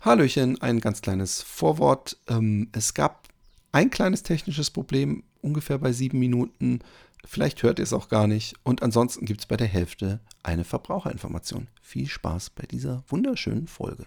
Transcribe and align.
Hallöchen, 0.00 0.60
ein 0.62 0.80
ganz 0.80 1.02
kleines 1.02 1.42
Vorwort. 1.42 2.18
Ähm, 2.28 2.68
es 2.72 2.94
gab 2.94 3.28
ein 3.72 3.90
kleines 3.90 4.22
technisches 4.22 4.70
Problem, 4.70 5.24
ungefähr 5.40 5.78
bei 5.78 5.92
sieben 5.92 6.20
Minuten. 6.20 6.80
Vielleicht 7.24 7.62
hört 7.64 7.80
ihr 7.80 7.82
es 7.82 7.92
auch 7.92 8.08
gar 8.08 8.28
nicht. 8.28 8.54
Und 8.62 8.82
ansonsten 8.82 9.26
gibt 9.26 9.40
es 9.40 9.46
bei 9.46 9.56
der 9.56 9.66
Hälfte 9.66 10.20
eine 10.44 10.64
Verbraucherinformation. 10.64 11.68
Viel 11.82 12.06
Spaß 12.06 12.50
bei 12.50 12.64
dieser 12.64 13.02
wunderschönen 13.08 13.66
Folge. 13.66 14.06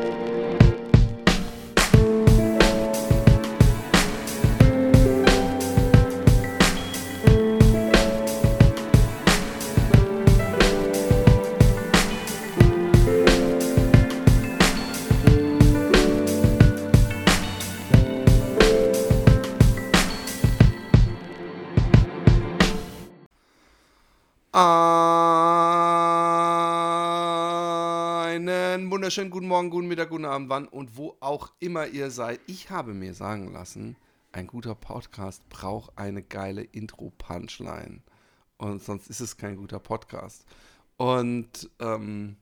Wunderschönen 29.11 29.31
guten 29.31 29.47
Morgen, 29.49 29.69
guten 29.69 29.87
Mittag, 29.89 30.09
guten 30.09 30.23
Abend, 30.23 30.47
wann 30.47 30.69
und 30.69 30.95
wo 30.95 31.17
auch 31.19 31.51
immer 31.59 31.85
ihr 31.85 32.11
seid. 32.11 32.39
Ich 32.47 32.69
habe 32.69 32.93
mir 32.93 33.13
sagen 33.13 33.51
lassen, 33.51 33.97
ein 34.31 34.47
guter 34.47 34.73
Podcast 34.73 35.49
braucht 35.49 35.97
eine 35.97 36.23
geile 36.23 36.61
Intro-Punchline. 36.61 38.03
Und 38.55 38.81
sonst 38.81 39.09
ist 39.09 39.19
es 39.19 39.35
kein 39.35 39.57
guter 39.57 39.79
Podcast. 39.79 40.45
Und 40.95 41.69
ähm, 41.81 42.37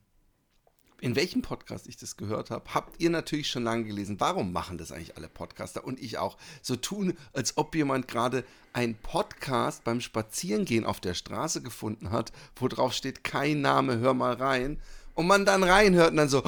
in 1.00 1.16
welchem 1.16 1.42
Podcast 1.42 1.88
ich 1.88 1.96
das 1.96 2.16
gehört 2.16 2.52
habe, 2.52 2.72
habt 2.72 3.00
ihr 3.00 3.10
natürlich 3.10 3.50
schon 3.50 3.64
lange 3.64 3.82
gelesen. 3.82 4.20
Warum 4.20 4.52
machen 4.52 4.78
das 4.78 4.92
eigentlich 4.92 5.16
alle 5.16 5.28
Podcaster 5.28 5.84
und 5.84 5.98
ich 5.98 6.18
auch? 6.18 6.38
So 6.62 6.76
tun, 6.76 7.14
als 7.32 7.56
ob 7.56 7.74
jemand 7.74 8.06
gerade 8.06 8.44
einen 8.72 8.94
Podcast 8.94 9.82
beim 9.82 10.00
Spazierengehen 10.00 10.84
auf 10.84 11.00
der 11.00 11.14
Straße 11.14 11.62
gefunden 11.62 12.12
hat, 12.12 12.30
wo 12.54 12.68
drauf 12.68 12.92
steht, 12.92 13.24
kein 13.24 13.60
Name, 13.60 13.98
hör 13.98 14.14
mal 14.14 14.34
rein. 14.34 14.80
Und 15.20 15.26
man 15.26 15.44
dann 15.44 15.62
reinhört 15.62 16.12
und 16.12 16.16
dann 16.16 16.30
so, 16.30 16.42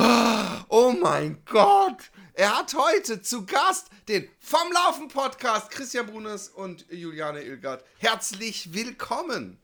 oh 0.68 0.94
mein 0.98 1.36
Gott, 1.44 2.10
er 2.32 2.56
hat 2.56 2.72
heute 2.72 3.20
zu 3.20 3.44
Gast 3.44 3.90
den 4.08 4.26
Vom 4.40 4.72
Laufen 4.72 5.08
Podcast 5.08 5.70
Christian 5.70 6.06
Brunes 6.06 6.48
und 6.48 6.86
Juliane 6.90 7.42
Ilgard. 7.42 7.84
Herzlich 7.98 8.72
willkommen. 8.72 9.58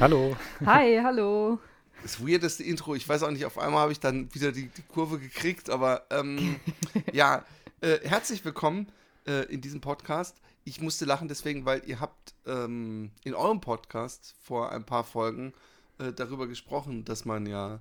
Hallo. 0.00 0.36
Hi, 0.66 0.98
hallo. 1.00 1.60
Das 2.02 2.20
weirdeste 2.20 2.64
Intro. 2.64 2.96
Ich 2.96 3.08
weiß 3.08 3.22
auch 3.22 3.30
nicht, 3.30 3.44
auf 3.44 3.56
einmal 3.56 3.82
habe 3.82 3.92
ich 3.92 4.00
dann 4.00 4.34
wieder 4.34 4.50
die, 4.50 4.66
die 4.66 4.82
Kurve 4.82 5.20
gekriegt, 5.20 5.70
aber 5.70 6.02
ähm, 6.10 6.58
ja, 7.12 7.44
äh, 7.82 8.00
herzlich 8.02 8.44
willkommen 8.44 8.90
äh, 9.28 9.44
in 9.44 9.60
diesem 9.60 9.80
Podcast. 9.80 10.38
Ich 10.64 10.80
musste 10.80 11.04
lachen 11.04 11.28
deswegen, 11.28 11.66
weil 11.66 11.82
ihr 11.86 12.00
habt 12.00 12.34
ähm, 12.48 13.12
in 13.22 13.34
eurem 13.36 13.60
Podcast 13.60 14.34
vor 14.42 14.72
ein 14.72 14.84
paar 14.84 15.04
Folgen 15.04 15.54
äh, 16.00 16.12
darüber 16.12 16.48
gesprochen, 16.48 17.04
dass 17.04 17.24
man 17.24 17.46
ja 17.46 17.78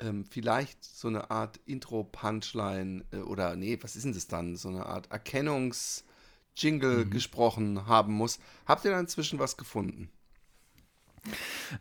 ähm, 0.00 0.24
vielleicht 0.24 0.84
so 0.84 1.08
eine 1.08 1.30
Art 1.30 1.58
Intro-Punchline 1.66 3.04
äh, 3.12 3.18
oder 3.18 3.56
nee, 3.56 3.78
was 3.82 3.96
ist 3.96 4.04
denn 4.04 4.14
das 4.14 4.26
dann? 4.26 4.56
So 4.56 4.68
eine 4.68 4.86
Art 4.86 5.10
Erkennungs-Jingle 5.10 7.06
gesprochen 7.08 7.86
haben 7.86 8.12
muss. 8.14 8.38
Habt 8.66 8.84
ihr 8.84 8.90
da 8.90 9.00
inzwischen 9.00 9.38
was 9.38 9.56
gefunden? 9.56 10.10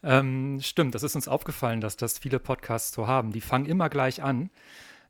Ähm, 0.04 0.60
stimmt, 0.62 0.96
das 0.96 1.04
ist 1.04 1.16
uns 1.16 1.28
aufgefallen, 1.28 1.82
dass 1.82 1.98
das 1.98 2.18
viele 2.18 2.40
Podcasts 2.40 2.94
so 2.94 3.08
haben. 3.08 3.32
Die 3.34 3.42
fangen 3.42 3.66
immer 3.66 3.90
gleich 3.90 4.24
an. 4.24 4.50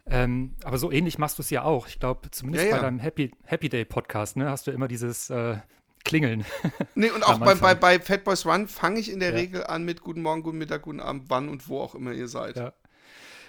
Ähm, 0.05 0.55
aber 0.63 0.77
so 0.77 0.91
ähnlich 0.91 1.17
machst 1.17 1.37
du 1.37 1.43
es 1.43 1.49
ja 1.49 1.63
auch. 1.63 1.87
Ich 1.87 1.99
glaube, 1.99 2.29
zumindest 2.31 2.65
Ja, 2.65 2.71
ja. 2.71 2.75
bei 2.77 2.81
deinem 2.83 2.99
Happy, 2.99 3.31
Happy 3.45 3.69
Day 3.69 3.85
Podcast, 3.85 4.35
ne, 4.35 4.49
hast 4.49 4.67
du 4.67 4.71
immer 4.71 4.87
dieses 4.87 5.29
äh, 5.29 5.57
Klingeln. 6.03 6.45
Nee, 6.95 7.09
und 7.11 7.23
auch 7.23 7.39
bei, 7.39 7.55
bei, 7.55 7.75
bei 7.75 7.99
Fat 7.99 8.23
Boys 8.23 8.45
Run 8.45 8.67
fange 8.67 8.99
ich 8.99 9.09
in 9.11 9.19
der 9.19 9.29
Ja. 9.29 9.35
Regel 9.35 9.63
an 9.65 9.85
mit 9.85 10.01
Guten 10.01 10.21
Morgen, 10.21 10.43
Guten 10.43 10.57
Mittag, 10.57 10.81
Guten 10.81 10.99
Abend, 10.99 11.29
wann 11.29 11.47
und 11.47 11.69
wo 11.69 11.79
auch 11.79 11.95
immer 11.95 12.11
ihr 12.11 12.27
seid. 12.27 12.57
Ja. 12.57 12.73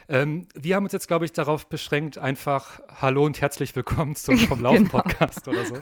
Ähm, 0.09 0.47
wir 0.55 0.77
haben 0.77 0.85
uns 0.85 0.93
jetzt, 0.93 1.09
glaube 1.09 1.25
ich, 1.25 1.33
darauf 1.33 1.67
beschränkt, 1.69 2.19
einfach 2.19 2.81
Hallo 3.01 3.25
und 3.25 3.41
herzlich 3.41 3.75
willkommen 3.75 4.15
zum 4.17 4.37
Vom 4.49 4.61
Laufen 4.61 4.85
Genau. 4.85 5.01
Podcast 5.03 5.49
oder 5.49 5.65
so. 5.65 5.77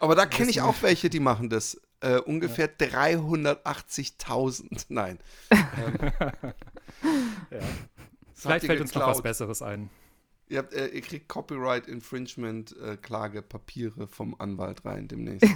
Aber 0.00 0.14
da 0.14 0.24
kenne 0.26 0.50
ich 0.50 0.60
auch 0.62 0.76
welche, 0.82 1.10
die 1.10 1.20
machen 1.20 1.50
das. 1.50 1.78
Äh, 2.00 2.18
ungefähr 2.18 2.68
380.000. 2.78 4.86
Nein. 4.88 5.18
Ja. 7.50 7.60
Vielleicht 8.34 8.66
fällt 8.66 8.80
uns 8.80 8.94
noch 8.94 9.06
was. 9.06 9.22
Besseres 9.22 9.62
ein. 9.62 9.88
Ihr, 10.48 10.58
habt, 10.58 10.74
äh, 10.74 10.88
ihr 10.88 11.00
kriegt 11.00 11.28
Copyright 11.28 11.86
Infringement 11.86 12.76
äh, 12.76 12.96
Klage 12.96 13.42
Papiere 13.42 14.08
vom 14.08 14.34
Anwalt 14.38 14.84
rein 14.84 15.06
demnächst. 15.06 15.48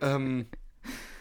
ähm, 0.00 0.46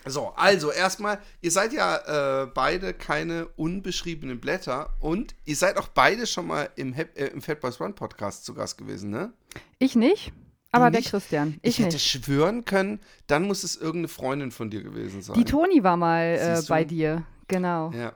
so, 0.09 0.33
also 0.35 0.71
erstmal, 0.71 1.19
ihr 1.41 1.51
seid 1.51 1.73
ja 1.73 2.43
äh, 2.43 2.47
beide 2.47 2.93
keine 2.93 3.47
unbeschriebenen 3.55 4.39
Blätter 4.39 4.93
und 4.99 5.35
ihr 5.45 5.55
seid 5.55 5.77
auch 5.77 5.87
beide 5.87 6.27
schon 6.27 6.47
mal 6.47 6.69
im, 6.75 6.93
äh, 6.93 7.05
im 7.27 7.41
Fat 7.41 7.61
Boys 7.61 7.79
Run 7.79 7.95
Podcast 7.95 8.45
zu 8.45 8.53
Gast 8.53 8.77
gewesen, 8.77 9.09
ne? 9.09 9.33
Ich 9.79 9.95
nicht, 9.95 10.31
aber 10.71 10.91
der 10.91 11.01
nicht? 11.01 11.11
Christian. 11.11 11.59
Ich, 11.61 11.79
Ich, 11.79 11.85
hätte 11.85 11.95
nicht. 11.95 12.07
schwören 12.07 12.65
können, 12.65 12.99
dann 13.27 13.43
muss 13.43 13.63
es 13.63 13.75
irgendeine 13.75 14.07
Freundin 14.09 14.51
von 14.51 14.69
dir 14.69 14.83
gewesen 14.83 15.21
sein. 15.21 15.35
Die 15.35 15.45
Toni 15.45 15.83
war 15.83 15.97
mal 15.97 16.37
äh, 16.39 16.61
bei 16.67 16.83
dir. 16.83 17.25
Genau. 17.47 17.91
Ja. 17.91 18.13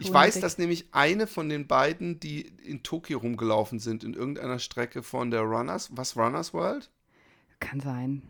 Ich 0.00 0.12
weiß, 0.12 0.40
dass 0.40 0.58
nämlich 0.58 0.88
eine 0.92 1.26
von 1.26 1.48
den 1.48 1.66
beiden, 1.66 2.20
die 2.20 2.42
in 2.64 2.82
Tokio 2.82 3.18
rumgelaufen 3.18 3.80
sind, 3.80 4.04
in 4.04 4.14
irgendeiner 4.14 4.58
Strecke 4.60 5.02
von 5.02 5.30
der 5.30 5.40
Runners, 5.40 5.90
was 5.92 6.16
Runners 6.16 6.54
World? 6.54 6.90
Kann 7.58 7.80
sein. 7.80 8.22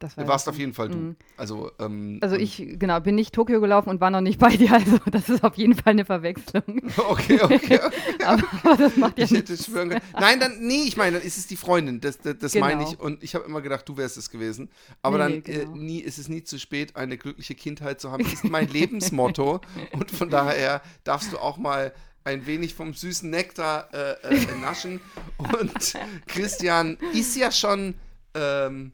Das 0.00 0.14
Du 0.16 0.26
warst 0.26 0.48
auf 0.48 0.58
jeden 0.58 0.72
Fall 0.72 0.88
du. 0.88 0.96
Mhm. 0.96 1.16
Also, 1.36 1.70
ähm, 1.78 2.18
Also 2.22 2.34
ich, 2.34 2.56
genau, 2.78 2.98
bin 3.00 3.14
nicht 3.14 3.34
Tokio 3.34 3.60
gelaufen 3.60 3.90
und 3.90 4.00
war 4.00 4.10
noch 4.10 4.22
nicht 4.22 4.40
bei 4.40 4.56
dir, 4.56 4.72
also 4.72 4.98
das 5.10 5.28
ist 5.28 5.44
auf 5.44 5.56
jeden 5.56 5.74
Fall 5.74 5.92
eine 5.92 6.04
Verwechslung. 6.04 6.62
Okay, 6.96 7.38
okay, 7.42 7.80
okay. 7.84 8.24
aber, 8.24 8.42
aber 8.64 8.76
das 8.76 8.96
macht 8.96 9.18
ja 9.18 9.24
Ich 9.24 9.30
hätte 9.30 9.56
schwören 9.56 9.90
können. 9.90 10.02
Nein, 10.18 10.40
dann, 10.40 10.58
nee, 10.60 10.82
ich 10.86 10.96
meine, 10.96 11.18
dann 11.18 11.26
ist 11.26 11.36
es 11.38 11.46
die 11.46 11.56
Freundin. 11.56 12.00
Das, 12.00 12.18
das, 12.18 12.38
das 12.38 12.52
Genau. 12.52 12.66
meine 12.66 12.82
ich. 12.84 12.98
Und 12.98 13.22
ich 13.22 13.34
habe 13.34 13.44
immer 13.44 13.60
gedacht, 13.60 13.88
du 13.88 13.96
wärst 13.98 14.16
es 14.16 14.30
gewesen. 14.30 14.70
Aber 15.02 15.18
Nee, 15.18 15.34
dann 15.34 15.42
genau. 15.44 15.74
äh, 15.74 15.78
nie, 15.78 15.98
ist 16.00 16.18
es 16.18 16.28
nie 16.28 16.42
zu 16.44 16.58
spät, 16.58 16.96
eine 16.96 17.16
glückliche 17.18 17.54
Kindheit 17.54 18.00
zu 18.00 18.10
haben. 18.10 18.24
Das 18.24 18.32
ist 18.32 18.44
mein 18.44 18.68
Lebensmotto. 18.68 19.60
Und 19.92 20.10
von 20.10 20.30
daher 20.30 20.80
darfst 21.04 21.32
du 21.32 21.38
auch 21.38 21.58
mal 21.58 21.92
ein 22.24 22.46
wenig 22.46 22.74
vom 22.74 22.94
süßen 22.94 23.28
Nektar 23.28 23.88
äh, 23.92 24.12
äh, 24.34 24.58
naschen. 24.60 25.00
Und 25.38 25.94
Christian 26.26 26.96
ist 27.12 27.36
ja 27.36 27.50
schon 27.52 27.94
ähm, 28.34 28.92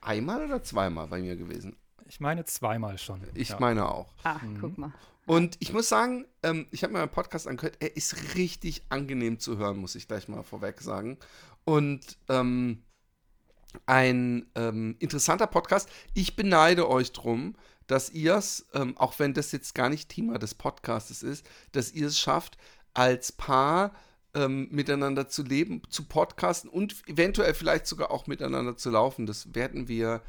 einmal 0.00 0.44
oder 0.44 0.62
zweimal 0.62 1.08
bei 1.08 1.20
mir 1.20 1.36
gewesen. 1.36 1.76
Ich 2.06 2.20
meine 2.20 2.44
zweimal 2.44 2.98
schon. 2.98 3.22
Ich 3.34 3.50
ja. 3.50 3.56
meine 3.60 3.88
auch. 3.88 4.14
Ah, 4.24 4.40
guck 4.60 4.78
mal. 4.78 4.92
Und 5.26 5.56
ich 5.60 5.74
muss 5.74 5.90
sagen, 5.90 6.24
ähm, 6.42 6.66
ich 6.70 6.82
habe 6.82 6.94
mir 6.94 7.00
meinen 7.00 7.10
Podcast 7.10 7.46
angehört, 7.46 7.76
er 7.80 7.94
ist 7.96 8.34
richtig 8.34 8.82
angenehm 8.88 9.38
zu 9.38 9.58
hören, 9.58 9.76
muss 9.76 9.94
ich 9.94 10.08
gleich 10.08 10.26
mal 10.26 10.42
vorweg 10.42 10.80
sagen. 10.80 11.18
Und 11.64 12.16
ähm, 12.30 12.82
ein 13.84 14.50
ähm, 14.54 14.96
interessanter 15.00 15.46
Podcast. 15.46 15.90
Ich 16.14 16.34
beneide 16.34 16.88
euch 16.88 17.12
drum, 17.12 17.56
dass 17.86 18.10
ihr 18.10 18.36
es, 18.36 18.66
ähm, 18.72 18.96
auch 18.96 19.18
wenn 19.18 19.34
das 19.34 19.52
jetzt 19.52 19.74
gar 19.74 19.90
nicht 19.90 20.08
Thema 20.08 20.38
des 20.38 20.54
Podcastes 20.54 21.22
ist, 21.22 21.46
dass 21.72 21.92
ihr 21.92 22.06
es 22.06 22.18
schafft, 22.18 22.56
als 22.94 23.32
Paar 23.32 23.92
ähm, 24.34 24.68
miteinander 24.70 25.28
zu 25.28 25.42
leben, 25.42 25.82
zu 25.88 26.04
podcasten 26.04 26.70
und 26.70 26.96
eventuell 27.06 27.54
vielleicht 27.54 27.86
sogar 27.86 28.10
auch 28.10 28.26
miteinander 28.26 28.76
zu 28.76 28.90
laufen. 28.90 29.26
Das 29.26 29.54
werden 29.54 29.88
wir 29.88 30.22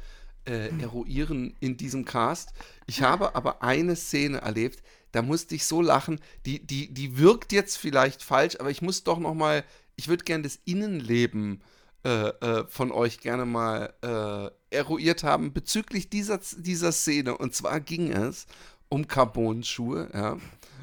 äh, 0.44 0.68
eruieren 0.80 1.54
in 1.60 1.76
diesem 1.76 2.04
Cast. 2.04 2.52
Ich 2.86 3.02
habe 3.02 3.34
aber 3.34 3.62
eine 3.62 3.96
Szene 3.96 4.38
erlebt, 4.38 4.82
da 5.12 5.22
musste 5.22 5.54
ich 5.54 5.66
so 5.66 5.82
lachen, 5.82 6.20
die, 6.46 6.64
die, 6.64 6.92
die 6.92 7.18
wirkt 7.18 7.52
jetzt 7.52 7.76
vielleicht 7.76 8.22
falsch, 8.22 8.56
aber 8.60 8.70
ich 8.70 8.80
muss 8.80 9.02
doch 9.02 9.18
noch 9.18 9.34
mal, 9.34 9.64
ich 9.96 10.08
würde 10.08 10.24
gerne 10.24 10.44
das 10.44 10.60
Innenleben 10.64 11.62
äh, 12.04 12.28
äh, 12.28 12.66
von 12.68 12.92
euch 12.92 13.20
gerne 13.20 13.44
mal 13.44 13.92
äh, 14.02 14.74
eruiert 14.74 15.22
haben 15.24 15.52
bezüglich 15.52 16.08
dieser, 16.08 16.40
dieser 16.56 16.92
Szene. 16.92 17.36
Und 17.36 17.54
zwar 17.54 17.80
ging 17.80 18.10
es 18.10 18.46
um 18.88 19.06
Carbon-Schuhe, 19.06 20.08
ja. 20.14 20.38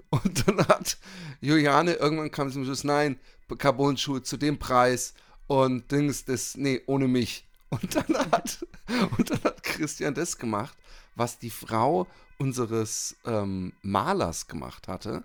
Und 0.10 0.48
dann 0.48 0.66
hat 0.68 0.98
Juliane, 1.42 1.94
irgendwann 1.94 2.32
kam 2.32 2.52
zum 2.52 2.64
Schluss, 2.64 2.84
nein, 2.84 3.20
Carbon-Schuhe 3.58 4.24
zu 4.24 4.38
dem 4.38 4.60
Preis 4.60 5.14
und 5.48 5.92
Dings, 5.92 6.26
das, 6.26 6.56
nee, 6.56 6.82
ohne 6.86 7.08
mich. 7.08 7.46
Und 7.70 7.96
dann 7.96 8.32
hat, 8.32 8.66
und 9.18 9.30
dann 9.30 9.44
hat 9.44 9.64
Christian 9.64 10.14
das 10.14 10.38
gemacht, 10.38 10.78
was 11.16 11.40
die 11.40 11.50
Frau 11.50 12.08
unseres 12.38 13.16
ähm, 13.26 13.74
Malers 13.82 14.48
gemacht 14.48 14.88
hatte. 14.88 15.24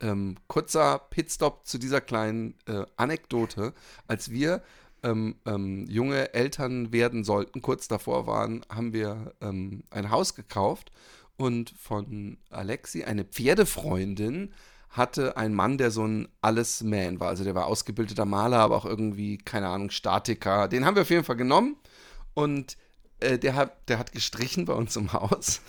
Ähm, 0.00 0.36
kurzer 0.48 0.98
Pitstop 0.98 1.66
zu 1.66 1.78
dieser 1.78 2.00
kleinen 2.00 2.54
äh, 2.66 2.84
Anekdote. 2.96 3.72
Als 4.08 4.30
wir 4.30 4.62
ähm, 5.02 5.36
ähm, 5.44 5.86
junge 5.88 6.34
Eltern 6.34 6.92
werden 6.92 7.22
sollten, 7.24 7.62
kurz 7.62 7.86
davor 7.86 8.26
waren, 8.26 8.64
haben 8.68 8.92
wir 8.92 9.34
ähm, 9.40 9.84
ein 9.90 10.10
Haus 10.10 10.34
gekauft 10.34 10.90
und 11.36 11.70
von 11.70 12.38
Alexi, 12.50 13.04
eine 13.04 13.24
Pferdefreundin, 13.24 14.52
hatte 14.90 15.36
ein 15.36 15.54
Mann, 15.54 15.76
der 15.76 15.90
so 15.90 16.06
ein 16.06 16.28
Alles-Man 16.40 17.18
war. 17.18 17.28
Also 17.28 17.42
der 17.42 17.54
war 17.54 17.66
ausgebildeter 17.66 18.24
Maler, 18.24 18.58
aber 18.58 18.76
auch 18.76 18.84
irgendwie, 18.84 19.38
keine 19.38 19.68
Ahnung, 19.68 19.90
Statiker. 19.90 20.68
Den 20.68 20.84
haben 20.84 20.94
wir 20.94 21.02
auf 21.02 21.10
jeden 21.10 21.24
Fall 21.24 21.36
genommen 21.36 21.76
und 22.34 22.76
äh, 23.20 23.38
der, 23.38 23.56
hat, 23.56 23.88
der 23.88 23.98
hat 23.98 24.12
gestrichen 24.12 24.66
bei 24.66 24.74
uns 24.74 24.94
im 24.96 25.12
Haus. 25.12 25.62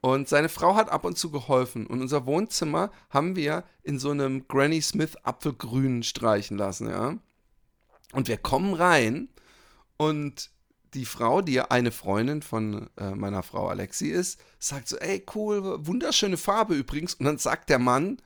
Und 0.00 0.28
seine 0.28 0.48
Frau 0.48 0.76
hat 0.76 0.88
ab 0.88 1.04
und 1.04 1.18
zu 1.18 1.30
geholfen. 1.30 1.86
Und 1.86 2.00
unser 2.00 2.24
Wohnzimmer 2.24 2.90
haben 3.10 3.36
wir 3.36 3.64
in 3.82 3.98
so 3.98 4.10
einem 4.10 4.48
Granny 4.48 4.80
Smith 4.80 5.16
Apfelgrün 5.24 6.02
streichen 6.02 6.56
lassen, 6.56 6.88
ja. 6.88 7.18
Und 8.12 8.28
wir 8.28 8.38
kommen 8.38 8.74
rein 8.74 9.28
und 9.98 10.50
die 10.94 11.04
Frau, 11.04 11.42
die 11.42 11.52
ja 11.54 11.66
eine 11.66 11.92
Freundin 11.92 12.42
von 12.42 12.90
äh, 12.96 13.10
meiner 13.10 13.42
Frau 13.42 13.68
Alexi 13.68 14.08
ist, 14.08 14.40
sagt 14.58 14.88
so, 14.88 14.96
ey, 14.98 15.24
cool, 15.34 15.86
wunderschöne 15.86 16.36
Farbe 16.36 16.74
übrigens. 16.74 17.14
Und 17.14 17.26
dann 17.26 17.38
sagt 17.38 17.68
der 17.68 17.78
Mann, 17.78 18.18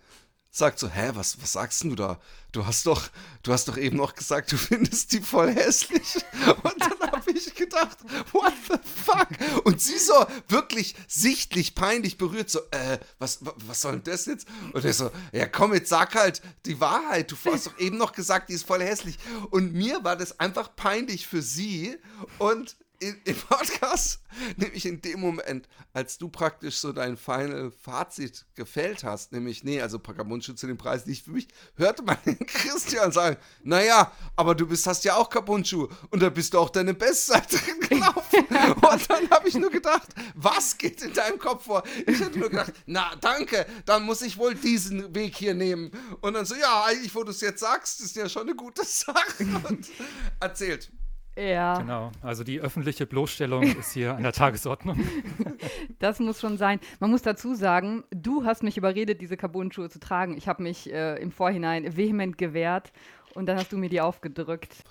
sagt 0.51 0.79
so, 0.79 0.89
hä, 0.89 1.11
was, 1.15 1.43
was 1.43 1.53
sagst 1.53 1.83
du 1.85 1.95
da? 1.95 2.21
Du 2.53 2.67
hast 2.67 2.87
doch, 2.87 3.09
du 3.43 3.53
hast 3.53 3.69
doch 3.69 3.77
eben 3.77 3.97
noch 3.97 4.15
gesagt, 4.15 4.53
du 4.53 4.57
findest 4.57 5.13
die 5.13 5.21
voll 5.21 5.53
hässlich. 5.53 6.15
Und 6.63 6.81
dann 6.81 7.04
habe 7.17 7.31
ich 7.31 7.55
gedacht, 7.55 7.99
what 8.33 8.53
the 8.69 8.77
fuck? 9.05 9.29
Und 9.65 9.81
sie 9.81 9.99
so 9.99 10.27
wirklich 10.49 10.95
sichtlich 11.09 11.75
peinlich 11.75 12.19
berührt, 12.19 12.51
so, 12.51 12.61
äh, 12.71 12.99
was, 13.19 13.41
was 13.43 13.81
soll 13.81 13.93
denn 13.93 14.05
das 14.05 14.27
jetzt? 14.27 14.47
Und 14.73 14.85
er 14.85 14.93
so, 14.93 15.11
ja 15.33 15.47
komm, 15.47 15.75
jetzt 15.75 15.89
sag 15.89 16.15
halt 16.15 16.43
die 16.67 16.81
Wahrheit. 16.81 17.31
Du 17.31 17.37
hast 17.45 17.67
doch 17.67 17.79
eben 17.79 17.97
noch 17.97 18.13
gesagt, 18.13 18.49
die 18.49 18.55
ist 18.55 18.67
voll 18.67 18.83
hässlich. 18.83 19.19
Und 19.51 19.75
mir 19.75 20.05
war 20.05 20.17
das 20.17 20.41
einfach 20.41 20.75
peinlich 20.75 21.27
für 21.27 21.43
sie. 21.43 21.97
Und 22.39 22.77
im 23.25 23.37
Podcast, 23.37 24.21
nämlich 24.57 24.87
in 24.87 25.01
dem 25.01 25.21
Moment, 25.21 25.69
als 25.93 26.19
du 26.19 26.29
praktisch 26.29 26.77
so 26.77 26.93
dein 26.93 27.17
Final 27.17 27.71
Fazit 27.71 28.47
gefällt 28.55 29.05
hast, 29.05 29.33
nämlich, 29.33 29.65
nee, 29.65 29.81
also 29.81 29.99
Pakamundschuh 29.99 30.55
zu 30.55 30.67
dem 30.67 30.77
Preis 30.77 31.07
nicht 31.07 31.25
für 31.25 31.33
mich, 31.33 31.49
hörte 31.77 32.03
man 32.03 32.17
den 32.27 32.39
Christian 32.47 33.13
sagen, 33.13 33.37
naja, 33.63 34.13
aber 34.37 34.55
du 34.55 34.67
bist, 34.67 34.87
hast 34.87 35.05
ja 35.05 35.17
auch 35.17 35.29
Kabunschuh 35.29 35.89
und 36.11 36.23
da 36.23 36.31
bist 36.31 36.55
du 36.55 36.59
auch 36.59 36.71
deine 36.71 36.95
Bestseite 36.95 37.59
gelaufen. 37.89 38.47
und 38.49 39.11
dann 39.11 39.31
habe 39.31 39.49
ich 39.49 39.55
nur 39.55 39.71
gedacht, 39.71 40.09
was 40.35 40.77
geht 40.79 41.03
in 41.03 41.13
deinem 41.13 41.39
Kopf 41.39 41.65
vor? 41.65 41.83
Ich 42.07 42.21
hätte 42.21 42.39
nur 42.39 42.51
gedacht, 42.51 42.73
na, 42.87 43.15
danke, 43.21 43.67
dann 43.85 44.05
muss 44.05 44.23
ich 44.23 44.37
wohl 44.39 44.55
diesen 44.55 45.15
Weg 45.15 45.37
hier 45.37 45.55
nehmen. 45.55 45.91
Und 46.21 46.35
dann 46.35 46.45
so, 46.45 46.55
ja, 46.55 46.85
eigentlich, 46.85 47.15
wo 47.15 47.23
du 47.23 47.31
es 47.31 47.41
jetzt 47.41 47.61
sagst, 47.61 48.01
ist 48.01 48.17
ja 48.17 48.29
schon 48.29 48.43
eine 48.43 48.55
gute 48.55 48.85
Sache. 48.85 49.45
Und 49.69 49.89
erzählt. 50.41 50.91
Ja. 51.37 51.79
Genau, 51.79 52.13
also 52.23 52.45
die 52.45 52.61
öffentliche 52.61 53.07
Bloßstellung 53.07 53.63
ist 53.63 53.93
hier 53.93 54.15
an 54.15 54.23
der 54.23 54.33
Tagesordnung. 54.35 55.05
Das 55.99 56.21
muss 56.21 56.41
schon 56.41 56.59
sein. 56.59 56.79
Man 57.01 57.11
muss 57.11 57.23
dazu 57.23 57.55
sagen, 57.55 58.05
du 58.11 58.45
hast 58.45 58.63
mich 58.63 58.77
überredet, 58.77 59.21
diese 59.21 59.37
Carbon-Schuhe 59.37 59.91
zu 59.91 59.99
tragen. 59.99 60.37
Ich 60.37 60.47
habe 60.47 60.63
mich 60.63 60.93
äh, 60.93 61.21
im 61.21 61.33
Vorhinein 61.33 61.97
vehement 61.97 62.39
gewehrt 62.39 62.93
und 63.35 63.47
dann 63.47 63.57
hast 63.57 63.73
du 63.73 63.79
mir 63.79 63.89
die 63.89 64.01
aufgedrückt. 64.01 64.85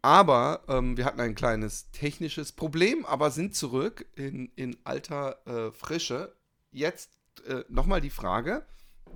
Aber 0.00 0.62
ähm, 0.68 0.96
wir 0.96 1.04
hatten 1.04 1.20
ein 1.20 1.34
kleines 1.34 1.90
technisches 1.92 2.52
Problem, 2.52 3.04
aber 3.04 3.30
sind 3.30 3.54
zurück 3.54 4.06
in, 4.16 4.50
in 4.56 4.76
alter 4.84 5.38
äh, 5.46 5.70
Frische. 5.70 6.34
Jetzt 6.72 7.10
äh, 7.46 7.62
nochmal 7.68 8.00
die 8.00 8.10
Frage, 8.10 8.64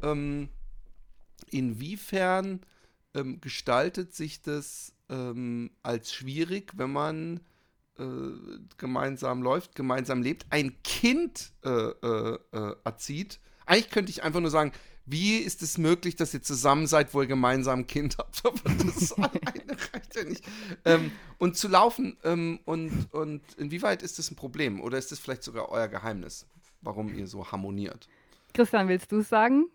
ähm, 0.03 0.49
inwiefern 1.51 2.61
ähm, 3.15 3.41
gestaltet 3.41 4.15
sich 4.15 4.43
das 4.43 4.93
ähm, 5.09 5.71
als 5.83 6.13
schwierig, 6.13 6.73
wenn 6.77 6.93
man 6.93 7.41
äh, 7.99 8.05
gemeinsam 8.77 9.43
läuft, 9.43 9.75
gemeinsam 9.75 10.23
lebt, 10.23 10.47
ein 10.51 10.83
Kind 10.83 11.53
äh, 11.65 11.71
äh, 11.71 12.39
äh, 12.53 12.77
erzieht. 12.85 13.41
Eigentlich 13.65 13.91
könnte 13.91 14.11
ich 14.11 14.23
einfach 14.23 14.41
nur 14.41 14.51
sagen, 14.51 14.73
wie 15.07 15.37
ist 15.37 15.63
es 15.63 15.79
möglich, 15.79 16.17
dass 16.17 16.35
ihr 16.35 16.43
zusammen 16.43 16.89
seid, 16.89 17.15
wo 17.15 17.23
ihr 17.23 17.29
gemeinsam 17.29 17.81
ein 17.81 17.87
Kind 17.87 18.19
habt? 18.19 18.45
Aber 18.45 18.59
das 18.85 19.13
alleine 19.13 19.77
reicht 19.93 20.17
ja 20.17 20.25
nicht. 20.25 20.45
Ähm, 20.85 21.13
und 21.39 21.57
zu 21.57 21.69
laufen, 21.69 22.17
ähm, 22.25 22.61
und, 22.65 23.13
und 23.13 23.43
inwieweit 23.57 24.03
ist 24.03 24.19
das 24.19 24.31
ein 24.31 24.37
Problem? 24.37 24.81
Oder 24.81 24.99
ist 24.99 25.13
das 25.13 25.19
vielleicht 25.19 25.45
sogar 25.45 25.69
euer 25.71 25.89
Geheimnis, 25.89 26.47
warum 26.83 27.15
ihr 27.15 27.29
so 27.29 27.51
harmoniert? 27.51 28.09
Christian, 28.53 28.89
willst 28.89 29.13
du 29.13 29.21
es 29.21 29.29
sagen? 29.29 29.67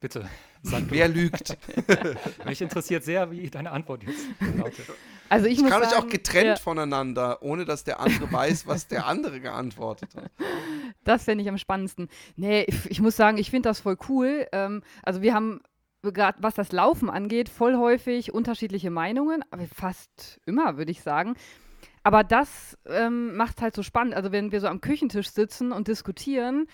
Bitte. 0.00 0.28
Sag 0.62 0.84
Wer 0.88 1.08
lügt? 1.08 1.56
Mich 2.46 2.62
interessiert 2.62 3.04
sehr, 3.04 3.30
wie 3.30 3.48
deine 3.50 3.70
Antwort 3.70 4.02
jetzt 4.02 4.26
lautet. 4.56 4.86
Also 5.28 5.46
ich, 5.46 5.58
Ich 5.58 5.62
muss 5.62 5.70
kann 5.70 5.82
sagen, 5.82 5.94
euch 5.94 6.02
auch 6.02 6.08
getrennt 6.08 6.46
ja, 6.46 6.56
voneinander, 6.56 7.42
ohne 7.42 7.66
dass 7.66 7.84
der 7.84 8.00
andere 8.00 8.32
weiß, 8.32 8.66
was 8.66 8.88
der 8.88 9.06
andere 9.06 9.40
geantwortet 9.40 10.14
hat. 10.16 10.30
Das 11.04 11.24
fände 11.24 11.42
ich 11.42 11.48
am 11.50 11.58
spannendsten. 11.58 12.08
Nee, 12.36 12.64
ich, 12.66 12.90
ich 12.90 13.00
muss 13.00 13.14
sagen, 13.16 13.36
ich 13.38 13.50
finde 13.50 13.68
das 13.68 13.80
voll 13.80 13.96
cool. 14.08 14.46
Ähm, 14.52 14.82
also 15.02 15.22
wir 15.22 15.34
haben 15.34 15.60
gerade 16.02 16.38
was 16.42 16.54
das 16.54 16.72
Laufen 16.72 17.10
angeht, 17.10 17.48
voll 17.48 17.76
häufig 17.76 18.32
unterschiedliche 18.32 18.90
Meinungen, 18.90 19.44
aber 19.50 19.66
fast 19.66 20.40
immer, 20.46 20.78
würde 20.78 20.90
ich 20.90 21.02
sagen. 21.02 21.34
Aber 22.02 22.24
das 22.24 22.78
ähm, 22.86 23.36
macht 23.36 23.58
es 23.58 23.62
halt 23.62 23.74
so 23.74 23.82
spannend. 23.82 24.14
Also 24.14 24.32
wenn 24.32 24.52
wir 24.52 24.60
so 24.60 24.68
am 24.68 24.80
Küchentisch 24.80 25.30
sitzen 25.30 25.72
und 25.72 25.88
diskutieren, 25.88 26.66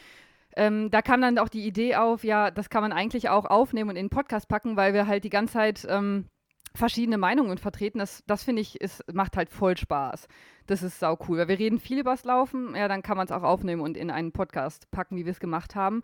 ähm, 0.56 0.91
da 0.91 1.03
kam 1.03 1.20
dann 1.20 1.38
auch 1.38 1.50
die 1.50 1.67
Idee 1.67 1.97
auf, 1.97 2.25
ja, 2.25 2.50
das 2.50 2.70
kann 2.70 2.82
man 2.82 2.93
eigentlich 2.93 3.29
auch 3.29 3.44
aufnehmen 3.44 3.91
und 3.91 3.97
in 3.97 4.06
den 4.06 4.11
Podcast 4.11 4.49
packen, 4.49 4.76
weil 4.76 4.94
wir 4.94 5.06
halt 5.06 5.25
die 5.25 5.31
ganze 5.31 5.55
Zeit 5.55 5.87
ähm, 5.88 6.26
verschiedene 6.75 7.19
Meinungen 7.19 7.58
vertreten. 7.58 7.99
Das, 7.99 8.23
das 8.26 8.43
finde 8.43 8.62
ich, 8.62 8.81
ist, 8.81 9.05
macht 9.12 9.37
halt 9.37 9.50
voll 9.50 9.76
Spaß. 9.76 10.29
Das 10.67 10.82
ist 10.82 10.99
sau 10.99 11.19
cool. 11.29 11.38
Weil 11.38 11.49
wir 11.49 11.58
reden 11.58 11.79
viel 11.79 11.99
übers 11.99 12.25
Laufen, 12.25 12.75
ja, 12.75 12.88
dann 12.88 13.03
kann 13.03 13.19
man 13.19 13.26
es 13.26 13.32
auch 13.32 13.43
aufnehmen 13.43 13.82
und 13.82 13.97
in 13.97 14.11
einen 14.11 14.32
Podcast 14.32 14.91
packen, 14.91 15.17
wie 15.17 15.26
wir 15.26 15.32
es 15.32 15.41
gemacht 15.41 15.75
haben. 15.75 16.03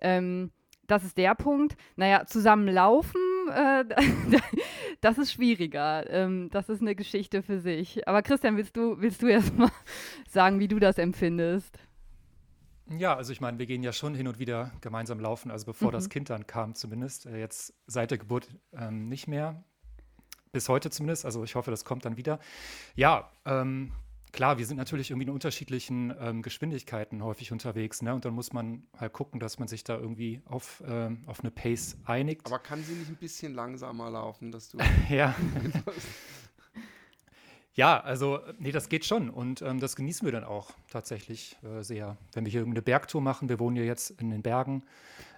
Ähm, 0.00 0.52
das 0.86 1.04
ist 1.04 1.18
der 1.18 1.34
Punkt. 1.34 1.76
Naja, 1.96 2.26
zusammen 2.26 2.68
laufen, 2.68 3.20
äh, 3.52 3.84
das 5.00 5.18
ist 5.18 5.32
schwieriger. 5.32 6.08
Ähm, 6.10 6.48
das 6.50 6.68
ist 6.68 6.80
eine 6.80 6.94
Geschichte 6.94 7.42
für 7.42 7.58
sich. 7.58 8.06
Aber 8.06 8.22
Christian, 8.22 8.56
willst 8.56 8.76
du, 8.76 9.00
willst 9.00 9.22
du 9.22 9.26
erst 9.26 9.56
mal 9.56 9.70
sagen, 10.28 10.60
wie 10.60 10.68
du 10.68 10.78
das 10.78 10.98
empfindest? 10.98 11.78
Ja, 12.98 13.14
also 13.16 13.32
ich 13.32 13.40
meine, 13.40 13.58
wir 13.58 13.66
gehen 13.66 13.82
ja 13.82 13.92
schon 13.92 14.14
hin 14.14 14.26
und 14.26 14.38
wieder 14.38 14.72
gemeinsam 14.80 15.20
laufen, 15.20 15.50
also 15.50 15.66
bevor 15.66 15.88
Mhm. 15.88 15.92
das 15.92 16.08
Kind 16.08 16.30
dann 16.30 16.46
kam 16.46 16.74
zumindest. 16.74 17.26
Äh, 17.26 17.38
Jetzt 17.38 17.72
seit 17.86 18.10
der 18.10 18.18
Geburt 18.18 18.48
ähm, 18.72 19.08
nicht 19.08 19.28
mehr. 19.28 19.62
Bis 20.52 20.68
heute 20.68 20.90
zumindest. 20.90 21.24
Also 21.24 21.44
ich 21.44 21.54
hoffe, 21.54 21.70
das 21.70 21.84
kommt 21.84 22.04
dann 22.04 22.16
wieder. 22.16 22.40
Ja, 22.96 23.30
ähm, 23.44 23.92
klar, 24.32 24.58
wir 24.58 24.66
sind 24.66 24.78
natürlich 24.78 25.10
irgendwie 25.12 25.28
in 25.28 25.32
unterschiedlichen 25.32 26.12
ähm, 26.18 26.42
Geschwindigkeiten 26.42 27.22
häufig 27.22 27.52
unterwegs. 27.52 28.02
Ne? 28.02 28.12
Und 28.14 28.24
dann 28.24 28.34
muss 28.34 28.52
man 28.52 28.82
halt 28.98 29.12
gucken, 29.12 29.38
dass 29.38 29.60
man 29.60 29.68
sich 29.68 29.84
da 29.84 29.96
irgendwie 29.96 30.42
auf, 30.46 30.82
ähm, 30.88 31.22
auf 31.26 31.40
eine 31.40 31.52
Pace 31.52 31.96
einigt. 32.04 32.46
Aber 32.46 32.58
kann 32.58 32.82
sie 32.82 32.94
nicht 32.94 33.08
ein 33.08 33.16
bisschen 33.16 33.54
langsamer 33.54 34.10
laufen, 34.10 34.50
dass 34.50 34.68
du. 34.70 34.78
ja. 35.08 35.36
Ja, 37.74 38.00
also, 38.00 38.40
nee, 38.58 38.72
das 38.72 38.88
geht 38.88 39.04
schon. 39.04 39.30
Und 39.30 39.62
ähm, 39.62 39.78
das 39.80 39.96
genießen 39.96 40.24
wir 40.26 40.32
dann 40.32 40.44
auch 40.44 40.70
tatsächlich 40.90 41.56
äh, 41.62 41.82
sehr. 41.82 42.16
Wenn 42.32 42.44
wir 42.44 42.50
hier 42.50 42.60
irgendeine 42.62 42.82
Bergtour 42.82 43.20
machen, 43.20 43.48
wir 43.48 43.60
wohnen 43.60 43.76
ja 43.76 43.84
jetzt 43.84 44.10
in 44.10 44.30
den 44.30 44.42
Bergen, 44.42 44.82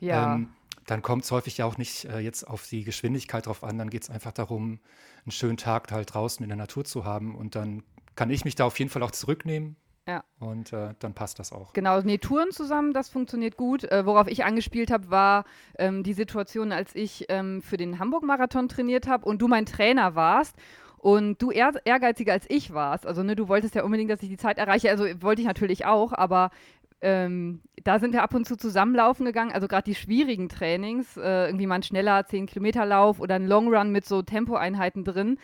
Ja. 0.01 0.35
ähm, 0.35 0.49
dann 0.87 1.03
kommt 1.03 1.25
es 1.25 1.31
häufig 1.31 1.59
ja 1.59 1.67
auch 1.67 1.79
nicht 1.79 2.07
äh, 2.07 2.19
jetzt 2.19 2.45
auf 2.49 2.67
die 2.67 2.83
Geschwindigkeit 2.85 3.47
drauf 3.47 3.63
an. 3.63 3.79
Dann 3.79 3.91
geht 3.91 4.03
es 4.03 4.11
einfach 4.11 4.33
darum, 4.33 4.81
einen 5.25 5.31
schönen 5.31 5.57
Tag 5.57 5.93
halt 5.93 6.15
draußen 6.15 6.43
in 6.43 6.49
der 6.49 6.57
Natur 6.57 6.85
zu 6.85 7.05
haben. 7.05 7.37
Und 7.37 7.55
dann 7.55 7.85
kann 8.17 8.31
ich 8.31 8.45
mich 8.45 8.55
da 8.57 8.65
auf 8.65 8.79
jeden 8.79 8.91
Fall 8.91 9.03
auch 9.03 9.13
zurücknehmen. 9.13 9.77
Ja. 10.09 10.25
Und 10.41 10.73
äh, 10.73 10.95
dann 10.99 11.15
passt 11.15 11.39
das 11.39 11.53
auch. 11.53 11.73
Genau, 11.75 12.01
nee, 12.01 12.19
Touren 12.19 12.51
zusammen, 12.51 12.93
das 12.93 13.09
funktioniert 13.09 13.57
gut. 13.57 13.85
Äh, 13.85 14.05
worauf 14.05 14.27
ich 14.27 14.45
angespielt 14.45 14.91
habe, 14.91 15.11
war 15.11 15.45
ähm, 15.79 16.03
die 16.03 16.15
Situation, 16.15 16.73
als 16.73 16.97
ich 16.97 17.27
ähm, 17.29 17.63
für 17.63 17.77
den 17.77 18.01
Hamburg-Marathon 18.01 18.69
trainiert 18.69 19.07
habe 19.07 19.25
und 19.27 19.41
du 19.41 19.47
mein 19.47 19.65
Trainer 19.67 20.17
warst 20.17 20.57
und 21.03 21.43
du 21.43 21.51
eher 21.51 21.73
ehrgeiziger 21.85 22.33
als 22.33 22.47
ich 22.49 22.73
warst. 22.73 23.07
Also, 23.09 23.25
ne, 23.25 23.35
du 23.35 23.49
wolltest 23.49 23.75
ja 23.75 23.83
unbedingt, 23.83 24.11
dass 24.11 24.23
ich 24.23 24.29
die 24.29 24.37
Zeit 24.37 24.57
erreiche. 24.57 24.89
Also, 24.89 25.05
wollte 25.21 25.43
ich 25.43 25.49
natürlich 25.49 25.85
auch, 25.85 26.13
aber 26.13 26.51
ähm, 27.01 27.61
da 27.83 27.99
sind 27.99 28.13
wir 28.13 28.23
ab 28.23 28.33
und 28.35 28.47
zu 28.47 28.57
zusammenlaufen 28.57 29.27
gegangen. 29.27 29.51
Also, 29.51 29.67
gerade 29.67 29.83
die 29.83 29.97
schwierigen 29.97 30.49
Trainings, 30.49 31.17
äh, 31.17 31.47
irgendwie 31.47 31.67
mal 31.67 31.75
ein 31.75 31.83
schneller 31.83 32.21
10-Kilometer-Lauf 32.21 33.19
oder 33.19 33.35
ein 33.35 33.49
Long 33.49 33.75
Run 33.75 33.91
mit 33.91 34.07
so 34.07 34.23
Tempoeinheiten 34.23 35.03
drin. 35.05 35.39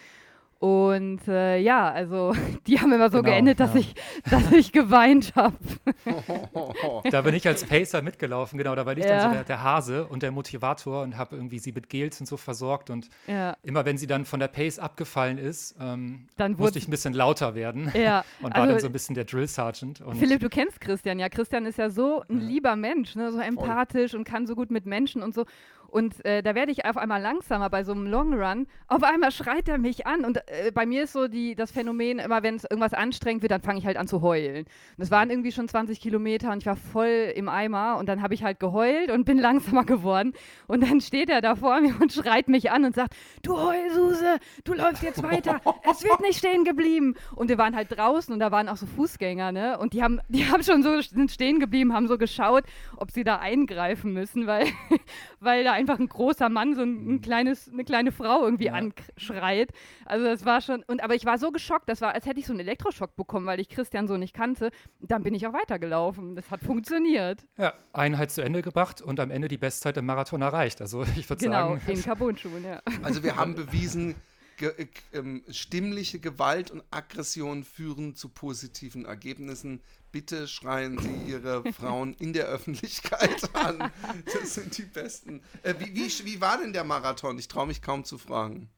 Und 0.61 1.21
äh, 1.29 1.59
ja, 1.59 1.89
also 1.89 2.33
die 2.67 2.81
haben 2.81 2.93
immer 2.93 3.11
so 3.11 3.19
Genau, 3.19 3.31
geendet, 3.31 3.61
dass, 3.61 3.75
ja. 3.75 3.81
ich, 3.81 3.95
dass 4.29 4.51
ich 4.53 4.73
geweint 4.73 5.35
habe. 5.37 5.57
Da 7.11 7.23
bin 7.23 7.35
ich 7.35 7.47
als 7.47 7.65
Pacer 7.65 8.03
mitgelaufen, 8.03 8.59
genau. 8.59 8.75
Da 8.75 8.85
war 8.85 8.97
ich 8.97 9.05
dann 9.05 9.19
Ja. 9.19 9.29
so 9.29 9.33
der, 9.33 9.45
der 9.45 9.63
Hase 9.63 10.07
und 10.07 10.23
der 10.23 10.33
Motivator 10.33 11.03
und 11.03 11.17
habe 11.17 11.37
irgendwie 11.37 11.59
sie 11.59 11.73
mit 11.73 11.89
Gels 11.89 12.21
und 12.21 12.27
so 12.27 12.37
versorgt. 12.37 12.91
Und 12.91 13.09
Ja, 13.27 13.57
immer 13.63 13.85
wenn 13.85 13.99
sie 13.99 14.07
dann 14.07 14.25
von 14.25 14.41
der 14.41 14.49
Pace 14.49 14.79
abgefallen 14.79 15.39
ist, 15.39 15.77
ähm, 15.81 16.29
Dann 16.37 16.53
musste 16.57 16.79
ich 16.79 16.89
ein 16.89 16.91
bisschen 16.91 17.15
lauter 17.15 17.55
werden 17.55 17.93
ja. 17.95 18.25
und 18.43 18.53
war 18.55 18.63
also, 18.63 18.73
dann 18.73 18.81
so 18.81 18.87
ein 18.89 18.93
bisschen 18.93 19.15
der 19.15 19.25
Drill 19.25 19.47
Sergeant. 19.47 20.01
Und 20.01 20.17
Philipp, 20.17 20.41
du 20.41 20.49
kennst 20.49 20.81
Christian, 20.81 21.19
ja. 21.19 21.29
Christian 21.29 21.67
ist 21.67 21.79
ja 21.79 21.91
so 21.91 22.25
ein 22.29 22.41
lieber 22.41 22.75
Mensch, 22.77 23.15
ne? 23.15 23.31
so 23.31 23.39
empathisch 23.39 24.15
und 24.15 24.25
kann 24.25 24.47
so 24.47 24.55
gut 24.55 24.71
mit 24.71 24.87
Menschen 24.87 25.23
und 25.23 25.35
so. 25.35 25.45
Und 25.91 26.25
äh, 26.25 26.43
da 26.43 26.55
werde 26.55 26.71
ich 26.71 26.85
auf 26.85 26.99
einmal 26.99 27.21
langsamer 27.21 27.71
bei 27.71 27.83
so 27.83 27.93
einem 27.93 28.07
Long 28.07 28.35
Run. 28.35 28.67
Auf 28.89 29.03
einmal 29.03 29.31
schreit 29.33 29.69
er 29.69 29.79
mich 29.79 30.07
an. 30.07 30.25
Und 30.25 30.37
äh, 30.47 30.71
bei 30.73 30.85
mir 30.85 31.05
ist 31.05 31.15
so 31.15 31.29
die, 31.29 31.55
das 31.55 31.71
Phänomen, 31.71 32.19
immer 32.19 32.43
wenn 32.43 32.57
es 32.57 32.65
irgendwas 32.65 32.93
anstrengend 32.93 33.43
wird, 33.43 33.53
dann 33.53 33.63
fange 33.63 33.79
ich 33.79 33.87
halt 33.87 33.97
an 33.97 34.07
zu 34.07 34.21
heulen. 34.21 34.67
Und 34.97 35.03
es 35.03 35.11
waren 35.11 35.31
irgendwie 35.31 35.51
schon 35.51 35.67
20 35.67 35.99
Kilometer 35.99 36.53
und 36.53 36.59
ich 36.59 36.67
war 36.67 36.77
voll 36.77 37.33
im 37.35 37.49
Eimer. 37.49 37.97
Und 37.97 38.07
dann 38.07 38.21
habe 38.23 38.35
ich 38.35 38.45
halt 38.45 38.61
geheult 38.61 39.11
und 39.11 39.25
bin 39.25 39.39
langsamer 39.49 39.85
geworden. 39.85 40.35
Und 40.67 40.83
dann 40.83 41.01
steht 41.01 41.31
er 41.31 41.41
da 41.41 41.57
vor 41.57 41.81
mir 41.81 41.95
und 42.01 42.13
schreit 42.13 42.49
mich 42.49 42.71
an 42.71 42.85
und 42.85 42.95
sagt, 42.95 43.15
du 43.43 43.57
Heulsuse, 43.59 44.39
du 44.65 44.75
läufst 44.75 45.03
jetzt 45.03 45.23
weiter. 45.23 45.61
Es 45.91 46.05
wird 46.05 46.21
nicht 46.21 46.39
stehen 46.39 46.65
geblieben. 46.65 47.15
Und 47.35 47.49
wir 47.49 47.57
waren 47.57 47.75
halt 47.75 47.89
draußen 47.97 48.33
und 48.33 48.41
da 48.41 48.51
waren 48.51 48.69
auch 48.69 48.77
so 48.77 48.85
Fußgänger, 48.85 49.53
ne? 49.53 49.79
Und 49.79 49.95
die 49.95 50.03
haben, 50.03 50.21
die 50.29 50.47
haben 50.47 50.63
schon 50.63 50.83
so 50.83 51.01
sind 51.01 51.31
stehen 51.31 51.61
geblieben, 51.61 51.95
haben 51.95 52.09
so 52.09 52.19
geschaut, 52.19 52.65
ob 52.97 53.11
sie 53.11 53.25
da 53.25 53.39
eingreifen 53.39 54.13
müssen, 54.13 54.47
weil, 54.47 54.67
weil 55.41 55.65
da 55.65 55.78
einfach 55.79 55.99
ein 55.99 56.09
großer 56.09 56.49
Mann 56.49 56.75
so 56.75 56.83
ein, 56.83 57.15
ein 57.15 57.21
kleines, 57.21 57.71
eine 57.73 57.85
kleine 57.85 58.13
Frau 58.13 58.45
irgendwie 58.45 58.67
Ja. 58.67 58.75
anschreit. 58.75 59.71
Also 60.05 60.27
das 60.27 60.45
war 60.45 60.61
schon, 60.61 60.83
und 60.87 61.03
aber 61.03 61.15
ich 61.15 61.25
war 61.25 61.39
so 61.39 61.51
geschockt, 61.51 61.89
das 61.89 62.01
war, 62.01 62.13
als 62.15 62.27
hätte 62.27 62.41
ich 62.41 62.47
so 62.47 62.53
einen 62.53 62.61
Elektroschock 62.61 63.17
bekommen, 63.17 63.47
weil 63.47 63.61
ich 63.61 63.69
Christian 63.69 64.07
so 64.09 64.17
nicht 64.17 64.35
kannte. 64.35 64.71
Dann 65.01 65.23
bin 65.23 65.35
ich 65.35 65.47
auch 65.47 65.53
weitergelaufen. 65.53 66.37
Das 66.37 66.51
hat 66.51 66.61
funktioniert. 66.63 67.47
ja, 67.57 67.73
Einheit 67.93 68.31
zu 68.31 68.43
Ende 68.43 68.63
gebracht 68.63 69.01
und 69.01 69.21
am 69.21 69.31
Ende 69.31 69.49
die 69.49 69.59
Bestzeit 69.59 69.97
im 69.97 70.07
Marathon 70.07 70.43
erreicht. 70.43 70.81
Also 70.81 71.05
ich 71.17 71.29
würde 71.31 71.45
Genau, 71.45 71.77
sagen, 71.77 71.81
in 71.87 72.03
Carbon-Schuhen, 72.03 72.65
ja. 72.65 72.81
Also 73.03 73.23
wir 73.23 73.37
haben 73.37 73.55
bewiesen, 73.55 74.15
ge 74.57 74.71
äh, 74.77 74.87
ähm, 75.13 75.43
stimmliche 75.51 76.19
Gewalt 76.19 76.71
und 76.71 76.83
Aggression 76.91 77.63
führen 77.65 78.15
zu 78.15 78.29
positiven 78.29 79.05
Ergebnissen. 79.05 79.81
Bitte 80.11 80.49
schreien 80.49 80.99
Sie 80.99 81.31
Ihre 81.31 81.71
Frauen 81.73 82.15
in 82.15 82.33
der 82.33 82.47
Öffentlichkeit 82.47 83.51
an. 83.55 83.91
Das 84.33 84.55
sind 84.55 84.77
die 84.79 84.83
besten. 84.83 85.43
Äh, 85.63 85.75
wie, 85.79 85.95
wie, 85.95 86.25
wie 86.25 86.41
war 86.41 86.59
denn 86.59 86.73
der 86.73 86.85
Marathon? 86.85 87.39
Ich 87.39 87.49
traue 87.49 87.67
mich 87.67 87.83
kaum 87.83 88.05
zu 88.05 88.17
fragen. 88.19 88.71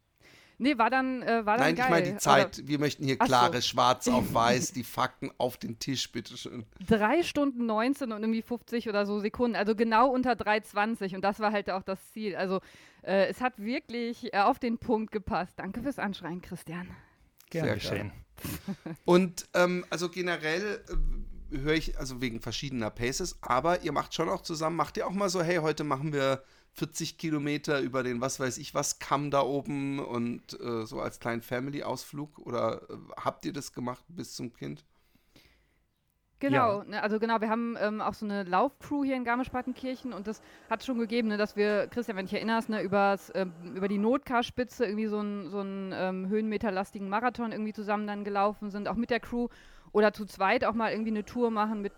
Nee, 0.62 0.76
war 0.76 0.90
dann, 0.90 1.22
äh, 1.22 1.46
war 1.46 1.56
dann 1.56 1.68
Nein, 1.68 1.74
geil. 1.76 1.84
ich 1.86 1.90
meine 1.90 2.12
die 2.12 2.16
Zeit. 2.18 2.66
Wir 2.66 2.78
möchten 2.78 3.04
hier 3.04 3.16
Ach 3.18 3.24
so. 3.24 3.28
klare, 3.28 3.62
schwarz 3.62 4.08
auf 4.08 4.34
weiß, 4.34 4.72
die 4.72 4.84
Fakten 4.84 5.30
auf 5.38 5.56
den 5.56 5.78
Tisch, 5.78 6.12
bitteschön. 6.12 6.66
drei 6.86 7.22
Stunden 7.22 7.64
19 7.64 8.12
und 8.12 8.22
irgendwie 8.22 8.42
50 8.42 8.86
oder 8.88 9.06
so 9.06 9.20
Sekunden, 9.20 9.56
also 9.56 9.74
genau 9.74 10.10
unter 10.10 10.32
3,20 10.32 11.14
und 11.14 11.22
das 11.22 11.40
war 11.40 11.52
halt 11.52 11.70
auch 11.70 11.82
das 11.82 11.98
Ziel. 12.12 12.36
Also 12.36 12.60
äh, 13.02 13.28
es 13.28 13.40
hat 13.40 13.58
wirklich 13.58 14.34
äh, 14.34 14.40
auf 14.40 14.58
den 14.58 14.76
Punkt 14.76 15.12
gepasst. 15.12 15.54
Danke 15.56 15.80
fürs 15.82 15.98
Anschreien, 15.98 16.42
Christian. 16.42 16.90
gern 17.48 17.64
Sehr 17.64 17.74
geschehen. 17.76 18.12
Und 19.04 19.46
ähm, 19.54 19.84
also 19.90 20.08
generell 20.08 20.82
äh, 20.88 21.58
höre 21.58 21.74
ich, 21.74 21.98
also 21.98 22.20
wegen 22.20 22.40
verschiedener 22.40 22.90
Paces, 22.90 23.38
aber 23.40 23.82
ihr 23.82 23.92
macht 23.92 24.14
schon 24.14 24.28
auch 24.28 24.42
zusammen, 24.42 24.76
macht 24.76 24.96
ihr 24.96 25.06
auch 25.06 25.12
mal 25.12 25.28
so, 25.28 25.42
hey, 25.42 25.56
heute 25.56 25.84
machen 25.84 26.12
wir 26.12 26.42
40 26.74 27.18
Kilometer 27.18 27.80
über 27.80 28.02
den, 28.02 28.20
was 28.20 28.38
weiß 28.38 28.58
ich, 28.58 28.74
was 28.74 28.98
Kamm 28.98 29.30
da 29.30 29.42
oben 29.42 29.98
und 29.98 30.58
äh, 30.60 30.86
so 30.86 31.00
als 31.00 31.18
kleinen 31.18 31.42
Family-Ausflug 31.42 32.38
oder 32.38 32.82
äh, 32.88 32.96
habt 33.16 33.44
ihr 33.44 33.52
das 33.52 33.72
gemacht 33.72 34.04
bis 34.08 34.34
zum 34.34 34.52
Kind? 34.52 34.84
Genau, 36.40 36.82
ne, 36.84 37.02
also 37.02 37.18
genau, 37.18 37.40
wir 37.40 37.50
haben 37.50 37.76
ähm, 37.78 38.00
auch 38.00 38.14
so 38.14 38.24
eine 38.24 38.44
Laufcrew 38.44 39.04
hier 39.04 39.14
in 39.14 39.24
Garmisch-Partenkirchen 39.24 40.14
und 40.14 40.26
das 40.26 40.40
hat 40.70 40.82
schon 40.82 40.98
gegeben, 40.98 41.28
ne, 41.28 41.36
dass 41.36 41.54
wir, 41.54 41.86
Christian, 41.88 42.16
wenn 42.16 42.24
du 42.24 42.30
dich 42.30 42.38
erinnerst, 42.38 42.70
ne, 42.70 42.80
übers, 42.82 43.30
ähm, 43.34 43.52
über 43.74 43.88
die 43.88 43.98
Notkarspitze 43.98 44.86
irgendwie 44.86 45.06
so 45.06 45.18
einen 45.18 45.50
so 45.50 45.60
ähm, 45.60 46.28
höhenmeterlastigen 46.28 47.10
Marathon 47.10 47.52
irgendwie 47.52 47.74
zusammen 47.74 48.06
dann 48.06 48.24
gelaufen 48.24 48.70
sind, 48.70 48.88
auch 48.88 48.96
mit 48.96 49.10
der 49.10 49.20
Crew 49.20 49.48
oder 49.92 50.12
zu 50.12 50.24
zweit 50.24 50.64
auch 50.64 50.74
mal 50.74 50.92
irgendwie 50.92 51.10
eine 51.10 51.24
Tour 51.24 51.50
machen 51.50 51.82
mit, 51.82 51.92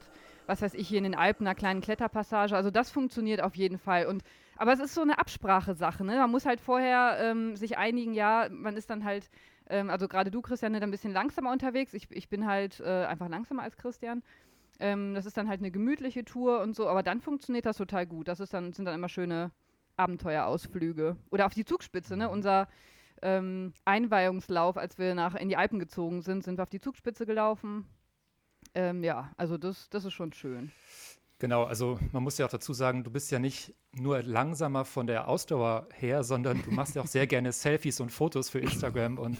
was 0.46 0.60
weiß 0.60 0.74
ich, 0.74 0.88
hier 0.88 0.98
in 0.98 1.04
den 1.04 1.14
Alpen, 1.14 1.46
einer 1.46 1.54
kleinen 1.54 1.80
Kletterpassage. 1.80 2.56
Also 2.56 2.70
das 2.70 2.90
funktioniert 2.90 3.42
auf 3.42 3.54
jeden 3.54 3.78
Fall. 3.78 4.06
Und 4.06 4.22
aber 4.56 4.72
es 4.72 4.80
ist 4.80 4.94
so 4.94 5.02
eine 5.02 5.18
Absprachesache, 5.18 6.04
ne? 6.04 6.16
Man 6.16 6.30
muss 6.30 6.46
halt 6.46 6.60
vorher 6.60 7.16
ähm, 7.20 7.56
sich 7.56 7.78
einigen, 7.78 8.12
ja, 8.12 8.48
man 8.50 8.76
ist 8.76 8.90
dann 8.90 9.04
halt, 9.04 9.30
ähm, 9.68 9.90
also 9.90 10.08
gerade 10.08 10.30
du, 10.30 10.42
Christian, 10.42 10.72
dann 10.72 10.82
ein 10.82 10.90
bisschen 10.90 11.12
langsamer 11.12 11.52
unterwegs. 11.52 11.94
Ich, 11.94 12.10
ich 12.10 12.28
bin 12.28 12.46
halt 12.46 12.80
äh, 12.80 13.04
einfach 13.04 13.28
langsamer 13.28 13.62
als 13.62 13.76
Christian. 13.76 14.22
Ähm, 14.80 15.14
das 15.14 15.26
ist 15.26 15.36
dann 15.36 15.48
halt 15.48 15.60
eine 15.60 15.70
gemütliche 15.70 16.24
Tour 16.24 16.60
und 16.60 16.74
so, 16.74 16.88
aber 16.88 17.02
dann 17.02 17.20
funktioniert 17.20 17.66
das 17.66 17.76
total 17.76 18.06
gut. 18.06 18.28
Das 18.28 18.40
ist 18.40 18.54
dann, 18.54 18.72
sind 18.72 18.84
dann 18.84 18.94
immer 18.94 19.08
schöne 19.08 19.52
Abenteuerausflüge. 19.96 21.16
Oder 21.30 21.46
auf 21.46 21.54
die 21.54 21.64
Zugspitze, 21.64 22.16
ne? 22.16 22.28
Unser 22.28 22.68
ähm, 23.22 23.72
Einweihungslauf, 23.84 24.76
als 24.76 24.98
wir 24.98 25.14
nach 25.14 25.34
in 25.34 25.48
die 25.48 25.56
Alpen 25.56 25.78
gezogen 25.78 26.22
sind, 26.22 26.42
sind 26.42 26.58
wir 26.58 26.62
auf 26.62 26.70
die 26.70 26.80
Zugspitze 26.80 27.26
gelaufen. 27.26 27.86
Ähm, 28.74 29.04
ja, 29.04 29.30
also 29.36 29.58
das, 29.58 29.88
das 29.90 30.04
ist 30.04 30.12
schon 30.12 30.32
schön. 30.32 30.72
Genau, 31.42 31.64
also 31.64 31.98
man 32.12 32.22
muss 32.22 32.38
ja 32.38 32.46
auch 32.46 32.50
dazu 32.50 32.72
sagen, 32.72 33.02
du 33.02 33.10
bist 33.10 33.32
ja 33.32 33.40
nicht 33.40 33.74
nur 33.96 34.22
langsamer 34.22 34.84
von 34.84 35.08
der 35.08 35.26
Ausdauer 35.26 35.88
her, 35.92 36.22
sondern 36.22 36.62
du 36.62 36.70
machst 36.70 36.94
ja 36.94 37.02
auch 37.02 37.08
sehr 37.08 37.26
gerne 37.26 37.50
Selfies 37.50 37.98
und 37.98 38.10
Fotos 38.10 38.48
für 38.48 38.60
Instagram 38.60 39.18
und 39.18 39.38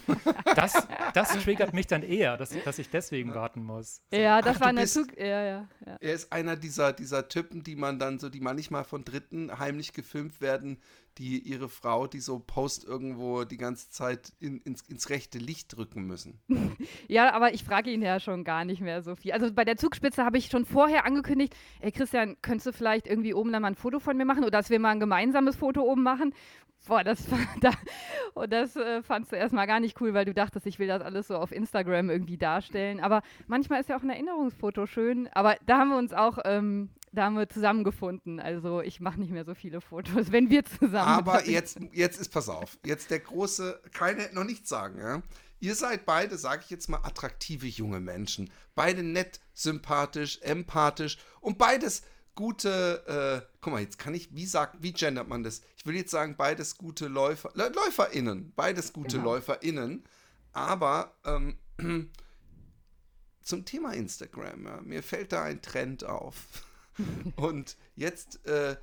das, 0.57 0.89
das 1.15 1.29
triggert 1.45 1.73
mich 1.75 1.87
dann 1.87 2.03
eher, 2.03 2.37
dass, 2.37 2.51
dass 2.65 2.81
ich 2.81 2.91
deswegen 2.91 3.37
warten 3.37 3.63
muss. 3.63 4.01
Ja, 4.13 4.43
das 4.43 4.57
Ach, 4.57 4.63
war 4.63 4.73
bist- 4.73 4.95
Zug. 4.95 5.17
Ja, 5.17 5.27
ja, 5.45 5.69
ja. 5.87 5.97
Er 6.01 6.13
ist 6.13 6.33
einer 6.33 6.57
dieser, 6.57 6.93
dieser 6.93 7.29
Typen, 7.29 7.63
die 7.63 7.77
man 7.77 8.01
dann 8.01 8.19
so, 8.19 8.29
die 8.31 8.41
manchmal 8.41 8.83
von 8.83 9.05
Dritten 9.05 9.57
heimlich 9.61 9.93
gefilmt 9.93 10.41
werden, 10.41 10.79
die 11.19 11.41
ihre 11.41 11.69
Frau, 11.69 12.07
die 12.07 12.21
so 12.21 12.39
Post 12.39 12.85
irgendwo 12.85 13.45
die 13.45 13.57
ganze 13.57 13.91
Zeit 13.91 14.33
in, 14.41 14.61
ins, 14.63 14.83
ins 14.83 15.11
rechte 15.11 15.39
Licht 15.39 15.77
drücken 15.77 16.07
müssen. 16.07 16.41
Ja, 17.09 17.33
aber 17.33 17.53
ich 17.53 17.65
frage 17.65 17.91
ihn 17.91 18.03
ja 18.03 18.21
schon 18.21 18.45
gar 18.45 18.65
nicht 18.65 18.81
mehr 18.81 19.03
so 19.03 19.15
viel. 19.15 19.33
Also 19.33 19.53
bei 19.53 19.65
der 19.65 19.77
Zugspitze 19.77 20.25
habe 20.25 20.39
ich 20.39 20.47
schon 20.47 20.65
vorher 20.65 21.05
angekündigt, 21.05 21.55
ey 21.81 21.93
Christian, 21.93 22.37
könntest 22.43 22.67
du 22.67 22.73
vielleicht 22.73 23.07
irgendwie 23.07 23.35
oben 23.35 23.53
dann 23.53 23.63
mal 23.63 23.69
ein 23.69 23.75
Foto 23.75 23.99
von 23.99 24.17
mir 24.17 24.25
machen 24.25 24.43
oder 24.43 24.51
dass 24.51 24.71
wir 24.71 24.79
mal 24.79 24.91
ein 24.91 25.01
gemeinsames 25.01 25.57
Foto 25.57 25.83
oben 25.83 26.03
machen? 26.03 26.33
Boah, 26.87 27.05
das, 27.05 27.25
da, 27.61 27.71
und 28.35 28.53
das 28.53 28.77
äh, 28.77 29.03
fandst 29.03 29.33
du 29.33 29.37
erstmal 29.37 29.67
gar 29.67 29.81
nicht 29.81 30.01
cool, 30.01 30.15
weil 30.15 30.25
du 30.25 30.35
dachtest, 30.35 30.67
ich 30.67 30.79
will 30.79 30.89
das 30.89 31.03
alles 31.03 31.29
so 31.29 31.37
auf 31.37 31.53
Instagram 31.53 32.11
irgendwie 32.11 32.39
darstellen. 32.39 33.01
Aber 33.01 33.23
manchmal 33.47 33.81
ist 33.81 33.89
ja 33.89 33.97
auch 33.97 34.03
ein 34.03 34.11
Erinnerungsfoto 34.11 34.87
schön. 34.87 35.29
Aber 35.33 35.57
da 35.67 35.79
haben 35.79 35.91
wir 35.91 35.99
uns 35.99 36.13
auch, 36.13 36.39
ähm, 36.45 36.91
da 37.13 37.25
haben 37.25 37.37
wir 37.37 37.49
zusammengefunden. 37.49 38.41
Also 38.41 38.81
ich 38.81 39.01
mache 39.01 39.21
nicht 39.21 39.31
mehr 39.31 39.45
so 39.45 39.55
viele 39.55 39.81
Fotos, 39.81 40.33
wenn 40.33 40.51
wir 40.51 40.65
zusammen 40.65 41.09
Aber 41.09 41.47
jetzt, 41.47 41.79
jetzt 41.93 42.21
ist, 42.21 42.31
pass 42.31 42.49
auf, 42.49 42.79
jetzt 42.85 43.11
der 43.11 43.21
große, 43.21 43.81
keine, 43.93 44.33
noch 44.33 44.45
nichts 44.45 44.69
sagen, 44.69 44.99
ja. 44.99 45.23
Ihr 45.61 45.77
seid 45.77 46.07
beide, 46.07 46.37
sage 46.39 46.63
ich 46.65 46.71
jetzt 46.71 46.89
mal, 46.89 46.99
attraktive 47.05 47.67
junge 47.69 48.01
Menschen. 48.01 48.51
Beide 48.75 49.05
nett, 49.05 49.39
sympathisch, 49.55 50.41
empathisch 50.43 51.19
und 51.41 51.57
beides 51.57 52.03
gute, 52.35 53.43
äh, 53.45 53.47
guck 53.61 53.73
mal, 53.75 53.81
jetzt 53.83 53.99
kann 53.99 54.15
ich, 54.15 54.35
wie 54.35 54.47
sagt, 54.47 54.83
wie 54.83 54.93
gendert 54.93 55.29
man 55.29 55.45
das? 55.45 55.61
Ich 55.77 55.87
will 55.87 55.95
jetzt 55.95 56.11
sagen, 56.11 56.35
beides 56.37 56.79
gute 56.79 57.07
Läufer, 57.07 57.51
Lä- 57.55 57.73
LäuferInnen, 57.73 58.53
beides 58.57 58.93
gute 58.93 59.19
Genau. 59.19 59.35
LäuferInnen, 59.35 60.03
aber 60.53 61.15
ähm, 61.25 61.59
zum 63.43 63.65
Thema 63.65 63.93
Instagram, 63.93 64.65
ja, 64.67 64.81
mir 64.83 65.03
fällt 65.03 65.33
da 65.33 65.45
ein 65.45 65.63
Trend 65.63 66.05
auf. 66.05 66.37
Und 67.37 67.77
jetzt 67.97 68.45
äh, 68.47 68.77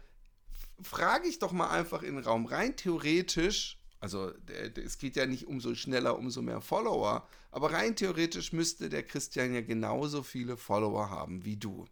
frage 0.81 1.27
ich 1.27 1.39
doch 1.39 1.51
mal 1.51 1.69
einfach 1.69 2.03
in 2.03 2.15
den 2.15 2.23
Raum. 2.23 2.45
Rein 2.45 2.75
theoretisch, 2.75 3.79
also 3.99 4.31
es 4.75 4.97
geht 4.97 5.15
ja 5.15 5.25
nicht 5.25 5.47
umso 5.47 5.75
schneller, 5.75 6.17
umso 6.17 6.41
mehr 6.41 6.61
Follower, 6.61 7.27
aber 7.51 7.73
rein 7.73 7.95
theoretisch 7.95 8.53
müsste 8.53 8.89
der 8.89 9.03
Christian 9.03 9.53
ja 9.53 9.61
genauso 9.61 10.23
viele 10.23 10.57
Follower 10.57 11.09
haben 11.09 11.45
wie 11.45 11.57
du. 11.57 11.85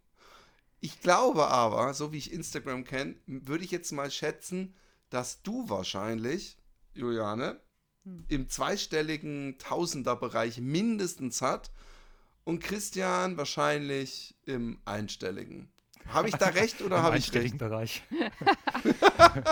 Ich 0.80 1.00
glaube 1.00 1.48
aber, 1.48 1.92
so 1.94 2.12
wie 2.12 2.18
ich 2.18 2.32
Instagram 2.32 2.84
kenne, 2.84 3.16
würde 3.26 3.64
ich 3.64 3.70
jetzt 3.70 3.90
mal 3.90 4.10
schätzen, 4.10 4.74
dass 5.10 5.42
du 5.42 5.68
wahrscheinlich, 5.68 6.56
Juliane, 6.94 7.60
im 8.28 8.48
zweistelligen 8.48 9.58
Tausenderbereich 9.58 10.60
mindestens 10.60 11.42
hat 11.42 11.72
und 12.44 12.60
Christian 12.62 13.36
wahrscheinlich 13.36 14.36
im 14.46 14.78
einstelligen. 14.84 15.70
Habe 16.08 16.28
ich 16.28 16.34
da 16.36 16.46
recht 16.46 16.80
oder 16.82 17.02
habe 17.02 17.18
ich 17.18 17.32
recht? 17.34 17.58
Bereich. 17.58 18.02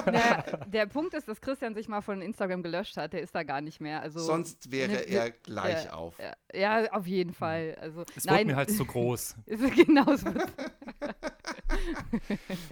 Der, 0.07 0.45
der 0.67 0.87
Punkt 0.87 1.15
ist, 1.15 1.29
dass 1.29 1.41
Christian 1.41 1.75
sich 1.75 1.89
mal 1.89 2.01
von 2.01 2.21
Instagram 2.23 2.63
gelöscht 2.63 2.97
hat. 2.97 3.13
Der 3.13 3.21
ist 3.21 3.35
da 3.35 3.43
gar 3.43 3.61
nicht 3.61 3.81
mehr. 3.81 4.01
Also, 4.03 4.21
Sonst 4.21 4.71
wäre 4.71 4.93
ne, 4.93 5.01
er 5.01 5.31
gleich 5.31 5.85
ja, 5.85 5.93
auf. 5.93 6.15
Ja, 6.19 6.35
ja, 6.83 6.93
auf 6.93 7.07
jeden 7.07 7.35
Fall. 7.35 7.77
Also, 7.81 8.05
Es 8.15 8.25
nein, 8.25 8.39
wurde 8.39 8.47
mir 8.47 8.57
halt 8.57 8.71
zu 8.71 8.85
groß. 8.87 9.37
ist 9.47 9.75
genau 9.87 10.17
so. 10.17 10.27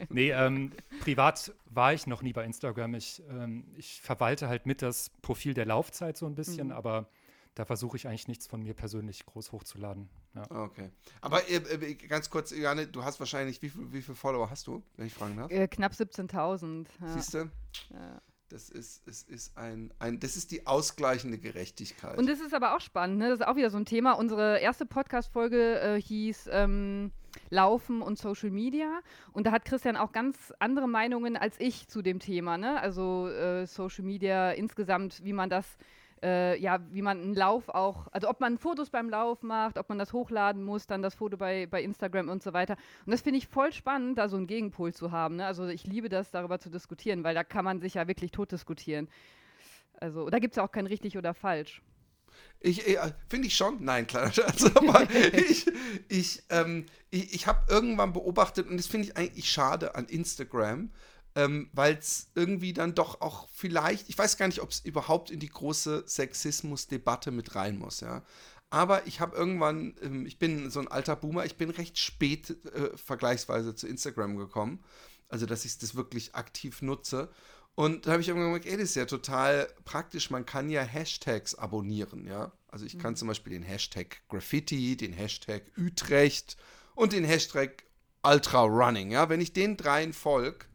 Nee, 0.09 0.31
ähm, 0.31 0.73
privat 1.01 1.53
war 1.67 1.93
ich 1.93 2.07
noch 2.07 2.23
nie 2.23 2.33
bei 2.33 2.45
Instagram. 2.45 2.95
Ich, 2.95 3.23
ähm, 3.29 3.65
ich 3.77 4.01
verwalte 4.01 4.49
halt 4.49 4.67
mit 4.67 4.83
das 4.83 5.11
Profil 5.23 5.55
der 5.55 5.67
Laufzeit 5.67 6.17
so 6.17 6.27
ein 6.27 6.35
bisschen, 6.35 6.69
Mhm. 6.69 6.73
aber 6.73 7.09
da 7.55 7.65
versuche 7.65 7.97
ich 7.97 8.09
eigentlich 8.09 8.29
nichts 8.29 8.47
von 8.47 8.63
mir 8.63 8.75
persönlich 8.75 9.25
groß 9.27 9.53
hochzuladen. 9.53 10.09
Ja. 10.35 10.51
Okay. 10.51 10.91
Aber 11.21 11.49
äh, 11.49 11.57
äh 11.57 11.95
ganz 11.95 12.31
kurz, 12.31 12.51
Janne, 12.51 12.87
du 12.87 13.05
hast 13.05 13.21
wahrscheinlich, 13.21 13.63
wie 13.63 13.71
viele 13.71 14.03
viel 14.03 14.15
Follower 14.15 14.51
hast 14.51 14.67
du, 14.67 14.83
wenn 14.97 15.07
ich 15.07 15.15
fragen 15.15 15.37
darf? 15.37 15.51
Äh, 15.51 15.69
knapp 15.69 15.93
17.000. 15.93 16.87
Ja. 17.01 17.09
Siehst 17.09 17.35
du? 17.35 17.51
Ja. 17.91 18.21
Das 18.51 18.69
ist, 18.69 19.09
es 19.09 19.23
ist 19.23 19.57
ein, 19.57 19.93
ein, 19.99 20.21
das 20.21 20.37
ist 20.37 20.51
die 20.51 20.67
ausgleichende 20.67 21.39
Gerechtigkeit. 21.39 22.19
Und 22.19 22.29
das 22.29 22.41
ist 22.41 22.55
aber 22.55 22.77
auch 22.77 22.81
spannend, 22.81 23.19
ne? 23.19 23.31
Das 23.31 23.41
ist 23.41 23.47
auch 23.47 23.57
wieder 23.57 23.71
so 23.71 23.79
ein 23.79 23.87
Thema. 23.87 24.13
Unsere 24.13 24.59
erste 24.59 24.85
Podcast-Folge 24.85 25.81
äh, 25.81 26.01
hieß 26.01 26.51
ähm, 26.53 27.11
Laufen 27.51 28.03
und 28.03 28.19
Social 28.19 28.51
Media. 28.51 29.01
Und 29.33 29.47
da 29.47 29.53
hat 29.53 29.65
Christian 29.65 29.97
auch 29.97 30.13
ganz 30.13 30.53
andere 30.59 30.87
Meinungen 30.87 31.37
als 31.37 31.59
ich 31.59 31.89
zu 31.89 32.03
dem 32.03 32.21
Thema, 32.21 32.59
ne? 32.59 32.81
Also 32.81 33.29
äh, 33.29 33.67
Social 33.67 34.05
Media 34.05 34.51
insgesamt, 34.51 35.25
wie 35.25 35.33
man 35.33 35.49
das 35.49 35.67
äh, 36.25 36.59
ja, 36.59 36.81
wie 36.91 37.03
man 37.03 37.21
einen 37.21 37.35
Lauf 37.35 37.69
auch, 37.69 38.09
also 38.11 38.29
ob 38.29 38.41
man 38.41 38.57
Fotos 38.57 38.89
beim 38.89 39.11
Lauf 39.11 39.43
macht, 39.43 39.79
ob 39.79 39.89
man 39.91 39.99
das 39.99 40.13
hochladen 40.13 40.65
muss, 40.65 40.87
dann 40.87 41.03
das 41.03 41.15
Foto 41.15 41.37
bei, 41.37 41.67
bei 41.67 41.83
Instagram 41.83 42.31
und 42.31 42.43
so 42.43 42.53
weiter. 42.55 42.77
Und 43.05 43.13
das 43.13 43.21
finde 43.21 43.39
ich 43.39 43.47
voll 43.47 43.73
spannend, 43.73 44.19
da 44.19 44.29
so 44.29 44.37
einen 44.37 44.47
Gegenpol 44.47 44.95
zu 44.95 45.13
haben. 45.13 45.37
Ne? 45.37 45.47
Also 45.47 45.67
ich 45.67 45.85
liebe 45.85 46.09
das, 46.09 46.31
darüber 46.31 46.59
zu 46.59 46.71
diskutieren, 46.71 47.23
weil 47.25 47.35
da 47.35 47.45
kann 47.45 47.65
man 47.65 47.81
sich 47.81 47.95
ja 47.95 48.09
wirklich 48.09 48.33
tot 48.33 48.51
diskutieren. 48.53 49.09
Also 50.01 50.31
da 50.31 50.39
gibt 50.39 50.53
es 50.53 50.57
ja 50.57 50.65
auch 50.65 50.73
kein 50.73 50.87
richtig 50.87 51.19
oder 51.19 51.35
falsch. 51.35 51.83
Ich, 52.61 52.89
äh, 52.89 53.13
finde 53.29 53.47
ich 53.47 53.57
schon. 53.57 53.85
Nein, 53.85 54.07
kleiner 54.07 54.33
Scherz. 54.33 54.65
Aber 54.75 55.07
ich, 55.35 55.67
ich, 56.09 56.43
ähm, 56.49 56.87
ich, 57.11 57.35
ich 57.35 57.47
habe 57.47 57.61
irgendwann 57.69 58.13
beobachtet, 58.13 58.69
und 58.69 58.79
das 58.79 58.87
finde 58.87 59.09
ich 59.09 59.17
eigentlich 59.17 59.51
schade 59.51 59.95
an 59.95 60.07
Instagram, 60.07 60.91
ähm, 61.35 61.69
weil 61.73 61.95
es 61.95 62.29
irgendwie 62.35 62.73
dann 62.73 62.95
doch 62.95 63.21
auch 63.21 63.49
vielleicht, 63.53 64.09
ich 64.09 64.17
weiß 64.17 64.37
gar 64.37 64.47
nicht, 64.47 64.61
ob 64.61 64.71
es 64.71 64.81
überhaupt 64.81 65.31
in 65.31 65.41
die 65.41 65.49
große 65.49 66.05
Sexismus-Debatte 66.07 67.31
mit 67.31 67.55
rein 67.55 67.79
muss, 67.79 68.01
ja. 68.01 68.23
Aber 68.71 69.07
ich 69.07 69.21
habe 69.21 69.37
irgendwann, 69.37 69.95
ähm, 70.03 70.27
ich 70.27 70.39
bin 70.39 70.69
so 70.71 70.81
ein 70.81 70.89
alter 70.89 71.15
Boomer, 71.15 71.45
ich 71.45 71.57
bin 71.57 71.71
recht 71.71 71.97
spät 71.97 72.51
äh, 72.75 72.97
vergleichsweise 72.97 73.75
zu 73.75 73.87
Instagram 73.87 74.37
gekommen. 74.37 74.83
Also, 75.29 75.47
dass 75.47 75.65
ich 75.65 75.79
das 75.79 75.95
wirklich 75.95 76.35
aktiv 76.35 76.83
nutze. 76.83 77.31
Und 77.77 78.07
da 78.07 78.13
habe 78.13 78.23
ich 78.23 78.29
irgendwann 78.29 78.49
gemerkt, 78.49 78.67
ey, 78.67 78.77
das 78.77 78.91
ist 78.91 78.95
ja 78.97 79.05
total 79.05 79.69
praktisch. 79.85 80.31
Man 80.31 80.47
kann 80.47 80.71
ja 80.71 80.83
Hashtags 80.83 81.55
abonnieren, 81.55 82.27
ja. 82.27 82.53
Also 82.69 82.85
ich 82.85 82.99
kann 82.99 83.13
mhm. 83.13 83.17
zum 83.17 83.29
Beispiel 83.29 83.53
den 83.53 83.63
Hashtag 83.63 84.23
Graffiti, 84.29 84.97
den 84.97 85.13
Hashtag 85.13 85.63
Utrecht 85.77 86.57
und 86.95 87.13
den 87.13 87.25
Hashtag 87.25 87.85
Ultra 88.25 88.63
Running, 88.63 89.13
ja. 89.13 89.29
Wenn 89.29 89.41
ich 89.41 89.53
den 89.53 89.77
dreien 89.77 90.13
folge, 90.13 90.67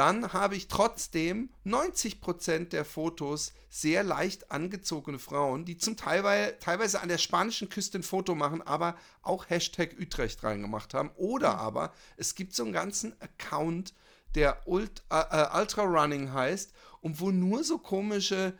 dann 0.00 0.32
habe 0.32 0.56
ich 0.56 0.68
trotzdem 0.68 1.50
90% 1.66 2.70
der 2.70 2.86
Fotos 2.86 3.52
sehr 3.68 4.02
leicht 4.02 4.50
angezogene 4.50 5.18
Frauen, 5.18 5.66
die 5.66 5.76
zum 5.76 5.98
Teil 5.98 6.56
teilweise 6.58 7.02
an 7.02 7.10
der 7.10 7.18
spanischen 7.18 7.68
Küste 7.68 7.98
ein 7.98 8.02
Foto 8.02 8.34
machen, 8.34 8.62
aber 8.62 8.96
auch 9.20 9.50
Hashtag 9.50 9.96
Utrecht 10.00 10.42
reingemacht 10.42 10.94
haben. 10.94 11.10
Oder 11.16 11.52
mhm. 11.52 11.58
aber 11.58 11.92
es 12.16 12.34
gibt 12.34 12.54
so 12.54 12.62
einen 12.62 12.72
ganzen 12.72 13.12
Account, 13.20 13.92
der 14.34 14.66
Ult, 14.66 15.02
äh, 15.10 15.20
äh, 15.20 15.58
Ultra 15.60 15.82
Running 15.82 16.32
heißt 16.32 16.72
und 17.02 17.20
wo 17.20 17.30
nur 17.30 17.62
so 17.62 17.76
komische, 17.76 18.56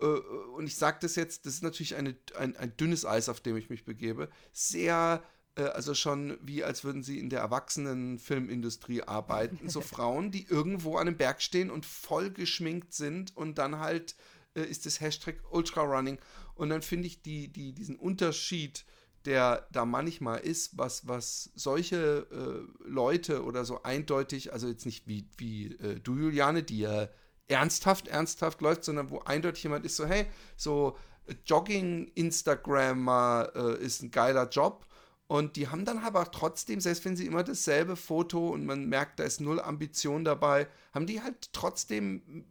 äh, 0.00 0.04
und 0.04 0.68
ich 0.68 0.76
sage 0.76 0.98
das 1.00 1.16
jetzt, 1.16 1.44
das 1.44 1.54
ist 1.54 1.64
natürlich 1.64 1.96
eine, 1.96 2.14
ein, 2.36 2.56
ein 2.56 2.76
dünnes 2.76 3.04
Eis, 3.04 3.28
auf 3.28 3.40
dem 3.40 3.56
ich 3.56 3.68
mich 3.68 3.84
begebe, 3.84 4.28
sehr 4.52 5.24
äh, 5.24 5.37
also 5.64 5.94
schon 5.94 6.38
wie 6.42 6.64
als 6.64 6.84
würden 6.84 7.02
sie 7.02 7.18
in 7.18 7.30
der 7.30 7.40
Erwachsenenfilmindustrie 7.40 9.02
arbeiten. 9.02 9.68
So 9.68 9.80
Frauen, 9.80 10.30
die 10.30 10.46
irgendwo 10.46 10.96
an 10.96 11.08
einem 11.08 11.16
Berg 11.16 11.42
stehen 11.42 11.70
und 11.70 11.86
voll 11.86 12.30
geschminkt 12.30 12.92
sind 12.92 13.36
und 13.36 13.58
dann 13.58 13.78
halt 13.78 14.16
äh, 14.54 14.62
ist 14.62 14.86
das 14.86 15.00
Hashtag 15.00 15.36
Ultra 15.50 15.82
Running. 15.82 16.18
Und 16.54 16.70
dann 16.70 16.82
finde 16.82 17.06
ich 17.06 17.22
die, 17.22 17.48
die, 17.48 17.72
diesen 17.72 17.96
Unterschied, 17.96 18.84
der 19.24 19.66
da 19.72 19.84
manchmal 19.84 20.40
ist, 20.40 20.78
was, 20.78 21.06
was 21.06 21.50
solche 21.54 22.26
äh, 22.30 22.88
Leute 22.88 23.44
oder 23.44 23.64
so 23.64 23.82
eindeutig, 23.82 24.52
also 24.52 24.68
jetzt 24.68 24.86
nicht 24.86 25.06
wie, 25.06 25.28
wie 25.36 25.74
äh, 25.76 26.00
du, 26.00 26.16
Juliane, 26.16 26.62
die 26.62 26.80
ja 26.80 27.08
ernsthaft, 27.46 28.08
ernsthaft 28.08 28.60
läuft, 28.60 28.84
sondern 28.84 29.10
wo 29.10 29.20
eindeutig 29.20 29.62
jemand 29.62 29.86
ist 29.86 29.96
so, 29.96 30.06
hey, 30.06 30.26
so 30.56 30.96
Jogging-Instagrammer 31.44 33.52
äh, 33.54 33.82
ist 33.82 34.02
ein 34.02 34.10
geiler 34.10 34.48
Job 34.48 34.86
und 35.28 35.56
die 35.56 35.68
haben 35.68 35.84
dann 35.84 35.98
aber 35.98 36.30
trotzdem, 36.30 36.80
selbst 36.80 37.04
wenn 37.04 37.14
sie 37.14 37.26
immer 37.26 37.44
dasselbe 37.44 37.96
Foto 37.96 38.48
und 38.48 38.64
man 38.64 38.86
merkt, 38.86 39.20
da 39.20 39.24
ist 39.24 39.42
null 39.42 39.60
Ambition 39.60 40.24
dabei, 40.24 40.66
haben 40.94 41.06
die 41.06 41.20
halt 41.20 41.52
trotzdem 41.52 42.46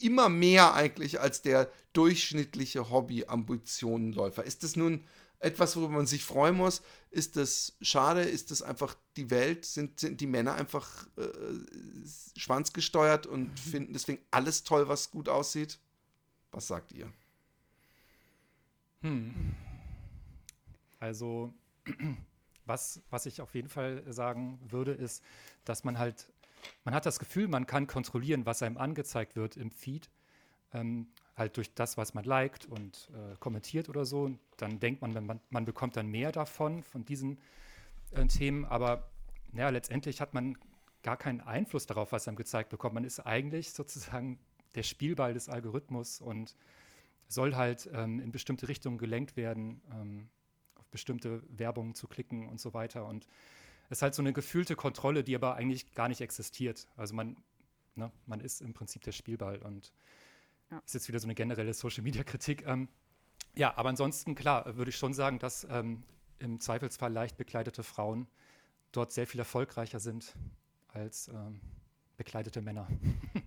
immer 0.00 0.30
mehr 0.30 0.72
eigentlich 0.72 1.20
als 1.20 1.42
der 1.42 1.70
durchschnittliche 1.92 2.88
Hobby-Ambitionenläufer. 2.90 4.44
Ist 4.44 4.62
das 4.62 4.76
nun 4.76 5.04
etwas, 5.40 5.76
worüber 5.76 5.92
man 5.92 6.06
sich 6.06 6.24
freuen 6.24 6.56
muss? 6.56 6.80
Ist 7.10 7.36
das 7.36 7.76
schade? 7.82 8.22
Ist 8.22 8.50
das 8.50 8.62
einfach 8.62 8.96
die 9.18 9.28
Welt? 9.28 9.66
Sind, 9.66 10.00
sind 10.00 10.22
die 10.22 10.26
Männer 10.26 10.54
einfach 10.54 11.06
äh, 11.18 11.28
schwanzgesteuert 12.34 13.26
und 13.26 13.50
mhm. 13.50 13.56
finden 13.56 13.92
deswegen 13.92 14.22
alles 14.30 14.64
toll, 14.64 14.88
was 14.88 15.10
gut 15.10 15.28
aussieht? 15.28 15.78
Was 16.50 16.66
sagt 16.66 16.92
ihr? 16.92 17.12
Hm. 19.02 19.54
Also 20.98 21.52
was, 22.66 23.02
was 23.10 23.26
ich 23.26 23.40
auf 23.40 23.54
jeden 23.54 23.68
Fall 23.68 24.02
sagen 24.12 24.58
würde, 24.68 24.92
ist, 24.92 25.22
dass 25.64 25.84
man 25.84 25.98
halt, 25.98 26.28
man 26.84 26.94
hat 26.94 27.06
das 27.06 27.18
Gefühl, 27.18 27.48
man 27.48 27.66
kann 27.66 27.86
kontrollieren, 27.86 28.46
was 28.46 28.62
einem 28.62 28.76
angezeigt 28.76 29.36
wird 29.36 29.56
im 29.56 29.70
Feed. 29.70 30.10
Ähm, 30.72 31.08
halt 31.36 31.56
durch 31.56 31.74
das, 31.74 31.96
was 31.96 32.14
man 32.14 32.24
liked 32.24 32.66
und 32.66 33.10
äh, 33.12 33.36
kommentiert 33.38 33.88
oder 33.88 34.04
so. 34.04 34.22
Und 34.22 34.40
dann 34.56 34.80
denkt 34.80 35.02
man, 35.02 35.12
man, 35.26 35.40
man 35.50 35.64
bekommt 35.64 35.96
dann 35.96 36.08
mehr 36.08 36.32
davon, 36.32 36.82
von 36.82 37.04
diesen 37.04 37.38
äh, 38.12 38.26
Themen. 38.26 38.64
Aber 38.64 39.08
naja, 39.52 39.68
letztendlich 39.68 40.20
hat 40.20 40.34
man 40.34 40.56
gar 41.02 41.16
keinen 41.16 41.40
Einfluss 41.40 41.86
darauf, 41.86 42.12
was 42.12 42.26
einem 42.26 42.36
gezeigt 42.36 42.70
bekommt. 42.70 42.94
Man 42.94 43.04
ist 43.04 43.20
eigentlich 43.20 43.72
sozusagen 43.72 44.38
der 44.74 44.82
Spielball 44.82 45.34
des 45.34 45.48
Algorithmus 45.48 46.20
und 46.20 46.56
soll 47.28 47.54
halt 47.54 47.88
ähm, 47.92 48.20
in 48.20 48.32
bestimmte 48.32 48.68
Richtungen 48.68 48.98
gelenkt 48.98 49.36
werden. 49.36 49.82
Ähm, 49.92 50.28
bestimmte 50.90 51.42
Werbung 51.48 51.94
zu 51.94 52.08
klicken 52.08 52.48
und 52.48 52.60
so 52.60 52.74
weiter. 52.74 53.06
Und 53.06 53.26
es 53.88 53.98
ist 53.98 54.02
halt 54.02 54.14
so 54.14 54.22
eine 54.22 54.32
gefühlte 54.32 54.76
Kontrolle, 54.76 55.22
die 55.24 55.34
aber 55.34 55.54
eigentlich 55.54 55.94
gar 55.94 56.08
nicht 56.08 56.20
existiert. 56.20 56.86
Also 56.96 57.14
man, 57.14 57.36
ne, 57.94 58.10
man 58.26 58.40
ist 58.40 58.60
im 58.60 58.74
Prinzip 58.74 59.02
der 59.02 59.12
Spielball 59.12 59.58
und 59.58 59.92
ja. 60.70 60.82
ist 60.84 60.94
jetzt 60.94 61.08
wieder 61.08 61.20
so 61.20 61.26
eine 61.26 61.34
generelle 61.34 61.74
Social-Media-Kritik. 61.74 62.66
Ähm, 62.66 62.88
ja, 63.54 63.76
aber 63.76 63.88
ansonsten, 63.88 64.34
klar, 64.34 64.76
würde 64.76 64.90
ich 64.90 64.96
schon 64.96 65.14
sagen, 65.14 65.38
dass 65.38 65.66
ähm, 65.70 66.02
im 66.38 66.60
Zweifelsfall 66.60 67.12
leicht 67.12 67.36
bekleidete 67.36 67.82
Frauen 67.82 68.26
dort 68.92 69.12
sehr 69.12 69.26
viel 69.26 69.40
erfolgreicher 69.40 70.00
sind 70.00 70.34
als 70.88 71.28
ähm, 71.28 71.60
bekleidete 72.16 72.62
Männer. 72.62 72.86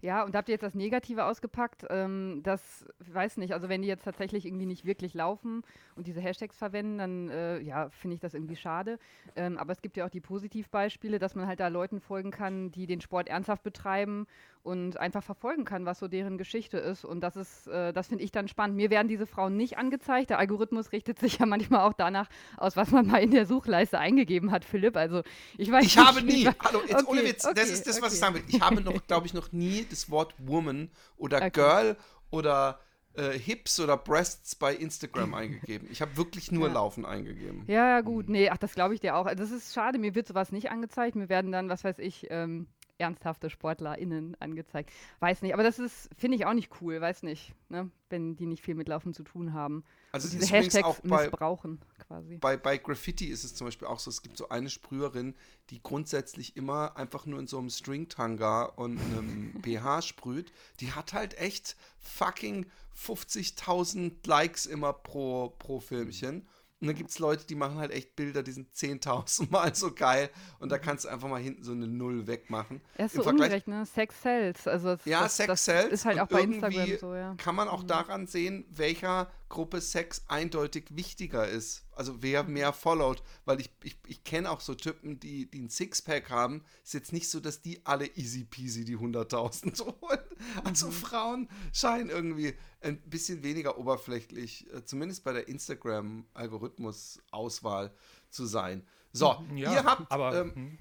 Ja, 0.01 0.23
und 0.23 0.34
habt 0.34 0.47
ihr 0.47 0.53
jetzt 0.53 0.63
das 0.63 0.75
Negative 0.75 1.25
ausgepackt? 1.25 1.86
Ähm, 1.89 2.39
das, 2.43 2.86
weiß 2.99 3.36
nicht, 3.36 3.53
also 3.53 3.67
wenn 3.67 3.82
die 3.82 3.88
jetzt 3.89 4.05
tatsächlich 4.05 4.45
irgendwie 4.45 4.65
nicht 4.65 4.86
wirklich 4.86 5.13
laufen 5.13 5.62
und 5.97 6.08
diese 6.08 6.21
Hashtags 6.21 6.55
verwenden, 6.55 6.97
dann 6.99 7.29
äh, 7.29 7.60
ja, 7.60 7.89
finde 7.89 8.13
ich 8.13 8.21
das 8.21 8.34
irgendwie 8.34 8.55
schade. 8.55 8.97
Ähm, 9.36 9.58
aber 9.58 9.73
es 9.73 9.82
gibt 9.82 9.97
ja 9.97 10.05
auch 10.05 10.10
die 10.10 10.21
Positivbeispiele, 10.21 11.19
dass 11.19 11.36
man 11.36 11.47
halt 11.47 11.60
da 11.60 11.67
Leuten 11.67 11.99
folgen 11.99 12.32
kann, 12.32 12.71
die 12.71 12.88
den 12.88 13.01
Sport 13.01 13.27
ernsthaft 13.27 13.62
betreiben 13.62 14.25
und 14.63 14.98
einfach 15.00 15.24
verfolgen 15.24 15.65
kann, 15.65 15.86
was 15.86 16.00
so 16.00 16.08
deren 16.08 16.38
Geschichte 16.38 16.78
ist. 16.78 17.06
Und 17.06 17.22
das 17.22 17.36
ist, 17.36 17.67
äh, 17.67 17.93
das 17.93 18.08
finde 18.08 18.24
ich 18.24 18.32
dann 18.32 18.48
spannend. 18.48 18.76
Mir 18.76 18.89
werden 18.89 19.08
diese 19.08 19.26
Frauen 19.26 19.56
nicht 19.56 19.78
angezeigt. 19.78 20.30
Der 20.30 20.39
Algorithmus 20.39 20.91
richtet 20.91 21.19
sich 21.19 21.39
ja 21.39 21.45
manchmal 21.45 21.82
auch 21.82 21.93
danach 21.93 22.30
aus, 22.58 22.76
was 22.76 22.91
man 22.91 23.08
mal 23.08 23.24
in 23.24 23.32
der 23.32 23.45
Suchleiste 23.45 24.00
eingegeben 24.00 24.52
hat, 24.52 24.65
Philipp. 24.65 24.98
Also 24.98 25.24
ich 25.58 25.72
weiß 25.72 25.86
Ich 25.86 25.95
nicht, 25.95 26.06
habe 26.06 26.22
nie, 26.22 26.45
hallo, 26.45 26.82
jetzt 26.82 26.95
okay, 26.95 27.06
ohne 27.08 27.24
Witz, 27.24 27.45
okay, 27.45 27.54
das 27.56 27.69
ist 27.69 27.88
das, 27.88 27.98
okay. 27.98 28.06
was 28.06 28.13
ich 28.13 28.19
sagen 28.19 28.36
will. 28.36 28.43
Ich 28.48 28.62
habe 28.62 28.82
noch, 28.82 29.02
glaube 29.08 29.28
ich, 29.28 29.34
noch 29.34 29.52
nie 29.52 29.86
das 29.89 30.10
Wort 30.10 30.34
Woman 30.38 30.89
oder 31.17 31.50
Girl 31.50 31.95
oder 32.30 32.80
äh, 33.13 33.38
Hips 33.38 33.80
oder 33.80 33.98
Breasts 33.98 34.56
bei 34.56 34.76
Instagram 34.76 35.34
eingegeben. 35.34 35.88
Ich 35.91 36.02
habe 36.02 36.15
wirklich 36.17 36.52
nur 36.52 36.67
ja. 36.67 36.74
Laufen 36.74 37.06
eingegeben. 37.06 37.63
Ja, 37.67 37.89
ja, 37.89 38.02
gut. 38.02 38.30
Nee, 38.30 38.50
ach, 38.50 38.58
das 38.58 38.76
glaube 38.76 38.93
ich 38.93 39.00
dir 39.00 39.15
auch. 39.15 39.28
Das 39.34 39.52
ist 39.52 39.74
schade, 39.74 39.98
mir 39.98 40.15
wird 40.15 40.28
sowas 40.28 40.52
nicht 40.52 40.69
angezeigt. 40.69 41.15
Mir 41.15 41.30
werden 41.30 41.52
dann, 41.52 41.69
was 41.69 41.84
weiß 41.84 42.00
ich, 42.00 42.28
ähm, 42.30 42.67
ernsthafte 42.99 43.49
SportlerInnen 43.49 44.35
angezeigt. 44.39 44.91
Weiß 45.19 45.41
nicht, 45.41 45.53
aber 45.53 45.63
das 45.63 45.79
ist, 45.79 46.09
finde 46.17 46.38
ich 46.38 46.45
auch 46.45 46.53
nicht 46.53 46.69
cool, 46.81 46.99
weiß 46.99 47.23
nicht, 47.23 47.53
ne? 47.69 47.89
wenn 48.09 48.35
die 48.35 48.45
nicht 48.45 48.63
viel 48.63 48.75
mit 48.75 48.88
Laufen 48.88 49.13
zu 49.13 49.23
tun 49.23 49.53
haben. 49.53 49.83
Also 50.12 50.27
und 50.27 50.33
diese 50.33 50.53
Hashtags 50.53 50.85
auch 50.85 50.99
bei, 51.01 51.23
missbrauchen 51.23 51.79
quasi. 51.99 52.38
Bei, 52.38 52.57
bei 52.57 52.77
Graffiti 52.77 53.27
ist 53.27 53.43
es 53.43 53.55
zum 53.55 53.67
Beispiel 53.67 53.88
auch 53.88 53.99
so, 53.99 54.09
es 54.09 54.21
gibt 54.21 54.38
so 54.38 54.49
eine 54.49 54.69
Sprüherin, 54.69 55.35
die 55.69 55.81
grundsätzlich 55.81 56.57
immer 56.57 56.97
einfach 56.97 57.25
nur 57.25 57.39
in 57.39 57.47
so 57.47 57.57
einem 57.57 57.69
Stringtanga 57.69 58.63
und 58.63 58.99
einem 58.99 59.53
BH 59.62 60.01
sprüht. 60.01 60.51
Die 60.79 60.91
hat 60.91 61.13
halt 61.13 61.38
echt 61.38 61.77
fucking 61.99 62.65
50.000 62.97 64.27
Likes 64.27 64.65
immer 64.65 64.93
pro, 64.93 65.53
pro 65.57 65.79
Filmchen. 65.79 66.47
Und 66.82 66.88
dann 66.88 66.96
gibt 66.96 67.10
es 67.10 67.20
Leute, 67.20 67.46
die 67.46 67.56
machen 67.56 67.78
halt 67.78 67.92
echt 67.92 68.15
Bilder, 68.15 68.42
die 68.42 68.54
sind 68.54 68.74
10.000 68.74 69.52
Mal 69.52 69.74
so 69.76 69.94
geil. 69.94 70.30
Und 70.60 70.72
da 70.72 70.78
kannst 70.78 71.06
du 71.06 71.10
einfach 71.10 71.28
mal 71.28 71.42
hinten 71.42 71.63
so 71.63 71.74
eine 71.74 71.88
Null 71.88 72.26
wegmachen. 72.28 72.82
Er 72.96 73.08
ist 73.08 73.15
so 73.15 73.24
ungerecht, 73.24 73.68
ne? 73.68 73.86
Sex 73.86 74.22
sells. 74.22 74.68
Also 74.68 74.96
das, 74.96 75.06
ja, 75.06 75.24
das, 75.24 75.36
Sex 75.36 75.65
sells. 75.65 75.92
ist 75.92 76.06
halt 76.06 76.20
auch 76.20 76.28
bei 76.28 76.42
Instagram 76.42 76.98
so, 76.98 77.15
ja. 77.15 77.36
Kann 77.36 77.56
man 77.56 77.68
auch 77.68 77.84
daran 77.84 78.28
sehen, 78.28 78.65
welcher 78.70 79.30
Gruppe 79.49 79.81
Sex 79.81 80.23
eindeutig 80.27 80.85
wichtiger 80.91 81.47
ist. 81.47 81.83
Also 81.91 82.21
wer 82.21 82.43
mehr 82.43 82.71
followt. 82.71 83.23
Weil 83.45 83.59
ich, 83.59 83.71
ich, 83.83 83.97
ich 84.07 84.23
kenne 84.23 84.49
auch 84.49 84.62
so 84.62 84.75
Typen, 84.75 85.19
die, 85.19 85.49
die 85.49 85.63
ein 85.63 85.69
Sixpack 85.69 86.29
haben. 86.29 86.63
Ist 86.83 86.93
jetzt 86.93 87.12
nicht 87.12 87.27
so, 87.29 87.39
dass 87.39 87.62
die 87.62 87.83
alle 87.85 88.05
easy 88.15 88.43
peasy 88.45 88.85
die 88.85 88.97
100.000 88.97 89.85
holen. 90.01 90.19
Also 90.63 90.88
mhm. 90.88 90.91
Frauen 90.91 91.49
scheinen 91.73 92.09
irgendwie 92.09 92.53
ein 92.81 93.01
bisschen 93.01 93.43
weniger 93.43 93.77
oberflächlich, 93.77 94.65
äh, 94.73 94.85
zumindest 94.85 95.25
bei 95.25 95.33
der 95.33 95.49
Instagram-Algorithmus-Auswahl 95.49 97.93
zu 98.29 98.45
sein. 98.45 98.88
So, 99.12 99.43
ja, 99.55 99.73
ihr 99.73 99.83
habt. 99.83 100.09
Aber, 100.12 100.39
ähm, 100.39 100.55
hm. 100.55 100.77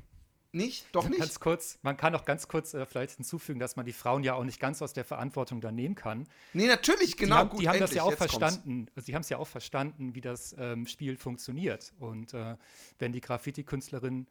Nicht? 0.52 0.86
Doch 0.92 1.08
nicht? 1.08 1.18
Ganz 1.18 1.40
kurz, 1.40 1.78
man 1.82 1.96
kann 1.96 2.14
auch 2.14 2.24
ganz 2.24 2.48
kurz 2.48 2.74
äh, 2.74 2.86
vielleicht 2.86 3.16
hinzufügen, 3.16 3.58
dass 3.60 3.76
man 3.76 3.84
die 3.84 3.92
Frauen 3.92 4.24
ja 4.24 4.34
auch 4.34 4.44
nicht 4.44 4.60
ganz 4.60 4.80
aus 4.80 4.92
der 4.92 5.04
Verantwortung 5.04 5.60
da 5.60 5.70
nehmen 5.70 5.94
kann. 5.94 6.26
Nee, 6.52 6.66
natürlich, 6.66 7.16
genau. 7.16 7.34
Die 7.34 7.40
haben, 7.40 7.50
gut, 7.50 7.60
die 7.60 7.68
haben 7.68 7.80
das 7.80 7.94
ja 7.94 8.02
auch 8.02 8.14
verstanden. 8.14 8.86
Kommt's. 8.86 9.06
Sie 9.06 9.14
haben 9.14 9.22
es 9.22 9.28
ja 9.28 9.38
auch 9.38 9.48
verstanden, 9.48 10.14
wie 10.14 10.20
das 10.20 10.54
ähm, 10.58 10.86
Spiel 10.86 11.16
funktioniert. 11.16 11.92
Und 11.98 12.34
äh, 12.34 12.56
wenn 12.98 13.12
die 13.12 13.20
Graffiti-Künstlerin 13.20 14.26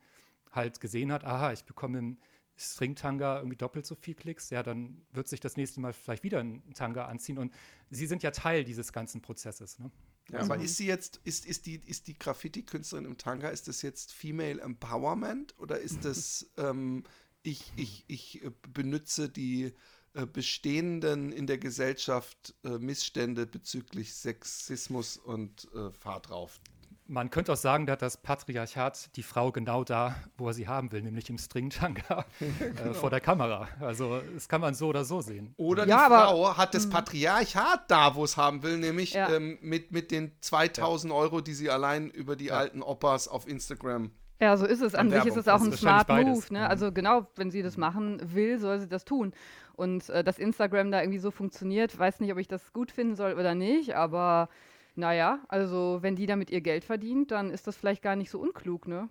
halt 0.52 0.80
gesehen 0.80 1.12
hat, 1.12 1.24
aha, 1.24 1.52
ich 1.54 1.66
bekomme 1.66 2.00
im 2.00 2.18
String-Tanga 2.58 3.38
irgendwie 3.38 3.58
doppelt 3.58 3.86
so 3.86 3.94
viel 3.94 4.16
Klicks, 4.16 4.50
ja, 4.50 4.64
dann 4.64 5.06
wird 5.12 5.28
sich 5.28 5.40
das 5.40 5.58
nächste 5.58 5.80
Mal 5.80 5.94
vielleicht 5.94 6.24
wieder 6.24 6.40
ein 6.40 6.64
Tanga 6.74 7.06
anziehen. 7.06 7.38
Und 7.38 7.54
sie 7.92 8.08
sind 8.08 8.24
ja 8.24 8.32
Teil 8.32 8.64
dieses 8.64 8.92
ganzen 8.92 9.22
Prozesses. 9.22 9.78
Ne? 9.78 9.92
Ja, 10.32 10.40
also, 10.40 10.54
aber 10.54 10.64
ist 10.64 10.78
sie 10.78 10.88
jetzt, 10.88 11.22
ist, 11.24 11.46
ist 11.46 11.66
die, 11.66 11.76
ist 11.86 12.08
die 12.08 12.18
Graffiti-Künstlerin 12.18 13.06
im 13.06 13.18
Tanga, 13.18 13.50
ist 13.50 13.68
das 13.68 13.82
jetzt 13.82 14.14
Female 14.14 14.62
Empowerment 14.62 15.58
oder 15.58 15.80
ist 15.80 16.04
das, 16.04 16.50
ähm, 16.58 17.04
ich, 17.44 17.72
ich, 17.76 18.04
ich 18.08 18.44
äh, 18.44 18.52
benutze 18.74 19.30
die 19.30 19.74
äh, 20.14 20.26
bestehenden 20.26 21.32
in 21.32 21.48
der 21.48 21.58
Gesellschaft 21.58 22.56
äh, 22.64 22.78
Missstände 22.78 23.46
bezüglich 23.46 24.14
Sexismus 24.14 25.18
und 25.18 25.68
äh, 25.74 25.92
Fahr 25.92 26.22
drauf 26.22 26.60
man 27.08 27.30
könnte 27.30 27.54
auch 27.54 27.58
sagen, 27.58 27.86
dass 27.86 27.98
das 28.00 28.18
Patriarchat 28.18 29.16
die 29.16 29.24
Frau 29.24 29.52
genau 29.52 29.84
da, 29.84 30.16
wo 30.38 30.48
er 30.48 30.54
sie 30.54 30.68
haben 30.68 30.92
will, 30.92 31.02
nämlich 31.02 31.30
im 31.30 31.38
Stringtanga 31.38 32.26
äh, 32.40 32.74
genau. 32.76 32.94
vor 32.94 33.10
der 33.10 33.22
Kamera. 33.22 33.68
Also 33.80 34.22
das 34.34 34.48
kann 34.48 34.62
man 34.62 34.74
so 34.74 34.88
oder 34.88 35.06
so 35.06 35.22
sehen. 35.22 35.54
Oder 35.58 35.88
ja, 35.88 36.08
die 36.08 36.14
Frau 36.14 36.58
hat 36.58 36.74
das 36.74 36.84
hm. 36.84 36.92
Patriarchat 36.92 37.90
da, 37.90 38.16
wo 38.16 38.24
es 38.24 38.38
haben 38.38 38.64
will, 38.64 38.78
nämlich 38.78 39.14
ja. 39.14 39.30
ähm, 39.30 39.58
mit, 39.62 39.92
mit 39.92 40.12
den 40.12 40.32
2000 40.42 41.12
ja. 41.12 41.20
Euro, 41.20 41.42
die 41.42 41.54
sie 41.54 41.70
allein 41.70 42.10
über 42.10 42.36
die 42.36 42.52
alten 42.52 42.82
Oppas 42.82 43.28
auf 43.28 43.48
Instagram 43.48 44.12
ja, 44.40 44.56
so 44.56 44.66
ist 44.66 44.82
es. 44.82 44.94
An 44.94 45.10
sich 45.10 45.26
ist 45.26 45.36
es 45.36 45.48
auch 45.48 45.62
ein 45.62 45.74
Smart 45.74 46.10
Move. 46.10 46.54
Ne? 46.54 46.60
Mhm. 46.60 46.66
Also 46.66 46.92
genau, 46.92 47.26
wenn 47.36 47.50
sie 47.50 47.64
das 47.64 47.76
machen 47.76 48.22
will, 48.36 48.60
soll 48.60 48.80
sie 48.80 48.88
das 48.88 49.04
tun. 49.04 49.34
Und 49.76 50.10
äh, 50.10 50.24
dass 50.24 50.38
Instagram 50.38 50.92
da 50.92 51.02
irgendwie 51.02 51.20
so 51.20 51.32
funktioniert, 51.32 51.98
weiß 51.98 52.20
nicht, 52.20 52.32
ob 52.32 52.38
ich 52.38 52.48
das 52.48 52.72
gut 52.72 52.92
finden 52.92 53.16
soll 53.16 53.34
oder 53.34 53.56
nicht, 53.56 53.96
aber 53.96 54.50
naja, 54.98 55.44
also 55.48 56.00
wenn 56.02 56.16
die 56.16 56.26
damit 56.26 56.50
ihr 56.50 56.62
Geld 56.62 56.84
verdient, 56.84 57.32
dann 57.32 57.52
ist 57.52 57.68
das 57.68 57.78
vielleicht 57.78 58.02
gar 58.02 58.16
nicht 58.16 58.30
so 58.30 58.40
unklug, 58.40 58.88
ne? 58.88 59.10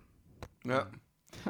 Ja. 0.65 0.89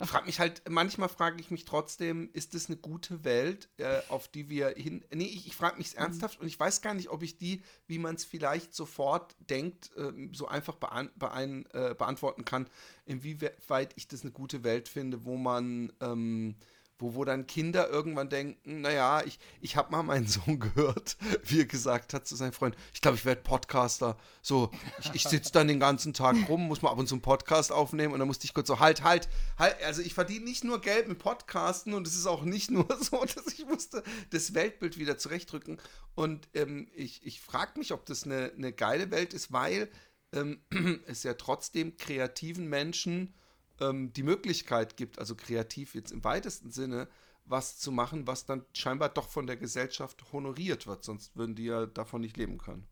Ich 0.01 0.09
frage 0.09 0.25
mich 0.25 0.39
halt, 0.39 0.63
manchmal 0.69 1.07
frage 1.07 1.39
ich 1.39 1.51
mich 1.51 1.63
trotzdem, 1.63 2.29
ist 2.33 2.55
das 2.55 2.67
eine 2.67 2.77
gute 2.77 3.23
Welt, 3.23 3.69
äh, 3.77 3.99
auf 4.09 4.27
die 4.27 4.49
wir 4.49 4.69
hin. 4.69 5.05
Nee, 5.13 5.25
ich, 5.25 5.47
ich 5.47 5.55
frage 5.55 5.77
mich 5.77 5.95
ernsthaft 5.95 6.39
und 6.39 6.47
ich 6.47 6.59
weiß 6.59 6.81
gar 6.81 6.93
nicht, 6.93 7.09
ob 7.09 7.21
ich 7.21 7.37
die, 7.37 7.61
wie 7.85 7.99
man 7.99 8.15
es 8.15 8.25
vielleicht 8.25 8.73
sofort 8.73 9.35
denkt, 9.39 9.91
äh, 9.95 10.11
so 10.33 10.47
einfach 10.47 10.75
bean 10.75 11.11
bean 11.15 11.65
äh, 11.73 11.93
beantworten 11.95 12.43
kann, 12.43 12.67
inwieweit 13.05 13.93
ich 13.95 14.07
das 14.07 14.23
eine 14.23 14.31
gute 14.31 14.63
Welt 14.63 14.87
finde, 14.87 15.25
wo 15.25 15.37
man. 15.37 15.93
Ähm, 16.01 16.55
wo, 16.99 17.15
wo 17.15 17.25
dann 17.25 17.47
Kinder 17.47 17.89
irgendwann 17.89 18.29
denken, 18.29 18.81
naja, 18.81 19.21
ich, 19.25 19.39
ich 19.61 19.75
habe 19.75 19.91
mal 19.91 20.03
meinen 20.03 20.27
Sohn 20.27 20.59
gehört, 20.59 21.17
wie 21.43 21.59
er 21.59 21.65
gesagt 21.65 22.13
hat 22.13 22.27
zu 22.27 22.35
seinem 22.35 22.53
Freund, 22.53 22.75
ich 22.93 23.01
glaube, 23.01 23.17
ich 23.17 23.25
werde 23.25 23.41
Podcaster. 23.41 24.17
So, 24.41 24.71
ich, 24.99 25.13
ich 25.13 25.23
sitze 25.23 25.51
dann 25.51 25.67
den 25.67 25.79
ganzen 25.79 26.13
Tag 26.13 26.35
rum, 26.49 26.67
muss 26.67 26.81
mal 26.81 26.91
ab 26.91 26.97
und 26.97 27.07
zu 27.07 27.15
einen 27.15 27.21
Podcast 27.21 27.71
aufnehmen 27.71 28.13
und 28.13 28.19
dann 28.19 28.27
musste 28.27 28.45
ich 28.45 28.53
kurz 28.53 28.67
so, 28.67 28.79
halt, 28.79 29.03
halt, 29.03 29.29
halt, 29.57 29.81
also 29.83 30.01
ich 30.01 30.13
verdiene 30.13 30.45
nicht 30.45 30.63
nur 30.63 30.81
Geld 30.81 31.07
mit 31.07 31.19
Podcasten 31.19 31.93
und 31.93 32.07
es 32.07 32.15
ist 32.15 32.25
auch 32.25 32.43
nicht 32.43 32.71
nur 32.71 32.87
so, 32.99 33.23
dass 33.23 33.47
ich 33.53 33.65
musste 33.65 34.03
das 34.31 34.53
Weltbild 34.53 34.97
wieder 34.97 35.17
zurechtdrücken. 35.17 35.79
Und 36.15 36.47
ähm, 36.53 36.87
ich, 36.95 37.25
ich 37.25 37.41
frage 37.41 37.77
mich, 37.77 37.93
ob 37.93 38.05
das 38.05 38.23
eine, 38.23 38.51
eine 38.57 38.73
geile 38.73 39.11
Welt 39.11 39.33
ist, 39.33 39.51
weil 39.51 39.89
ähm, 40.33 40.61
es 41.07 41.23
ja 41.23 41.35
trotzdem 41.35 41.97
kreativen 41.97 42.67
Menschen 42.67 43.33
ähm, 43.79 44.13
die 44.13 44.23
Möglichkeit 44.23 44.97
gibt, 44.97 45.19
also 45.19 45.35
kreativ 45.35 45.95
jetzt 45.95 46.11
im 46.11 46.23
weitesten 46.23 46.71
Sinne, 46.71 47.07
was 47.45 47.77
zu 47.77 47.91
machen, 47.91 48.27
was 48.27 48.45
dann 48.45 48.65
scheinbar 48.73 49.09
doch 49.09 49.29
von 49.29 49.47
der 49.47 49.57
Gesellschaft 49.57 50.31
honoriert 50.31 50.87
wird, 50.87 51.03
sonst 51.03 51.35
würden 51.35 51.55
die 51.55 51.65
ja 51.65 51.85
davon 51.85 52.21
nicht 52.21 52.37
leben 52.37 52.57
können. 52.57 52.87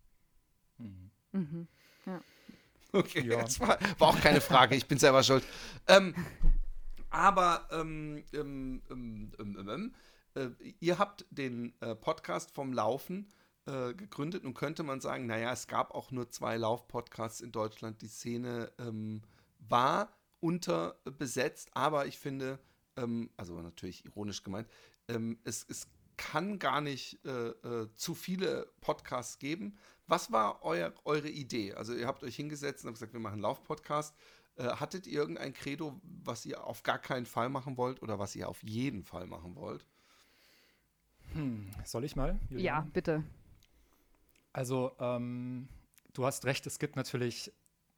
Mhm. 0.78 1.12
Mhm. 1.32 1.68
Ja. 2.06 2.22
Okay, 2.92 3.28
ja. 3.28 3.42
das 3.42 3.60
war, 3.60 3.78
war, 4.00 4.10
auch 4.10 4.20
keine 4.22 4.40
Frage, 4.40 4.76
ich 4.76 4.88
bin 4.88 4.98
selber 4.98 5.24
schuld. 5.24 5.44
Ähm, 5.88 6.16
aber 7.10 7.68
ähm, 7.72 8.24
ähm, 8.34 8.82
ähm, 8.90 9.32
ähm 9.40 9.94
äh, 10.36 10.50
ihr 10.80 11.00
habt 11.00 11.26
den 11.30 11.74
äh, 11.82 11.96
Podcast 11.96 12.52
vom 12.52 12.74
Laufen 12.74 13.32
äh, 13.66 13.94
gegründet 13.94 14.46
und 14.46 14.54
könnte 14.54 14.84
man 14.84 15.02
sagen, 15.02 15.26
naja, 15.26 15.52
es 15.52 15.68
gab 15.68 15.92
auch 15.94 16.12
nur 16.12 16.30
zwei 16.30 16.58
Lauf-Podcasts 16.58 17.42
in 17.42 17.52
Deutschland. 17.52 18.02
Die 18.02 18.08
Szene 18.08 18.72
war 19.60 20.16
unterbesetzt, 20.46 21.70
aber 21.74 22.06
ich 22.06 22.20
finde, 22.20 22.60
ähm, 22.98 23.30
also 23.36 23.60
natürlich 23.62 24.06
ironisch 24.06 24.44
gemeint, 24.44 24.68
ähm, 25.08 25.40
es, 25.44 25.66
es 25.68 25.88
kann 26.18 26.60
gar 26.60 26.82
nicht 26.82 27.20
äh, 27.26 27.50
äh, 27.50 27.90
zu 27.96 28.16
viele 28.16 28.72
Podcasts 28.82 29.40
geben. 29.40 29.78
Was 30.08 30.32
war 30.32 30.64
euer, 30.64 30.94
eure 31.04 31.30
Idee? 31.30 31.74
Also 31.74 31.94
ihr 31.94 32.08
habt 32.08 32.24
euch 32.24 32.36
hingesetzt 32.36 32.84
und 32.84 32.90
habt 32.90 32.96
gesagt, 32.96 33.14
wir 33.14 33.20
machen 33.20 33.34
einen 33.34 33.42
Lauf-Podcast. 33.42 34.16
Äh, 34.58 34.64
hattet 34.64 35.08
ihr 35.08 35.20
irgendein 35.20 35.54
Credo, 35.54 36.00
was 36.04 36.46
ihr 36.46 36.64
auf 36.64 36.84
gar 36.84 37.00
keinen 37.00 37.26
Fall 37.26 37.50
machen 37.50 37.76
wollt 37.76 38.02
oder 38.02 38.20
was 38.20 38.36
ihr 38.36 38.48
auf 38.48 38.64
jeden 38.64 39.04
Fall 39.04 39.26
machen 39.26 39.56
wollt? 39.56 39.86
Hm, 41.34 41.70
soll 41.84 42.06
ich 42.06 42.16
mal? 42.16 42.40
Julian? 42.50 42.64
Ja, 42.64 42.88
bitte. 42.94 43.24
Also, 44.54 44.96
ähm, 45.00 45.68
du 46.14 46.26
hast 46.26 46.46
recht, 46.46 46.66
es 46.66 46.80
gibt 46.80 46.96
natürlich 46.96 47.52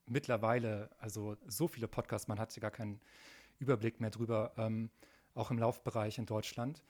mittlerweile, 0.10 0.90
also 1.00 1.38
so 1.48 1.68
viele 1.68 1.88
Podcasts, 1.88 2.28
man 2.28 2.40
hat 2.40 2.56
gar 2.60 2.72
keinen 2.72 3.00
Überblick 3.60 4.00
mehr 4.00 4.10
drüber, 4.10 4.54
ähm, 4.58 4.90
auch 5.34 5.52
im 5.52 5.60
Laufbereich 5.60 6.18
in 6.18 6.26
Deutschland. 6.26 6.82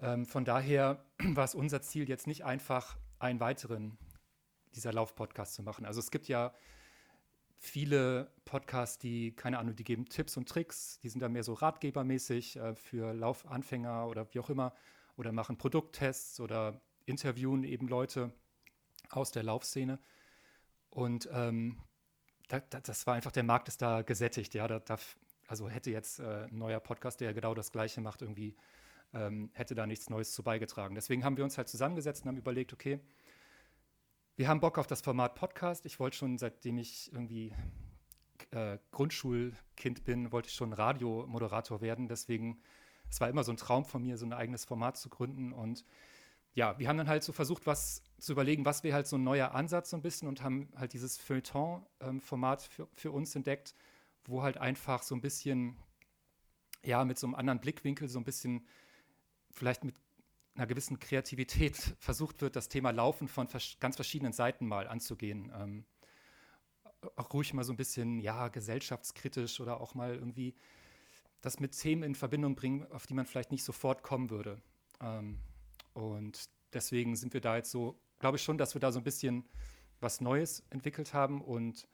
Ähm, 0.00 0.26
von 0.26 0.44
daher 0.44 1.04
war 1.18 1.44
es 1.44 1.54
unser 1.54 1.82
Ziel, 1.82 2.08
jetzt 2.08 2.26
nicht 2.26 2.44
einfach 2.44 2.96
einen 3.18 3.40
weiteren 3.40 3.96
dieser 4.74 4.92
Laufpodcasts 4.92 5.54
zu 5.54 5.62
machen. 5.62 5.84
Also 5.84 6.00
es 6.00 6.10
gibt 6.10 6.28
ja 6.28 6.52
viele 7.58 8.30
Podcasts, 8.44 8.98
die, 8.98 9.34
keine 9.34 9.58
Ahnung, 9.58 9.76
die 9.76 9.84
geben 9.84 10.06
Tipps 10.06 10.36
und 10.36 10.48
Tricks, 10.48 10.98
die 11.00 11.08
sind 11.08 11.20
da 11.20 11.28
mehr 11.28 11.44
so 11.44 11.54
ratgebermäßig 11.54 12.56
äh, 12.56 12.74
für 12.74 13.14
Laufanfänger 13.14 14.08
oder 14.08 14.32
wie 14.34 14.40
auch 14.40 14.50
immer, 14.50 14.74
oder 15.16 15.32
machen 15.32 15.56
Produkttests 15.56 16.40
oder 16.40 16.80
interviewen 17.06 17.64
eben 17.64 17.88
Leute 17.88 18.32
aus 19.10 19.30
der 19.30 19.44
Laufszene. 19.44 19.98
Und 20.90 21.28
ähm, 21.32 21.80
da, 22.48 22.60
da, 22.60 22.80
das 22.80 23.06
war 23.06 23.14
einfach, 23.14 23.32
der 23.32 23.42
Markt 23.42 23.68
ist 23.68 23.82
da 23.82 24.02
gesättigt, 24.02 24.54
ja. 24.54 24.68
Da, 24.68 24.80
da 24.80 24.98
also 25.46 25.68
hätte 25.68 25.90
jetzt 25.90 26.20
äh, 26.20 26.44
ein 26.44 26.58
neuer 26.58 26.80
Podcast, 26.80 27.20
der 27.20 27.34
genau 27.34 27.54
das 27.54 27.70
Gleiche 27.72 28.00
macht, 28.00 28.22
irgendwie, 28.22 28.56
ähm, 29.12 29.50
hätte 29.54 29.74
da 29.74 29.86
nichts 29.86 30.10
Neues 30.10 30.32
zu 30.32 30.42
beigetragen. 30.42 30.94
Deswegen 30.94 31.24
haben 31.24 31.36
wir 31.36 31.44
uns 31.44 31.58
halt 31.58 31.68
zusammengesetzt 31.68 32.22
und 32.22 32.28
haben 32.28 32.38
überlegt, 32.38 32.72
okay, 32.72 33.00
wir 34.36 34.48
haben 34.48 34.60
Bock 34.60 34.78
auf 34.78 34.86
das 34.86 35.00
Format 35.00 35.36
Podcast. 35.36 35.86
Ich 35.86 36.00
wollte 36.00 36.16
schon, 36.16 36.38
seitdem 36.38 36.78
ich 36.78 37.12
irgendwie 37.12 37.52
äh, 38.50 38.78
Grundschulkind 38.90 40.04
bin, 40.04 40.32
wollte 40.32 40.48
ich 40.48 40.54
schon 40.54 40.72
Radiomoderator 40.72 41.80
werden. 41.80 42.08
Deswegen, 42.08 42.60
es 43.08 43.20
war 43.20 43.28
immer 43.28 43.44
so 43.44 43.52
ein 43.52 43.56
Traum 43.56 43.84
von 43.84 44.02
mir, 44.02 44.18
so 44.18 44.26
ein 44.26 44.32
eigenes 44.32 44.64
Format 44.64 44.96
zu 44.96 45.08
gründen 45.08 45.52
und 45.52 45.84
ja, 46.54 46.78
wir 46.78 46.88
haben 46.88 46.96
dann 46.96 47.08
halt 47.08 47.24
so 47.24 47.32
versucht, 47.32 47.66
was 47.66 48.02
zu 48.18 48.32
überlegen, 48.32 48.64
was 48.64 48.84
wäre 48.84 48.94
halt 48.94 49.06
so 49.06 49.16
ein 49.16 49.24
neuer 49.24 49.54
Ansatz 49.54 49.90
so 49.90 49.96
ein 49.96 50.02
bisschen 50.02 50.28
und 50.28 50.42
haben 50.42 50.68
halt 50.76 50.92
dieses 50.92 51.18
Feuilleton-Format 51.18 52.62
für, 52.62 52.88
für 52.94 53.10
uns 53.10 53.34
entdeckt, 53.34 53.74
wo 54.24 54.42
halt 54.42 54.56
einfach 54.56 55.02
so 55.02 55.14
ein 55.14 55.20
bisschen, 55.20 55.76
ja, 56.84 57.04
mit 57.04 57.18
so 57.18 57.26
einem 57.26 57.34
anderen 57.34 57.60
Blickwinkel, 57.60 58.08
so 58.08 58.18
ein 58.18 58.24
bisschen 58.24 58.66
vielleicht 59.50 59.84
mit 59.84 59.96
einer 60.54 60.66
gewissen 60.66 61.00
Kreativität 61.00 61.76
versucht 61.98 62.40
wird, 62.40 62.54
das 62.54 62.68
Thema 62.68 62.90
Laufen 62.90 63.26
von 63.26 63.48
vers 63.48 63.76
ganz 63.80 63.96
verschiedenen 63.96 64.32
Seiten 64.32 64.66
mal 64.66 64.86
anzugehen. 64.86 65.52
Ähm, 65.58 65.84
auch 67.16 67.32
ruhig 67.34 67.52
mal 67.52 67.64
so 67.64 67.72
ein 67.72 67.76
bisschen, 67.76 68.20
ja, 68.20 68.48
gesellschaftskritisch 68.48 69.60
oder 69.60 69.80
auch 69.80 69.94
mal 69.94 70.14
irgendwie 70.14 70.54
das 71.40 71.58
mit 71.58 71.78
Themen 71.78 72.04
in 72.04 72.14
Verbindung 72.14 72.54
bringen, 72.54 72.90
auf 72.92 73.06
die 73.06 73.14
man 73.14 73.26
vielleicht 73.26 73.50
nicht 73.50 73.64
sofort 73.64 74.02
kommen 74.02 74.30
würde. 74.30 74.62
Ähm, 75.00 75.40
und 75.94 76.50
deswegen 76.72 77.16
sind 77.16 77.32
wir 77.32 77.40
da 77.40 77.56
jetzt 77.56 77.70
so, 77.70 77.98
glaube 78.18 78.36
ich 78.36 78.42
schon, 78.42 78.58
dass 78.58 78.74
wir 78.74 78.80
da 78.80 78.92
so 78.92 79.00
ein 79.00 79.04
bisschen 79.04 79.48
was 80.00 80.20
Neues 80.20 80.62
entwickelt 80.70 81.14
haben 81.14 81.40
und 81.40 81.88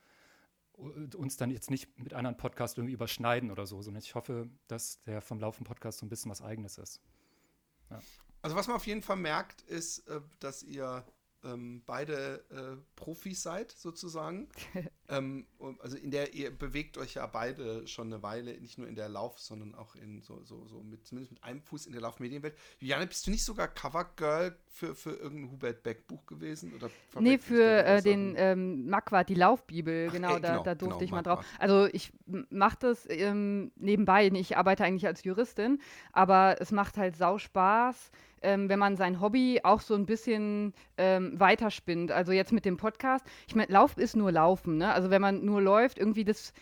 uns 0.73 1.37
dann 1.37 1.51
jetzt 1.51 1.69
nicht 1.69 1.97
mit 1.99 2.13
anderen 2.13 2.37
Podcasts 2.37 2.77
irgendwie 2.77 2.93
überschneiden 2.93 3.51
oder 3.51 3.67
so, 3.67 3.81
sondern 3.81 4.01
ich 4.01 4.15
hoffe, 4.15 4.49
dass 4.67 4.99
der 5.01 5.21
vom 5.21 5.39
Laufen 5.39 5.63
Podcast 5.63 5.99
so 5.99 6.05
ein 6.05 6.09
bisschen 6.09 6.31
was 6.31 6.41
Eigenes 6.41 6.77
ist. 6.77 6.99
Ja. 7.89 8.01
Also 8.41 8.55
was 8.55 8.67
man 8.67 8.75
auf 8.75 8.87
jeden 8.87 9.03
Fall 9.03 9.17
merkt, 9.17 9.61
ist, 9.61 10.07
äh, 10.07 10.21
dass 10.39 10.63
ihr 10.63 11.05
ähm, 11.43 11.81
beide 11.85 12.43
äh, 12.49 12.77
Profis 12.95 13.41
seid, 13.41 13.71
sozusagen. 13.71 14.47
ähm, 15.09 15.45
also 15.79 15.97
in 15.97 16.11
der, 16.11 16.33
ihr 16.33 16.51
bewegt 16.51 16.97
euch 16.97 17.15
ja 17.15 17.25
beide 17.25 17.87
schon 17.87 18.13
eine 18.13 18.21
Weile, 18.23 18.59
nicht 18.59 18.77
nur 18.77 18.87
in 18.87 18.95
der 18.95 19.09
Lauf, 19.09 19.39
sondern 19.39 19.75
auch 19.75 19.95
in 19.95 20.21
so, 20.21 20.43
so, 20.43 20.67
so 20.67 20.81
mit, 20.81 21.05
zumindest 21.05 21.33
mit 21.33 21.43
einem 21.43 21.61
Fuß 21.61 21.85
in 21.87 21.93
der 21.93 22.01
Laufmedienwelt. 22.01 22.55
Juliane, 22.79 23.07
bist 23.07 23.25
du 23.25 23.31
nicht 23.31 23.43
sogar 23.43 23.67
Covergirl 23.67 24.55
für, 24.67 24.95
für 24.95 25.11
irgendein 25.11 25.51
Hubert 25.51 25.83
Beck 25.83 26.07
Buch 26.07 26.25
gewesen? 26.25 26.73
Oder 26.75 26.89
nee, 27.19 27.37
für 27.37 27.83
äh, 27.83 28.01
den 28.01 28.35
ähm, 28.37 28.87
Magwart, 28.87 29.29
die 29.29 29.35
Laufbibel, 29.35 30.07
Ach, 30.09 30.13
genau, 30.13 30.35
ey, 30.35 30.41
genau, 30.41 30.57
da, 30.57 30.63
da, 30.63 30.75
durfte 30.75 30.85
genau, 30.85 31.01
ich 31.01 31.11
mal 31.11 31.23
drauf. 31.23 31.45
Also 31.59 31.87
ich 31.91 32.13
mache 32.49 32.77
das 32.79 33.07
ähm, 33.09 33.71
nebenbei, 33.75 34.27
ich 34.27 34.57
arbeite 34.57 34.83
eigentlich 34.83 35.07
als 35.07 35.23
Juristin, 35.23 35.81
aber 36.11 36.57
es 36.59 36.71
macht 36.71 36.97
halt 36.97 37.15
sau 37.15 37.37
Spaß 37.37 38.11
ähm, 38.41 38.69
wenn 38.69 38.79
man 38.79 38.95
sein 38.97 39.21
Hobby 39.21 39.59
auch 39.63 39.81
so 39.81 39.95
ein 39.95 40.05
bisschen 40.05 40.73
ähm, 40.97 41.39
weiterspinnt. 41.39 42.11
Also 42.11 42.31
jetzt 42.31 42.51
mit 42.51 42.65
dem 42.65 42.77
Podcast. 42.77 43.25
Ich 43.47 43.55
meine, 43.55 43.71
Lauf 43.71 43.97
ist 43.97 44.15
nur 44.15 44.31
Laufen. 44.31 44.77
Ne? 44.77 44.93
Also 44.93 45.09
wenn 45.09 45.21
man 45.21 45.45
nur 45.45 45.61
läuft, 45.61 45.97
irgendwie 45.97 46.23
das 46.23 46.53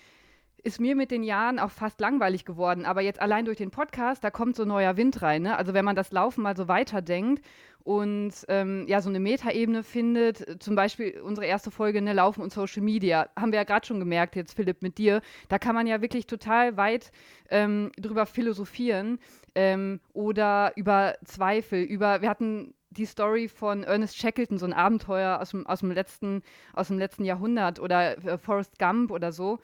ist 0.64 0.80
mir 0.80 0.96
mit 0.96 1.12
den 1.12 1.24
Jahren 1.24 1.60
auch 1.60 1.72
fast 1.72 2.00
langweilig 2.02 2.46
geworden. 2.46 2.86
Aber 2.86 3.02
jetzt 3.02 3.22
allein 3.22 3.46
durch 3.46 3.58
den 3.58 3.72
Podcast, 3.72 4.24
da 4.24 4.32
kommt 4.32 4.56
so 4.56 4.66
neuer 4.66 4.98
Wind 4.98 5.22
rein. 5.22 5.44
Ne? 5.44 5.58
Also 5.58 5.74
wenn 5.74 5.86
man 5.86 5.96
das 5.96 6.12
Laufen 6.12 6.42
mal 6.42 6.56
so 6.56 6.68
weiterdenkt 6.68 7.44
und 7.84 8.34
ähm, 8.50 8.86
ja, 8.88 9.02
so 9.02 9.10
eine 9.10 9.20
Metaebene 9.20 9.84
findet, 9.84 10.62
zum 10.62 10.76
Beispiel 10.76 11.22
unsere 11.22 11.48
erste 11.48 11.72
Folge, 11.72 12.02
ne, 12.02 12.14
Laufen 12.14 12.42
und 12.42 12.52
Social 12.52 12.84
Media, 12.84 13.30
haben 13.38 13.52
wir 13.52 13.60
ja 13.60 13.64
gerade 13.64 13.88
schon 13.88 14.00
gemerkt, 14.00 14.36
jetzt 14.36 14.54
Philipp 14.54 14.82
mit 14.82 14.98
dir, 14.98 15.22
da 15.48 15.58
kann 15.58 15.76
man 15.76 15.88
ja 15.88 16.02
wirklich 16.02 16.28
total 16.28 16.78
weit 16.78 17.12
ähm, 17.50 17.92
drüber 17.98 18.26
philosophieren 18.26 19.18
ähm, 19.56 20.00
oder 20.14 20.74
über 20.76 21.16
Zweifel, 21.26 21.84
über, 21.84 22.22
wir 22.22 22.30
hatten 22.30 22.74
die 22.92 23.06
Story 23.06 23.48
von 23.48 23.84
Ernest 23.84 24.18
Shackleton, 24.18 24.58
so 24.58 24.66
ein 24.66 24.74
Abenteuer 24.74 25.40
aus 25.40 25.52
dem, 25.52 25.66
aus 25.68 25.80
dem, 25.80 25.92
letzten, 25.92 26.42
aus 26.74 26.88
dem 26.88 26.98
letzten 26.98 27.24
Jahrhundert 27.24 27.80
oder 27.80 28.18
äh, 28.26 28.38
Forrest 28.38 28.80
Gump 28.80 29.12
oder 29.12 29.32
so. 29.32 29.60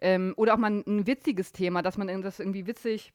Ähm, 0.00 0.32
oder 0.36 0.54
auch 0.54 0.58
mal 0.58 0.70
ein, 0.70 0.84
ein, 0.86 1.06
witziges 1.06 1.52
Thema, 1.52 1.82
dass 1.82 1.98
man 1.98 2.22
das 2.22 2.38
irgendwie 2.38 2.68
witzig 2.68 3.12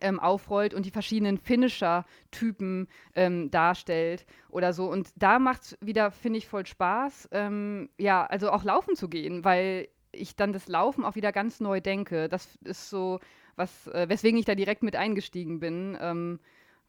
ähm, 0.00 0.20
aufrollt 0.20 0.74
und 0.74 0.86
die 0.86 0.90
verschiedenen 0.90 1.38
Finisher-Typen 1.38 2.88
ähm, 3.14 3.50
darstellt 3.50 4.24
oder 4.48 4.72
so. 4.72 4.86
Und 4.90 5.10
da 5.16 5.40
macht 5.40 5.62
es 5.62 5.78
wieder, 5.80 6.12
finde 6.12 6.38
ich, 6.38 6.46
voll 6.46 6.66
Spaß, 6.66 7.28
ähm, 7.32 7.90
ja, 7.98 8.24
also 8.26 8.50
auch 8.50 8.64
laufen 8.64 8.94
zu 8.94 9.08
gehen, 9.08 9.44
weil 9.44 9.88
ich 10.12 10.36
dann 10.36 10.52
das 10.52 10.68
Laufen 10.68 11.04
auch 11.04 11.16
wieder 11.16 11.32
ganz 11.32 11.58
neu 11.60 11.80
denke. 11.80 12.28
Das 12.28 12.56
ist 12.64 12.90
so 12.90 13.18
was, 13.56 13.86
äh, 13.88 14.08
weswegen 14.08 14.38
ich 14.38 14.44
da 14.44 14.54
direkt 14.54 14.82
mit 14.82 14.96
eingestiegen 14.96 15.60
bin. 15.60 15.96
Ähm, 16.00 16.40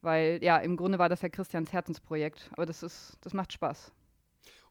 weil 0.02 0.40
ja, 0.44 0.58
im 0.58 0.78
Grunde 0.78 1.00
war 1.00 1.10
das 1.10 1.22
ja 1.22 1.30
Christians 1.30 1.74
Herzensprojekt. 1.74 2.50
Aber 2.54 2.66
das 2.66 2.84
ist, 2.84 3.18
das 3.22 3.34
macht 3.34 3.54
Spaß. 3.54 3.92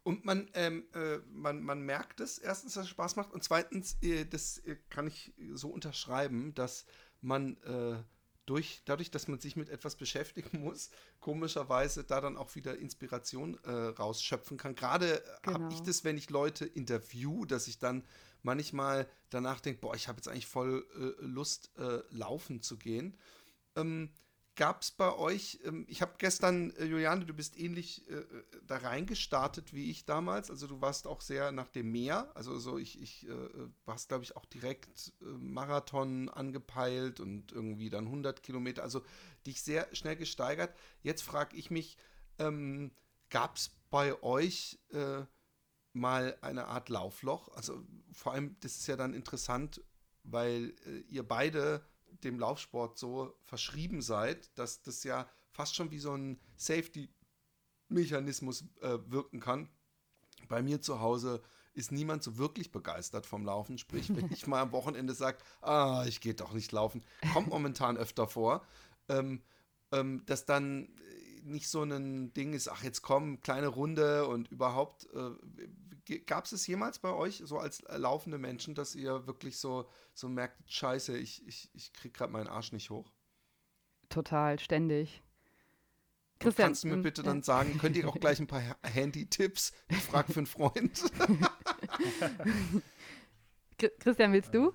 Und 0.05 0.25
man, 0.25 0.49
ähm, 0.55 0.85
äh, 0.95 1.19
man, 1.33 1.63
man 1.63 1.81
merkt 1.81 2.21
es 2.21 2.39
erstens, 2.39 2.75
dass 2.75 2.85
es 2.85 2.91
Spaß 2.91 3.17
macht 3.17 3.33
und 3.33 3.43
zweitens, 3.43 3.97
äh, 4.03 4.27
das 4.27 4.59
äh, 4.59 4.77
kann 4.91 5.07
ich 5.07 5.33
so 5.55 5.71
unterschreiben, 5.71 6.55
dass 6.55 6.85
man 7.23 7.57
äh, 7.63 7.97
durch, 8.45 8.83
dadurch, 8.85 9.11
dass 9.11 9.29
man 9.29 9.41
sich 9.41 9.57
mit 9.57 9.71
etwas 9.71 9.97
beschäftigen 9.97 10.61
muss, 10.61 10.91
komischerweise 11.21 12.05
da 12.05 12.21
dann 12.21 12.37
auch 12.37 12.55
wieder 12.55 12.77
Inspiration 12.77 13.59
äh, 13.65 13.71
rausschöpfen 13.71 14.59
kann. 14.59 14.75
Gerade 14.75 15.23
genau. 15.43 15.59
habe 15.59 15.73
ich 15.73 15.81
das, 15.81 16.05
wenn 16.05 16.19
ich 16.19 16.29
Leute 16.29 16.67
interview, 16.67 17.47
dass 17.47 17.67
ich 17.67 17.79
dann 17.79 18.05
manchmal 18.45 19.09
danach 19.31 19.61
denke, 19.61 19.81
boah, 19.81 19.95
ich 19.95 20.09
habe 20.09 20.19
jetzt 20.19 20.29
eigentlich 20.29 20.47
voll 20.47 20.87
äh, 20.97 21.25
Lust, 21.25 21.73
äh, 21.79 22.01
laufen 22.11 22.63
zu 22.63 22.77
gehen. 22.77 23.17
Ähm, 23.75 24.11
Gab 24.57 24.83
es 24.83 24.93
bei 24.93 25.13
euch, 25.13 25.59
ähm, 25.65 25.85
ich 25.89 26.01
habe 26.01 26.15
gestern, 26.19 26.71
äh, 26.77 26.85
Juliane, 26.85 27.25
du 27.25 27.35
bist 27.35 27.59
ähnlich 27.59 28.09
äh, 28.09 28.15
äh, 28.15 28.45
da 28.65 28.77
reingestartet 28.77 29.75
wie 29.75 29.91
ich 29.91 30.05
damals. 30.05 30.49
Also 30.49 30.69
du 30.69 30.81
warst 30.81 31.09
auch 31.09 31.23
sehr 31.23 31.51
nach 31.51 31.69
dem 31.69 31.91
Meer. 31.91 32.31
Also 32.37 32.57
so 32.61 32.79
ich, 32.79 33.03
ich 33.03 33.29
äh, 33.29 33.49
warst, 33.85 34.09
glaube 34.09 34.23
ich, 34.23 34.37
auch 34.37 34.45
direkt 34.45 35.13
äh, 35.21 35.25
Marathon 35.25 36.29
angepeilt 36.29 37.19
und 37.19 37.51
irgendwie 37.51 37.91
dann 37.91 38.05
100 38.05 38.45
Kilometer. 38.45 38.85
Also 38.85 39.03
dich 39.45 39.61
sehr 39.61 39.89
schnell 39.93 40.15
gesteigert. 40.15 40.73
Jetzt 41.03 41.23
frage 41.23 41.57
ich 41.57 41.73
mich, 41.73 41.97
ähm, 42.39 42.93
gab 43.31 43.57
es 43.57 43.73
bei 43.91 44.23
euch 44.23 44.79
äh, 44.93 45.23
mal 45.95 46.37
eine 46.41 46.67
Art 46.67 46.89
Laufloch? 46.89 47.49
Also 47.57 47.83
vor 48.13 48.33
allem, 48.33 48.57
das 48.61 48.77
ist 48.77 48.87
ja 48.87 48.97
dann 48.97 49.15
interessant, 49.15 49.83
weil 50.23 50.75
ihr 51.09 51.27
beide 51.27 51.85
dem 52.23 52.39
Laufsport 52.39 52.99
so 52.99 53.35
verschrieben 53.45 54.03
seid, 54.03 54.57
dass 54.59 54.83
das 54.83 55.05
ja 55.05 55.29
fast 55.51 55.77
schon 55.77 55.91
wie 55.91 55.99
so 55.99 56.15
ein 56.15 56.41
Safety-Mechanismus 56.57 58.65
äh, 58.81 58.99
wirken 59.07 59.41
kann. 59.41 59.69
Bei 60.49 60.63
mir 60.63 60.81
zu 60.81 61.01
Hause 61.01 61.43
ist 61.75 61.93
niemand 61.93 62.23
so 62.23 62.39
wirklich 62.39 62.71
begeistert 62.71 63.27
vom 63.27 63.45
Laufen. 63.45 63.79
Sprich, 63.79 64.15
wenn 64.15 64.31
ich 64.33 64.47
mal 64.47 64.63
am 64.63 64.73
Wochenende 64.73 65.15
sage, 65.15 65.39
ah, 65.61 66.05
ich 66.07 66.21
gehe 66.21 66.35
doch 66.35 66.53
nicht 66.53 66.73
laufen, 66.73 67.05
kommt 67.33 67.49
momentan 67.49 67.97
öfter 67.97 68.27
vor, 68.27 68.65
ähm, 69.09 69.43
ähm, 69.93 70.23
dass 70.27 70.47
dann 70.47 70.89
nicht 71.43 71.69
so 71.69 71.83
ein 71.83 72.33
Ding 72.33 72.55
ist, 72.55 72.69
ach, 72.69 72.83
jetzt 72.83 73.03
komm, 73.03 73.41
kleine 73.41 73.69
Runde 73.69 74.27
und 74.27 74.51
überhaupt. 74.51 75.07
Äh, 75.13 75.31
Gab 76.27 76.45
es 76.45 76.53
es 76.53 76.67
jemals 76.67 76.99
bei 76.99 77.13
euch, 77.13 77.43
so 77.45 77.59
als 77.59 77.83
laufende 77.89 78.39
Menschen, 78.39 78.75
dass 78.75 78.95
ihr 78.95 79.27
wirklich 79.27 79.59
so, 79.59 79.89
so 80.13 80.29
merkt, 80.29 80.71
scheiße, 80.71 81.17
ich, 81.17 81.47
ich, 81.47 81.71
ich 81.75 81.93
krieg 81.93 82.13
gerade 82.15 82.33
meinen 82.33 82.49
Arsch 82.49 82.73
nicht 82.73 82.91
hoch? 82.91 83.11
Total, 84.09 84.59
ständig. 84.59 85.23
Christian, 86.39 86.69
kannst 86.69 86.85
du 86.85 86.89
mir 86.89 86.99
bitte 86.99 87.23
dann 87.23 87.43
sagen, 87.43 87.79
könnt 87.79 87.97
ihr 87.97 88.09
auch 88.09 88.19
gleich 88.19 88.39
ein 88.39 88.47
paar 88.47 88.63
Handy-Tipps? 88.83 89.73
Ich 89.89 89.97
frage 89.97 90.33
für 90.33 90.41
einen 90.41 90.47
Freund. 90.47 91.05
Christian, 93.99 94.33
willst 94.33 94.55
du? 94.55 94.75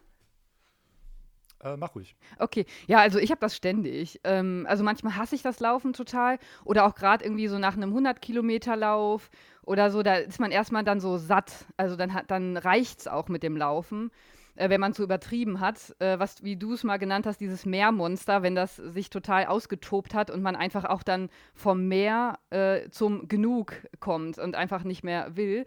Äh, 1.61 1.75
mach 1.75 1.93
ruhig. 1.95 2.15
Okay, 2.37 2.65
ja, 2.87 2.99
also 2.99 3.19
ich 3.19 3.31
habe 3.31 3.41
das 3.41 3.55
ständig. 3.55 4.21
Ähm, 4.23 4.65
also 4.69 4.83
manchmal 4.83 5.17
hasse 5.17 5.35
ich 5.35 5.41
das 5.41 5.59
Laufen 5.59 5.93
total 5.93 6.39
oder 6.63 6.85
auch 6.85 6.95
gerade 6.95 7.25
irgendwie 7.25 7.47
so 7.47 7.59
nach 7.59 7.75
einem 7.75 7.93
100-Kilometer-Lauf 7.93 9.29
oder 9.63 9.91
so, 9.91 10.01
da 10.01 10.15
ist 10.15 10.39
man 10.39 10.51
erstmal 10.51 10.83
dann 10.83 10.99
so 11.01 11.17
satt. 11.17 11.65
Also 11.75 11.95
dann, 11.95 12.21
dann 12.27 12.55
reicht 12.55 13.01
es 13.01 13.07
auch 13.07 13.27
mit 13.27 13.43
dem 13.43 13.57
Laufen, 13.57 14.09
äh, 14.55 14.69
wenn 14.69 14.79
man 14.79 14.91
es 14.91 14.97
so 14.97 15.03
übertrieben 15.03 15.59
hat. 15.59 15.95
Äh, 15.99 16.17
was, 16.17 16.43
wie 16.43 16.55
du 16.55 16.73
es 16.73 16.85
mal 16.85 16.97
genannt 16.97 17.25
hast, 17.25 17.41
dieses 17.41 17.65
Meermonster, 17.65 18.41
wenn 18.41 18.55
das 18.55 18.77
sich 18.77 19.09
total 19.09 19.45
ausgetobt 19.45 20.13
hat 20.13 20.31
und 20.31 20.41
man 20.41 20.55
einfach 20.55 20.85
auch 20.85 21.03
dann 21.03 21.29
vom 21.53 21.89
Meer 21.89 22.39
äh, 22.51 22.89
zum 22.89 23.27
Genug 23.27 23.73
kommt 23.99 24.39
und 24.39 24.55
einfach 24.55 24.85
nicht 24.85 25.03
mehr 25.03 25.35
will. 25.35 25.65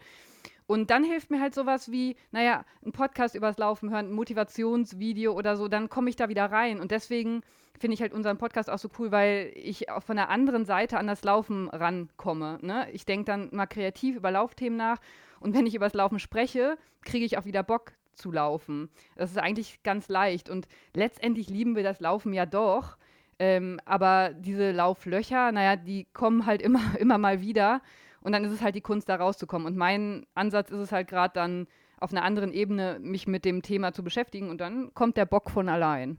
Und 0.73 0.89
dann 0.89 1.05
hilft 1.05 1.31
mir 1.31 1.39
halt 1.39 1.55
sowas 1.55 1.91
wie, 1.91 2.17
naja, 2.31 2.65
ein 2.83 2.93
Podcast 2.93 3.35
übers 3.35 3.59
Laufen 3.59 3.91
hören, 3.91 4.07
ein 4.07 4.13
Motivationsvideo 4.13 5.35
oder 5.35 5.59
so, 5.59 5.69
dann 5.69 5.91
komme 5.91 6.09
ich 6.09 6.17
da 6.17 6.31
wieder 6.31 6.47
rein. 6.47 6.81
Und 6.81 6.93
deswegen 6.93 7.43
finde 7.79 7.93
ich 7.93 8.01
halt 8.01 8.15
unseren 8.15 8.39
Podcast 8.39 8.71
auch 8.71 8.79
so 8.79 8.89
cool, 8.99 9.13
weil 9.13 9.53
ich 9.55 9.91
auch 9.91 10.03
von 10.03 10.17
der 10.17 10.31
anderen 10.31 10.65
Seite 10.65 10.97
an 10.97 11.07
das 11.07 11.25
Laufen 11.25 11.69
rankomme. 11.69 12.59
Ne? 12.63 12.87
Ich 12.91 13.05
denke 13.05 13.27
dann 13.27 13.51
mal 13.53 13.67
kreativ 13.67 14.17
über 14.17 14.31
Laufthemen 14.31 14.79
nach 14.79 14.97
und 15.41 15.55
wenn 15.55 15.67
ich 15.67 15.75
über 15.75 15.85
das 15.85 15.93
Laufen 15.93 16.19
spreche, 16.19 16.79
kriege 17.05 17.27
ich 17.27 17.37
auch 17.37 17.45
wieder 17.45 17.63
Bock 17.63 17.93
zu 18.15 18.33
laufen. 18.33 18.89
Das 19.17 19.31
ist 19.31 19.37
eigentlich 19.37 19.83
ganz 19.83 20.09
leicht 20.09 20.49
und 20.49 20.69
letztendlich 20.95 21.51
lieben 21.51 21.77
wir 21.77 21.83
das 21.83 22.01
Laufen 22.01 22.33
ja 22.33 22.47
doch. 22.47 22.97
Ähm, 23.39 23.79
aber 23.85 24.31
diese 24.33 24.73
Lauflöcher, 24.73 25.53
naja, 25.53 25.77
die 25.77 26.07
kommen 26.15 26.47
halt 26.47 26.63
immer, 26.63 26.81
immer 26.99 27.19
mal 27.19 27.43
wieder. 27.43 27.83
Und 28.23 28.33
dann 28.33 28.45
ist 28.45 28.53
es 28.53 28.63
halt 28.63 28.75
die 28.75 28.81
Kunst, 28.81 29.09
da 29.09 29.17
rauszukommen. 29.17 29.67
Und 29.67 29.77
mein 29.77 30.27
Ansatz 30.35 30.71
ist 30.71 30.79
es 30.79 30.93
halt 30.93 31.09
gerade 31.09 31.35
dann 31.35 31.67
auf 31.99 32.13
einer 32.13 32.25
anderen 32.25 32.53
Ebene, 32.53 32.99
mich 33.01 33.27
mit 33.27 33.45
dem 33.45 33.63
Thema 33.63 33.93
zu 33.93 34.03
beschäftigen. 34.03 34.51
Und 34.51 34.61
dann 34.61 34.93
kommt 34.95 35.17
der 35.17 35.27
Bock 35.27 35.51
von 35.51 35.69
allein. 35.69 36.19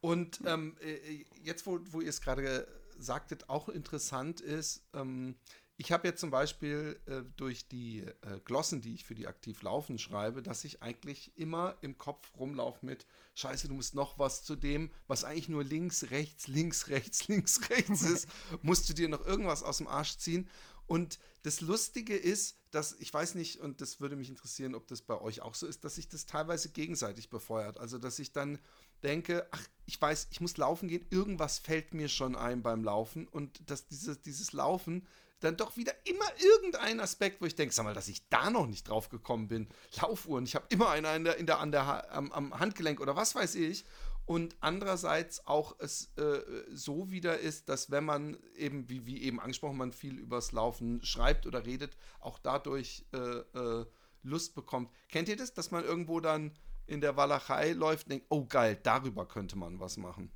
Und 0.00 0.40
ähm, 0.44 0.76
äh, 0.80 1.24
jetzt, 1.42 1.66
wo, 1.66 1.80
wo 1.90 2.00
ihr 2.00 2.10
es 2.10 2.20
gerade 2.20 2.66
sagtet, 2.98 3.48
auch 3.48 3.68
interessant 3.68 4.40
ist, 4.40 4.84
ähm, 4.94 5.36
ich 5.76 5.90
habe 5.90 6.06
jetzt 6.06 6.20
zum 6.20 6.30
Beispiel 6.30 7.00
äh, 7.06 7.22
durch 7.36 7.66
die 7.68 8.00
äh, 8.00 8.40
Glossen, 8.44 8.80
die 8.80 8.94
ich 8.94 9.04
für 9.04 9.14
die 9.14 9.26
aktiv 9.26 9.60
laufen 9.62 9.98
schreibe, 9.98 10.42
dass 10.42 10.64
ich 10.64 10.82
eigentlich 10.82 11.36
immer 11.36 11.76
im 11.80 11.98
Kopf 11.98 12.30
rumlaufe 12.38 12.86
mit 12.86 13.06
Scheiße, 13.34 13.66
du 13.66 13.74
musst 13.74 13.94
noch 13.94 14.18
was 14.18 14.44
zu 14.44 14.54
dem, 14.54 14.90
was 15.08 15.24
eigentlich 15.24 15.48
nur 15.48 15.64
links, 15.64 16.10
rechts, 16.10 16.46
links, 16.46 16.88
rechts, 16.88 17.26
links, 17.28 17.68
rechts 17.70 18.02
ist, 18.08 18.28
musst 18.62 18.88
du 18.88 18.94
dir 18.94 19.08
noch 19.08 19.26
irgendwas 19.26 19.62
aus 19.62 19.78
dem 19.78 19.88
Arsch 19.88 20.16
ziehen. 20.18 20.48
Und 20.86 21.18
das 21.42 21.60
Lustige 21.60 22.14
ist, 22.14 22.58
dass 22.70 22.92
ich 23.00 23.12
weiß 23.12 23.34
nicht, 23.34 23.60
und 23.60 23.80
das 23.80 24.00
würde 24.00 24.16
mich 24.16 24.28
interessieren, 24.28 24.74
ob 24.74 24.86
das 24.86 25.02
bei 25.02 25.20
euch 25.20 25.40
auch 25.40 25.54
so 25.54 25.66
ist, 25.66 25.84
dass 25.84 25.96
sich 25.96 26.08
das 26.08 26.26
teilweise 26.26 26.68
gegenseitig 26.70 27.30
befeuert. 27.30 27.78
Also, 27.78 27.98
dass 27.98 28.18
ich 28.18 28.32
dann 28.32 28.58
denke, 29.02 29.46
ach, 29.50 29.66
ich 29.86 30.00
weiß, 30.00 30.28
ich 30.30 30.40
muss 30.40 30.56
laufen 30.56 30.88
gehen, 30.88 31.06
irgendwas 31.10 31.58
fällt 31.58 31.94
mir 31.94 32.08
schon 32.08 32.36
ein 32.36 32.62
beim 32.62 32.84
Laufen 32.84 33.26
und 33.28 33.70
dass 33.70 33.86
dieses, 33.86 34.20
dieses 34.22 34.52
Laufen 34.52 35.06
dann 35.44 35.56
doch 35.56 35.76
wieder 35.76 35.92
immer 36.04 36.26
irgendein 36.38 37.00
Aspekt, 37.00 37.40
wo 37.40 37.46
ich 37.46 37.54
denke, 37.54 37.74
sag 37.74 37.84
mal, 37.84 37.94
dass 37.94 38.08
ich 38.08 38.28
da 38.28 38.50
noch 38.50 38.66
nicht 38.66 38.88
drauf 38.88 39.08
gekommen 39.08 39.48
bin. 39.48 39.68
Laufuhren, 40.00 40.44
ich 40.44 40.54
habe 40.54 40.66
immer 40.70 40.90
eine 40.90 41.14
in 41.14 41.24
der, 41.24 41.36
in 41.36 41.46
der, 41.46 41.60
an 41.60 41.72
der, 41.72 42.12
am, 42.12 42.32
am 42.32 42.58
Handgelenk 42.58 43.00
oder 43.00 43.16
was 43.16 43.34
weiß 43.34 43.54
ich 43.56 43.84
und 44.26 44.56
andererseits 44.60 45.46
auch 45.46 45.76
es 45.78 46.10
äh, 46.16 46.40
so 46.72 47.10
wieder 47.10 47.38
ist, 47.38 47.68
dass 47.68 47.90
wenn 47.90 48.04
man 48.04 48.38
eben, 48.56 48.88
wie, 48.88 49.04
wie 49.04 49.22
eben 49.22 49.38
angesprochen, 49.38 49.76
man 49.76 49.92
viel 49.92 50.18
übers 50.18 50.52
Laufen 50.52 51.02
schreibt 51.04 51.46
oder 51.46 51.66
redet, 51.66 51.96
auch 52.20 52.38
dadurch 52.38 53.04
äh, 53.12 53.18
äh, 53.18 53.86
Lust 54.22 54.54
bekommt. 54.54 54.90
Kennt 55.08 55.28
ihr 55.28 55.36
das, 55.36 55.52
dass 55.52 55.70
man 55.70 55.84
irgendwo 55.84 56.20
dann 56.20 56.52
in 56.86 57.02
der 57.02 57.16
Walachei 57.16 57.72
läuft 57.72 58.06
und 58.06 58.12
denkt, 58.12 58.26
oh 58.30 58.46
geil, 58.46 58.78
darüber 58.82 59.26
könnte 59.26 59.56
man 59.56 59.78
was 59.78 59.98
machen? 59.98 60.30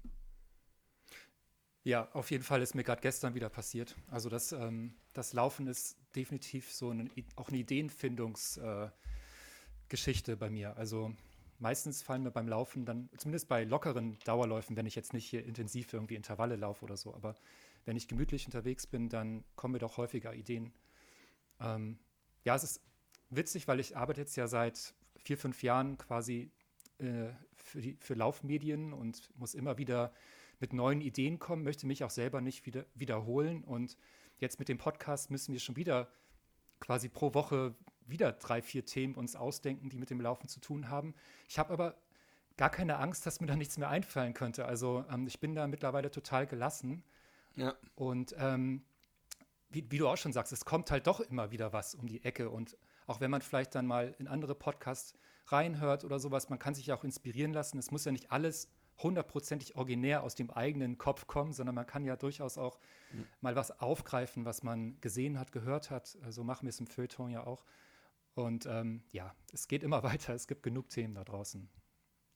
Ja, 1.89 2.07
auf 2.13 2.31
jeden 2.31 2.45
Fall 2.45 2.61
ist 2.61 2.75
mir 2.75 2.85
gerade 2.85 3.01
gestern 3.01 3.35
wieder 3.35 3.49
passiert. 3.49 3.97
Also 4.11 4.29
das, 4.29 4.53
ähm, 4.53 4.93
das 5.15 5.33
Laufen 5.33 5.67
ist 5.67 5.97
definitiv 6.15 6.71
so 6.71 6.91
eine, 6.91 7.09
auch 7.35 7.49
eine 7.49 7.57
Ideenfindungsgeschichte 7.57 10.33
äh, 10.33 10.37
bei 10.37 10.51
mir. 10.51 10.77
Also 10.77 11.15
meistens 11.59 12.03
fallen 12.03 12.25
mir 12.25 12.31
beim 12.31 12.47
Laufen 12.47 12.85
dann, 12.85 13.09
zumindest 13.17 13.49
bei 13.49 13.65
lockeren 13.65 14.19
Dauerläufen, 14.27 14.77
wenn 14.77 14.85
ich 14.85 14.97
jetzt 14.97 15.15
nicht 15.15 15.25
hier 15.25 15.47
intensiv 15.47 15.95
irgendwie 15.95 16.17
Intervalle 16.17 16.57
laufe 16.57 16.85
oder 16.85 16.99
so, 16.99 17.15
aber 17.15 17.35
wenn 17.87 17.97
ich 17.97 18.07
gemütlich 18.07 18.45
unterwegs 18.45 18.87
bin, 18.87 19.09
dann 19.09 19.43
kommen 19.57 19.73
mir 19.73 19.79
doch 19.79 19.97
häufiger 19.97 20.35
Ideen. 20.35 20.75
Ähm, 21.59 21.99
ja, 22.45 22.55
es 22.55 22.65
ist 22.65 22.83
witzig, 23.31 23.67
weil 23.67 23.81
ich 23.81 23.97
arbeite 23.97 24.21
jetzt 24.21 24.37
ja 24.37 24.47
seit 24.47 24.93
vier, 25.25 25.39
fünf 25.39 25.63
Jahren 25.63 25.97
quasi 25.97 26.51
äh, 26.99 27.31
für, 27.57 27.81
die, 27.81 27.97
für 27.99 28.13
Laufmedien 28.13 28.93
und 28.93 29.31
muss 29.39 29.55
immer 29.55 29.79
wieder 29.79 30.13
mit 30.61 30.73
neuen 30.73 31.01
Ideen 31.01 31.39
kommen, 31.39 31.63
möchte 31.63 31.87
mich 31.87 32.05
auch 32.05 32.11
selber 32.11 32.41
nicht 32.41 32.67
wieder, 32.67 32.85
wiederholen. 32.95 33.65
Und 33.65 33.97
jetzt 34.39 34.59
mit 34.59 34.69
dem 34.69 34.79
Podcast 34.79 35.31
müssen 35.31 35.53
wir 35.53 35.61
schon 35.61 35.77
wieder 35.77 36.09
quasi 36.81 37.09
pro 37.09 37.35
Woche 37.35 37.75
wieder 38.07 38.33
drei, 38.33 38.63
vier 38.63 38.85
Themen 38.85 39.15
uns 39.15 39.37
ausdenken, 39.37 39.91
die 39.91 39.99
mit 39.99 40.11
dem 40.11 40.21
Laufen 40.21 40.49
zu 40.49 40.61
tun 40.61 40.89
haben. 40.89 41.15
Ich 41.49 41.59
habe 41.59 41.73
aber 41.73 41.97
gar 42.57 42.71
keine 42.71 42.99
Angst, 42.99 43.25
dass 43.27 43.41
mir 43.41 43.47
da 43.47 43.57
nichts 43.57 43.79
mehr 43.79 43.89
einfallen 43.89 44.35
könnte. 44.35 44.67
Also 44.67 45.05
ähm, 45.11 45.27
ich 45.27 45.41
bin 45.41 45.55
da 45.55 45.67
mittlerweile 45.67 46.11
total 46.11 46.47
gelassen. 46.47 47.05
Ja. 47.57 47.75
Und 47.95 48.35
ähm, 48.39 48.85
wie, 49.71 49.91
wie, 49.91 49.99
du 49.99 50.09
auch 50.09 50.17
schon 50.17 50.33
sagst, 50.33 50.53
es 50.53 50.65
kommt 50.65 50.91
halt 50.91 51.07
doch 51.07 51.21
immer 51.21 51.51
wieder 51.51 51.73
was 51.73 51.95
um 51.95 52.07
die 52.07 52.25
Ecke. 52.25 52.51
Und 52.51 52.77
auch 53.07 53.21
wenn 53.21 53.31
man 53.31 53.43
vielleicht 53.43 53.75
dann 53.75 53.87
mal 53.87 54.15
in 54.19 54.27
andere 54.27 54.55
Podcasts 54.55 55.15
reinhört 55.47 56.05
oder 56.05 56.19
sowas, 56.19 56.49
man 56.49 56.59
kann 56.59 56.75
sich 56.75 56.87
ja 56.87 56.97
auch 56.97 57.05
inspirieren 57.05 57.53
lassen. 57.53 57.79
Es 57.79 57.91
muss 57.91 58.05
ja 58.05 58.13
nicht 58.13 58.33
alles 58.33 58.69
hundertprozentig 58.99 59.77
originär 59.77 60.23
aus 60.23 60.35
dem 60.35 60.51
eigenen 60.51 60.99
Kopf 60.99 61.27
kommen, 61.27 61.53
sondern 61.53 61.75
man 61.75 61.87
kann 61.87 62.05
ja 62.05 62.17
durchaus 62.17 62.59
auch 62.59 62.79
mhm. 63.13 63.27
mal 63.41 63.57
was 63.57 63.81
aufgreifen, 63.81 64.45
was 64.45 64.63
man 64.63 65.01
gesehen 65.01 65.39
hat, 65.39 65.53
gehört 65.53 65.91
hat. 65.91 66.07
So 66.09 66.21
also 66.21 66.45
machen 66.45 66.65
wir 66.65 66.71
es 66.71 66.81
im 66.81 66.87
Feuilleton 66.87 67.31
ja 67.31 67.47
auch. 67.47 67.65
Und 68.35 68.67
ähm, 68.67 69.03
ja, 69.11 69.35
es 69.53 69.69
geht 69.69 69.83
immer 69.83 70.03
weiter. 70.05 70.35
Es 70.35 70.47
gibt 70.47 70.63
genug 70.63 70.89
Themen 70.91 71.15
da 71.15 71.25
draußen. 71.25 71.69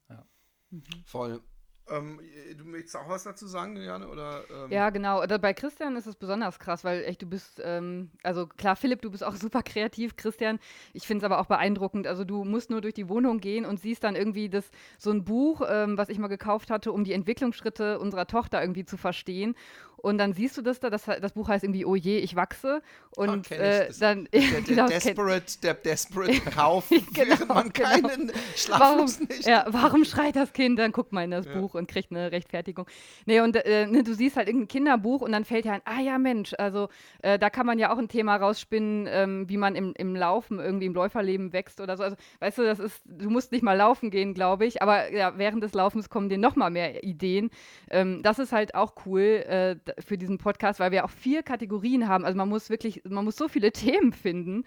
Ja. 0.09 0.25
Mhm. 0.69 0.83
Voll. 1.05 1.41
Ähm, 1.89 2.19
du 2.57 2.63
möchtest 2.63 2.95
auch 2.95 3.09
was 3.09 3.23
dazu 3.23 3.45
sagen, 3.45 3.75
Juliane? 3.75 4.07
Oder, 4.07 4.43
ähm? 4.49 4.71
Ja, 4.71 4.89
genau. 4.89 5.25
Bei 5.39 5.53
Christian 5.53 5.97
ist 5.97 6.07
es 6.07 6.15
besonders 6.15 6.57
krass, 6.59 6.83
weil 6.83 7.03
echt, 7.03 7.21
du 7.21 7.25
bist, 7.25 7.61
ähm, 7.63 8.09
also 8.23 8.47
klar, 8.47 8.75
Philipp, 8.75 9.01
du 9.01 9.11
bist 9.11 9.23
auch 9.23 9.35
super 9.35 9.63
kreativ. 9.63 10.15
Christian, 10.15 10.59
ich 10.93 11.05
finde 11.05 11.25
es 11.25 11.31
aber 11.31 11.41
auch 11.41 11.47
beeindruckend. 11.47 12.07
Also 12.07 12.23
du 12.23 12.45
musst 12.45 12.69
nur 12.69 12.81
durch 12.81 12.93
die 12.93 13.09
Wohnung 13.09 13.39
gehen 13.39 13.65
und 13.65 13.79
siehst 13.79 14.03
dann 14.03 14.15
irgendwie 14.15 14.49
das, 14.49 14.69
so 14.97 15.11
ein 15.11 15.25
Buch, 15.25 15.61
ähm, 15.67 15.97
was 15.97 16.09
ich 16.09 16.19
mal 16.19 16.27
gekauft 16.27 16.69
hatte, 16.71 16.91
um 16.91 17.03
die 17.03 17.13
Entwicklungsschritte 17.13 17.99
unserer 17.99 18.27
Tochter 18.27 18.61
irgendwie 18.61 18.85
zu 18.85 18.97
verstehen. 18.97 19.55
Und 20.03 20.17
dann 20.17 20.33
siehst 20.33 20.57
du 20.57 20.61
das 20.61 20.81
da, 20.81 20.89
das, 20.89 21.05
das 21.05 21.31
Buch 21.31 21.47
heißt 21.47 21.63
irgendwie 21.63 21.85
Oh 21.85 21.95
je, 21.95 22.17
ich 22.17 22.35
wachse. 22.35 22.81
Und 23.15 23.47
oh, 23.49 23.53
äh, 23.53 23.89
dann 24.01 24.27
der, 24.33 24.41
der, 24.41 24.61
genau, 24.67 24.87
desperate, 24.87 25.61
der 25.61 25.75
desperate 25.75 26.41
Kauf, 26.53 26.89
genau, 26.89 27.29
während 27.29 27.47
man 27.47 27.69
genau. 27.71 27.89
keinen 27.89 28.31
Schlaf 28.53 28.79
warum, 28.81 29.05
nicht. 29.05 29.45
Ja, 29.45 29.65
warum 29.69 30.03
schreit 30.03 30.35
das 30.35 30.51
Kind? 30.51 30.77
Dann 30.77 30.91
guckt 30.91 31.13
man 31.13 31.23
in 31.23 31.31
das 31.31 31.45
ja. 31.45 31.53
Buch 31.53 31.75
und 31.75 31.87
kriegt 31.87 32.11
eine 32.11 32.33
Rechtfertigung. 32.33 32.85
Nee, 33.25 33.39
und 33.39 33.55
äh, 33.55 33.87
ne, 33.87 34.03
du 34.03 34.13
siehst 34.13 34.35
halt 34.35 34.49
irgendein 34.49 34.67
Kinderbuch 34.67 35.21
und 35.21 35.31
dann 35.31 35.45
fällt 35.45 35.63
dir 35.63 35.71
ein, 35.71 35.81
ah 35.85 36.01
ja, 36.01 36.17
Mensch, 36.17 36.53
also 36.57 36.89
äh, 37.21 37.39
da 37.39 37.49
kann 37.49 37.65
man 37.65 37.79
ja 37.79 37.93
auch 37.93 37.97
ein 37.97 38.09
Thema 38.09 38.35
rausspinnen, 38.35 39.07
ähm, 39.09 39.47
wie 39.47 39.57
man 39.57 39.75
im, 39.75 39.93
im 39.95 40.17
Laufen, 40.17 40.59
irgendwie 40.59 40.87
im 40.87 40.93
Läuferleben 40.93 41.53
wächst 41.53 41.79
oder 41.79 41.95
so. 41.95 42.03
Also, 42.03 42.17
weißt 42.41 42.57
du, 42.57 42.63
das 42.63 42.79
ist, 42.79 43.01
du 43.05 43.29
musst 43.29 43.53
nicht 43.53 43.63
mal 43.63 43.77
laufen 43.77 44.11
gehen, 44.11 44.33
glaube 44.33 44.65
ich, 44.65 44.81
aber 44.81 45.13
ja, 45.13 45.37
während 45.37 45.63
des 45.63 45.73
Laufens 45.73 46.09
kommen 46.09 46.27
dir 46.27 46.37
noch 46.37 46.57
mal 46.57 46.69
mehr 46.69 47.05
Ideen. 47.05 47.51
Ähm, 47.89 48.21
das 48.21 48.37
ist 48.39 48.51
halt 48.51 48.75
auch 48.75 48.95
cool 49.05 49.21
äh, 49.21 49.75
für 49.99 50.17
diesen 50.17 50.37
Podcast, 50.37 50.79
weil 50.79 50.91
wir 50.91 51.05
auch 51.05 51.09
vier 51.09 51.43
Kategorien 51.43 52.07
haben. 52.07 52.25
Also 52.25 52.37
man 52.37 52.49
muss 52.49 52.69
wirklich, 52.69 53.01
man 53.07 53.25
muss 53.25 53.35
so 53.35 53.47
viele 53.47 53.71
Themen 53.73 54.13
finden. 54.13 54.63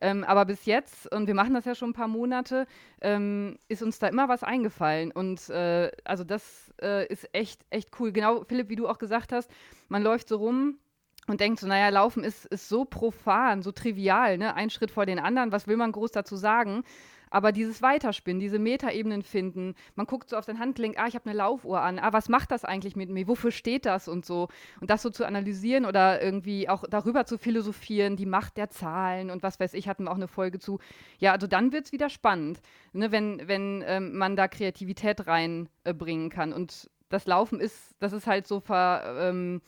Ähm, 0.00 0.24
aber 0.24 0.44
bis 0.46 0.64
jetzt, 0.64 1.12
und 1.12 1.26
wir 1.26 1.34
machen 1.34 1.54
das 1.54 1.64
ja 1.64 1.74
schon 1.74 1.90
ein 1.90 1.94
paar 1.94 2.08
Monate, 2.08 2.66
ähm, 3.00 3.58
ist 3.68 3.82
uns 3.82 3.98
da 3.98 4.08
immer 4.08 4.28
was 4.28 4.42
eingefallen. 4.42 5.12
Und 5.12 5.48
äh, 5.50 5.90
also 6.04 6.24
das 6.24 6.72
äh, 6.82 7.06
ist 7.06 7.28
echt, 7.32 7.60
echt 7.70 7.90
cool. 8.00 8.12
Genau, 8.12 8.44
Philipp, 8.44 8.68
wie 8.68 8.76
du 8.76 8.88
auch 8.88 8.98
gesagt 8.98 9.32
hast, 9.32 9.50
man 9.88 10.02
läuft 10.02 10.28
so 10.28 10.36
rum 10.36 10.78
und 11.26 11.40
denkt 11.40 11.60
so, 11.60 11.66
naja, 11.66 11.88
Laufen 11.90 12.24
ist, 12.24 12.46
ist 12.46 12.68
so 12.68 12.84
profan, 12.84 13.62
so 13.62 13.72
trivial, 13.72 14.38
ne? 14.38 14.54
Ein 14.54 14.70
Schritt 14.70 14.90
vor 14.90 15.06
den 15.06 15.18
anderen, 15.18 15.52
was 15.52 15.66
will 15.66 15.76
man 15.76 15.92
groß 15.92 16.12
dazu 16.12 16.36
sagen? 16.36 16.82
Aber 17.30 17.52
dieses 17.52 17.80
Weiterspinnen, 17.80 18.40
diese 18.40 18.58
Metaebenen 18.58 19.22
finden, 19.22 19.74
man 19.94 20.06
guckt 20.06 20.28
so 20.28 20.36
auf 20.36 20.44
sein 20.44 20.58
Handgelenk, 20.58 20.98
ah, 20.98 21.06
ich 21.06 21.14
habe 21.14 21.26
eine 21.30 21.38
Laufuhr 21.38 21.80
an, 21.80 22.00
ah, 22.00 22.12
was 22.12 22.28
macht 22.28 22.50
das 22.50 22.64
eigentlich 22.64 22.96
mit 22.96 23.08
mir, 23.08 23.28
wofür 23.28 23.52
steht 23.52 23.86
das 23.86 24.08
und 24.08 24.26
so. 24.26 24.48
Und 24.80 24.90
das 24.90 25.02
so 25.02 25.10
zu 25.10 25.24
analysieren 25.24 25.86
oder 25.86 26.20
irgendwie 26.20 26.68
auch 26.68 26.84
darüber 26.90 27.24
zu 27.24 27.38
philosophieren, 27.38 28.16
die 28.16 28.26
Macht 28.26 28.56
der 28.56 28.68
Zahlen 28.68 29.30
und 29.30 29.42
was 29.44 29.60
weiß 29.60 29.74
ich, 29.74 29.88
hatten 29.88 30.04
wir 30.04 30.10
auch 30.10 30.16
eine 30.16 30.28
Folge 30.28 30.58
zu. 30.58 30.80
Ja, 31.18 31.32
also 31.32 31.46
dann 31.46 31.72
wird 31.72 31.86
es 31.86 31.92
wieder 31.92 32.10
spannend, 32.10 32.60
ne, 32.92 33.12
wenn, 33.12 33.46
wenn 33.46 33.84
ähm, 33.86 34.18
man 34.18 34.34
da 34.34 34.48
Kreativität 34.48 35.26
reinbringen 35.26 36.26
äh, 36.26 36.34
kann. 36.34 36.52
Und 36.52 36.90
das 37.10 37.26
Laufen 37.26 37.60
ist, 37.60 37.94
das 38.00 38.12
ist 38.12 38.26
halt 38.26 38.46
so 38.46 38.60
ver, 38.60 39.16
ähm, 39.20 39.62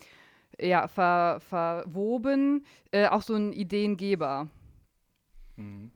ja, 0.59 0.89
ver, 0.89 1.39
verwoben, 1.41 2.65
äh, 2.91 3.07
auch 3.07 3.23
so 3.23 3.35
ein 3.35 3.53
Ideengeber. 3.53 4.49
Mhm. 5.57 5.93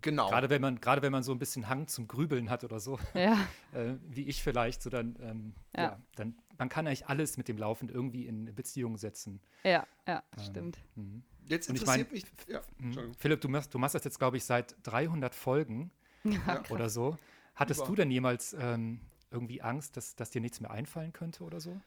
Genau. 0.00 0.28
Gerade 0.28 0.50
wenn 0.50 0.60
man, 0.60 0.80
gerade 0.80 1.02
wenn 1.02 1.12
man 1.12 1.22
so 1.22 1.32
ein 1.32 1.38
bisschen 1.38 1.68
Hang 1.68 1.86
zum 1.86 2.08
Grübeln 2.08 2.50
hat 2.50 2.64
oder 2.64 2.80
so, 2.80 2.98
ja. 3.14 3.38
äh, 3.72 3.94
wie 4.08 4.24
ich 4.24 4.42
vielleicht, 4.42 4.82
so 4.82 4.90
dann, 4.90 5.16
ähm, 5.20 5.54
ja. 5.76 5.82
ja. 5.82 6.02
dann 6.16 6.34
man 6.58 6.68
kann 6.68 6.86
eigentlich 6.86 7.06
alles 7.06 7.36
mit 7.36 7.48
dem 7.48 7.58
Laufen 7.58 7.88
irgendwie 7.88 8.26
in 8.26 8.54
Beziehung 8.54 8.96
setzen. 8.96 9.40
Ja, 9.64 9.86
ja, 10.06 10.22
ähm, 10.36 10.44
stimmt. 10.44 10.78
Mh. 10.94 11.22
Jetzt 11.46 11.68
interessiert 11.68 12.12
ich 12.12 12.24
mein, 12.24 12.34
mich, 12.48 12.48
ja, 12.48 12.62
mhm. 12.78 13.14
Philipp, 13.14 13.40
du 13.40 13.48
machst, 13.48 13.74
du 13.74 13.78
machst 13.78 13.94
das 13.94 14.04
jetzt, 14.04 14.18
glaube 14.18 14.36
ich, 14.36 14.44
seit 14.44 14.76
300 14.84 15.34
Folgen 15.34 15.90
ja, 16.24 16.62
oder 16.70 16.88
so. 16.88 17.18
Hattest 17.54 17.80
Über. 17.80 17.88
du 17.88 17.94
denn 17.96 18.10
jemals 18.10 18.56
ähm, 18.58 19.00
irgendwie 19.30 19.62
Angst, 19.62 19.96
dass, 19.96 20.16
dass 20.16 20.30
dir 20.30 20.40
nichts 20.40 20.60
mehr 20.60 20.70
einfallen 20.70 21.12
könnte 21.12 21.44
oder 21.44 21.60
so? 21.60 21.80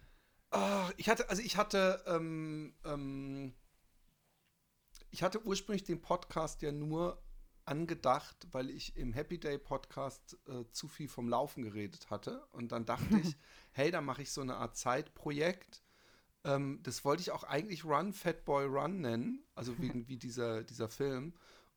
Oh, 0.52 0.89
ich 0.96 1.10
hatte, 1.10 1.30
also 1.30 1.41
ich 1.41 1.58
hatte, 1.58 2.04
ähm, 2.08 2.74
ähm, 2.86 3.54
ich 5.10 5.24
hatte 5.24 5.43
ursprünglich 5.46 5.84
den 5.84 6.02
Podcast 6.02 6.62
ja 6.62 6.72
nur 6.72 7.22
angedacht, 7.67 8.47
weil 8.51 8.69
ich 8.69 8.95
im 8.95 9.13
Happy 9.13 9.39
Day 9.39 9.58
Podcast 9.58 10.38
äh, 10.47 10.63
zu 10.71 10.88
viel 10.88 11.08
vom 11.08 11.30
Laufen 11.30 11.63
geredet 11.63 12.10
hatte. 12.10 12.45
Und 12.51 12.71
dann 12.71 12.86
dachte 12.86 13.17
ich, 13.17 13.36
hey, 13.71 13.91
da 13.91 14.01
mache 14.01 14.21
ich 14.21 14.32
so 14.32 14.41
eine 14.41 14.56
Art 14.56 14.77
Zeitprojekt. 14.77 15.84
Ähm, 16.43 16.80
das 16.84 17.03
wollte 17.06 17.21
ich 17.21 17.32
auch 17.32 17.43
eigentlich 17.43 17.86
Run, 17.86 18.13
Fat 18.13 18.45
Boy 18.45 18.65
Run 18.65 19.01
nennen, 19.01 19.43
also 19.56 19.77
wie, 19.80 19.91
wie 20.08 20.17
dieser, 20.17 20.63
dieser 20.63 20.89
Film. 20.89 21.34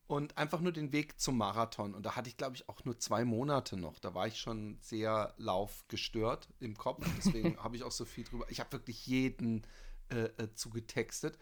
Und 0.07 0.37
einfach 0.37 0.61
nur 0.61 0.73
den 0.73 0.93
Weg 0.93 1.21
zum 1.21 1.37
Marathon. 1.37 1.95
Und 1.95 2.05
da 2.05 2.17
hatte 2.17 2.29
ich, 2.29 2.37
glaube 2.37 2.57
ich, 2.57 2.69
auch 2.69 2.85
nur 2.85 2.99
zwei 2.99 3.25
Monate 3.25 3.77
noch. 3.77 4.01
Da 4.01 4.13
war 4.13 4.27
ich 4.27 4.41
schon 4.41 4.77
sehr 4.81 5.35
laufgestört 5.37 6.49
im 6.59 6.77
Kopf. 6.77 7.07
Deswegen 7.17 7.57
habe 7.63 7.77
ich 7.77 7.85
auch 7.85 7.93
so 7.93 8.05
viel 8.05 8.25
drüber. 8.25 8.47
Ich 8.49 8.59
habe 8.59 8.73
wirklich 8.73 9.07
jeden 9.07 9.65
äh, 10.09 10.25
äh, 10.43 10.53
zugetextet. 10.55 11.39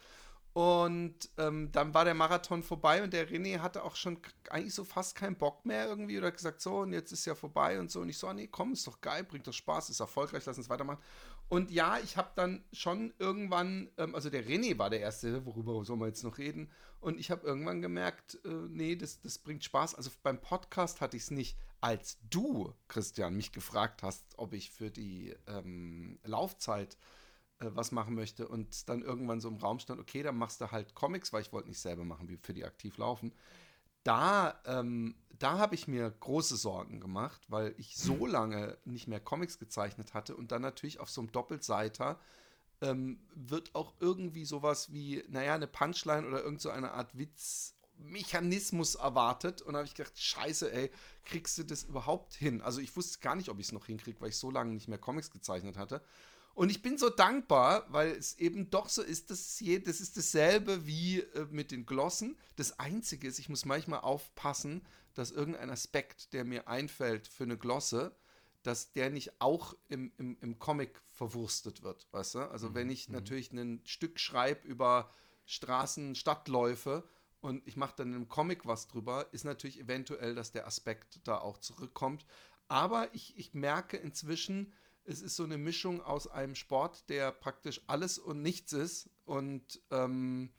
Und 0.59 1.31
ähm, 1.37 1.71
dann 1.71 1.95
war 1.95 2.05
der 2.05 2.15
Marathon 2.15 2.65
vorbei 2.65 3.05
und 3.05 3.13
der 3.13 3.31
René 3.31 3.61
hatte 3.61 3.85
auch 3.85 3.95
schon 3.95 4.19
eigentlich 4.51 4.75
so 4.75 4.83
fast 4.83 5.15
keinen 5.15 5.37
Bock 5.37 5.65
mehr 5.65 5.87
irgendwie 5.87 6.19
oder 6.19 6.33
gesagt, 6.33 6.61
so, 6.61 6.79
und 6.79 6.93
jetzt 6.93 7.13
ist 7.13 7.27
ja 7.27 7.37
vorbei 7.37 7.79
und 7.79 7.93
so. 7.93 8.01
Und 8.01 8.09
ich 8.09 8.19
so, 8.19 8.27
ah, 8.27 8.35
nee, 8.35 8.49
komm, 8.49 8.73
ist 8.73 8.85
doch 8.85 9.01
geil, 9.01 9.23
bringt 9.23 9.47
doch 9.47 9.53
Spaß, 9.53 9.89
ist 9.89 10.01
erfolgreich, 10.01 10.45
lass 10.47 10.59
uns 10.59 10.69
weitermachen. 10.69 10.99
Und 11.49 11.71
ja, 11.71 12.01
ich 12.03 12.17
habe 12.17 12.33
dann 12.35 12.65
schon 12.73 13.15
irgendwann, 13.21 13.89
ähm, 13.99 14.17
also 14.17 14.31
der 14.31 14.45
René 14.45 14.77
war 14.77 14.91
der 14.91 14.99
Erste, 14.99 15.47
worüber 15.47 15.85
soll 15.85 15.97
man 15.97 16.09
jetzt 16.09 16.25
noch 16.25 16.39
reden? 16.39 16.73
Und 16.99 17.21
ich 17.21 17.31
habe 17.31 17.47
irgendwann 17.47 17.81
gemerkt, 17.81 18.41
äh, 18.45 18.49
nee, 18.49 18.97
das, 18.97 19.21
das 19.21 19.39
bringt 19.39 19.63
Spaß. 19.63 19.95
Also 19.95 20.11
beim 20.25 20.41
Podcast 20.41 21.01
hatte 21.01 21.17
ich 21.17 21.23
es 21.23 21.31
nicht, 21.31 21.57
als 21.81 22.19
du, 22.31 22.75
Christian, 22.89 23.37
mich 23.37 23.53
gefragt 23.53 24.03
hast, 24.03 24.25
ob 24.37 24.53
ich 24.55 24.73
für 24.73 24.91
die 24.91 25.37
ähm, 25.47 26.19
Laufzeit 26.25 26.97
was 27.61 27.93
machen 27.93 28.15
möchte 28.15 28.47
und 28.47 28.89
dann 28.89 29.03
irgendwann 29.03 29.41
so 29.41 29.49
im 29.49 29.57
Raum 29.57 29.79
stand, 29.79 30.01
okay, 30.01 30.23
dann 30.23 30.37
machst 30.37 30.61
du 30.61 30.71
halt 30.71 30.95
Comics, 30.95 31.33
weil 31.33 31.43
ich 31.43 31.53
wollte 31.53 31.69
nicht 31.69 31.81
selber 31.81 32.05
machen, 32.05 32.29
wie 32.29 32.37
für 32.37 32.55
die 32.55 32.65
aktiv 32.65 32.97
laufen. 32.99 33.33
Da, 34.05 34.61
ähm, 34.65 35.17
da 35.39 35.59
habe 35.59 35.75
ich 35.75 35.89
mir 35.89 36.11
große 36.11 36.57
Sorgen 36.57 37.01
gemacht, 37.01 37.43
weil 37.49 37.75
ich 37.79 37.97
so 37.97 38.27
lange 38.27 38.79
nicht 38.85 39.09
mehr 39.09 39.21
Comics 39.21 39.59
gezeichnet 39.59 40.15
hatte 40.15 40.37
und 40.37 40.53
dann 40.53 40.63
natürlich 40.63 41.01
auf 41.01 41.11
so 41.11 41.21
einem 41.21 41.33
Doppelseiter 41.33 42.19
ähm, 42.81 43.19
wird 43.35 43.75
auch 43.75 43.95
irgendwie 44.01 44.45
sowas 44.45 44.93
wie, 44.93 45.25
naja, 45.29 45.55
eine 45.55 45.67
Punchline 45.67 46.27
oder 46.27 46.43
irgend 46.43 46.61
so 46.61 46.71
eine 46.71 46.93
Art 46.93 47.17
Witzmechanismus 47.19 48.95
erwartet. 48.95 49.63
Und 49.63 49.73
da 49.73 49.79
habe 49.79 49.89
ich 49.89 49.95
gedacht, 49.95 50.19
scheiße, 50.19 50.73
ey, 50.73 50.91
kriegst 51.25 51.59
du 51.59 51.65
das 51.65 51.85
überhaupt 51.85 52.35
hin? 52.35 52.63
Also 52.63 52.81
ich 52.81 52.97
wusste 52.97 53.19
gar 53.19 53.35
nicht, 53.35 53.49
ob 53.49 53.59
ich 53.59 53.67
es 53.67 53.73
noch 53.73 53.87
hinkriege, 53.87 54.21
weil 54.21 54.29
ich 54.29 54.37
so 54.37 54.51
lange 54.51 54.73
nicht 54.73 54.89
mehr 54.89 54.99
Comics 54.99 55.31
gezeichnet 55.31 55.77
hatte. 55.77 56.03
Und 56.59 56.71
ich 56.71 56.83
bin 56.83 56.99
so 56.99 57.09
dankbar, 57.09 57.87
weil 57.89 58.11
es 58.11 58.37
eben 58.37 58.69
doch 58.69 58.89
so 58.89 59.01
ist, 59.01 59.31
dass 59.31 59.61
je, 59.61 59.79
das 59.79 60.01
ist 60.01 60.17
dasselbe 60.17 60.89
wie 60.89 61.21
äh, 61.21 61.47
mit 61.53 61.71
den 61.71 61.87
Glossen. 61.87 62.37
Das 62.57 62.81
Einzige 62.81 63.29
ist, 63.29 63.39
ich 63.39 63.49
muss 63.49 63.65
manchmal 63.65 64.01
aufpassen, 64.01 64.85
dass 65.15 65.31
irgendein 65.31 65.71
Aspekt, 65.71 66.33
der 66.33 66.45
mir 66.45 66.67
einfällt 66.67 67.29
für 67.29 67.45
eine 67.45 67.59
Glosse, 67.59 68.13
dass 68.65 68.91
der 68.91 69.09
nicht 69.09 69.41
auch 69.41 69.77
im, 69.87 70.11
im, 70.19 70.37
im 70.41 70.59
Comic 70.59 71.01
verwurstet 71.07 71.85
wird, 71.85 72.09
weißt 72.11 72.35
du? 72.35 72.39
Also 72.51 72.71
mhm. 72.71 72.75
wenn 72.75 72.91
ich 72.91 73.09
mhm. 73.09 73.15
natürlich 73.15 73.53
ein 73.53 73.81
Stück 73.85 74.19
schreibe 74.19 74.67
über 74.67 75.13
Straßen, 75.47 76.17
Stadtläufe 76.17 77.09
und 77.39 77.65
ich 77.69 77.77
mache 77.77 77.95
dann 77.99 78.15
im 78.15 78.29
Comic 78.29 78.67
was 78.67 78.89
drüber, 78.89 79.29
ist 79.31 79.45
natürlich 79.45 79.79
eventuell, 79.79 80.35
dass 80.35 80.51
der 80.51 80.67
Aspekt 80.67 81.21
da 81.23 81.39
auch 81.39 81.59
zurückkommt. 81.59 82.27
Aber 82.67 83.15
ich, 83.15 83.39
ich 83.39 83.55
merke 83.55 83.97
inzwischen, 83.97 84.73
es 85.09 85.23
ist 85.23 85.37
so 85.37 85.45
eine 85.45 85.57
Mischung 85.57 86.03
aus 86.03 86.27
einem 86.29 86.55
Sport, 86.55 87.09
der 87.09 87.33
praktisch 87.33 87.81
alles 87.87 88.19
und 88.19 88.43
nichts 88.43 88.73
ist 88.75 89.09
und 89.25 89.81
ähm, 89.91 90.51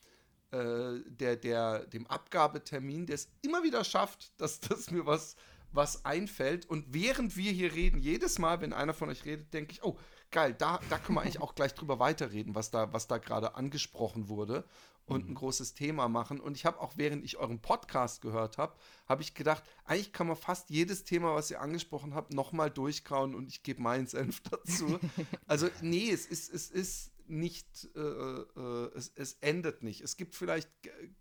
äh, 0.52 1.00
der, 1.06 1.36
der, 1.36 1.86
dem 1.86 2.08
Abgabetermin, 2.08 3.06
der 3.06 3.16
es 3.16 3.30
immer 3.44 3.64
wieder 3.64 3.84
schafft, 3.84 4.34
dass, 4.42 4.60
dass 4.60 4.90
mir 4.90 5.06
was, 5.06 5.36
was 5.72 6.04
einfällt. 6.04 6.66
Und 6.66 6.94
während 6.94 7.38
wir 7.38 7.52
hier 7.52 7.74
reden, 7.76 8.00
jedes 8.00 8.40
Mal, 8.40 8.60
wenn 8.62 8.74
einer 8.74 8.96
von 8.96 9.10
euch 9.10 9.24
redet, 9.26 9.54
denke 9.54 9.74
ich, 9.74 9.84
oh, 9.84 9.98
geil, 10.32 10.54
da, 10.54 10.80
da 10.90 10.98
können 10.98 11.18
wir 11.18 11.22
eigentlich 11.22 11.42
auch 11.42 11.56
gleich 11.56 11.74
drüber 11.74 12.00
weiterreden, 12.00 12.56
was 12.56 12.72
da, 12.72 12.94
was 12.94 13.08
da 13.08 13.18
gerade 13.18 13.56
angesprochen 13.56 14.30
wurde 14.30 14.66
und 15.10 15.26
mhm. 15.26 15.32
ein 15.32 15.36
großes 15.36 15.74
Thema 15.74 16.08
machen. 16.08 16.40
Und 16.40 16.56
ich 16.56 16.66
habe 16.66 16.80
auch, 16.80 16.94
während 16.96 17.26
ich 17.26 17.38
euren 17.38 17.60
Podcast 17.60 18.22
gehört 18.22 18.58
habe, 18.58 18.76
habe 19.08 19.22
ich 19.22 19.34
gedacht, 19.34 19.64
eigentlich 19.86 20.14
kann 20.14 20.28
man 20.28 20.36
fast 20.36 20.70
jedes 20.70 21.04
Thema, 21.04 21.36
was 21.36 21.52
ihr 21.52 21.62
angesprochen 21.62 22.14
habt, 22.14 22.34
nochmal 22.34 22.70
durchkauen 22.70 23.36
und 23.36 23.48
ich 23.50 23.64
gebe 23.64 23.82
meinen 23.82 24.08
Senf 24.08 24.42
dazu. 24.50 25.00
also, 25.48 25.68
nee, 25.82 26.12
es 26.12 26.26
ist, 26.26 26.54
es 26.54 26.70
ist 26.70 27.12
nicht, 27.28 27.90
äh, 27.96 28.00
äh, 28.00 28.92
es, 28.96 29.12
es 29.16 29.34
endet 29.42 29.84
nicht. 29.84 30.02
Es 30.02 30.18
gibt 30.18 30.36
vielleicht 30.36 30.70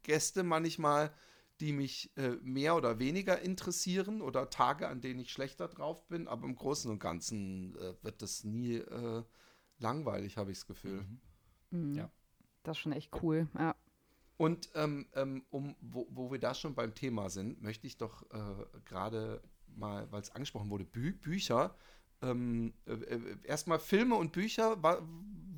Gäste 0.02 0.42
manchmal, 0.42 1.12
die 1.60 1.72
mich 1.72 2.16
äh, 2.16 2.36
mehr 2.42 2.76
oder 2.76 2.98
weniger 2.98 3.40
interessieren 3.40 4.22
oder 4.22 4.50
Tage, 4.50 4.88
an 4.88 5.00
denen 5.00 5.20
ich 5.20 5.32
schlechter 5.32 5.68
drauf 5.68 6.06
bin, 6.08 6.28
aber 6.28 6.46
im 6.46 6.54
Großen 6.54 6.90
und 6.90 7.00
Ganzen 7.00 7.76
äh, 7.76 7.94
wird 8.02 8.22
das 8.22 8.44
nie 8.44 8.76
äh, 8.76 9.24
langweilig, 9.78 10.36
habe 10.36 10.52
ich 10.52 10.58
das 10.58 10.66
Gefühl. 10.66 11.04
Mhm. 11.70 11.90
Mhm. 11.90 11.94
Ja. 11.94 12.10
Das 12.62 12.76
ist 12.76 12.82
schon 12.82 12.92
echt 12.92 13.10
cool, 13.22 13.48
ja. 13.58 13.74
Und 14.36 14.70
ähm, 14.74 15.06
ähm, 15.14 15.44
um, 15.50 15.74
wo, 15.80 16.06
wo, 16.10 16.30
wir 16.30 16.38
da 16.38 16.54
schon 16.54 16.74
beim 16.74 16.94
Thema 16.94 17.28
sind, 17.28 17.60
möchte 17.60 17.88
ich 17.88 17.96
doch 17.96 18.22
äh, 18.30 18.66
gerade 18.84 19.42
mal, 19.66 20.10
weil 20.12 20.22
es 20.22 20.30
angesprochen 20.30 20.70
wurde, 20.70 20.84
Bü 20.84 21.12
Bücher. 21.12 21.74
Ähm, 22.22 22.72
äh, 22.86 22.92
äh, 22.92 23.36
erstmal 23.42 23.80
Filme 23.80 24.14
und 24.14 24.30
Bücher. 24.30 24.80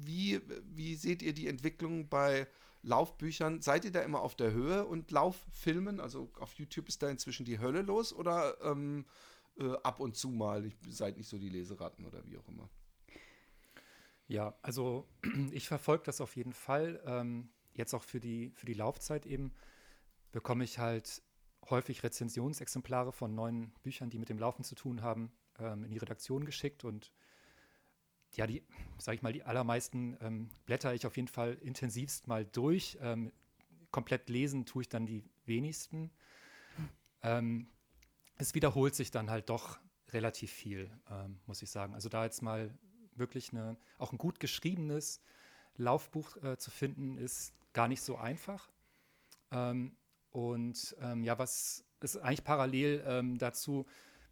Wie, 0.03 0.41
wie 0.65 0.95
seht 0.95 1.21
ihr 1.21 1.35
die 1.35 1.49
Entwicklung 1.49 2.09
bei 2.09 2.47
Laufbüchern? 2.83 3.61
Seid 3.61 3.85
ihr 3.85 3.93
da 3.93 4.01
immer 4.01 4.21
auf 4.21 4.35
der 4.35 4.53
Höhe 4.53 4.87
und 4.87 5.11
Lauffilmen? 5.11 6.01
Also 6.01 6.31
auf 6.39 6.55
YouTube 6.55 6.89
ist 6.89 7.03
da 7.03 7.11
inzwischen 7.11 7.45
die 7.45 7.59
Hölle 7.59 7.83
los 7.83 8.13
oder 8.13 8.57
ähm, 8.63 9.07
äh, 9.59 9.75
ab 9.83 10.01
und 10.01 10.17
zu 10.17 10.31
mal? 10.31 10.65
Ich, 10.65 10.77
seid 10.89 11.17
nicht 11.17 11.29
so 11.29 11.39
die 11.39 11.49
Leseratten 11.49 12.05
oder 12.05 12.25
wie 12.27 12.39
auch 12.39 12.49
immer. 12.49 12.69
Ja, 14.29 14.55
also 14.63 15.09
ich 15.53 15.69
verfolge 15.69 16.05
das 16.05 16.21
auf 16.21 16.37
jeden 16.37 16.53
Fall. 16.53 17.03
Ähm, 17.05 17.51
jetzt 17.75 17.95
auch 17.95 18.05
für 18.05 18.21
die, 18.21 18.53
für 18.55 18.67
die 18.67 18.75
Laufzeit 18.75 19.27
eben 19.27 19.53
bekomme 20.33 20.65
ich 20.65 20.79
halt 20.79 21.23
häufig 21.69 22.03
Rezensionsexemplare 22.03 23.13
von 23.13 23.35
neuen 23.35 23.73
Büchern, 23.83 24.11
die 24.11 24.19
mit 24.19 24.29
dem 24.29 24.39
Laufen 24.39 24.65
zu 24.65 24.75
tun 24.75 25.03
haben, 25.03 25.33
ähm, 25.59 25.85
in 25.85 25.91
die 25.91 25.99
Redaktion 25.99 26.45
geschickt 26.45 26.85
und 26.85 27.13
ja, 28.37 28.47
die, 28.47 28.63
sage 28.99 29.17
ich 29.17 29.23
mal, 29.23 29.33
die 29.33 29.43
allermeisten 29.43 30.17
ähm, 30.21 30.51
blätter 30.67 30.95
ich 30.95 31.07
auf 31.07 31.17
jeden 31.17 31.29
Fall 31.29 31.55
intensivst 31.61 32.29
mal 32.29 32.45
durch. 32.45 32.99
Ähm, 33.01 33.33
komplett 33.91 34.29
lesen 34.29 34.67
tue 34.67 34.83
ich 34.83 34.89
dann 34.89 35.07
die 35.07 35.25
wenigsten. 35.47 36.11
Ähm, 37.23 37.69
es 38.37 38.55
wiederholt 38.55 38.95
sich 38.95 39.11
dann 39.11 39.31
halt 39.31 39.51
doch 39.51 39.79
relativ 40.11 40.51
viel, 40.51 40.91
ähm, 41.11 41.41
muss 41.47 41.63
ich 41.63 41.71
sagen. 41.71 41.95
Also 41.95 42.09
da 42.09 42.25
jetzt 42.25 42.43
mal 42.43 42.73
wirklich 43.15 43.53
eine, 43.53 43.77
auch 43.99 44.13
ein 44.13 44.19
gut 44.19 44.41
geschriebenes 44.41 45.21
Laufbuch 45.77 46.37
äh, 46.43 46.57
zu 46.57 46.71
finden, 46.71 47.19
ist 47.19 47.53
gar 47.73 47.89
nicht 47.89 48.03
so 48.03 48.17
einfach. 48.17 48.71
Ähm, 49.51 49.97
und 50.31 50.97
ähm, 51.01 51.25
ja, 51.25 51.39
was 51.39 51.85
ist 52.01 52.17
eigentlich 52.17 52.45
parallel 52.45 53.37
dazu, 53.37 53.85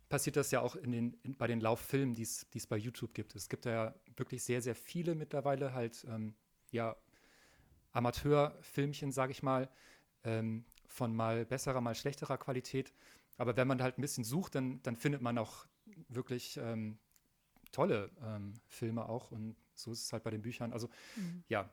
passiert 0.08 0.36
das 0.36 0.50
ja 0.50 0.60
auch 0.60 0.76
in 0.76 0.92
den, 0.92 1.12
in, 1.22 1.36
bei 1.36 1.46
den 1.46 1.60
Lauffilmen, 1.60 2.14
die 2.14 2.22
es 2.22 2.66
bei 2.68 2.76
YouTube 2.76 3.14
gibt. 3.14 3.34
Es 3.34 3.48
gibt 3.48 3.66
ja 3.66 3.94
wirklich 4.16 4.42
sehr, 4.42 4.62
sehr 4.62 4.74
viele 4.74 5.14
mittlerweile, 5.14 5.72
halt, 5.72 6.04
ähm, 6.08 6.34
ja, 6.70 6.96
Amateurfilmchen, 7.92 9.12
sage 9.12 9.32
ich 9.32 9.42
mal, 9.42 9.68
ähm, 10.24 10.64
von 10.86 11.14
mal 11.14 11.44
besserer, 11.44 11.80
mal 11.80 11.94
schlechterer 11.94 12.38
Qualität. 12.38 12.92
Aber 13.36 13.56
wenn 13.56 13.68
man 13.68 13.82
halt 13.82 13.98
ein 13.98 14.02
bisschen 14.02 14.24
sucht, 14.24 14.54
dann, 14.54 14.82
dann 14.82 14.96
findet 14.96 15.22
man 15.22 15.38
auch 15.38 15.66
wirklich 16.08 16.58
ähm, 16.58 16.98
tolle 17.72 18.10
ähm, 18.22 18.54
Filme 18.66 19.08
auch 19.08 19.30
und 19.30 19.56
so 19.74 19.92
ist 19.92 20.04
es 20.04 20.12
halt 20.12 20.24
bei 20.24 20.30
den 20.30 20.42
Büchern. 20.42 20.72
Also 20.72 20.88
mhm. 21.16 21.44
ja, 21.48 21.70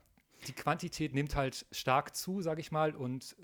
die 0.47 0.53
Quantität 0.53 1.13
nimmt 1.13 1.35
halt 1.35 1.65
stark 1.71 2.15
zu, 2.15 2.41
sage 2.41 2.61
ich 2.61 2.71
mal, 2.71 2.95
und 2.95 3.35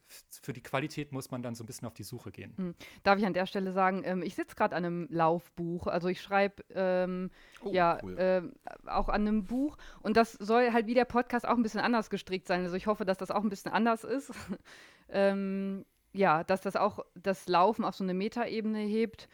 für 0.41 0.53
die 0.53 0.61
Qualität 0.61 1.11
muss 1.11 1.31
man 1.31 1.41
dann 1.41 1.55
so 1.55 1.63
ein 1.63 1.67
bisschen 1.67 1.87
auf 1.87 1.93
die 1.93 2.03
Suche 2.03 2.31
gehen. 2.31 2.53
Mhm. 2.57 2.75
Darf 3.03 3.19
ich 3.19 3.25
an 3.25 3.33
der 3.33 3.45
Stelle 3.45 3.71
sagen, 3.71 4.03
ähm, 4.05 4.21
ich 4.23 4.35
sitze 4.35 4.55
gerade 4.55 4.75
an 4.75 4.85
einem 4.85 5.07
Laufbuch, 5.09 5.87
also 5.87 6.07
ich 6.07 6.21
schreibe 6.21 6.63
ähm, 6.73 7.31
oh, 7.63 7.71
ja 7.71 7.99
cool. 8.03 8.17
äh, 8.17 8.41
auch 8.89 9.09
an 9.09 9.21
einem 9.21 9.45
Buch 9.45 9.77
und 10.01 10.17
das 10.17 10.33
soll 10.33 10.71
halt 10.71 10.87
wie 10.87 10.93
der 10.93 11.05
Podcast 11.05 11.47
auch 11.47 11.55
ein 11.55 11.63
bisschen 11.63 11.81
anders 11.81 12.09
gestrickt 12.09 12.47
sein. 12.47 12.63
Also 12.63 12.75
ich 12.75 12.87
hoffe, 12.87 13.05
dass 13.05 13.17
das 13.17 13.31
auch 13.31 13.43
ein 13.43 13.49
bisschen 13.49 13.71
anders 13.71 14.03
ist. 14.03 14.31
ähm, 15.09 15.85
ja, 16.13 16.43
dass 16.43 16.61
das 16.61 16.75
auch 16.75 17.05
das 17.15 17.47
Laufen 17.47 17.85
auf 17.85 17.95
so 17.95 18.03
eine 18.03 18.13
Metaebene 18.13 18.79
hebt 18.79 19.29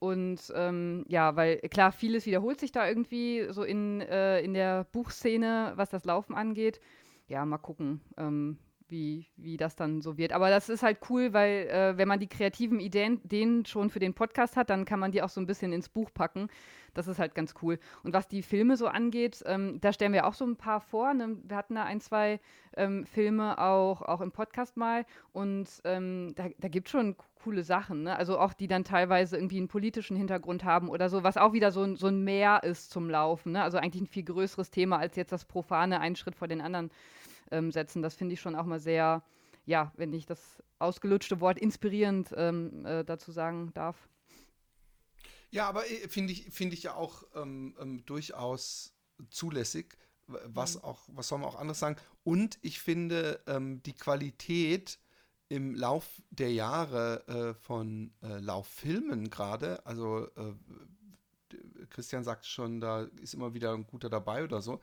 und 0.00 0.40
ähm, 0.54 1.04
ja, 1.08 1.36
weil 1.36 1.58
klar, 1.58 1.92
vieles 1.92 2.24
wiederholt 2.24 2.58
sich 2.58 2.72
da 2.72 2.88
irgendwie 2.88 3.46
so 3.50 3.62
in, 3.62 4.00
äh, 4.00 4.40
in 4.40 4.54
der 4.54 4.84
Buchszene, 4.84 5.72
was 5.76 5.90
das 5.90 6.06
Laufen 6.06 6.34
angeht. 6.34 6.80
Ja, 7.30 7.46
mal 7.46 7.58
gucken, 7.58 8.00
ähm, 8.16 8.58
wie, 8.90 9.26
wie 9.36 9.56
das 9.56 9.76
dann 9.76 10.02
so 10.02 10.16
wird. 10.16 10.32
Aber 10.32 10.50
das 10.50 10.68
ist 10.68 10.82
halt 10.82 10.98
cool, 11.08 11.32
weil 11.32 11.68
äh, 11.68 11.96
wenn 11.96 12.08
man 12.08 12.20
die 12.20 12.28
kreativen 12.28 12.80
Ideen, 12.80 13.20
Ideen 13.24 13.64
schon 13.66 13.90
für 13.90 13.98
den 13.98 14.14
Podcast 14.14 14.56
hat, 14.56 14.70
dann 14.70 14.84
kann 14.84 15.00
man 15.00 15.12
die 15.12 15.22
auch 15.22 15.28
so 15.28 15.40
ein 15.40 15.46
bisschen 15.46 15.72
ins 15.72 15.88
Buch 15.88 16.10
packen. 16.12 16.48
Das 16.94 17.06
ist 17.06 17.18
halt 17.18 17.34
ganz 17.34 17.54
cool. 17.62 17.78
Und 18.02 18.12
was 18.12 18.28
die 18.28 18.42
Filme 18.42 18.76
so 18.76 18.88
angeht, 18.88 19.42
ähm, 19.46 19.80
da 19.80 19.92
stellen 19.92 20.12
wir 20.12 20.26
auch 20.26 20.34
so 20.34 20.44
ein 20.44 20.56
paar 20.56 20.80
vor. 20.80 21.14
Ne? 21.14 21.36
Wir 21.44 21.56
hatten 21.56 21.76
da 21.76 21.84
ein, 21.84 22.00
zwei 22.00 22.40
ähm, 22.76 23.06
Filme 23.06 23.58
auch, 23.58 24.02
auch 24.02 24.20
im 24.20 24.32
Podcast 24.32 24.76
mal. 24.76 25.06
Und 25.32 25.68
ähm, 25.84 26.32
da, 26.34 26.48
da 26.58 26.68
gibt 26.68 26.88
es 26.88 26.92
schon 26.92 27.16
coole 27.42 27.62
Sachen. 27.62 28.02
Ne? 28.02 28.16
Also 28.16 28.38
auch 28.38 28.52
die 28.52 28.66
dann 28.66 28.84
teilweise 28.84 29.36
irgendwie 29.36 29.58
einen 29.58 29.68
politischen 29.68 30.16
Hintergrund 30.16 30.64
haben 30.64 30.88
oder 30.88 31.08
so, 31.08 31.22
was 31.22 31.36
auch 31.36 31.52
wieder 31.52 31.70
so, 31.72 31.82
ein, 31.82 31.96
so 31.96 32.08
ein 32.08 32.22
Mehr 32.22 32.62
ist 32.64 32.90
zum 32.90 33.08
Laufen. 33.08 33.52
Ne? 33.52 33.62
Also 33.62 33.78
eigentlich 33.78 34.02
ein 34.02 34.08
viel 34.08 34.24
größeres 34.24 34.70
Thema 34.70 34.98
als 34.98 35.16
jetzt 35.16 35.32
das 35.32 35.44
Profane 35.44 36.00
einen 36.00 36.16
Schritt 36.16 36.34
vor 36.34 36.48
den 36.48 36.60
anderen 36.60 36.90
ähm, 37.50 37.70
setzen. 37.72 38.02
Das 38.02 38.14
finde 38.14 38.34
ich 38.34 38.40
schon 38.40 38.54
auch 38.54 38.64
mal 38.64 38.80
sehr, 38.80 39.22
ja, 39.66 39.92
wenn 39.96 40.12
ich 40.12 40.26
das 40.26 40.62
ausgelutschte 40.78 41.40
Wort 41.40 41.58
inspirierend 41.58 42.32
ähm, 42.36 42.84
äh, 42.86 43.04
dazu 43.04 43.32
sagen 43.32 43.72
darf. 43.74 44.08
Ja, 45.50 45.68
aber 45.68 45.88
äh, 45.90 46.08
finde 46.08 46.32
ich, 46.32 46.50
find 46.50 46.72
ich 46.72 46.82
ja 46.84 46.94
auch 46.94 47.24
ähm, 47.34 47.74
ähm, 47.80 48.04
durchaus 48.06 48.94
zulässig. 49.30 49.96
Was 50.26 50.76
mhm. 50.76 50.84
auch, 50.84 51.00
was 51.08 51.28
soll 51.28 51.38
man 51.38 51.48
auch 51.48 51.58
anderes 51.58 51.80
sagen? 51.80 51.96
Und 52.22 52.58
ich 52.62 52.80
finde 52.80 53.40
ähm, 53.46 53.82
die 53.82 53.94
Qualität 53.94 54.98
im 55.48 55.74
Lauf 55.74 56.22
der 56.30 56.52
Jahre 56.52 57.26
äh, 57.26 57.54
von 57.54 58.12
äh, 58.22 58.38
Lauffilmen 58.38 59.28
gerade, 59.28 59.84
also 59.84 60.28
äh, 60.36 60.54
Christian 61.90 62.22
sagt 62.22 62.46
schon, 62.46 62.80
da 62.80 63.02
ist 63.20 63.34
immer 63.34 63.52
wieder 63.52 63.74
ein 63.74 63.84
guter 63.84 64.08
dabei 64.08 64.44
oder 64.44 64.62
so. 64.62 64.80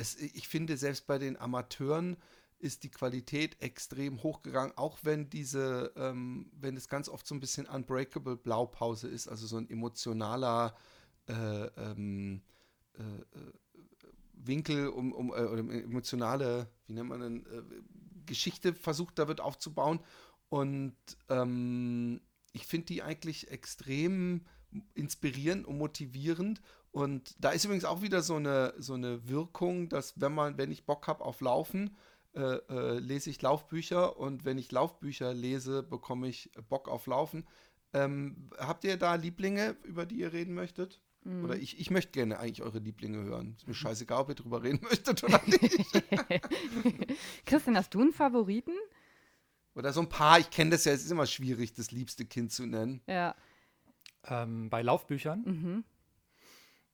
Es, 0.00 0.16
ich 0.16 0.48
finde, 0.48 0.78
selbst 0.78 1.06
bei 1.06 1.18
den 1.18 1.36
Amateuren 1.36 2.16
ist 2.58 2.84
die 2.84 2.90
Qualität 2.90 3.60
extrem 3.60 4.22
hochgegangen, 4.22 4.72
auch 4.78 4.98
wenn 5.02 5.28
diese, 5.28 5.92
ähm, 5.94 6.50
wenn 6.58 6.74
es 6.74 6.88
ganz 6.88 7.10
oft 7.10 7.26
so 7.26 7.34
ein 7.34 7.40
bisschen 7.40 7.66
Unbreakable 7.66 8.36
Blaupause 8.36 9.08
ist, 9.08 9.28
also 9.28 9.46
so 9.46 9.58
ein 9.58 9.68
emotionaler 9.68 10.74
äh, 11.26 11.34
ähm, 11.34 12.40
äh, 12.98 13.02
äh 13.02 13.52
Winkel 14.42 14.88
um, 14.88 15.12
um 15.12 15.28
äh, 15.30 15.42
oder 15.42 15.58
emotionale, 15.58 16.66
wie 16.86 16.94
nennt 16.94 17.10
man 17.10 17.20
denn, 17.20 17.46
äh, 17.46 17.62
Geschichte 18.24 18.72
versucht 18.72 19.18
da 19.18 19.28
wird 19.28 19.42
aufzubauen. 19.42 20.00
Und 20.48 20.96
ähm, 21.28 22.22
ich 22.52 22.66
finde 22.66 22.86
die 22.86 23.02
eigentlich 23.02 23.50
extrem 23.50 24.46
inspirierend 24.94 25.66
und 25.66 25.76
motivierend. 25.76 26.62
Und 26.92 27.36
da 27.38 27.50
ist 27.50 27.64
übrigens 27.64 27.84
auch 27.84 28.02
wieder 28.02 28.22
so 28.22 28.36
eine, 28.36 28.74
so 28.78 28.94
eine 28.94 29.28
Wirkung, 29.28 29.88
dass 29.88 30.20
wenn 30.20 30.34
man, 30.34 30.58
wenn 30.58 30.72
ich 30.72 30.86
Bock 30.86 31.06
habe 31.06 31.24
auf 31.24 31.40
Laufen, 31.40 31.96
äh, 32.34 32.40
äh, 32.40 32.98
lese 32.98 33.30
ich 33.30 33.40
Laufbücher 33.42 34.16
und 34.18 34.44
wenn 34.44 34.58
ich 34.58 34.70
Laufbücher 34.72 35.32
lese, 35.34 35.82
bekomme 35.82 36.28
ich 36.28 36.50
Bock 36.68 36.88
auf 36.88 37.06
Laufen. 37.06 37.46
Ähm, 37.92 38.50
habt 38.58 38.84
ihr 38.84 38.96
da 38.96 39.14
Lieblinge, 39.14 39.76
über 39.84 40.06
die 40.06 40.16
ihr 40.16 40.32
reden 40.32 40.54
möchtet? 40.54 41.00
Mhm. 41.22 41.44
Oder 41.44 41.56
ich, 41.56 41.78
ich 41.78 41.90
möchte 41.90 42.12
gerne 42.12 42.38
eigentlich 42.38 42.62
eure 42.62 42.78
Lieblinge 42.78 43.22
hören. 43.22 43.54
Ist 43.56 43.68
mir 43.68 43.74
scheißegal, 43.74 44.22
ob 44.22 44.28
ihr 44.30 44.34
drüber 44.34 44.62
reden 44.62 44.80
möchtet 44.90 45.22
oder 45.24 45.40
nicht. 45.46 45.78
Christian, 47.46 47.76
hast 47.76 47.94
du 47.94 48.00
einen 48.00 48.12
Favoriten? 48.12 48.74
Oder 49.74 49.92
so 49.92 50.00
ein 50.00 50.08
paar, 50.08 50.38
ich 50.38 50.50
kenne 50.50 50.70
das 50.70 50.84
ja, 50.84 50.92
es 50.92 51.04
ist 51.04 51.10
immer 51.10 51.26
schwierig, 51.26 51.72
das 51.74 51.90
liebste 51.90 52.24
Kind 52.24 52.52
zu 52.52 52.66
nennen. 52.66 53.02
Ja. 53.06 53.34
Ähm, 54.24 54.68
bei 54.70 54.82
Laufbüchern, 54.82 55.42
Mhm. 55.44 55.84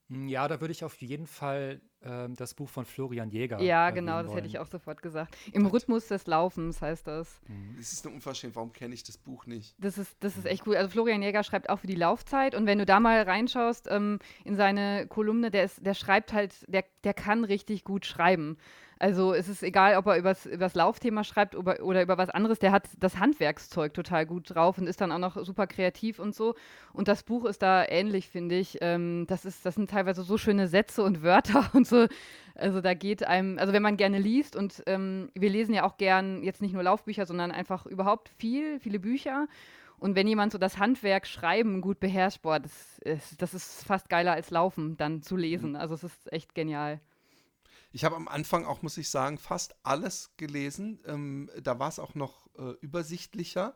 Hm, 0.08 0.28
ja, 0.28 0.46
da 0.46 0.60
würde 0.60 0.72
ich 0.72 0.84
auf 0.84 0.94
jeden 0.96 1.26
Fall 1.26 1.80
ähm, 2.02 2.34
das 2.36 2.54
Buch 2.54 2.68
von 2.68 2.84
Florian 2.84 3.28
Jäger. 3.30 3.60
Ja, 3.60 3.88
erwähnen 3.88 4.06
genau, 4.06 4.22
das 4.22 4.34
hätte 4.34 4.46
ich 4.46 4.58
auch 4.58 4.66
sofort 4.66 5.02
gesagt. 5.02 5.36
Im 5.52 5.66
Rhythmus 5.66 6.06
des 6.06 6.26
Laufens 6.26 6.80
heißt 6.80 7.06
das. 7.06 7.40
Es 7.80 7.92
ist 7.92 8.06
eine 8.06 8.14
Unverschämt, 8.14 8.54
warum 8.54 8.72
kenne 8.72 8.94
ich 8.94 9.02
das 9.02 9.18
Buch 9.18 9.46
nicht? 9.46 9.74
Das 9.78 9.98
ist, 9.98 10.16
das 10.20 10.36
ist 10.36 10.46
echt 10.46 10.66
cool. 10.66 10.76
Also 10.76 10.90
Florian 10.90 11.22
Jäger 11.22 11.42
schreibt 11.42 11.68
auch 11.68 11.80
für 11.80 11.88
die 11.88 11.96
Laufzeit 11.96 12.54
und 12.54 12.66
wenn 12.66 12.78
du 12.78 12.86
da 12.86 13.00
mal 13.00 13.20
reinschaust 13.22 13.88
ähm, 13.90 14.20
in 14.44 14.54
seine 14.54 15.06
Kolumne, 15.08 15.50
der, 15.50 15.64
ist, 15.64 15.84
der 15.84 15.94
schreibt 15.94 16.32
halt, 16.32 16.54
der, 16.72 16.84
der 17.02 17.14
kann 17.14 17.44
richtig 17.44 17.82
gut 17.82 18.06
schreiben. 18.06 18.58
Also 18.98 19.34
es 19.34 19.48
ist 19.48 19.62
egal, 19.62 19.96
ob 19.96 20.06
er 20.06 20.16
übers, 20.16 20.46
übers 20.46 20.74
Laufthema 20.74 21.22
schreibt 21.22 21.54
oder, 21.54 21.82
oder 21.82 22.02
über 22.02 22.16
was 22.16 22.30
anderes, 22.30 22.58
der 22.58 22.72
hat 22.72 22.88
das 22.98 23.18
Handwerkszeug 23.18 23.92
total 23.92 24.24
gut 24.24 24.54
drauf 24.54 24.78
und 24.78 24.86
ist 24.86 25.02
dann 25.02 25.12
auch 25.12 25.18
noch 25.18 25.36
super 25.44 25.66
kreativ 25.66 26.18
und 26.18 26.34
so. 26.34 26.54
Und 26.94 27.06
das 27.06 27.22
Buch 27.22 27.44
ist 27.44 27.60
da 27.60 27.84
ähnlich, 27.86 28.28
finde 28.28 28.54
ich. 28.56 28.78
Ähm, 28.80 29.26
das, 29.28 29.44
ist, 29.44 29.66
das 29.66 29.74
sind 29.74 29.90
teilweise 29.90 30.22
so 30.22 30.38
schöne 30.38 30.66
Sätze 30.66 31.02
und 31.02 31.22
Wörter 31.22 31.70
und 31.74 31.86
so. 31.86 32.06
Also 32.54 32.80
da 32.80 32.94
geht 32.94 33.26
einem, 33.26 33.58
also 33.58 33.74
wenn 33.74 33.82
man 33.82 33.98
gerne 33.98 34.18
liest 34.18 34.56
und 34.56 34.82
ähm, 34.86 35.30
wir 35.34 35.50
lesen 35.50 35.74
ja 35.74 35.84
auch 35.84 35.98
gern 35.98 36.42
jetzt 36.42 36.62
nicht 36.62 36.72
nur 36.72 36.82
Laufbücher, 36.82 37.26
sondern 37.26 37.50
einfach 37.50 37.84
überhaupt 37.84 38.30
viel, 38.38 38.80
viele 38.80 38.98
Bücher. 38.98 39.46
Und 39.98 40.14
wenn 40.14 40.26
jemand 40.26 40.52
so 40.52 40.58
das 40.58 40.78
Handwerk 40.78 41.26
Schreiben 41.26 41.82
gut 41.82 42.00
beherrscht, 42.00 42.42
boah, 42.42 42.60
das 42.60 42.98
ist, 43.00 43.40
das 43.42 43.52
ist 43.52 43.84
fast 43.84 44.08
geiler 44.08 44.32
als 44.32 44.50
Laufen 44.50 44.96
dann 44.96 45.22
zu 45.22 45.36
lesen. 45.36 45.76
Also 45.76 45.94
es 45.94 46.04
ist 46.04 46.32
echt 46.32 46.54
genial. 46.54 47.00
Ich 47.96 48.04
habe 48.04 48.14
am 48.14 48.28
Anfang 48.28 48.66
auch, 48.66 48.82
muss 48.82 48.98
ich 48.98 49.08
sagen, 49.08 49.38
fast 49.38 49.74
alles 49.82 50.30
gelesen. 50.36 51.00
Ähm, 51.06 51.50
da 51.62 51.78
war 51.78 51.88
es 51.88 51.98
auch 51.98 52.14
noch 52.14 52.46
äh, 52.58 52.72
übersichtlicher. 52.82 53.74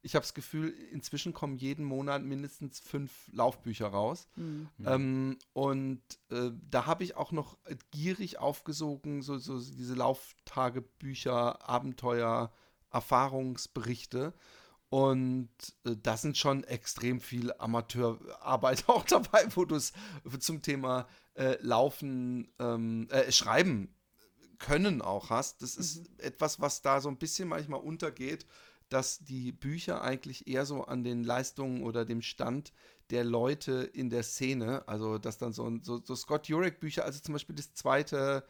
Ich 0.00 0.14
habe 0.14 0.22
das 0.22 0.32
Gefühl, 0.32 0.70
inzwischen 0.90 1.34
kommen 1.34 1.58
jeden 1.58 1.84
Monat 1.84 2.22
mindestens 2.22 2.80
fünf 2.80 3.28
Laufbücher 3.30 3.88
raus. 3.88 4.26
Hm. 4.36 4.68
Ähm, 4.86 5.38
und 5.52 6.00
äh, 6.30 6.50
da 6.70 6.86
habe 6.86 7.04
ich 7.04 7.16
auch 7.16 7.30
noch 7.30 7.58
gierig 7.90 8.38
aufgesogen, 8.38 9.20
so, 9.20 9.36
so 9.36 9.60
diese 9.60 9.96
Lauftagebücher, 9.96 11.68
Abenteuer, 11.68 12.50
Erfahrungsberichte. 12.90 14.32
Und 14.90 15.50
äh, 15.84 15.96
da 16.02 16.16
sind 16.16 16.38
schon 16.38 16.64
extrem 16.64 17.20
viel 17.20 17.52
Amateurarbeit 17.58 18.84
auch 18.88 19.04
dabei, 19.04 19.44
wo 19.54 19.64
du 19.64 19.76
es 19.76 19.92
zum 20.40 20.62
Thema 20.62 21.06
äh, 21.34 21.56
Laufen, 21.60 22.50
ähm, 22.58 23.08
äh, 23.10 23.30
Schreiben 23.30 23.94
können 24.58 25.02
auch 25.02 25.30
hast. 25.30 25.62
Das 25.62 25.76
ist 25.76 26.08
etwas, 26.18 26.60
was 26.60 26.82
da 26.82 27.00
so 27.00 27.08
ein 27.08 27.18
bisschen 27.18 27.48
manchmal 27.48 27.80
untergeht, 27.80 28.46
dass 28.88 29.18
die 29.18 29.52
Bücher 29.52 30.02
eigentlich 30.02 30.48
eher 30.48 30.64
so 30.64 30.84
an 30.84 31.04
den 31.04 31.22
Leistungen 31.22 31.82
oder 31.82 32.04
dem 32.04 32.22
Stand 32.22 32.72
der 33.10 33.24
Leute 33.24 33.90
in 33.92 34.10
der 34.10 34.22
Szene, 34.22 34.86
also 34.88 35.18
dass 35.18 35.38
dann 35.38 35.52
so, 35.52 35.78
so, 35.82 36.02
so 36.02 36.16
Scott 36.16 36.48
Jurek 36.48 36.80
Bücher, 36.80 37.04
also 37.04 37.20
zum 37.20 37.34
Beispiel 37.34 37.56
das 37.56 37.74
zweite, 37.74 38.44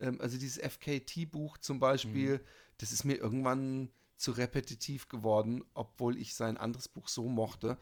ähm, 0.00 0.20
also 0.20 0.38
dieses 0.38 0.58
FKT-Buch 0.58 1.58
zum 1.58 1.80
Beispiel, 1.80 2.40
das 2.78 2.92
ist 2.92 3.04
mir 3.04 3.16
irgendwann 3.16 3.90
zu 4.18 4.32
repetitiv 4.32 5.08
geworden, 5.08 5.64
obwohl 5.74 6.18
ich 6.18 6.34
sein 6.34 6.56
anderes 6.56 6.88
Buch 6.88 7.08
so 7.08 7.28
mochte. 7.28 7.78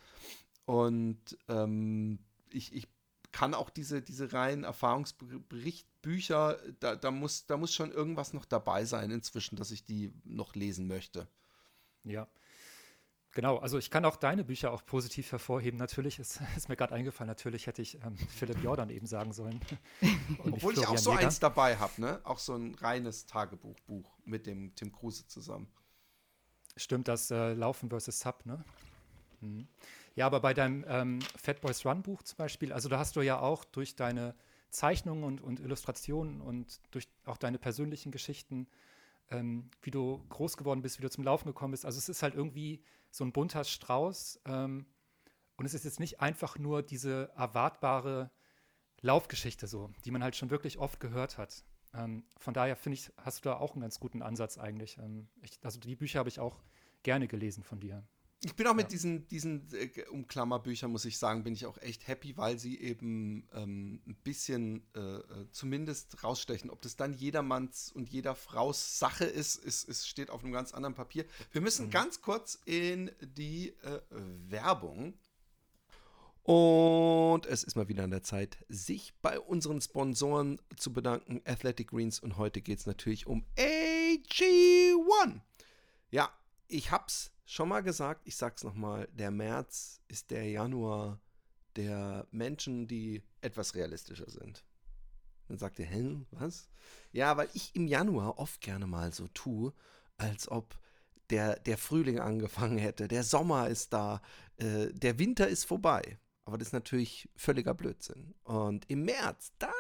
Und 0.66 1.38
ähm, 1.48 2.18
ich, 2.52 2.74
ich 2.74 2.86
kann 3.32 3.54
auch 3.54 3.70
diese, 3.70 4.02
diese 4.02 4.32
reinen 4.32 4.64
Erfahrungsberichtbücher, 4.64 6.58
da, 6.80 6.96
da, 6.96 7.10
muss, 7.10 7.46
da 7.46 7.56
muss 7.56 7.74
schon 7.74 7.90
irgendwas 7.90 8.32
noch 8.32 8.44
dabei 8.44 8.84
sein 8.84 9.10
inzwischen, 9.10 9.56
dass 9.56 9.70
ich 9.70 9.84
die 9.84 10.12
noch 10.24 10.54
lesen 10.54 10.86
möchte. 10.86 11.26
Ja. 12.04 12.28
Genau, 13.32 13.58
also 13.58 13.76
ich 13.76 13.90
kann 13.90 14.06
auch 14.06 14.16
deine 14.16 14.44
Bücher 14.44 14.72
auch 14.72 14.86
positiv 14.86 15.30
hervorheben. 15.30 15.78
Natürlich 15.78 16.18
ist, 16.18 16.40
ist 16.56 16.68
mir 16.70 16.76
gerade 16.76 16.94
eingefallen, 16.94 17.28
natürlich 17.28 17.66
hätte 17.66 17.82
ich 17.82 17.96
ähm, 18.02 18.16
Philipp 18.16 18.62
Jordan 18.62 18.88
eben 18.88 19.06
sagen 19.06 19.34
sollen. 19.34 19.60
Obwohl 20.38 20.72
ich 20.72 20.86
auch 20.86 20.96
so 20.96 21.10
Jäger. 21.10 21.24
eins 21.24 21.38
dabei 21.38 21.76
habe, 21.76 22.00
ne? 22.00 22.20
Auch 22.24 22.38
so 22.38 22.54
ein 22.54 22.74
reines 22.76 23.26
Tagebuchbuch 23.26 24.18
mit 24.24 24.46
dem 24.46 24.74
Tim 24.74 24.92
Kruse 24.92 25.26
zusammen. 25.26 25.68
Stimmt, 26.76 27.08
das 27.08 27.30
äh, 27.30 27.54
Laufen 27.54 27.88
versus 27.88 28.20
Sub, 28.20 28.44
ne? 28.44 28.64
Mhm. 29.40 29.66
Ja, 30.14 30.26
aber 30.26 30.40
bei 30.40 30.54
deinem 30.54 30.84
ähm, 30.88 31.18
Fat 31.36 31.60
Boys 31.60 31.84
Run 31.84 32.02
Buch 32.02 32.22
zum 32.22 32.38
Beispiel, 32.38 32.72
also 32.72 32.88
da 32.88 32.98
hast 32.98 33.16
du 33.16 33.20
ja 33.20 33.38
auch 33.38 33.64
durch 33.64 33.96
deine 33.96 34.34
Zeichnungen 34.70 35.24
und, 35.24 35.40
und 35.40 35.60
Illustrationen 35.60 36.40
und 36.40 36.80
durch 36.90 37.08
auch 37.24 37.36
deine 37.36 37.58
persönlichen 37.58 38.12
Geschichten, 38.12 38.66
ähm, 39.30 39.70
wie 39.82 39.90
du 39.90 40.24
groß 40.28 40.56
geworden 40.56 40.82
bist, 40.82 40.98
wie 40.98 41.02
du 41.02 41.10
zum 41.10 41.24
Laufen 41.24 41.46
gekommen 41.48 41.72
bist. 41.72 41.84
Also 41.84 41.98
es 41.98 42.08
ist 42.08 42.22
halt 42.22 42.34
irgendwie 42.34 42.82
so 43.10 43.24
ein 43.24 43.32
bunter 43.32 43.64
Strauß. 43.64 44.40
Ähm, 44.46 44.86
und 45.56 45.64
es 45.64 45.74
ist 45.74 45.84
jetzt 45.84 46.00
nicht 46.00 46.20
einfach 46.20 46.58
nur 46.58 46.82
diese 46.82 47.30
erwartbare 47.36 48.30
Laufgeschichte 49.00 49.66
so, 49.66 49.90
die 50.04 50.10
man 50.10 50.22
halt 50.22 50.36
schon 50.36 50.50
wirklich 50.50 50.78
oft 50.78 51.00
gehört 51.00 51.38
hat. 51.38 51.64
Ähm, 51.96 52.24
von 52.38 52.54
daher 52.54 52.76
finde 52.76 52.94
ich, 52.98 53.10
hast 53.16 53.44
du 53.44 53.48
da 53.50 53.56
auch 53.56 53.72
einen 53.72 53.82
ganz 53.82 53.98
guten 54.00 54.22
Ansatz 54.22 54.58
eigentlich. 54.58 54.98
Ähm, 54.98 55.28
ich, 55.42 55.58
also 55.62 55.80
die 55.80 55.96
Bücher 55.96 56.18
habe 56.18 56.28
ich 56.28 56.40
auch 56.40 56.62
gerne 57.02 57.28
gelesen 57.28 57.62
von 57.62 57.80
dir. 57.80 58.02
Ich 58.44 58.54
bin 58.54 58.66
auch 58.66 58.74
mit 58.74 58.84
Ja. 58.84 58.88
diesen, 58.90 59.26
diesen 59.28 59.66
äh, 59.72 60.02
Umklammerbüchern, 60.10 60.90
muss 60.90 61.06
ich 61.06 61.16
sagen, 61.16 61.42
bin 61.42 61.54
ich 61.54 61.64
auch 61.64 61.78
echt 61.78 62.06
happy, 62.06 62.36
weil 62.36 62.58
sie 62.58 62.78
eben 62.78 63.48
ähm, 63.54 64.02
ein 64.06 64.14
bisschen 64.16 64.86
äh, 64.94 65.00
äh, 65.00 65.50
zumindest 65.52 66.22
rausstechen. 66.22 66.68
Ob 66.68 66.82
das 66.82 66.96
dann 66.96 67.14
jedermanns 67.14 67.90
und 67.92 68.10
jeder 68.10 68.34
Fraus 68.34 68.98
Sache 68.98 69.24
ist, 69.24 69.56
ist, 69.56 69.84
ist 69.88 70.06
steht 70.06 70.28
auf 70.30 70.44
einem 70.44 70.52
ganz 70.52 70.74
anderen 70.74 70.94
Papier. 70.94 71.24
Wir 71.50 71.62
müssen 71.62 71.88
ganz 71.88 72.20
kurz 72.20 72.60
in 72.66 73.10
die 73.22 73.70
äh, 73.82 74.00
Werbung. 74.10 75.14
Und 76.46 77.44
es 77.46 77.64
ist 77.64 77.74
mal 77.74 77.88
wieder 77.88 78.04
an 78.04 78.12
der 78.12 78.22
Zeit, 78.22 78.56
sich 78.68 79.14
bei 79.20 79.40
unseren 79.40 79.80
Sponsoren 79.80 80.60
zu 80.76 80.92
bedanken, 80.92 81.42
Athletic 81.44 81.88
Greens. 81.88 82.20
Und 82.20 82.36
heute 82.36 82.60
geht 82.60 82.78
es 82.78 82.86
natürlich 82.86 83.26
um 83.26 83.44
AG1. 83.56 85.40
Ja, 86.12 86.30
ich 86.68 86.92
hab's 86.92 87.32
schon 87.46 87.68
mal 87.68 87.82
gesagt, 87.82 88.28
ich 88.28 88.36
sag's 88.36 88.62
nochmal, 88.62 89.08
der 89.12 89.32
März 89.32 90.00
ist 90.06 90.30
der 90.30 90.48
Januar 90.48 91.20
der 91.74 92.28
Menschen, 92.30 92.86
die 92.86 93.24
etwas 93.40 93.74
realistischer 93.74 94.30
sind. 94.30 94.64
Dann 95.48 95.58
sagt 95.58 95.80
ihr, 95.80 95.86
hä, 95.86 96.20
was? 96.30 96.68
Ja, 97.10 97.36
weil 97.36 97.48
ich 97.54 97.74
im 97.74 97.88
Januar 97.88 98.38
oft 98.38 98.60
gerne 98.60 98.86
mal 98.86 99.12
so 99.12 99.26
tue, 99.34 99.72
als 100.16 100.48
ob 100.48 100.78
der, 101.30 101.58
der 101.58 101.76
Frühling 101.76 102.20
angefangen 102.20 102.78
hätte, 102.78 103.08
der 103.08 103.24
Sommer 103.24 103.68
ist 103.68 103.92
da, 103.92 104.22
äh, 104.58 104.92
der 104.92 105.18
Winter 105.18 105.48
ist 105.48 105.64
vorbei. 105.64 106.20
Aber 106.46 106.58
das 106.58 106.68
ist 106.68 106.72
natürlich 106.72 107.28
völliger 107.34 107.74
Blödsinn. 107.74 108.34
Und 108.44 108.88
im 108.88 109.04
März, 109.04 109.52
da 109.58 109.72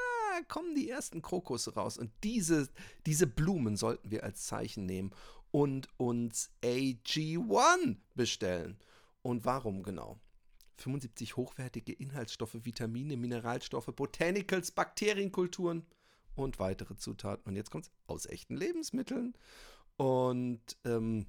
kommen 0.48 0.74
die 0.74 0.90
ersten 0.90 1.22
Krokusse 1.22 1.74
raus. 1.74 1.96
Und 1.96 2.10
diese, 2.24 2.68
diese 3.06 3.28
Blumen 3.28 3.76
sollten 3.76 4.10
wir 4.10 4.24
als 4.24 4.46
Zeichen 4.46 4.84
nehmen 4.84 5.12
und 5.52 5.88
uns 5.96 6.50
AG1 6.64 7.96
bestellen. 8.16 8.78
Und 9.22 9.44
warum 9.44 9.84
genau? 9.84 10.18
75 10.78 11.36
hochwertige 11.36 11.92
Inhaltsstoffe, 11.92 12.64
Vitamine, 12.64 13.16
Mineralstoffe, 13.16 13.94
Botanicals, 13.94 14.72
Bakterienkulturen 14.72 15.86
und 16.34 16.58
weitere 16.58 16.96
Zutaten. 16.96 17.48
Und 17.48 17.54
jetzt 17.54 17.70
kommt's 17.70 17.92
aus 18.08 18.26
echten 18.26 18.56
Lebensmitteln. 18.56 19.34
Und 19.96 20.76
ähm, 20.84 21.26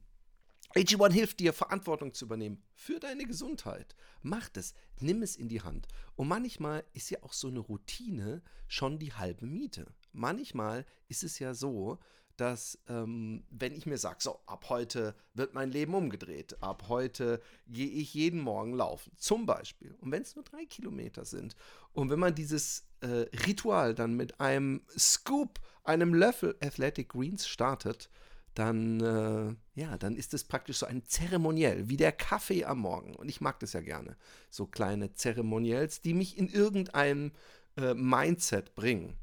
AG1 0.75 1.11
hilft 1.11 1.39
dir, 1.39 1.53
Verantwortung 1.53 2.13
zu 2.13 2.25
übernehmen 2.25 2.61
für 2.75 2.99
deine 2.99 3.25
Gesundheit. 3.25 3.95
Mach 4.21 4.49
es, 4.55 4.73
nimm 4.99 5.21
es 5.23 5.35
in 5.35 5.49
die 5.49 5.61
Hand. 5.61 5.87
Und 6.15 6.27
manchmal 6.27 6.83
ist 6.93 7.09
ja 7.09 7.23
auch 7.23 7.33
so 7.33 7.47
eine 7.47 7.59
Routine 7.59 8.41
schon 8.67 8.99
die 8.99 9.13
halbe 9.13 9.45
Miete. 9.45 9.87
Manchmal 10.11 10.85
ist 11.07 11.23
es 11.23 11.39
ja 11.39 11.53
so, 11.53 11.99
dass 12.37 12.77
ähm, 12.87 13.43
wenn 13.49 13.75
ich 13.75 13.85
mir 13.85 13.97
sage, 13.97 14.17
so, 14.19 14.39
ab 14.45 14.65
heute 14.69 15.15
wird 15.33 15.53
mein 15.53 15.71
Leben 15.71 15.93
umgedreht, 15.95 16.61
ab 16.61 16.85
heute 16.87 17.41
gehe 17.67 17.87
ich 17.87 18.13
jeden 18.13 18.39
Morgen 18.39 18.73
laufen, 18.73 19.11
zum 19.17 19.45
Beispiel, 19.45 19.95
und 20.01 20.11
wenn 20.11 20.21
es 20.21 20.35
nur 20.35 20.45
drei 20.45 20.65
Kilometer 20.65 21.25
sind, 21.25 21.55
und 21.93 22.11
wenn 22.11 22.19
man 22.19 22.35
dieses 22.35 22.85
äh, 23.01 23.25
Ritual 23.47 23.95
dann 23.95 24.15
mit 24.15 24.39
einem 24.39 24.81
Scoop, 24.97 25.59
einem 25.83 26.13
Löffel 26.13 26.55
Athletic 26.61 27.09
Greens 27.09 27.47
startet, 27.47 28.09
dann, 28.57 29.01
äh, 29.01 29.55
ja, 29.79 29.97
dann 29.97 30.15
ist 30.15 30.33
es 30.33 30.43
praktisch 30.43 30.77
so 30.77 30.85
ein 30.85 31.05
Zeremoniell, 31.05 31.89
wie 31.89 31.97
der 31.97 32.11
Kaffee 32.11 32.65
am 32.65 32.79
Morgen. 32.79 33.15
Und 33.15 33.29
ich 33.29 33.39
mag 33.39 33.59
das 33.59 33.73
ja 33.73 33.81
gerne. 33.81 34.17
So 34.49 34.65
kleine 34.65 35.13
Zeremoniells, 35.13 36.01
die 36.01 36.13
mich 36.13 36.37
in 36.37 36.49
irgendeinem 36.49 37.33
äh, 37.77 37.93
Mindset 37.93 38.73
bringen. 38.73 39.17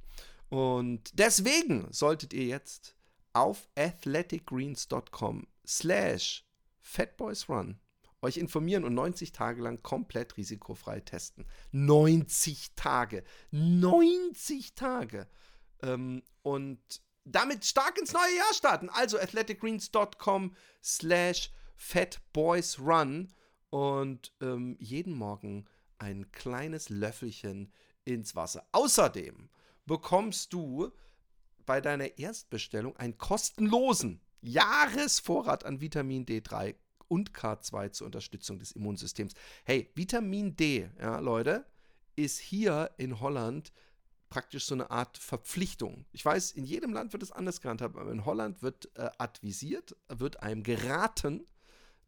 Und 0.51 1.19
deswegen 1.19 1.89
solltet 1.91 2.33
ihr 2.33 2.45
jetzt 2.45 2.95
auf 3.33 3.69
athleticgreens.com 3.75 5.49
slash 5.67 6.47
fatboysrun 6.81 7.81
euch 8.23 8.37
informieren 8.39 8.85
und 8.85 8.95
90 8.95 9.33
Tage 9.33 9.63
lang 9.63 9.83
komplett 9.83 10.37
risikofrei 10.37 11.01
testen. 11.01 11.45
90 11.73 12.75
Tage. 12.75 13.25
90 13.51 14.75
Tage. 14.75 15.27
Ähm, 15.83 16.23
und 16.43 16.81
damit 17.25 17.65
stark 17.65 17.99
ins 17.99 18.13
neue 18.13 18.37
Jahr 18.37 18.55
starten. 18.55 18.89
Also 18.91 19.19
athleticgreens.com 19.19 20.55
slash 20.83 21.51
fatboysrun 21.77 23.33
und 23.71 24.33
ähm, 24.41 24.77
jeden 24.79 25.15
Morgen 25.15 25.67
ein 25.99 26.31
kleines 26.33 26.89
Löffelchen 26.89 27.73
ins 28.05 28.37
Wasser. 28.37 28.67
Außerdem 28.73 29.49
bekommst 29.87 30.53
du 30.53 30.93
bei 31.67 31.81
deiner 31.81 32.19
Erstbestellung 32.19 32.97
einen 32.97 33.19
kostenlosen 33.19 34.21
Jahresvorrat 34.43 35.65
an 35.65 35.81
Vitamin 35.81 36.27
D3 36.27 36.75
und 37.09 37.33
K2 37.33 37.93
zur 37.93 38.07
Unterstützung 38.07 38.59
des 38.59 38.73
Immunsystems. 38.73 39.33
Hey, 39.65 39.91
Vitamin 39.95 40.57
D, 40.57 40.91
ja, 41.01 41.19
Leute, 41.21 41.65
ist 42.17 42.39
hier 42.39 42.91
in 42.99 43.21
Holland 43.21 43.73
praktisch 44.35 44.65
so 44.65 44.75
eine 44.75 44.91
Art 44.91 45.17
Verpflichtung. 45.17 46.07
Ich 46.11 46.25
weiß, 46.25 46.51
in 46.51 46.65
jedem 46.65 46.93
Land 46.93 47.13
wird 47.13 47.23
es 47.23 47.31
anders 47.31 47.61
gehandhabt, 47.61 47.97
aber 47.97 48.11
in 48.11 48.25
Holland 48.25 48.63
wird 48.63 48.91
äh, 48.97 49.09
advisiert, 49.19 49.95
wird 50.09 50.43
einem 50.43 50.65
geraten, 50.65 51.47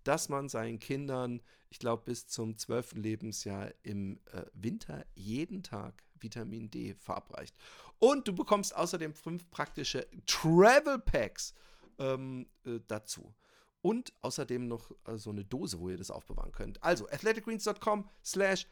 dass 0.02 0.28
man 0.28 0.48
seinen 0.48 0.80
Kindern, 0.80 1.40
ich 1.70 1.78
glaube, 1.78 2.02
bis 2.04 2.26
zum 2.26 2.58
12. 2.58 2.94
Lebensjahr 2.94 3.72
im 3.84 4.18
äh, 4.32 4.42
Winter 4.54 5.06
jeden 5.14 5.62
Tag 5.62 6.02
Vitamin 6.18 6.68
D 6.68 6.94
verabreicht. 6.94 7.54
Und 8.00 8.26
du 8.26 8.34
bekommst 8.34 8.74
außerdem 8.74 9.14
fünf 9.14 9.48
praktische 9.52 10.08
Travel 10.26 10.98
Packs 10.98 11.54
ähm, 12.00 12.48
äh, 12.64 12.80
dazu. 12.88 13.36
Und 13.82 14.12
außerdem 14.22 14.66
noch 14.66 14.90
äh, 15.04 15.16
so 15.16 15.30
eine 15.30 15.44
Dose, 15.44 15.78
wo 15.78 15.90
ihr 15.90 15.96
das 15.96 16.10
aufbewahren 16.10 16.50
könnt. 16.50 16.82
Also 16.82 17.08
athleticgreens.com 17.08 18.10
slash 18.24 18.66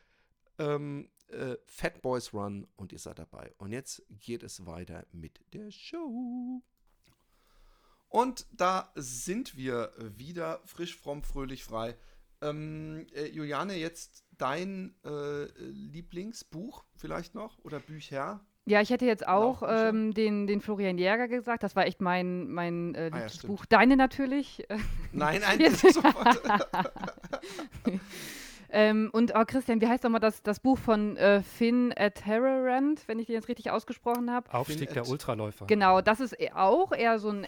ähm, 0.59 1.09
äh, 1.35 1.59
Fat 1.67 2.03
Boys 2.03 2.33
Run 2.33 2.67
und 2.77 2.93
ihr 2.93 2.99
seid 2.99 3.19
dabei. 3.19 3.53
Und 3.59 3.73
jetzt 3.73 4.03
geht 4.11 4.43
es 4.43 4.65
weiter 4.67 5.05
mit 5.13 5.41
der 5.53 5.71
Show. 5.71 6.63
Und 8.09 8.47
da 8.53 8.93
sind 8.95 9.57
wir 9.57 9.93
wieder 9.99 10.61
frisch, 10.67 10.97
fromm, 10.97 11.23
fröhlich, 11.23 11.65
frei. 11.65 11.97
Ähm, 12.43 13.07
äh, 13.13 13.27
Juliane, 13.27 13.75
jetzt 13.75 14.25
dein 14.39 14.95
äh, 15.05 15.47
Lieblingsbuch 15.59 16.85
vielleicht 16.95 17.35
noch 17.35 17.59
oder 17.65 17.81
Bücher? 17.81 18.45
Ja, 18.67 18.81
ich 18.81 18.91
hätte 18.91 19.05
jetzt 19.05 19.27
auch 19.27 19.63
ähm, 19.67 20.15
den, 20.15 20.47
den 20.47 20.61
Florian 20.61 20.97
Jäger 20.97 21.29
gesagt. 21.29 21.63
Das 21.63 21.77
war 21.77 21.87
echt 21.87 22.01
mein, 22.01 22.49
mein 22.49 22.95
äh, 22.95 23.07
Lieblingsbuch. 23.07 23.61
Ah, 23.63 23.67
ja, 23.71 23.79
Deine 23.79 23.97
natürlich. 23.97 24.67
Nein, 25.13 25.43
nein, 25.43 25.75
sofort. 25.75 26.41
Ähm, 28.77 29.09
und 29.13 29.33
oh, 29.37 29.45
Christian, 29.47 29.81
wie 29.81 29.87
heißt 29.87 30.03
nochmal 30.03 30.21
das, 30.21 30.43
das 30.43 30.59
Buch 30.59 30.79
von 30.79 31.17
äh, 31.17 31.43
Finn 31.43 31.91
Terrorant, 31.91 33.07
wenn 33.07 33.21
ich 33.21 33.27
den 33.27 33.37
jetzt 33.37 33.47
richtig 33.47 33.71
ausgesprochen 33.71 34.33
habe? 34.33 34.53
Aufstieg 34.53 34.93
der 34.93 35.09
Ultraläufer. 35.09 35.67
Genau, 35.67 36.01
das 36.01 36.19
ist 36.19 36.33
e-, 36.41 36.51
auch 36.51 36.91
eher 36.91 37.21
so 37.21 37.29
ein 37.31 37.47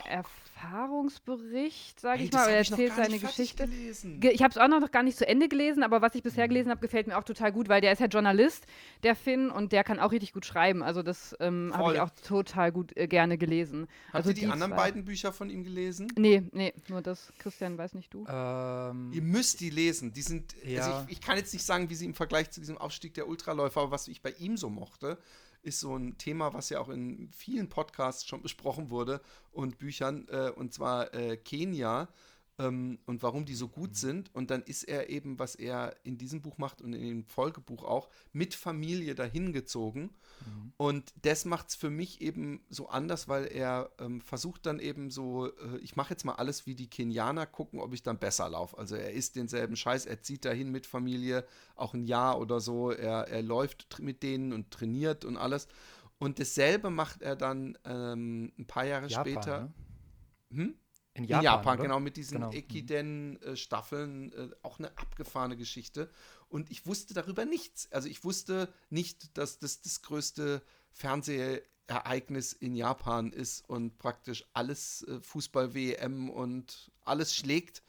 Erfahrungsbericht, 0.57 2.00
sage 2.00 2.18
hey, 2.18 2.26
ich 2.26 2.32
mal. 2.32 2.48
Er 2.48 2.59
erzählt 2.59 2.92
seine 2.94 3.18
Geschichte. 3.18 3.68
Ge 3.68 4.30
ich 4.30 4.42
habe 4.42 4.50
es 4.52 4.59
auch 4.59 4.68
noch 4.68 4.90
gar 4.90 5.02
nicht 5.02 5.18
zu 5.18 5.26
Ende 5.26 5.48
gelesen, 5.48 5.82
aber 5.82 6.00
was 6.00 6.14
ich 6.14 6.22
bisher 6.22 6.44
mhm. 6.44 6.48
gelesen 6.48 6.70
habe, 6.70 6.80
gefällt 6.80 7.07
mir 7.07 7.18
auch 7.18 7.24
total 7.24 7.52
gut, 7.52 7.68
weil 7.68 7.80
der 7.80 7.92
ist 7.92 7.98
ja 7.98 8.07
Journalist, 8.07 8.66
der 9.02 9.14
Finn, 9.14 9.50
und 9.50 9.72
der 9.72 9.84
kann 9.84 9.98
auch 9.98 10.12
richtig 10.12 10.32
gut 10.32 10.46
schreiben. 10.46 10.82
Also 10.82 11.02
das 11.02 11.36
ähm, 11.40 11.72
habe 11.74 11.94
ich 11.94 12.00
auch 12.00 12.11
total 12.26 12.72
gut 12.72 12.96
äh, 12.96 13.07
gerne 13.07 13.38
gelesen. 13.38 13.86
Hast 14.09 14.14
also 14.14 14.30
du 14.30 14.34
die, 14.34 14.40
die 14.42 14.46
anderen 14.46 14.72
zwei. 14.72 14.76
beiden 14.76 15.04
Bücher 15.04 15.32
von 15.32 15.50
ihm 15.50 15.62
gelesen? 15.62 16.09
Nee, 16.16 16.42
nee, 16.52 16.72
nur 16.88 17.02
das. 17.02 17.32
Christian, 17.38 17.76
weiß 17.76 17.94
nicht 17.94 18.12
du. 18.12 18.24
Ähm, 18.28 19.12
Ihr 19.12 19.22
müsst 19.22 19.61
die 19.61 19.70
lesen. 19.70 20.12
Die 20.12 20.22
sind, 20.22 20.54
also 20.54 20.68
ja. 20.68 20.82
also 20.82 21.04
ich, 21.09 21.18
ich 21.18 21.20
kann 21.20 21.36
jetzt 21.36 21.52
nicht 21.52 21.64
sagen, 21.64 21.90
wie 21.90 21.94
sie 21.94 22.07
im 22.07 22.14
Vergleich 22.14 22.50
zu 22.50 22.61
diesem 22.61 22.78
Aufstieg 22.78 23.14
der 23.14 23.28
Ultraläufer, 23.28 23.82
aber 23.82 23.90
was 23.90 24.09
ich 24.09 24.22
bei 24.22 24.30
ihm 24.38 24.57
so 24.57 24.70
mochte, 24.70 25.18
ist 25.66 25.80
so 25.80 25.96
ein 25.96 26.16
Thema, 26.16 26.54
was 26.54 26.70
ja 26.70 26.80
auch 26.80 26.88
in 26.88 27.28
vielen 27.32 27.68
Podcasts 27.68 28.24
schon 28.24 28.42
besprochen 28.42 28.90
wurde 28.90 29.20
und 29.50 29.78
Büchern, 29.78 30.26
äh, 30.28 30.50
und 30.50 30.72
zwar 30.72 31.12
äh, 31.12 31.36
Kenia 31.36 32.08
ähm, 32.58 32.98
und 33.06 33.22
warum 33.22 33.44
die 33.44 33.54
so 33.54 33.68
gut 33.68 33.90
mhm. 33.90 33.94
sind. 33.94 34.34
Und 34.34 34.50
dann 34.50 34.62
ist 34.62 34.84
er 34.84 35.10
eben, 35.10 35.38
was 35.38 35.54
er 35.54 35.96
in 36.04 36.18
diesem 36.18 36.40
Buch 36.40 36.58
macht 36.58 36.80
und 36.80 36.92
in 36.92 37.02
dem 37.02 37.24
Folgebuch 37.24 37.84
auch, 37.84 38.08
mit 38.32 38.54
Familie 38.54 39.14
dahin 39.14 39.52
gezogen. 39.52 40.10
Mhm. 40.45 40.72
Und 40.76 41.12
das 41.22 41.45
macht 41.45 41.68
es 41.68 41.74
für 41.74 41.91
mich 41.91 42.20
eben 42.20 42.64
so 42.68 42.89
anders, 42.89 43.28
weil 43.28 43.47
er 43.47 43.91
ähm, 43.99 44.20
versucht 44.20 44.66
dann 44.66 44.78
eben 44.78 45.11
so, 45.11 45.47
äh, 45.47 45.78
ich 45.80 45.97
mache 45.97 46.11
jetzt 46.11 46.24
mal 46.24 46.34
alles 46.34 46.66
wie 46.66 46.74
die 46.74 46.91
Kenianer, 46.91 47.47
gucken, 47.47 47.80
ob 47.80 47.95
ich 47.95 48.03
dann 48.03 48.18
besser 48.18 48.49
laufe. 48.49 48.76
Also 48.76 48.97
er 48.97 49.12
isst 49.12 49.37
denselben 49.37 49.76
Scheiß, 49.76 50.07
er 50.07 50.20
zieht 50.20 50.45
dahin 50.45 50.70
mit 50.70 50.87
Familie, 50.87 51.47
auch 51.76 51.95
ein 51.95 52.05
Jahr 52.05 52.39
oder 52.41 52.61
so, 52.61 52.91
er, 52.91 53.28
er 53.28 53.43
läuft 53.43 54.01
mit 54.01 54.22
denen 54.22 54.53
und 54.53 54.70
trainiert 54.70 55.24
und 55.24 55.37
alles. 55.37 55.68
Und 56.18 56.39
dasselbe 56.41 56.91
macht 56.91 57.22
er 57.22 57.37
dann 57.37 57.78
ähm, 57.84 58.53
ein 58.59 58.66
paar 58.66 58.84
Jahre 58.84 59.07
Japan, 59.07 59.32
später. 59.32 59.61
Ne? 60.51 60.64
Hm? 60.64 60.74
In 61.16 61.24
Japan, 61.24 61.40
in 61.40 61.44
Japan 61.44 61.78
genau, 61.78 62.00
mit 62.00 62.16
diesen 62.16 62.38
genau. 62.38 62.52
Ekiden-Staffeln, 62.52 64.32
äh, 64.32 64.50
auch 64.62 64.78
eine 64.78 64.96
abgefahrene 64.98 65.56
Geschichte. 65.56 66.10
Und 66.48 66.70
ich 66.70 66.86
wusste 66.86 67.14
darüber 67.14 67.44
nichts. 67.44 67.90
Also 67.90 68.08
ich 68.08 68.22
wusste 68.22 68.72
nicht, 68.90 69.36
dass 69.38 69.58
das 69.58 69.80
das 69.80 70.02
größte 70.02 70.62
Fernsehereignis 70.92 72.52
in 72.52 72.74
Japan 72.74 73.32
ist 73.32 73.68
und 73.68 73.98
praktisch 73.98 74.44
alles 74.52 75.02
äh, 75.08 75.20
Fußball-WM 75.20 76.28
und 76.28 76.90
alles 77.04 77.34
schlägt. 77.34 77.82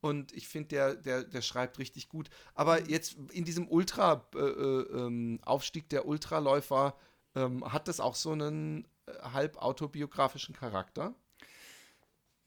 Und 0.00 0.32
ich 0.32 0.46
finde, 0.46 0.68
der, 0.68 0.94
der, 0.94 1.24
der 1.24 1.42
schreibt 1.42 1.78
richtig 1.78 2.08
gut. 2.08 2.30
Aber 2.54 2.80
mhm. 2.80 2.88
jetzt 2.88 3.16
in 3.32 3.44
diesem 3.44 3.68
Ultra-Aufstieg 3.68 5.82
äh, 5.82 5.86
ähm, 5.86 5.88
der 5.90 6.06
Ultraläufer 6.06 6.96
ähm, 7.34 7.72
hat 7.72 7.88
das 7.88 7.98
auch 7.98 8.14
so 8.14 8.30
einen 8.30 8.86
äh, 9.06 9.12
halb 9.32 9.58
autobiografischen 9.58 10.54
Charakter. 10.54 11.14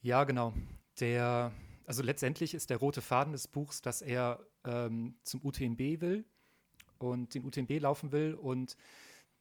Ja, 0.02 0.24
genau. 0.24 0.54
Der, 1.00 1.52
also 1.86 2.02
letztendlich 2.02 2.56
ist 2.56 2.72
der 2.72 2.78
rote 2.78 3.02
Faden 3.02 3.34
des 3.34 3.48
Buchs, 3.48 3.82
dass 3.82 4.02
er 4.02 4.44
ähm, 4.66 5.16
zum 5.24 5.46
UTMB 5.46 6.02
will 6.02 6.26
und 6.98 7.36
den 7.36 7.46
UTMB 7.46 7.80
laufen 7.80 8.12
will 8.12 8.34
und 8.34 8.78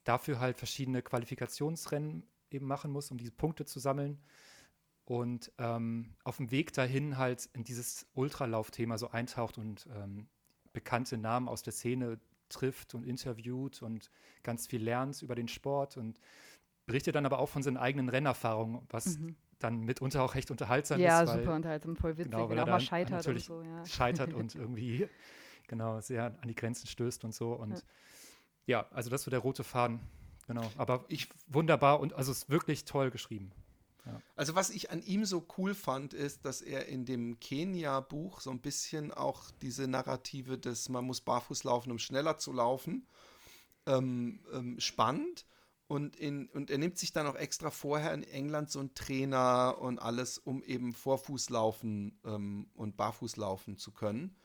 dafür 0.05 0.39
halt 0.39 0.59
verschiedene 0.59 1.03
Qualifikationsrennen 1.03 2.27
eben 2.51 2.67
machen 2.67 2.91
muss, 2.91 3.11
um 3.11 3.17
diese 3.17 3.33
Punkte 3.33 3.65
zu 3.65 3.79
sammeln. 3.79 4.21
Und 5.07 5.51
ähm, 5.59 6.15
auf 6.25 6.37
dem 6.37 6.51
Weg 6.51 6.73
dahin 6.75 7.17
halt 7.17 7.49
in 7.55 7.65
dieses 7.65 8.07
Ultralaufthema 8.15 8.99
so 8.99 9.11
eintaucht 9.11 9.57
und 9.57 9.89
ähm, 9.97 10.29
bekannte 10.73 11.17
Namen 11.17 11.49
aus 11.49 11.63
der 11.63 11.73
Szene 11.73 12.21
trifft 12.51 12.95
und 12.95 13.05
interviewt 13.05 13.83
und 13.83 14.11
ganz 14.43 14.67
viel 14.67 14.83
lernt 14.83 15.23
über 15.23 15.35
den 15.35 15.49
Sport 15.49 15.97
und 15.97 16.21
berichtet 16.87 17.15
dann 17.15 17.27
aber 17.27 17.39
auch 17.39 17.49
von 17.49 17.63
seinen 17.63 17.77
eigenen 17.77 18.09
Rennerfahrungen, 18.09 18.83
was 18.91 19.19
mhm 19.19 19.37
dann 19.61 19.81
mitunter 19.81 20.23
auch 20.23 20.35
recht 20.35 20.51
unterhaltsam 20.51 20.99
ja, 20.99 21.23
ist. 21.23 21.29
Ja, 21.29 21.39
super 21.39 21.55
unterhaltsam, 21.55 21.97
voll 21.97 22.17
witzig, 22.17 22.33
genau, 22.33 22.49
weil 22.49 22.59
er 22.59 22.65
auch 22.65 22.69
mal 22.69 22.81
scheitert 22.81 23.19
natürlich 23.19 23.49
und 23.51 23.65
so. 23.65 23.71
Ja. 23.71 23.87
Scheitert 23.87 24.35
und 24.35 24.55
irgendwie 24.57 25.09
genau 25.69 26.01
sehr 26.01 26.35
an 26.41 26.49
die 26.49 26.55
Grenzen 26.55 26.87
stößt 26.89 27.25
und 27.25 27.35
so. 27.35 27.53
Und 27.53 27.85
ja, 28.67 28.81
ja 28.81 28.87
also 28.91 29.11
das 29.11 29.27
wird 29.27 29.33
der 29.33 29.41
rote 29.41 29.63
Faden. 29.63 30.01
Genau. 30.47 30.69
Aber 30.77 31.05
ich 31.09 31.29
wunderbar 31.47 32.01
und 32.01 32.15
also 32.15 32.33
es 32.33 32.39
ist 32.39 32.51
wirklich 32.51 32.85
toll 32.85 33.11
geschrieben. 33.11 33.53
Ja. 34.07 34.21
Also 34.35 34.55
was 34.55 34.71
ich 34.71 34.91
an 34.91 35.03
ihm 35.03 35.25
so 35.25 35.47
cool 35.59 35.75
fand, 35.75 36.15
ist, 36.15 36.45
dass 36.45 36.63
er 36.63 36.87
in 36.87 37.05
dem 37.05 37.39
Kenia-Buch 37.39 38.41
so 38.41 38.51
ein 38.51 38.61
bisschen 38.61 39.13
auch 39.13 39.51
diese 39.63 39.87
Narrative 39.87 40.59
des 40.59 40.89
man 40.89 41.05
muss 41.05 41.21
barfuß 41.21 41.65
laufen, 41.65 41.91
um 41.91 41.99
schneller 41.99 42.39
zu 42.39 42.53
laufen, 42.53 43.07
ähm, 43.87 44.41
ähm, 44.53 44.81
spannend 44.81 45.45
und, 45.91 46.14
in, 46.14 46.47
und 46.51 46.70
er 46.70 46.78
nimmt 46.78 46.99
sich 46.99 47.12
dann 47.12 47.26
auch 47.26 47.34
extra 47.34 47.68
vorher 47.68 48.14
in 48.14 48.22
England 48.22 48.70
so 48.70 48.78
einen 48.78 48.95
Trainer 48.95 49.76
und 49.80 49.99
alles, 49.99 50.38
um 50.38 50.62
eben 50.62 50.93
Vorfußlaufen 50.93 52.16
ähm, 52.24 52.70
und 52.74 52.97
Barfußlaufen 52.97 53.76
zu 53.76 53.91
können. 53.91 54.36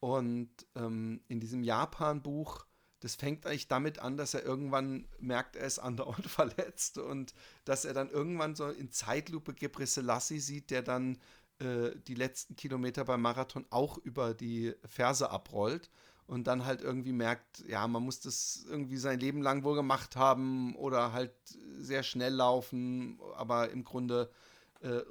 Und 0.00 0.48
ähm, 0.74 1.20
in 1.28 1.40
diesem 1.40 1.62
Japan-Buch, 1.62 2.64
das 3.00 3.16
fängt 3.16 3.44
eigentlich 3.44 3.68
damit 3.68 3.98
an, 3.98 4.16
dass 4.16 4.32
er 4.32 4.44
irgendwann 4.44 5.06
merkt, 5.18 5.56
er 5.56 5.66
ist 5.66 5.78
andauernd 5.78 6.26
verletzt 6.30 6.96
und 6.96 7.34
dass 7.66 7.84
er 7.84 7.92
dann 7.92 8.08
irgendwann 8.08 8.54
so 8.54 8.66
in 8.68 8.90
Zeitlupe 8.90 9.52
Gebre 9.52 9.86
Selassie 9.86 10.40
sieht, 10.40 10.70
der 10.70 10.80
dann 10.80 11.18
äh, 11.58 11.90
die 12.06 12.14
letzten 12.14 12.56
Kilometer 12.56 13.04
beim 13.04 13.20
Marathon 13.20 13.66
auch 13.68 13.98
über 13.98 14.32
die 14.32 14.72
Ferse 14.86 15.28
abrollt 15.28 15.90
und 16.32 16.46
dann 16.46 16.64
halt 16.64 16.80
irgendwie 16.80 17.12
merkt, 17.12 17.62
ja, 17.68 17.86
man 17.86 18.02
muss 18.02 18.18
das 18.20 18.64
irgendwie 18.66 18.96
sein 18.96 19.20
Leben 19.20 19.42
lang 19.42 19.64
wohl 19.64 19.74
gemacht 19.74 20.16
haben 20.16 20.74
oder 20.76 21.12
halt 21.12 21.34
sehr 21.78 22.02
schnell 22.02 22.32
laufen, 22.32 23.20
aber 23.36 23.68
im 23.68 23.84
Grunde 23.84 24.30
äh, 24.80 25.02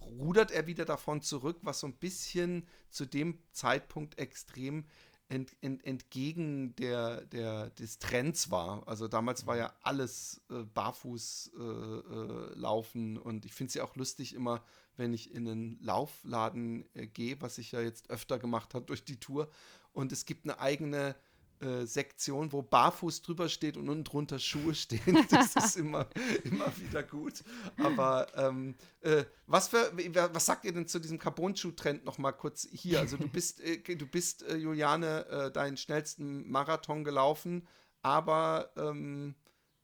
rudert 0.00 0.52
er 0.52 0.68
wieder 0.68 0.84
davon 0.84 1.22
zurück, 1.22 1.58
was 1.62 1.80
so 1.80 1.88
ein 1.88 1.96
bisschen 1.96 2.68
zu 2.88 3.04
dem 3.04 3.40
Zeitpunkt 3.50 4.16
extrem 4.20 4.84
ent, 5.28 5.56
ent, 5.60 5.84
entgegen 5.84 6.76
der, 6.76 7.22
der, 7.22 7.70
des 7.70 7.98
Trends 7.98 8.52
war. 8.52 8.86
Also 8.86 9.08
damals 9.08 9.48
war 9.48 9.56
ja 9.56 9.74
alles 9.82 10.40
äh, 10.50 10.62
barfuß 10.62 11.50
äh, 11.52 11.62
äh, 11.62 12.54
laufen 12.54 13.18
und 13.18 13.44
ich 13.44 13.54
finde 13.54 13.70
es 13.70 13.74
ja 13.74 13.82
auch 13.82 13.96
lustig 13.96 14.36
immer, 14.36 14.62
wenn 15.00 15.14
ich 15.14 15.34
in 15.34 15.48
einen 15.48 15.78
Laufladen 15.80 16.84
äh, 16.94 17.06
gehe, 17.06 17.40
was 17.40 17.58
ich 17.58 17.72
ja 17.72 17.80
jetzt 17.80 18.10
öfter 18.10 18.38
gemacht 18.38 18.74
habe 18.74 18.84
durch 18.84 19.02
die 19.02 19.18
Tour 19.18 19.48
und 19.92 20.12
es 20.12 20.26
gibt 20.26 20.44
eine 20.44 20.60
eigene 20.60 21.16
äh, 21.60 21.86
Sektion, 21.86 22.52
wo 22.52 22.62
barfuß 22.62 23.22
drüber 23.22 23.48
steht 23.48 23.76
und 23.76 23.88
unten 23.88 24.04
drunter 24.04 24.38
Schuhe 24.38 24.74
stehen. 24.76 25.26
Das 25.30 25.56
ist 25.56 25.76
immer, 25.76 26.06
immer 26.44 26.70
wieder 26.78 27.02
gut. 27.02 27.42
Aber 27.78 28.26
ähm, 28.36 28.76
äh, 29.00 29.24
was, 29.46 29.68
für, 29.68 29.90
was 30.32 30.46
sagt 30.46 30.64
ihr 30.64 30.72
denn 30.72 30.86
zu 30.86 31.00
diesem 31.00 31.18
Carbon-Schuh-Trend 31.18 32.04
nochmal 32.04 32.34
kurz 32.34 32.68
hier? 32.70 33.00
Also 33.00 33.16
du 33.16 33.28
bist, 33.28 33.60
äh, 33.60 33.78
du 33.78 34.06
bist, 34.06 34.42
äh, 34.42 34.56
Juliane, 34.56 35.26
äh, 35.26 35.50
deinen 35.50 35.76
schnellsten 35.78 36.48
Marathon 36.50 37.04
gelaufen, 37.04 37.66
aber 38.02 38.70
ähm, 38.76 39.34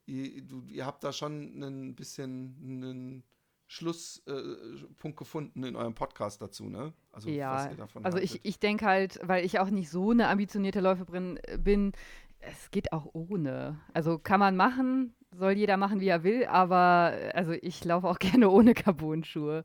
ihr, 0.05 0.43
du, 0.43 0.63
ihr 0.69 0.85
habt 0.85 1.05
da 1.05 1.13
schon 1.13 1.63
ein 1.63 1.95
bisschen 1.95 2.57
einen 2.63 3.25
Schlusspunkt 3.69 5.05
äh, 5.05 5.13
gefunden 5.13 5.65
in 5.65 5.75
eurem 5.75 5.95
Podcast 5.95 6.41
dazu, 6.41 6.69
ne? 6.69 6.93
Also, 7.11 7.29
ja, 7.29 7.69
also 8.03 8.19
ich, 8.19 8.45
ich 8.45 8.61
denke 8.61 8.87
halt, 8.87 9.19
weil 9.23 9.45
ich 9.45 9.59
auch 9.59 9.71
nicht 9.71 9.91
so 9.91 10.11
eine 10.13 10.29
ambitionierte 10.29 10.81
Läuferin 10.81 11.39
äh, 11.45 11.59
bin, 11.59 11.93
es 12.41 12.71
geht 12.71 12.93
auch 12.93 13.09
ohne. 13.13 13.81
Also 13.93 14.19
kann 14.19 14.39
man 14.39 14.57
machen, 14.57 15.15
soll 15.33 15.53
jeder 15.53 15.77
machen, 15.77 16.01
wie 16.01 16.09
er 16.09 16.23
will, 16.23 16.47
aber 16.47 17.13
äh, 17.15 17.31
also 17.33 17.53
ich 17.53 17.85
laufe 17.85 18.09
auch 18.09 18.19
gerne 18.21 18.51
ohne 18.51 18.75
Carbon-Schuhe. 18.75 19.65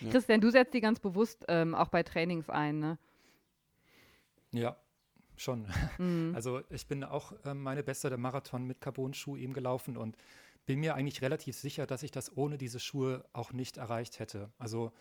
Ja. 0.00 0.10
Christian, 0.10 0.40
du 0.40 0.50
setzt 0.50 0.74
die 0.74 0.80
ganz 0.80 1.00
bewusst 1.00 1.44
ähm, 1.48 1.74
auch 1.74 1.88
bei 1.88 2.02
Trainings 2.02 2.50
ein, 2.50 2.78
ne? 2.78 2.98
Ja, 4.52 4.76
schon. 5.36 5.66
Mhm. 5.98 6.32
Also 6.34 6.62
ich 6.70 6.86
bin 6.86 7.04
auch 7.04 7.32
ähm, 7.44 7.62
meine 7.62 7.82
beste 7.82 8.08
der 8.08 8.18
Marathon 8.18 8.66
mit 8.66 8.80
Carbon-Schuh 8.80 9.36
eben 9.36 9.52
gelaufen 9.52 9.96
und 9.96 10.16
bin 10.70 10.78
mir 10.78 10.94
eigentlich 10.94 11.20
relativ 11.20 11.56
sicher, 11.56 11.84
dass 11.84 12.04
ich 12.04 12.12
das 12.12 12.36
ohne 12.36 12.56
diese 12.56 12.78
Schuhe 12.78 13.24
auch 13.32 13.52
nicht 13.52 13.76
erreicht 13.76 14.20
hätte. 14.20 14.52
Also 14.56 14.92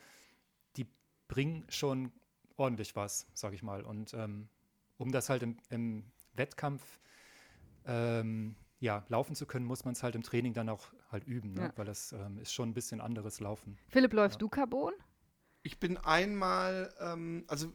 die 0.77 0.87
bringen 1.27 1.63
schon 1.69 2.11
ordentlich 2.57 2.95
was, 2.95 3.27
sage 3.35 3.53
ich 3.53 3.61
mal. 3.61 3.83
Und 3.83 4.15
ähm, 4.15 4.49
um 4.97 5.11
das 5.11 5.29
halt 5.29 5.43
im, 5.43 5.57
im 5.69 6.11
Wettkampf 6.33 6.99
ähm, 7.85 8.55
ja, 8.79 9.05
laufen 9.09 9.35
zu 9.35 9.45
können, 9.45 9.63
muss 9.63 9.85
man 9.85 9.93
es 9.93 10.01
halt 10.01 10.15
im 10.15 10.23
Training 10.23 10.55
dann 10.55 10.69
auch 10.69 10.87
halt 11.11 11.25
üben, 11.25 11.53
ne? 11.53 11.61
ja. 11.61 11.73
weil 11.75 11.85
das 11.85 12.13
ähm, 12.13 12.39
ist 12.39 12.51
schon 12.51 12.69
ein 12.69 12.73
bisschen 12.73 12.99
anderes 12.99 13.39
Laufen. 13.39 13.77
Philipp, 13.89 14.13
läufst 14.13 14.37
ja. 14.37 14.39
du 14.39 14.49
Carbon? 14.49 14.93
Ich 15.61 15.79
bin 15.79 15.97
einmal, 15.97 16.91
ähm, 16.99 17.43
also 17.45 17.71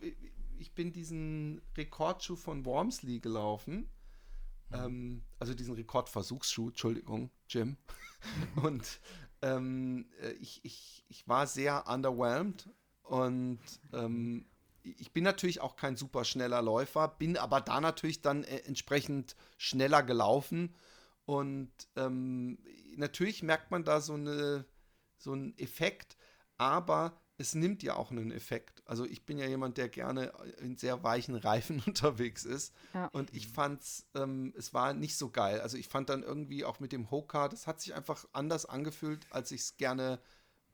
ich 0.59 0.75
bin 0.75 0.93
diesen 0.93 1.63
Rekordschuh 1.77 2.35
von 2.35 2.65
Wormsley 2.67 3.21
gelaufen. 3.21 3.89
Mhm. 4.71 4.77
Ähm, 4.77 5.25
also 5.39 5.55
diesen 5.55 5.75
Rekordversuchsschuh, 5.75 6.69
Entschuldigung, 6.69 7.31
Jim. 7.49 7.77
und 8.63 9.01
ähm, 9.43 10.07
äh, 10.21 10.33
ich, 10.33 10.65
ich, 10.65 11.05
ich 11.09 11.29
war 11.29 11.47
sehr 11.47 11.87
underwhelmed 11.89 12.69
und 13.03 13.61
ähm, 13.93 14.47
ich 14.83 15.13
bin 15.13 15.25
natürlich 15.25 15.61
auch 15.61 15.77
kein 15.77 15.97
super 15.97 16.25
schneller 16.25 16.61
Läufer, 16.61 17.09
bin 17.09 17.37
aber 17.39 17.61
da 17.61 17.81
natürlich 17.81 18.21
dann 18.21 18.45
äh, 18.45 18.59
entsprechend 18.67 19.35
schneller 19.57 20.03
gelaufen. 20.03 20.75
Und 21.25 21.73
ähm, 21.97 22.59
natürlich 22.97 23.43
merkt 23.43 23.71
man 23.71 23.85
da 23.85 24.01
so, 24.01 24.15
eine, 24.15 24.67
so 25.17 25.33
einen 25.33 25.57
Effekt, 25.57 26.19
aber 26.59 27.19
es 27.39 27.55
nimmt 27.55 27.83
ja 27.83 27.97
auch 27.97 28.11
einen 28.11 28.31
Effekt. 28.31 28.74
Also 28.87 29.05
ich 29.05 29.25
bin 29.25 29.39
ja 29.39 29.47
jemand, 29.47 29.79
der 29.79 29.89
gerne 29.89 30.33
in 30.59 30.77
sehr 30.77 31.03
weichen 31.03 31.35
Reifen 31.37 31.83
unterwegs 31.87 32.45
ist. 32.45 32.75
Ja. 32.93 33.07
Und 33.09 33.33
ich 33.35 33.49
fand's, 33.49 34.07
ähm, 34.15 34.53
es 34.57 34.75
war 34.75 34.93
nicht 34.93 35.17
so 35.17 35.31
geil. 35.31 35.61
Also 35.61 35.77
ich 35.77 35.89
fand 35.89 36.11
dann 36.11 36.23
irgendwie 36.23 36.65
auch 36.65 36.81
mit 36.81 36.93
dem 36.93 37.11
Hoka, 37.11 37.49
das 37.49 37.67
hat 37.67 37.81
sich 37.81 37.95
einfach 37.95 38.25
anders 38.33 38.67
angefühlt, 38.67 39.27
als 39.31 39.51
ich 39.53 39.63
es 39.63 39.77
gerne 39.77 40.21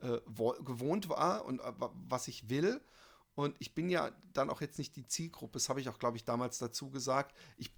äh, 0.00 0.18
gewohnt 0.64 1.08
war 1.08 1.44
und 1.44 1.60
äh, 1.60 1.72
was 2.08 2.28
ich 2.28 2.48
will. 2.48 2.80
Und 3.34 3.56
ich 3.58 3.74
bin 3.74 3.88
ja 3.88 4.10
dann 4.32 4.50
auch 4.50 4.60
jetzt 4.60 4.78
nicht 4.78 4.96
die 4.96 5.06
Zielgruppe, 5.06 5.54
das 5.54 5.68
habe 5.68 5.80
ich 5.80 5.88
auch, 5.88 5.98
glaube 5.98 6.16
ich, 6.16 6.24
damals 6.24 6.58
dazu 6.58 6.90
gesagt. 6.90 7.34
Ich 7.56 7.72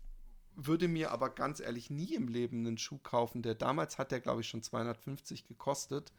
würde 0.54 0.88
mir 0.88 1.10
aber 1.10 1.30
ganz 1.30 1.60
ehrlich 1.60 1.90
nie 1.90 2.14
im 2.14 2.28
Leben 2.28 2.66
einen 2.66 2.78
Schuh 2.78 2.98
kaufen, 2.98 3.42
der 3.42 3.54
damals 3.54 3.98
hat 3.98 4.12
der, 4.12 4.20
glaube 4.20 4.40
ich, 4.40 4.48
schon 4.48 4.62
250 4.62 5.46
gekostet, 5.46 6.12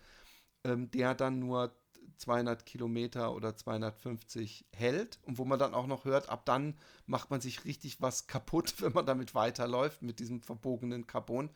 ähm, 0.64 0.90
der 0.92 1.14
dann 1.14 1.40
nur 1.40 1.76
200 2.18 2.66
Kilometer 2.66 3.34
oder 3.34 3.56
250 3.56 4.66
hält 4.72 5.20
und 5.24 5.38
wo 5.38 5.46
man 5.46 5.60
dann 5.60 5.74
auch 5.74 5.88
noch 5.88 6.06
hört, 6.06 6.30
ab 6.30 6.46
dann 6.46 6.76
macht 7.06 7.30
man 7.32 7.42
sich 7.42 7.66
richtig 7.66 8.02
was 8.02 8.28
kaputt, 8.28 8.76
wenn 8.82 8.94
man 8.94 9.06
damit 9.06 9.36
weiterläuft, 9.36 10.02
mit 10.02 10.20
diesem 10.20 10.42
verbogenen 10.42 11.08
Carbon. 11.08 11.50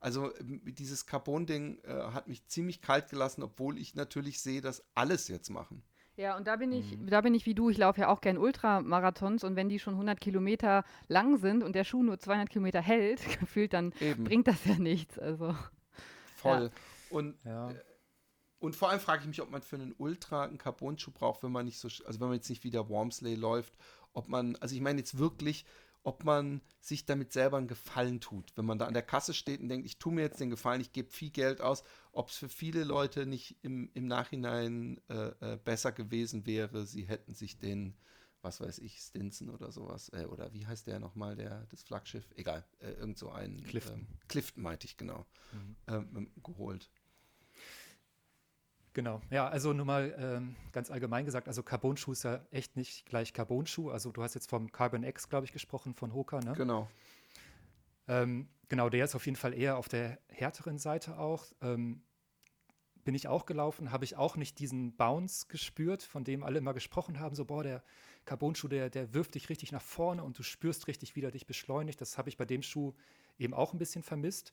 Also 0.00 0.36
ähm, 0.38 0.60
dieses 0.64 1.06
Carbon-Ding 1.06 1.78
äh, 1.84 1.92
hat 2.12 2.28
mich 2.28 2.46
ziemlich 2.48 2.82
kalt 2.82 3.08
gelassen, 3.08 3.42
obwohl 3.42 3.78
ich 3.78 3.94
natürlich 3.94 4.40
sehe, 4.40 4.60
dass 4.60 4.84
alles 4.94 5.28
jetzt 5.28 5.50
machen. 5.50 5.82
Ja, 6.16 6.36
und 6.36 6.46
da 6.46 6.56
bin 6.56 6.72
ich, 6.72 6.98
mhm. 6.98 7.06
da 7.06 7.22
bin 7.22 7.34
ich 7.34 7.46
wie 7.46 7.54
du. 7.54 7.70
Ich 7.70 7.78
laufe 7.78 8.02
ja 8.02 8.08
auch 8.08 8.20
gern 8.20 8.36
Ultramarathons 8.36 9.44
und 9.44 9.56
wenn 9.56 9.68
die 9.68 9.78
schon 9.78 9.94
100 9.94 10.20
Kilometer 10.20 10.84
lang 11.08 11.38
sind 11.38 11.62
und 11.62 11.74
der 11.74 11.84
Schuh 11.84 12.02
nur 12.02 12.18
200 12.18 12.50
Kilometer 12.50 12.82
hält, 12.82 13.20
gefühlt, 13.40 13.72
dann 13.72 13.94
Eben. 14.00 14.24
bringt 14.24 14.46
das 14.46 14.64
ja 14.66 14.78
nichts. 14.78 15.18
Also 15.18 15.54
voll. 16.36 16.70
Ja. 16.72 17.16
Und 17.16 17.36
ja. 17.44 17.70
Und 18.62 18.76
vor 18.76 18.90
allem 18.90 19.00
frage 19.00 19.22
ich 19.22 19.26
mich, 19.26 19.42
ob 19.42 19.50
man 19.50 19.60
für 19.60 19.74
einen 19.74 19.92
Ultra 19.98 20.44
einen 20.44 20.56
Carbon-Schuh 20.56 21.10
braucht, 21.10 21.42
wenn 21.42 21.50
man 21.50 21.64
nicht 21.64 21.80
so, 21.80 21.88
also 22.06 22.20
wenn 22.20 22.28
man 22.28 22.36
jetzt 22.36 22.48
nicht 22.48 22.62
wie 22.62 22.70
der 22.70 22.88
Wormsley 22.88 23.34
läuft, 23.34 23.74
ob 24.12 24.28
man, 24.28 24.54
also 24.56 24.72
ich 24.76 24.80
meine 24.80 25.00
jetzt 25.00 25.18
wirklich, 25.18 25.64
ob 26.04 26.22
man 26.22 26.60
sich 26.78 27.04
damit 27.04 27.32
selber 27.32 27.56
einen 27.56 27.66
Gefallen 27.66 28.20
tut. 28.20 28.52
Wenn 28.54 28.64
man 28.64 28.78
da 28.78 28.86
an 28.86 28.94
der 28.94 29.02
Kasse 29.02 29.34
steht 29.34 29.58
und 29.58 29.68
denkt, 29.68 29.86
ich 29.86 29.98
tue 29.98 30.12
mir 30.12 30.20
jetzt 30.20 30.38
den 30.38 30.50
Gefallen, 30.50 30.80
ich 30.80 30.92
gebe 30.92 31.10
viel 31.10 31.30
Geld 31.30 31.60
aus, 31.60 31.82
ob 32.12 32.28
es 32.28 32.36
für 32.36 32.48
viele 32.48 32.84
Leute 32.84 33.26
nicht 33.26 33.56
im, 33.62 33.90
im 33.94 34.06
Nachhinein 34.06 35.00
äh, 35.08 35.54
äh, 35.54 35.56
besser 35.56 35.90
gewesen 35.90 36.46
wäre, 36.46 36.86
sie 36.86 37.08
hätten 37.08 37.34
sich 37.34 37.58
den, 37.58 37.96
was 38.42 38.60
weiß 38.60 38.78
ich, 38.78 39.00
Stinson 39.00 39.50
oder 39.50 39.72
sowas, 39.72 40.08
äh, 40.10 40.26
oder 40.26 40.52
wie 40.52 40.68
heißt 40.68 40.86
der 40.86 41.00
nochmal, 41.00 41.34
der, 41.34 41.66
das 41.72 41.82
Flaggschiff, 41.82 42.30
egal, 42.36 42.64
äh, 42.78 42.92
irgend 42.92 43.18
so 43.18 43.32
einen. 43.32 43.60
Clifton. 43.64 44.06
Ähm, 44.08 44.18
Clifton 44.28 44.62
meinte 44.62 44.86
ich, 44.86 44.96
genau, 44.96 45.26
mhm. 45.52 45.76
ähm, 45.88 46.30
geholt. 46.44 46.88
Genau, 48.94 49.22
ja, 49.30 49.48
also 49.48 49.72
nur 49.72 49.86
mal 49.86 50.14
ähm, 50.18 50.54
ganz 50.72 50.90
allgemein 50.90 51.24
gesagt, 51.24 51.48
also 51.48 51.62
Carbon-Schuh 51.62 52.12
ist 52.12 52.24
ja 52.24 52.44
echt 52.50 52.76
nicht 52.76 53.06
gleich 53.06 53.32
Carbon-Schuh. 53.32 53.90
Also 53.90 54.12
du 54.12 54.22
hast 54.22 54.34
jetzt 54.34 54.50
vom 54.50 54.70
Carbon 54.70 55.02
X, 55.02 55.30
glaube 55.30 55.46
ich, 55.46 55.52
gesprochen, 55.52 55.94
von 55.94 56.12
Hoka, 56.12 56.40
ne? 56.40 56.52
Genau. 56.54 56.88
Ähm, 58.06 58.48
genau, 58.68 58.90
der 58.90 59.04
ist 59.04 59.14
auf 59.14 59.24
jeden 59.24 59.36
Fall 59.36 59.54
eher 59.54 59.78
auf 59.78 59.88
der 59.88 60.18
härteren 60.28 60.78
Seite 60.78 61.18
auch. 61.18 61.46
Ähm, 61.62 62.02
bin 63.04 63.14
ich 63.14 63.28
auch 63.28 63.46
gelaufen, 63.46 63.90
habe 63.90 64.04
ich 64.04 64.16
auch 64.16 64.36
nicht 64.36 64.58
diesen 64.58 64.94
Bounce 64.96 65.46
gespürt, 65.48 66.02
von 66.02 66.22
dem 66.22 66.44
alle 66.44 66.58
immer 66.58 66.74
gesprochen 66.74 67.18
haben, 67.18 67.34
so, 67.34 67.46
boah, 67.46 67.62
der 67.62 67.82
Carbon-Schuh, 68.26 68.68
der, 68.68 68.90
der 68.90 69.14
wirft 69.14 69.34
dich 69.34 69.48
richtig 69.48 69.72
nach 69.72 69.82
vorne 69.82 70.22
und 70.22 70.38
du 70.38 70.42
spürst 70.42 70.86
richtig, 70.86 71.16
wie 71.16 71.22
der 71.22 71.30
dich 71.30 71.46
beschleunigt. 71.46 72.00
Das 72.00 72.18
habe 72.18 72.28
ich 72.28 72.36
bei 72.36 72.44
dem 72.44 72.62
Schuh 72.62 72.92
eben 73.38 73.54
auch 73.54 73.72
ein 73.72 73.78
bisschen 73.78 74.02
vermisst. 74.02 74.52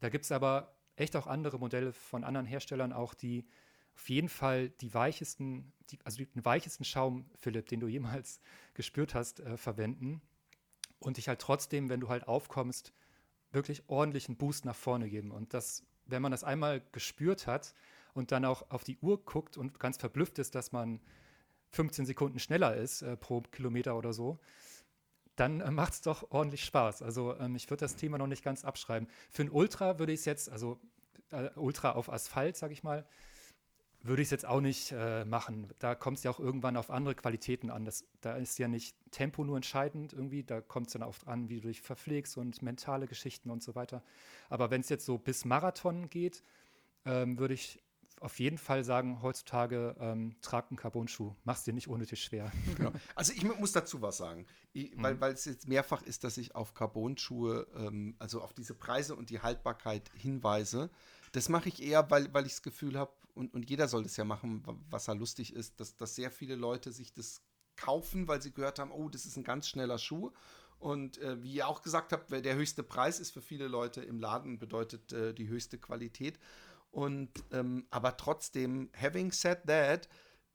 Da 0.00 0.08
gibt 0.08 0.24
es 0.24 0.32
aber 0.32 0.74
echt 0.96 1.16
auch 1.16 1.26
andere 1.26 1.58
Modelle 1.58 1.92
von 1.92 2.24
anderen 2.24 2.46
Herstellern 2.46 2.92
auch, 2.92 3.12
die 3.14 3.44
auf 3.94 4.08
jeden 4.08 4.28
Fall 4.28 4.70
die 4.70 4.94
weichesten, 4.94 5.72
die, 5.90 5.98
also 6.04 6.24
den 6.24 6.44
weichesten 6.44 6.84
Schaum, 6.84 7.30
Philipp, 7.38 7.68
den 7.68 7.80
du 7.80 7.88
jemals 7.88 8.40
gespürt 8.74 9.14
hast, 9.14 9.40
äh, 9.40 9.56
verwenden 9.56 10.22
und 10.98 11.16
dich 11.16 11.28
halt 11.28 11.40
trotzdem, 11.40 11.88
wenn 11.88 12.00
du 12.00 12.08
halt 12.08 12.28
aufkommst, 12.28 12.92
wirklich 13.50 13.88
ordentlichen 13.88 14.36
Boost 14.36 14.64
nach 14.64 14.76
vorne 14.76 15.08
geben. 15.08 15.30
Und 15.30 15.54
das, 15.54 15.84
wenn 16.06 16.22
man 16.22 16.32
das 16.32 16.44
einmal 16.44 16.82
gespürt 16.92 17.46
hat 17.46 17.74
und 18.14 18.32
dann 18.32 18.44
auch 18.44 18.70
auf 18.70 18.84
die 18.84 18.98
Uhr 18.98 19.22
guckt 19.24 19.56
und 19.56 19.78
ganz 19.78 19.98
verblüfft 19.98 20.38
ist, 20.38 20.54
dass 20.54 20.72
man 20.72 21.00
15 21.70 22.06
Sekunden 22.06 22.38
schneller 22.38 22.76
ist 22.76 23.02
äh, 23.02 23.16
pro 23.16 23.40
Kilometer 23.40 23.96
oder 23.96 24.12
so, 24.12 24.38
dann 25.36 25.60
äh, 25.60 25.70
macht 25.70 25.94
es 25.94 26.00
doch 26.02 26.30
ordentlich 26.30 26.64
Spaß. 26.64 27.02
Also 27.02 27.36
ähm, 27.38 27.56
ich 27.56 27.68
würde 27.70 27.80
das 27.80 27.96
Thema 27.96 28.18
noch 28.18 28.26
nicht 28.26 28.44
ganz 28.44 28.64
abschreiben. 28.64 29.08
Für 29.30 29.42
ein 29.42 29.50
Ultra 29.50 29.98
würde 29.98 30.12
ich 30.12 30.20
es 30.20 30.26
jetzt, 30.26 30.50
also 30.50 30.78
äh, 31.30 31.50
Ultra 31.56 31.92
auf 31.92 32.12
Asphalt, 32.12 32.56
sage 32.56 32.72
ich 32.72 32.82
mal, 32.82 33.06
würde 34.02 34.22
ich 34.22 34.26
es 34.26 34.30
jetzt 34.30 34.46
auch 34.46 34.60
nicht 34.60 34.92
äh, 34.92 35.24
machen. 35.24 35.68
Da 35.78 35.94
kommt 35.94 36.18
es 36.18 36.24
ja 36.24 36.30
auch 36.30 36.40
irgendwann 36.40 36.76
auf 36.76 36.90
andere 36.90 37.14
Qualitäten 37.14 37.70
an. 37.70 37.84
Das, 37.84 38.04
da 38.20 38.36
ist 38.36 38.58
ja 38.58 38.68
nicht 38.68 38.96
Tempo 39.10 39.44
nur 39.44 39.56
entscheidend 39.56 40.12
irgendwie, 40.12 40.42
da 40.42 40.60
kommt 40.60 40.88
es 40.88 40.94
dann 40.94 41.02
auch 41.02 41.14
an, 41.26 41.48
wie 41.48 41.60
du 41.60 41.68
dich 41.68 41.80
verpflegst 41.80 42.36
und 42.36 42.62
mentale 42.62 43.06
Geschichten 43.06 43.50
und 43.50 43.62
so 43.62 43.74
weiter. 43.74 44.02
Aber 44.48 44.70
wenn 44.70 44.80
es 44.80 44.88
jetzt 44.88 45.06
so 45.06 45.18
bis 45.18 45.44
Marathon 45.44 46.10
geht, 46.10 46.42
ähm, 47.04 47.38
würde 47.38 47.54
ich 47.54 47.82
auf 48.22 48.38
jeden 48.38 48.58
Fall 48.58 48.84
sagen, 48.84 49.20
heutzutage 49.20 49.96
ähm, 49.98 50.36
trag 50.42 50.70
einen 50.70 50.76
Carbon-Schuh. 50.76 51.34
Mach's 51.44 51.64
dir 51.64 51.72
nicht 51.72 51.88
unnötig 51.88 52.22
schwer. 52.22 52.52
Genau. 52.76 52.92
Also 53.14 53.32
ich 53.32 53.44
muss 53.44 53.72
dazu 53.72 54.00
was 54.00 54.16
sagen, 54.16 54.46
ich, 54.72 54.92
weil, 54.96 55.14
mhm. 55.14 55.20
weil 55.20 55.32
es 55.32 55.44
jetzt 55.44 55.68
mehrfach 55.68 56.02
ist, 56.02 56.24
dass 56.24 56.38
ich 56.38 56.54
auf 56.54 56.74
Carbon-Schuhe, 56.74 57.66
ähm, 57.76 58.14
also 58.18 58.40
auf 58.40 58.52
diese 58.52 58.74
Preise 58.74 59.16
und 59.16 59.30
die 59.30 59.40
Haltbarkeit 59.40 60.10
hinweise. 60.14 60.90
Das 61.32 61.48
mache 61.48 61.68
ich 61.68 61.82
eher, 61.82 62.10
weil, 62.10 62.32
weil 62.32 62.46
ich 62.46 62.52
das 62.52 62.62
Gefühl 62.62 62.98
habe, 62.98 63.12
und, 63.34 63.54
und 63.54 63.68
jeder 63.70 63.88
soll 63.88 64.02
das 64.02 64.16
ja 64.16 64.24
machen, 64.24 64.62
was 64.90 65.08
er 65.08 65.14
lustig 65.14 65.54
ist, 65.54 65.80
dass, 65.80 65.96
dass 65.96 66.14
sehr 66.14 66.30
viele 66.30 66.54
Leute 66.54 66.92
sich 66.92 67.12
das 67.12 67.40
kaufen, 67.76 68.28
weil 68.28 68.42
sie 68.42 68.52
gehört 68.52 68.78
haben, 68.78 68.92
oh, 68.92 69.08
das 69.08 69.24
ist 69.24 69.36
ein 69.36 69.44
ganz 69.44 69.68
schneller 69.68 69.98
Schuh. 69.98 70.30
Und 70.78 71.18
äh, 71.18 71.42
wie 71.42 71.54
ihr 71.54 71.68
auch 71.68 71.82
gesagt 71.82 72.12
habt, 72.12 72.30
der 72.30 72.54
höchste 72.56 72.82
Preis 72.82 73.20
ist 73.20 73.30
für 73.30 73.40
viele 73.40 73.68
Leute 73.68 74.02
im 74.02 74.20
Laden, 74.20 74.58
bedeutet 74.58 75.12
äh, 75.12 75.32
die 75.32 75.48
höchste 75.48 75.78
Qualität. 75.78 76.38
Und 76.90 77.30
ähm, 77.52 77.86
aber 77.90 78.16
trotzdem, 78.16 78.90
having 78.94 79.32
said 79.32 79.60
that, 79.66 80.08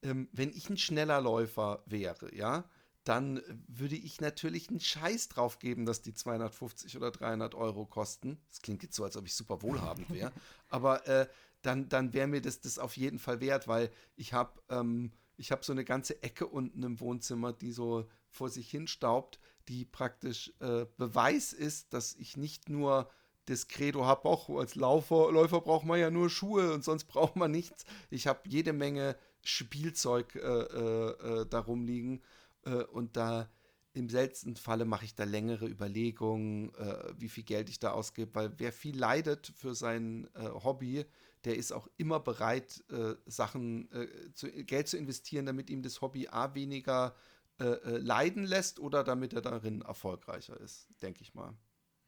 ähm, 0.04 0.30
wenn 0.34 0.50
ich 0.50 0.70
ein 0.70 0.78
schneller 0.78 1.22
Läufer 1.22 1.82
wäre, 1.88 2.34
ja, 2.36 2.70
dann 3.08 3.42
würde 3.68 3.96
ich 3.96 4.20
natürlich 4.20 4.70
einen 4.70 4.82
Scheiß 4.82 5.30
drauf 5.30 5.60
geben, 5.60 5.86
dass 5.86 6.02
die 6.02 6.14
250 6.14 6.98
oder 6.98 7.10
300 7.10 7.56
Euro 7.56 7.86
kosten. 7.86 8.38
Das 8.50 8.62
klingt 8.62 8.84
jetzt 8.84 8.96
so, 8.96 9.06
als 9.06 9.16
ob 9.16 9.26
ich 9.26 9.34
super 9.34 9.62
wohlhabend 9.62 10.10
wäre. 10.10 10.34
aber 10.70 11.08
äh, 11.08 11.28
dann, 11.62 11.88
dann 11.88 12.12
wäre 12.14 12.28
mir 12.28 12.42
das, 12.42 12.60
das 12.60 12.80
auf 12.80 12.98
jeden 12.98 13.18
Fall 13.18 13.40
wert, 13.40 13.68
weil 13.70 13.92
ich 14.18 14.34
habe 14.34 14.62
ähm, 14.70 15.14
hab 15.40 15.64
so 15.64 15.72
eine 15.72 15.86
ganze 15.86 16.22
Ecke 16.22 16.48
unten 16.48 16.84
im 16.84 17.00
Wohnzimmer, 17.00 17.54
die 17.54 17.72
so 17.72 18.10
vor 18.28 18.50
sich 18.50 18.70
hin 18.70 18.88
staubt, 18.88 19.40
die 19.70 19.86
praktisch 19.86 20.54
äh, 20.60 20.86
Beweis 20.98 21.54
ist, 21.54 21.94
dass 21.94 22.14
ich 22.16 22.36
nicht 22.36 22.68
nur 22.68 23.10
das 23.46 23.70
Credo 23.70 24.06
habe, 24.06 24.28
auch 24.28 24.50
als 24.50 24.76
Laufer, 24.76 25.32
Läufer 25.32 25.62
braucht 25.62 25.86
man 25.86 25.98
ja 25.98 26.12
nur 26.12 26.30
Schuhe 26.30 26.74
und 26.74 26.84
sonst 26.84 27.06
braucht 27.08 27.38
man 27.38 27.52
nichts. 27.52 27.86
Ich 28.10 28.28
habe 28.28 28.42
jede 28.50 28.74
Menge 28.74 29.16
Spielzeug 29.44 30.36
äh, 30.36 30.40
äh, 30.40 31.42
äh 31.42 31.46
darum 31.46 31.86
liegen 31.86 32.22
äh, 32.68 32.84
und 32.84 33.18
da 33.18 33.50
im 33.94 34.10
seltensten 34.10 34.56
Falle 34.56 34.86
mache 34.86 35.06
ich 35.06 35.16
da 35.16 35.24
längere 35.24 35.68
Überlegungen, 35.68 36.74
äh, 36.76 37.14
wie 37.18 37.30
viel 37.30 37.44
Geld 37.44 37.70
ich 37.70 37.80
da 37.80 37.92
ausgebe, 37.92 38.36
weil 38.36 38.54
wer 38.58 38.72
viel 38.72 38.98
leidet 38.98 39.52
für 39.56 39.74
sein 39.74 40.30
äh, 40.36 40.50
Hobby, 40.50 41.06
der 41.46 41.56
ist 41.58 41.72
auch 41.72 41.88
immer 41.98 42.20
bereit, 42.20 42.84
Sachen, 43.26 43.88
zu, 44.34 44.52
Geld 44.52 44.90
zu 44.90 44.98
investieren, 44.98 45.46
damit 45.46 45.70
ihm 45.70 45.82
das 45.82 46.02
Hobby 46.02 46.28
A 46.28 46.56
weniger 46.56 47.16
leiden 47.58 48.44
lässt 48.44 48.80
oder 48.80 49.04
damit 49.04 49.34
er 49.34 49.42
darin 49.42 49.82
erfolgreicher 49.82 50.60
ist, 50.60 50.90
denke 51.02 51.22
ich 51.22 51.36
mal. 51.36 51.56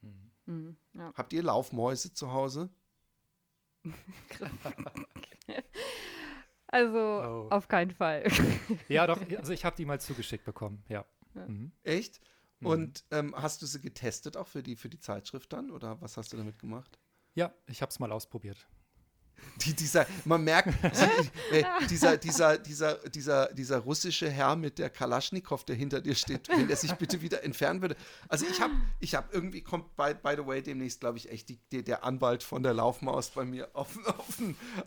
Mhm. 0.01 0.31
Mhm, 0.45 0.77
ja. 0.93 1.13
Habt 1.13 1.31
ihr 1.31 1.43
Laufmäuse 1.43 2.11
zu 2.11 2.33
Hause? 2.33 2.69
also 6.71 6.97
oh. 6.97 7.47
auf 7.49 7.67
keinen 7.67 7.91
Fall. 7.91 8.23
ja, 8.87 9.07
doch, 9.07 9.19
also 9.37 9.53
ich 9.53 9.65
habe 9.65 9.75
die 9.75 9.85
mal 9.85 9.99
zugeschickt 9.99 10.45
bekommen, 10.45 10.83
ja. 10.87 11.05
ja. 11.35 11.47
Mhm. 11.47 11.71
Echt? 11.83 12.21
Mhm. 12.59 12.67
Und 12.67 13.05
ähm, 13.11 13.35
hast 13.35 13.61
du 13.61 13.65
sie 13.65 13.81
getestet 13.81 14.37
auch 14.37 14.47
für 14.47 14.63
die, 14.63 14.75
für 14.75 14.89
die 14.89 14.99
Zeitschrift 14.99 15.51
dann? 15.51 15.71
Oder 15.71 15.99
was 16.01 16.17
hast 16.17 16.31
du 16.33 16.37
damit 16.37 16.59
gemacht? 16.59 16.99
Ja, 17.33 17.53
ich 17.67 17.81
habe 17.81 17.89
es 17.89 17.99
mal 17.99 18.11
ausprobiert. 18.11 18.67
Die, 19.65 19.73
dieser, 19.73 20.05
man 20.25 20.43
merkt, 20.43 20.73
äh, 21.51 21.63
dieser, 21.89 22.17
dieser, 22.17 22.57
dieser, 22.57 22.95
dieser, 23.09 23.53
dieser 23.53 23.79
russische 23.79 24.29
Herr 24.29 24.55
mit 24.55 24.79
der 24.79 24.89
Kalaschnikow, 24.89 25.63
der 25.63 25.75
hinter 25.75 26.01
dir 26.01 26.15
steht, 26.15 26.49
wenn 26.49 26.69
er 26.69 26.75
sich 26.75 26.93
bitte 26.93 27.21
wieder 27.21 27.43
entfernen 27.43 27.81
würde. 27.81 27.95
Also 28.27 28.45
ich 28.49 28.61
habe, 28.61 28.73
ich 28.99 29.15
habe 29.15 29.27
irgendwie 29.31 29.61
kommt 29.61 29.95
by, 29.95 30.13
by 30.13 30.35
the 30.37 30.45
way 30.45 30.61
demnächst, 30.61 31.01
glaube 31.01 31.17
ich, 31.17 31.29
echt 31.31 31.49
die, 31.49 31.59
die, 31.71 31.83
der 31.83 32.03
Anwalt 32.03 32.43
von 32.43 32.63
der 32.63 32.73
Laufmaus 32.73 33.29
bei 33.31 33.45
mir 33.45 33.69
auf, 33.73 33.97
auf, 34.07 34.37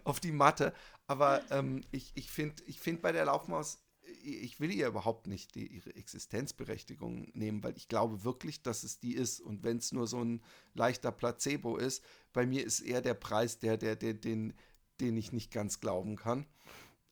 auf 0.04 0.20
die 0.20 0.32
Matte. 0.32 0.72
Aber 1.06 1.42
ähm, 1.50 1.82
ich, 1.90 2.12
ich 2.14 2.30
finde 2.30 2.62
ich 2.66 2.80
find 2.80 3.02
bei 3.02 3.12
der 3.12 3.26
Laufmaus 3.26 3.82
ich 4.22 4.60
will 4.60 4.72
ihr 4.72 4.86
überhaupt 4.86 5.26
nicht 5.26 5.54
die, 5.54 5.66
ihre 5.66 5.94
Existenzberechtigung 5.94 7.30
nehmen, 7.34 7.62
weil 7.62 7.76
ich 7.76 7.88
glaube 7.88 8.24
wirklich, 8.24 8.62
dass 8.62 8.82
es 8.82 9.00
die 9.00 9.14
ist. 9.14 9.40
Und 9.40 9.62
wenn 9.62 9.78
es 9.78 9.92
nur 9.92 10.06
so 10.06 10.22
ein 10.22 10.42
leichter 10.74 11.12
Placebo 11.12 11.76
ist, 11.76 12.02
bei 12.32 12.46
mir 12.46 12.64
ist 12.64 12.80
eher 12.80 13.00
der 13.00 13.14
Preis 13.14 13.58
der, 13.58 13.76
der, 13.76 13.96
der 13.96 14.14
den, 14.14 14.54
den 15.00 15.16
ich 15.16 15.32
nicht 15.32 15.50
ganz 15.50 15.80
glauben 15.80 16.16
kann. 16.16 16.46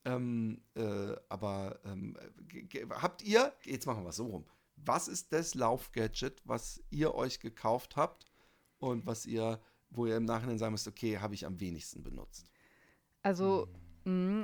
Ähm, 0.05 0.63
äh, 0.75 1.15
aber 1.29 1.81
ähm, 1.85 2.17
habt 2.91 3.23
ihr, 3.23 3.53
jetzt 3.65 3.87
machen 3.87 4.05
wir 4.05 4.11
es 4.11 4.17
so 4.17 4.27
rum, 4.27 4.47
was 4.77 5.09
ist 5.09 5.33
das 5.33 5.55
Laufgadget, 5.55 6.41
was 6.45 6.83
ihr 6.91 7.15
euch 7.15 7.41
gekauft 7.41 7.97
habt 7.97 8.27
und 8.79 9.05
was 9.05 9.27
ihr, 9.27 9.61
wo 9.91 10.07
ihr 10.07 10.17
im 10.17 10.25
Nachhinein 10.25 10.59
sagen 10.59 10.73
müsst, 10.73 10.89
okay, 10.89 11.19
habe 11.19 11.35
ich 11.35 11.45
am 11.45 11.61
wenigsten 11.61 12.03
benutzt? 12.03 12.51
Also 13.23 13.67
hm. 13.67 13.73
Mhm, 13.73 13.90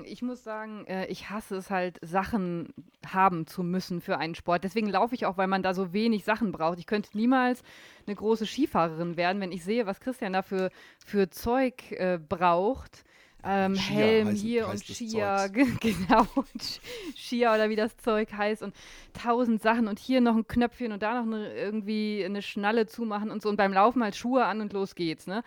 ich 0.04 0.22
muss 0.22 0.44
sagen, 0.44 0.86
äh, 0.86 1.06
ich 1.06 1.30
hasse 1.30 1.56
es 1.56 1.70
halt, 1.70 1.98
Sachen 2.02 2.72
haben 3.06 3.46
zu 3.46 3.62
müssen 3.62 4.00
für 4.00 4.18
einen 4.18 4.34
Sport. 4.34 4.64
Deswegen 4.64 4.88
laufe 4.88 5.14
ich 5.14 5.26
auch, 5.26 5.36
weil 5.36 5.46
man 5.46 5.62
da 5.62 5.74
so 5.74 5.92
wenig 5.92 6.24
Sachen 6.24 6.52
braucht. 6.52 6.78
Ich 6.78 6.86
könnte 6.86 7.10
niemals 7.14 7.62
eine 8.06 8.16
große 8.16 8.46
Skifahrerin 8.46 9.16
werden, 9.16 9.40
wenn 9.40 9.52
ich 9.52 9.64
sehe, 9.64 9.86
was 9.86 10.00
Christian 10.00 10.32
da 10.32 10.42
für, 10.42 10.70
für 11.04 11.30
Zeug 11.30 11.92
äh, 11.92 12.18
braucht. 12.18 13.04
Ähm, 13.44 13.74
Helm 13.76 14.28
heißt, 14.28 14.38
hier 14.38 14.66
heißt 14.66 14.88
und 14.88 14.96
Skier, 14.96 15.50
genau, 15.80 16.26
Skier 17.14 17.52
oder 17.52 17.70
wie 17.70 17.76
das 17.76 17.96
Zeug 17.96 18.32
heißt 18.32 18.62
und 18.62 18.74
tausend 19.12 19.62
Sachen 19.62 19.86
und 19.86 20.00
hier 20.00 20.20
noch 20.20 20.34
ein 20.34 20.48
Knöpfchen 20.48 20.90
und 20.90 21.02
da 21.02 21.14
noch 21.22 21.32
eine, 21.32 21.54
irgendwie 21.54 22.24
eine 22.24 22.42
Schnalle 22.42 22.86
zumachen 22.86 23.30
und 23.30 23.42
so 23.42 23.48
und 23.48 23.56
beim 23.56 23.72
Laufen 23.72 24.02
halt 24.02 24.16
Schuhe 24.16 24.44
an 24.44 24.60
und 24.60 24.72
los 24.72 24.96
geht's, 24.96 25.28
ne? 25.28 25.44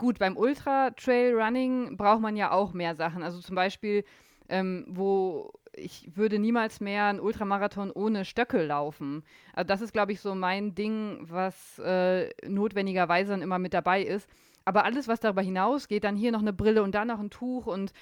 Gut, 0.00 0.18
beim 0.18 0.38
Ultra-Trail-Running 0.38 1.98
braucht 1.98 2.22
man 2.22 2.34
ja 2.34 2.52
auch 2.52 2.72
mehr 2.72 2.94
Sachen. 2.94 3.22
Also 3.22 3.38
zum 3.40 3.54
Beispiel, 3.54 4.02
ähm, 4.48 4.86
wo 4.88 5.52
ich 5.74 6.08
würde 6.16 6.38
niemals 6.38 6.80
mehr 6.80 7.04
einen 7.04 7.20
Ultramarathon 7.20 7.90
ohne 7.90 8.24
Stöckel 8.24 8.64
laufen. 8.64 9.22
Also 9.52 9.66
das 9.66 9.82
ist, 9.82 9.92
glaube 9.92 10.12
ich, 10.12 10.22
so 10.22 10.34
mein 10.34 10.74
Ding, 10.74 11.18
was 11.28 11.78
äh, 11.80 12.30
notwendigerweise 12.48 13.32
dann 13.32 13.42
immer 13.42 13.58
mit 13.58 13.74
dabei 13.74 14.02
ist. 14.02 14.26
Aber 14.64 14.86
alles, 14.86 15.06
was 15.06 15.20
darüber 15.20 15.42
hinausgeht, 15.42 16.04
dann 16.04 16.16
hier 16.16 16.32
noch 16.32 16.40
eine 16.40 16.54
Brille 16.54 16.82
und 16.82 16.94
dann 16.94 17.08
noch 17.08 17.20
ein 17.20 17.28
Tuch 17.28 17.66
und 17.66 17.92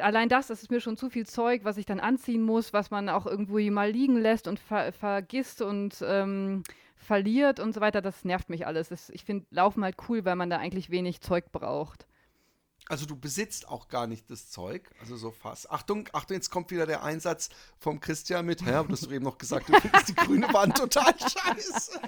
allein 0.00 0.30
das, 0.30 0.46
das 0.46 0.62
ist 0.62 0.70
mir 0.70 0.80
schon 0.80 0.96
zu 0.96 1.10
viel 1.10 1.26
Zeug, 1.26 1.64
was 1.64 1.76
ich 1.76 1.84
dann 1.84 2.00
anziehen 2.00 2.44
muss, 2.44 2.72
was 2.72 2.90
man 2.90 3.10
auch 3.10 3.26
irgendwo 3.26 3.58
mal 3.70 3.90
liegen 3.90 4.16
lässt 4.16 4.48
und 4.48 4.58
ver 4.58 4.90
vergisst 4.92 5.60
und 5.60 6.02
ähm, 6.02 6.62
verliert 7.06 7.60
und 7.60 7.72
so 7.72 7.80
weiter, 7.80 8.02
das 8.02 8.24
nervt 8.24 8.50
mich 8.50 8.66
alles. 8.66 8.88
Das, 8.88 9.10
ich 9.10 9.24
finde 9.24 9.46
Laufen 9.50 9.84
halt 9.84 9.96
cool, 10.08 10.24
weil 10.24 10.36
man 10.36 10.50
da 10.50 10.58
eigentlich 10.58 10.90
wenig 10.90 11.20
Zeug 11.20 11.52
braucht. 11.52 12.06
Also 12.88 13.04
du 13.04 13.16
besitzt 13.16 13.68
auch 13.68 13.88
gar 13.88 14.06
nicht 14.06 14.30
das 14.30 14.48
Zeug, 14.48 14.88
also 15.00 15.16
so 15.16 15.32
fast. 15.32 15.70
Achtung, 15.72 16.08
Achtung, 16.12 16.36
jetzt 16.36 16.50
kommt 16.50 16.70
wieder 16.70 16.86
der 16.86 17.02
Einsatz 17.02 17.48
vom 17.78 17.98
Christian 17.98 18.46
mit. 18.46 18.60
Ja, 18.60 18.86
hast 18.88 19.06
du 19.06 19.10
eben 19.10 19.24
noch 19.24 19.38
gesagt, 19.38 19.68
du 19.68 19.72
findest 19.80 20.08
die 20.10 20.14
grüne 20.14 20.52
Wand 20.52 20.76
total 20.76 21.12
scheiße. 21.18 22.00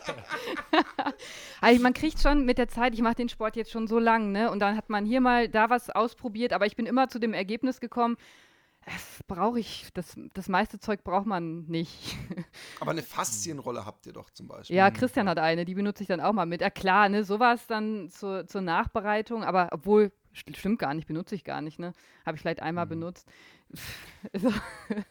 also 1.61 1.83
man 1.83 1.95
kriegt 1.95 2.21
schon 2.21 2.45
mit 2.45 2.59
der 2.59 2.69
Zeit, 2.69 2.95
ich 2.95 3.03
mache 3.03 3.17
den 3.17 3.29
Sport 3.29 3.57
jetzt 3.57 3.73
schon 3.73 3.89
so 3.89 3.99
lang, 3.99 4.31
ne? 4.31 4.53
Und 4.53 4.61
dann 4.61 4.77
hat 4.77 4.89
man 4.89 5.05
hier 5.05 5.21
mal 5.21 5.49
da 5.49 5.69
was 5.69 5.91
ausprobiert, 5.91 6.53
aber 6.53 6.67
ich 6.67 6.77
bin 6.77 6.87
immer 6.87 7.09
zu 7.09 7.19
dem 7.19 7.35
Ergebnis 7.35 7.81
gekommen, 7.81 8.17
brauche 9.27 9.59
ich, 9.59 9.89
das, 9.95 10.17
das 10.35 10.49
meiste 10.49 10.79
Zeug 10.79 11.05
braucht 11.05 11.27
man 11.27 11.65
nicht. 11.67 12.17
Aber 12.81 12.93
eine 12.93 13.03
Faszienrolle 13.03 13.85
habt 13.85 14.07
ihr 14.07 14.13
doch 14.13 14.31
zum 14.31 14.49
Beispiel. 14.49 14.77
Ja, 14.77 14.91
Christian 14.91 15.29
hat 15.29 15.39
eine, 15.39 15.65
die 15.65 15.75
benutze 15.75 16.03
ich 16.03 16.09
dann 16.09 16.21
auch 16.21 16.33
mal 16.33 16.47
mit. 16.47 16.61
Ja 16.61 16.71
klar, 16.71 17.09
ne, 17.09 17.25
sowas 17.25 17.67
dann 17.67 18.11
zur, 18.11 18.47
zur 18.47 18.61
Nachbereitung, 18.61 19.45
aber 19.45 19.69
obwohl, 19.73 20.13
stimmt 20.33 20.79
gar 20.79 20.95
nicht, 20.95 21.07
benutze 21.07 21.35
ich 21.35 21.45
gar 21.45 21.61
nicht, 21.61 21.79
ne? 21.79 21.93
Habe 22.25 22.37
ich 22.37 22.41
vielleicht 22.41 22.63
einmal 22.63 22.87
mhm. 22.87 22.91
benutzt. 22.91 23.29
so. 24.33 24.51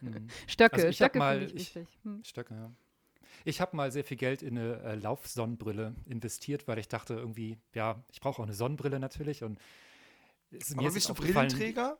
mhm. 0.02 0.28
Stöcke, 0.48 0.76
also 0.76 0.92
Stöcke 0.92 1.20
mal, 1.20 1.44
ich 1.44 1.54
wichtig. 1.54 1.88
Hm. 2.04 2.24
Stöcke, 2.24 2.54
ja. 2.56 2.72
Ich 3.46 3.62
habe 3.62 3.78
mal 3.78 3.92
sehr 3.92 4.04
viel 4.04 4.18
Geld 4.18 4.42
in 4.42 4.58
eine 4.58 4.82
äh, 4.82 4.96
Laufsonnenbrille 4.96 5.96
investiert, 6.06 6.68
weil 6.68 6.80
ich 6.80 6.88
dachte 6.88 7.14
irgendwie, 7.14 7.58
ja, 7.74 8.04
ich 8.12 8.20
brauche 8.20 8.42
auch 8.42 8.46
eine 8.46 8.54
Sonnenbrille 8.54 9.00
natürlich 9.00 9.44
und 9.44 9.60
ist 10.50 10.76
mir 10.76 10.84
Aber 10.84 10.94
bist 10.94 11.10
du 11.10 11.14
Brillenträger? 11.14 11.98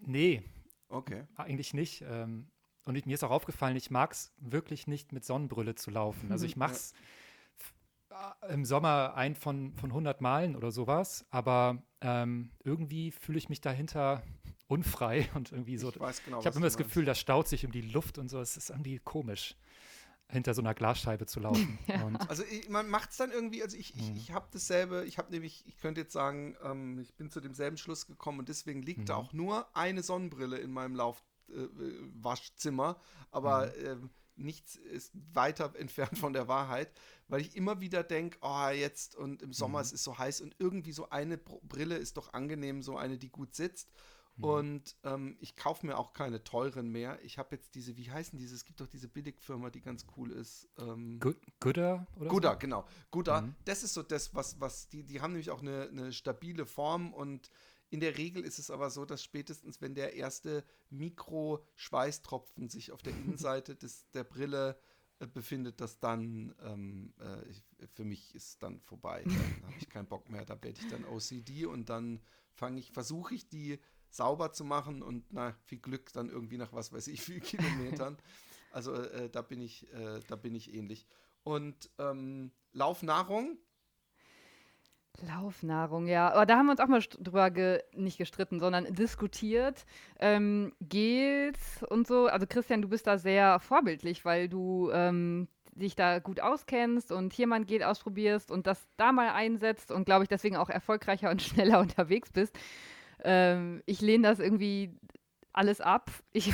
Nee, 0.00 0.42
Okay. 0.88 1.24
Eigentlich 1.36 1.74
nicht. 1.74 2.02
Ähm, 2.02 2.48
und 2.84 3.04
mir 3.06 3.14
ist 3.14 3.24
auch 3.24 3.30
aufgefallen, 3.30 3.76
ich 3.76 3.90
mag 3.90 4.12
es 4.12 4.32
wirklich 4.38 4.86
nicht 4.86 5.12
mit 5.12 5.24
Sonnenbrille 5.24 5.74
zu 5.74 5.90
laufen. 5.90 6.30
Also 6.30 6.46
ich 6.46 6.56
mache 6.56 6.72
es 6.72 6.92
im 8.48 8.64
Sommer 8.64 9.14
ein 9.14 9.34
von, 9.34 9.72
von 9.74 9.90
100 9.90 10.20
Malen 10.20 10.56
oder 10.56 10.70
sowas, 10.70 11.26
aber 11.30 11.82
ähm, 12.00 12.50
irgendwie 12.64 13.10
fühle 13.10 13.38
ich 13.38 13.48
mich 13.48 13.60
dahinter 13.60 14.22
unfrei 14.68 15.28
und 15.34 15.52
irgendwie 15.52 15.76
so. 15.76 15.88
Ich, 15.88 16.24
genau, 16.24 16.40
ich 16.40 16.46
habe 16.46 16.56
immer 16.56 16.66
das 16.66 16.76
Gefühl, 16.76 17.04
das 17.04 17.18
staut 17.18 17.48
sich 17.48 17.64
um 17.66 17.72
die 17.72 17.82
Luft 17.82 18.18
und 18.18 18.28
so. 18.28 18.40
Es 18.40 18.56
ist 18.56 18.70
irgendwie 18.70 18.98
komisch 18.98 19.56
hinter 20.28 20.54
so 20.54 20.60
einer 20.60 20.74
Glasscheibe 20.74 21.26
zu 21.26 21.40
laufen. 21.40 21.78
Ja. 21.86 22.06
also 22.28 22.42
ich, 22.50 22.68
man 22.68 22.88
macht 22.88 23.10
es 23.10 23.16
dann 23.16 23.30
irgendwie, 23.30 23.62
also 23.62 23.76
ich, 23.76 23.94
ich, 23.94 24.10
mhm. 24.10 24.16
ich 24.16 24.32
habe 24.32 24.46
dasselbe, 24.52 25.04
ich 25.06 25.18
habe 25.18 25.30
nämlich, 25.30 25.64
ich 25.66 25.78
könnte 25.78 26.00
jetzt 26.00 26.12
sagen, 26.12 26.56
ähm, 26.62 26.98
ich 26.98 27.14
bin 27.14 27.30
zu 27.30 27.40
demselben 27.40 27.76
Schluss 27.76 28.06
gekommen 28.06 28.40
und 28.40 28.48
deswegen 28.48 28.82
liegt 28.82 29.00
mhm. 29.00 29.06
da 29.06 29.16
auch 29.16 29.32
nur 29.32 29.74
eine 29.76 30.02
Sonnenbrille 30.02 30.58
in 30.58 30.72
meinem 30.72 30.96
Laufwaschzimmer, 30.96 32.96
äh, 32.98 33.26
aber 33.30 33.66
mhm. 33.66 33.84
äh, 33.84 33.96
nichts 34.36 34.76
ist 34.76 35.12
weiter 35.32 35.74
entfernt 35.76 36.18
von 36.18 36.32
der 36.32 36.48
Wahrheit, 36.48 36.92
weil 37.28 37.40
ich 37.40 37.56
immer 37.56 37.80
wieder 37.80 38.02
denke, 38.02 38.38
oh, 38.40 38.68
jetzt 38.68 39.16
und 39.16 39.42
im 39.42 39.52
Sommer 39.52 39.78
mhm. 39.78 39.84
es 39.84 39.92
ist 39.92 40.04
so 40.04 40.18
heiß 40.18 40.40
und 40.40 40.56
irgendwie 40.58 40.92
so 40.92 41.10
eine 41.10 41.38
Brille 41.38 41.96
ist 41.96 42.16
doch 42.16 42.32
angenehm, 42.32 42.82
so 42.82 42.96
eine, 42.96 43.18
die 43.18 43.30
gut 43.30 43.54
sitzt. 43.54 43.90
Mhm. 44.36 44.44
Und 44.44 44.96
ähm, 45.04 45.36
ich 45.40 45.56
kaufe 45.56 45.86
mir 45.86 45.98
auch 45.98 46.12
keine 46.12 46.44
teuren 46.44 46.90
mehr. 46.90 47.18
Ich 47.22 47.38
habe 47.38 47.56
jetzt 47.56 47.74
diese, 47.74 47.96
wie 47.96 48.10
heißen 48.10 48.38
diese? 48.38 48.54
Es 48.54 48.64
gibt 48.64 48.80
doch 48.80 48.86
diese 48.86 49.08
Billigfirma, 49.08 49.70
die 49.70 49.80
ganz 49.80 50.06
cool 50.16 50.30
ist. 50.30 50.68
Ähm, 50.78 51.20
Gooder 51.60 52.06
oder 52.16 52.28
Gooder, 52.28 52.52
so? 52.52 52.58
genau. 52.58 52.84
Gooder, 53.10 53.42
mhm. 53.42 53.54
das 53.64 53.82
ist 53.82 53.94
so 53.94 54.02
das, 54.02 54.34
was, 54.34 54.60
was 54.60 54.88
die, 54.88 55.04
die 55.04 55.20
haben 55.20 55.32
nämlich 55.32 55.50
auch 55.50 55.62
eine, 55.62 55.88
eine 55.88 56.12
stabile 56.12 56.66
Form 56.66 57.12
und 57.14 57.50
in 57.88 58.00
der 58.00 58.18
Regel 58.18 58.44
ist 58.44 58.58
es 58.58 58.70
aber 58.70 58.90
so, 58.90 59.04
dass 59.04 59.22
spätestens, 59.22 59.80
wenn 59.80 59.94
der 59.94 60.14
erste 60.14 60.64
Mikro-Schweißtropfen 60.90 62.68
sich 62.68 62.92
auf 62.92 63.02
der 63.02 63.12
Innenseite 63.16 63.76
des, 63.76 64.10
der 64.10 64.24
Brille 64.24 64.76
äh, 65.18 65.26
befindet, 65.26 65.80
dass 65.80 65.98
dann 65.98 66.54
ähm, 66.62 67.14
äh, 67.20 67.48
ich, 67.48 67.64
für 67.94 68.04
mich 68.04 68.34
ist 68.34 68.62
dann 68.62 68.80
vorbei. 68.80 69.22
Dann 69.24 69.62
habe 69.62 69.74
ich 69.78 69.88
keinen 69.88 70.08
Bock 70.08 70.28
mehr. 70.28 70.44
Da 70.44 70.60
werde 70.62 70.80
ich 70.80 70.88
dann 70.88 71.04
OCD 71.04 71.66
und 71.66 71.88
dann 71.88 72.20
fange 72.54 72.80
ich, 72.80 72.90
versuche 72.90 73.34
ich 73.34 73.48
die 73.48 73.78
sauber 74.10 74.52
zu 74.52 74.64
machen 74.64 75.02
und 75.02 75.24
na, 75.30 75.54
viel 75.64 75.78
Glück 75.78 76.12
dann 76.12 76.28
irgendwie 76.28 76.56
nach 76.56 76.72
was 76.72 76.92
weiß 76.92 77.08
ich, 77.08 77.22
viel 77.22 77.40
Kilometern. 77.40 78.16
Also 78.70 78.94
äh, 78.94 79.30
da 79.30 79.42
bin 79.42 79.60
ich, 79.60 79.92
äh, 79.92 80.20
da 80.28 80.36
bin 80.36 80.54
ich 80.54 80.74
ähnlich. 80.74 81.06
Und 81.44 81.90
ähm, 81.98 82.50
Laufnahrung. 82.72 83.58
Laufnahrung, 85.22 86.06
ja. 86.08 86.30
Aber 86.32 86.44
da 86.44 86.58
haben 86.58 86.66
wir 86.66 86.72
uns 86.72 86.80
auch 86.80 86.88
mal 86.88 87.00
drüber 87.00 87.50
ge 87.50 87.82
nicht 87.92 88.18
gestritten, 88.18 88.60
sondern 88.60 88.92
diskutiert. 88.92 89.86
Ähm, 90.18 90.74
Gels 90.80 91.82
und 91.88 92.06
so. 92.06 92.26
Also 92.26 92.46
Christian, 92.46 92.82
du 92.82 92.88
bist 92.88 93.06
da 93.06 93.16
sehr 93.16 93.60
vorbildlich, 93.60 94.24
weil 94.24 94.48
du 94.48 94.90
ähm, 94.92 95.48
dich 95.76 95.94
da 95.94 96.18
gut 96.18 96.40
auskennst 96.40 97.12
und 97.12 97.32
hier 97.32 97.46
mal 97.46 97.56
ein 97.56 97.66
Gel 97.66 97.82
ausprobierst 97.82 98.50
und 98.50 98.66
das 98.66 98.86
da 98.96 99.12
mal 99.12 99.30
einsetzt 99.30 99.90
und 99.90 100.04
glaube 100.04 100.24
ich 100.24 100.28
deswegen 100.28 100.56
auch 100.56 100.68
erfolgreicher 100.68 101.30
und 101.30 101.42
schneller 101.42 101.80
unterwegs 101.80 102.30
bist. 102.30 102.58
Ähm, 103.26 103.82
ich 103.86 104.00
lehne 104.00 104.28
das 104.28 104.38
irgendwie 104.38 104.96
alles 105.52 105.80
ab. 105.80 106.10
Ich, 106.32 106.52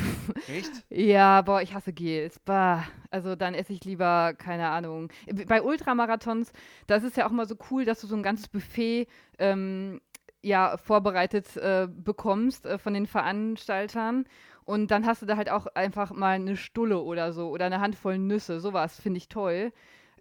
Echt? 0.49 0.71
ja, 0.89 1.43
boah, 1.43 1.61
ich 1.61 1.75
hasse 1.75 1.93
Gels. 1.93 2.39
Bah. 2.39 2.85
Also 3.11 3.37
dann 3.37 3.53
esse 3.55 3.75
ich 3.75 3.85
lieber, 3.85 4.33
keine 4.35 4.69
Ahnung. 4.69 5.13
Bei 5.49 5.61
Ultramarathons, 5.63 6.53
das 6.87 7.05
ist 7.05 7.17
ja 7.19 7.27
auch 7.27 7.31
mal 7.31 7.47
so 7.47 7.57
cool, 7.71 7.85
dass 7.85 8.01
du 8.01 8.07
so 8.07 8.17
ein 8.17 8.23
ganzes 8.23 8.49
Buffet 8.49 9.07
ähm, 9.39 10.01
ja, 10.41 10.79
vorbereitet 10.79 11.57
äh, 11.59 11.89
bekommst 11.91 12.65
äh, 12.65 12.79
von 12.79 12.95
den 12.95 13.07
Veranstaltern. 13.07 14.25
Und 14.65 14.91
dann 14.91 15.05
hast 15.05 15.21
du 15.21 15.27
da 15.27 15.37
halt 15.37 15.51
auch 15.51 15.67
einfach 15.67 16.13
mal 16.13 16.37
eine 16.37 16.57
Stulle 16.57 17.03
oder 17.03 17.33
so 17.33 17.51
oder 17.51 17.67
eine 17.67 17.81
Handvoll 17.81 18.17
Nüsse. 18.17 18.61
Sowas 18.61 18.99
finde 18.99 19.19
ich 19.19 19.29
toll. 19.29 19.73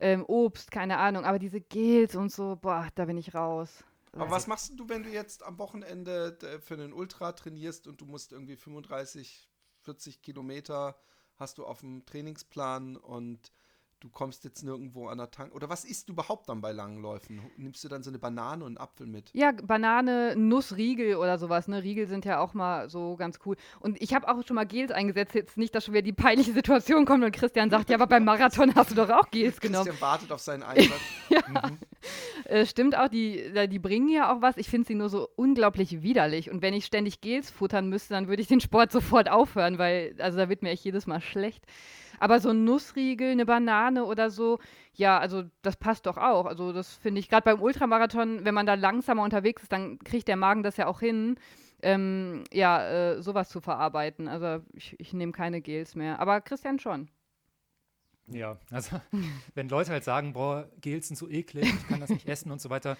Ähm, 0.01 0.25
Obst, 0.27 0.71
keine 0.71 0.97
Ahnung. 0.97 1.23
Aber 1.23 1.39
diese 1.39 1.61
Gels 1.61 2.15
und 2.15 2.31
so, 2.31 2.57
boah, 2.59 2.87
da 2.95 3.05
bin 3.05 3.17
ich 3.17 3.35
raus. 3.35 3.85
Aber 4.14 4.30
was 4.30 4.47
machst 4.47 4.78
du, 4.78 4.89
wenn 4.89 5.03
du 5.03 5.09
jetzt 5.09 5.43
am 5.43 5.57
Wochenende 5.57 6.38
für 6.62 6.74
einen 6.74 6.93
Ultra 6.93 7.32
trainierst 7.32 7.88
und 7.88 8.01
du 8.01 8.05
musst 8.05 8.34
irgendwie 8.34 8.57
35, 8.57 9.49
40 9.82 10.22
Kilometer 10.22 10.97
hast 11.38 11.57
du 11.57 11.66
auf 11.66 11.80
dem 11.80 12.05
Trainingsplan 12.05 12.97
und 12.97 13.51
du 14.01 14.09
kommst 14.09 14.43
jetzt 14.43 14.64
nirgendwo 14.64 15.07
an 15.07 15.18
der 15.20 15.32
Tank. 15.32 15.53
Oder 15.53 15.70
was 15.70 15.86
isst 15.86 16.09
du 16.09 16.14
überhaupt 16.14 16.49
dann 16.49 16.59
bei 16.59 16.72
langen 16.72 17.01
Läufen? 17.01 17.41
Nimmst 17.57 17.84
du 17.84 17.88
dann 17.88 18.03
so 18.03 18.09
eine 18.09 18.20
Banane 18.20 18.64
und 18.64 18.78
einen 18.78 18.78
Apfel 18.78 19.07
mit? 19.07 19.30
Ja, 19.34 19.51
Banane, 19.51 20.36
Nuss, 20.36 20.76
Riegel 20.76 21.16
oder 21.16 21.38
sowas. 21.38 21.68
Ne? 21.68 21.84
Riegel 21.84 22.07
sind 22.07 22.26
ja 22.26 22.39
auch 22.39 22.53
mal 22.53 22.89
so 22.89 23.16
ganz 23.16 23.39
cool. 23.45 23.55
Und 23.80 24.01
ich 24.01 24.14
habe 24.14 24.28
auch 24.28 24.45
schon 24.45 24.55
mal 24.55 24.66
Gels 24.66 24.91
eingesetzt. 24.91 25.36
Jetzt 25.36 25.57
nicht, 25.57 25.74
dass 25.74 25.86
schon 25.86 25.93
wieder 25.93 26.01
die 26.01 26.14
peinliche 26.14 26.51
Situation 26.51 27.05
kommt 27.05 27.24
und 27.24 27.32
Christian 27.32 27.70
sagt, 27.70 27.89
ja, 27.89 27.95
aber 27.95 28.07
beim 28.07 28.26
Marathon 28.26 28.74
hast 28.76 28.91
du 28.91 28.95
doch 28.95 29.09
auch 29.09 29.30
Gels 29.30 29.59
genommen. 29.59 29.86
Christian 29.86 30.01
wartet 30.01 30.32
auf 30.32 30.41
seinen 30.41 30.64
Einsatz. 30.64 30.99
ja. 31.30 31.41
Mhm. 31.47 31.78
Äh, 32.51 32.65
stimmt 32.65 32.97
auch, 32.97 33.07
die, 33.07 33.49
die 33.69 33.79
bringen 33.79 34.09
ja 34.09 34.29
auch 34.29 34.41
was. 34.41 34.57
Ich 34.57 34.69
finde 34.69 34.85
sie 34.85 34.95
nur 34.95 35.07
so 35.07 35.29
unglaublich 35.37 36.01
widerlich. 36.01 36.51
Und 36.51 36.61
wenn 36.61 36.73
ich 36.73 36.85
ständig 36.85 37.21
Gels 37.21 37.49
futtern 37.49 37.87
müsste, 37.87 38.13
dann 38.13 38.27
würde 38.27 38.41
ich 38.41 38.49
den 38.49 38.59
Sport 38.59 38.91
sofort 38.91 39.29
aufhören, 39.29 39.77
weil, 39.77 40.15
also 40.19 40.37
da 40.37 40.49
wird 40.49 40.61
mir 40.61 40.71
echt 40.71 40.83
jedes 40.83 41.07
Mal 41.07 41.21
schlecht. 41.21 41.63
Aber 42.19 42.41
so 42.41 42.49
ein 42.49 42.65
Nussriegel, 42.65 43.31
eine 43.31 43.45
Banane 43.45 44.03
oder 44.03 44.29
so, 44.29 44.59
ja, 44.93 45.17
also 45.17 45.43
das 45.61 45.77
passt 45.77 46.05
doch 46.07 46.17
auch. 46.17 46.45
Also 46.45 46.73
das 46.73 46.93
finde 46.95 47.21
ich, 47.21 47.29
gerade 47.29 47.45
beim 47.45 47.61
Ultramarathon, 47.61 48.43
wenn 48.43 48.53
man 48.53 48.65
da 48.65 48.73
langsamer 48.73 49.23
unterwegs 49.23 49.63
ist, 49.63 49.71
dann 49.71 49.97
kriegt 49.99 50.27
der 50.27 50.35
Magen 50.35 50.61
das 50.61 50.75
ja 50.75 50.87
auch 50.87 50.99
hin, 50.99 51.37
ähm, 51.81 52.43
ja, 52.51 53.13
äh, 53.13 53.21
sowas 53.21 53.47
zu 53.47 53.61
verarbeiten. 53.61 54.27
Also 54.27 54.61
ich, 54.73 54.99
ich 54.99 55.13
nehme 55.13 55.31
keine 55.31 55.61
Gels 55.61 55.95
mehr. 55.95 56.19
Aber 56.19 56.41
Christian 56.41 56.79
schon. 56.79 57.07
Ja, 58.28 58.57
also 58.69 59.01
wenn 59.55 59.69
Leute 59.69 59.91
halt 59.91 60.03
sagen, 60.03 60.34
boah, 60.34 60.69
Gels 60.80 61.07
sind 61.07 61.17
so 61.17 61.30
eklig, 61.30 61.65
ich 61.65 61.88
kann 61.88 61.99
das 61.99 62.09
nicht 62.09 62.28
essen 62.28 62.51
und 62.51 62.61
so 62.61 62.69
weiter. 62.69 62.97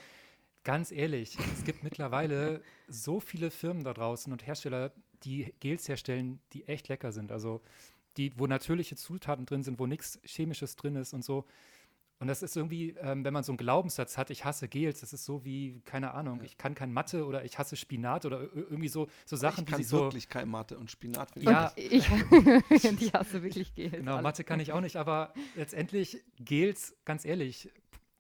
Ganz 0.63 0.91
ehrlich, 0.91 1.38
es 1.53 1.63
gibt 1.63 1.84
mittlerweile 1.84 2.61
so 2.88 3.19
viele 3.19 3.49
Firmen 3.49 3.84
da 3.84 3.93
draußen 3.93 4.32
und 4.32 4.45
Hersteller, 4.45 4.91
die 5.24 5.53
Gels 5.59 5.88
herstellen, 5.88 6.39
die 6.53 6.67
echt 6.67 6.88
lecker 6.88 7.11
sind. 7.11 7.32
Also 7.32 7.61
die, 8.17 8.38
wo 8.38 8.45
natürliche 8.45 8.95
Zutaten 8.95 9.45
drin 9.45 9.63
sind, 9.63 9.80
wo 9.80 9.88
nichts 9.88 10.19
Chemisches 10.24 10.76
drin 10.76 10.95
ist 10.95 11.13
und 11.13 11.24
so. 11.24 11.45
Und 12.22 12.28
das 12.28 12.43
ist 12.43 12.55
irgendwie, 12.55 12.91
ähm, 13.01 13.26
wenn 13.26 13.34
man 13.34 13.43
so 13.43 13.51
einen 13.51 13.57
Glaubenssatz 13.57 14.15
hat, 14.15 14.30
ich 14.30 14.45
hasse 14.45 14.67
Gels, 14.67 14.99
das 14.99 15.11
ist 15.11 15.26
so 15.26 15.43
wie, 15.43 15.82
keine 15.86 16.13
Ahnung, 16.13 16.38
ja. 16.38 16.43
ich 16.43 16.55
kann 16.55 16.76
kein 16.76 16.93
Mathe 16.93 17.26
oder 17.26 17.43
ich 17.45 17.57
hasse 17.57 17.76
Spinat 17.76 18.28
oder 18.28 18.41
irgendwie 18.53 18.89
so, 18.89 19.07
so 19.26 19.36
Sachen, 19.36 19.63
ich 19.63 19.72
kann 19.72 19.82
die 19.82 19.91
wirklich 19.91 20.30
kein 20.30 20.47
Mathe 20.47 20.78
und 20.78 20.91
Spinat. 20.91 21.32
Ja, 21.36 21.72
ich, 21.76 22.07
ich 22.69 23.13
hasse 23.15 23.41
wirklich 23.41 23.74
Gels. 23.74 23.93
Genau, 23.93 24.22
Mathe 24.22 24.43
kann 24.43 24.59
ich 24.59 24.72
auch 24.72 24.82
nicht, 24.82 24.97
aber 24.97 25.34
letztendlich 25.55 26.24
Gels, 26.38 26.95
ganz 27.05 27.26
ehrlich, 27.26 27.72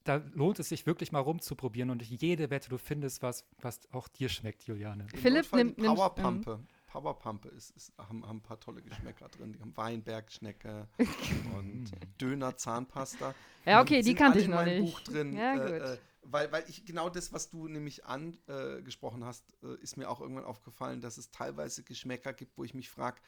da 0.03 0.19
lohnt 0.33 0.57
es 0.57 0.69
sich 0.69 0.87
wirklich 0.87 1.11
mal 1.11 1.19
rumzuprobieren 1.19 1.91
und 1.91 2.01
jede 2.01 2.49
Wette, 2.49 2.69
du 2.69 2.79
findest 2.79 3.21
was, 3.21 3.45
was 3.61 3.81
auch 3.91 4.07
dir 4.07 4.29
schmeckt, 4.29 4.63
Juliane. 4.63 5.05
Philipp 5.13 5.53
nimmt 5.53 5.77
Powerpumpe. 5.77 6.59
Powerpumpe 6.91 7.47
ist, 7.49 7.71
ist 7.71 7.93
haben, 7.97 8.27
haben, 8.27 8.37
ein 8.37 8.41
paar 8.41 8.59
tolle 8.59 8.81
Geschmäcker 8.81 9.29
drin. 9.29 9.53
Die 9.53 9.61
haben 9.61 9.75
Weinbergschnecke 9.77 10.87
und 11.57 11.91
Döner 12.19 12.57
Zahnpasta. 12.57 13.33
Ja, 13.65 13.81
okay, 13.81 14.01
die 14.01 14.13
kannte 14.13 14.39
ich 14.39 14.47
noch 14.49 14.65
nicht. 14.65 14.81
Buch 14.81 14.99
drin. 15.01 15.33
Ja, 15.33 15.55
äh, 15.55 15.93
äh, 15.93 15.97
weil, 16.23 16.51
weil 16.51 16.65
ich 16.67 16.83
genau 16.85 17.09
das, 17.09 17.31
was 17.31 17.49
du 17.49 17.67
nämlich 17.67 18.05
angesprochen 18.05 19.23
hast, 19.23 19.55
äh, 19.63 19.75
ist 19.81 19.95
mir 19.95 20.09
auch 20.09 20.19
irgendwann 20.19 20.43
aufgefallen, 20.43 20.99
dass 20.99 21.17
es 21.17 21.31
teilweise 21.31 21.83
Geschmäcker 21.83 22.33
gibt, 22.33 22.57
wo 22.57 22.63
ich 22.65 22.73
mich 22.73 22.89
frage, 22.89 23.21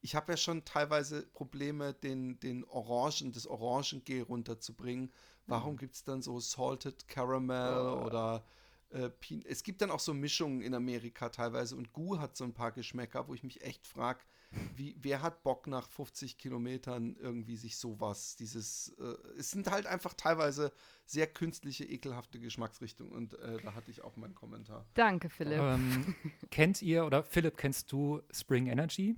ich 0.00 0.14
habe 0.14 0.32
ja 0.32 0.36
schon 0.36 0.64
teilweise 0.64 1.22
Probleme, 1.26 1.92
den, 1.92 2.38
den 2.38 2.64
Orangen, 2.64 3.32
das 3.32 3.48
Orangengel 3.48 4.22
runterzubringen. 4.22 5.12
Warum 5.46 5.72
mhm. 5.72 5.78
gibt 5.78 5.96
es 5.96 6.04
dann 6.04 6.22
so 6.22 6.38
Salted 6.38 7.08
Caramel 7.08 7.78
oh. 7.78 8.06
oder 8.06 8.44
äh, 8.90 9.10
es 9.44 9.62
gibt 9.62 9.82
dann 9.82 9.90
auch 9.90 10.00
so 10.00 10.14
Mischungen 10.14 10.62
in 10.62 10.74
Amerika 10.74 11.28
teilweise 11.28 11.76
und 11.76 11.92
Gu 11.92 12.18
hat 12.18 12.36
so 12.36 12.44
ein 12.44 12.54
paar 12.54 12.72
Geschmäcker, 12.72 13.28
wo 13.28 13.34
ich 13.34 13.42
mich 13.42 13.62
echt 13.62 13.86
frage, 13.86 14.20
wie, 14.76 14.96
wer 15.00 15.20
hat 15.20 15.42
Bock 15.42 15.66
nach 15.66 15.88
50 15.88 16.38
Kilometern 16.38 17.16
irgendwie 17.20 17.56
sich 17.56 17.76
sowas, 17.76 18.36
dieses, 18.36 18.94
äh, 18.98 19.14
es 19.38 19.50
sind 19.50 19.70
halt 19.70 19.86
einfach 19.86 20.14
teilweise 20.14 20.72
sehr 21.04 21.26
künstliche, 21.26 21.84
ekelhafte 21.84 22.40
Geschmacksrichtungen 22.40 23.12
und 23.12 23.34
äh, 23.34 23.58
da 23.62 23.74
hatte 23.74 23.90
ich 23.90 24.02
auch 24.02 24.16
meinen 24.16 24.34
Kommentar. 24.34 24.86
Danke, 24.94 25.28
Philipp. 25.28 25.60
Ähm, 25.60 26.14
kennt 26.50 26.80
ihr 26.80 27.04
oder 27.04 27.22
Philipp, 27.22 27.58
kennst 27.58 27.92
du 27.92 28.22
Spring 28.32 28.68
Energy? 28.68 29.16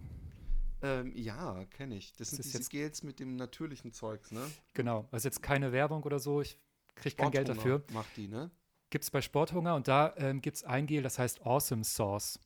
Ähm, 0.83 1.12
ja, 1.14 1.64
kenne 1.66 1.97
ich. 1.97 2.12
Das, 2.12 2.31
das 2.31 2.31
sind 2.31 2.45
diese 2.47 2.59
jetzt 2.59 2.71
Gels 2.71 3.03
mit 3.03 3.21
dem 3.21 3.37
natürlichen 3.37 3.93
Zeugs, 3.93 4.33
ne? 4.33 4.51
Genau, 4.75 5.07
also 5.12 5.29
jetzt 5.29 5.43
keine 5.43 5.73
Werbung 5.73 6.03
oder 6.03 6.18
so, 6.18 6.41
ich 6.41 6.59
kriege 6.95 7.16
kein 7.16 7.31
Geld 7.31 7.49
dafür. 7.49 7.85
Macht 7.93 8.16
die, 8.16 8.27
ne? 8.27 8.51
Gibt 8.91 9.05
es 9.05 9.11
bei 9.11 9.22
Sporthunger 9.22 9.74
und 9.74 9.88
da 9.88 10.14
ähm, 10.16 10.41
gibt 10.41 10.57
es 10.57 10.64
ein 10.64 10.86
Gel, 10.86 11.03
das 11.03 11.18
heißt 11.18 11.47
Awesome 11.47 11.84
Sauce. 11.84 12.38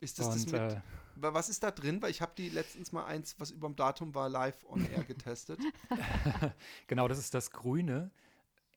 Ist 0.00 0.18
das, 0.18 0.26
und, 0.26 0.52
das 0.52 0.52
mit, 0.52 0.72
äh, 0.72 0.80
was 1.16 1.48
ist 1.48 1.62
da 1.62 1.70
drin? 1.70 2.02
Weil 2.02 2.10
ich 2.10 2.20
habe 2.20 2.32
die 2.36 2.48
letztens 2.50 2.92
mal 2.92 3.04
eins, 3.06 3.36
was 3.38 3.50
über 3.50 3.68
dem 3.68 3.76
Datum 3.76 4.14
war, 4.14 4.28
live 4.28 4.64
on 4.68 4.84
air 4.90 5.04
getestet. 5.04 5.58
genau, 6.86 7.08
das 7.08 7.18
ist 7.18 7.32
das 7.32 7.50
Grüne. 7.50 8.10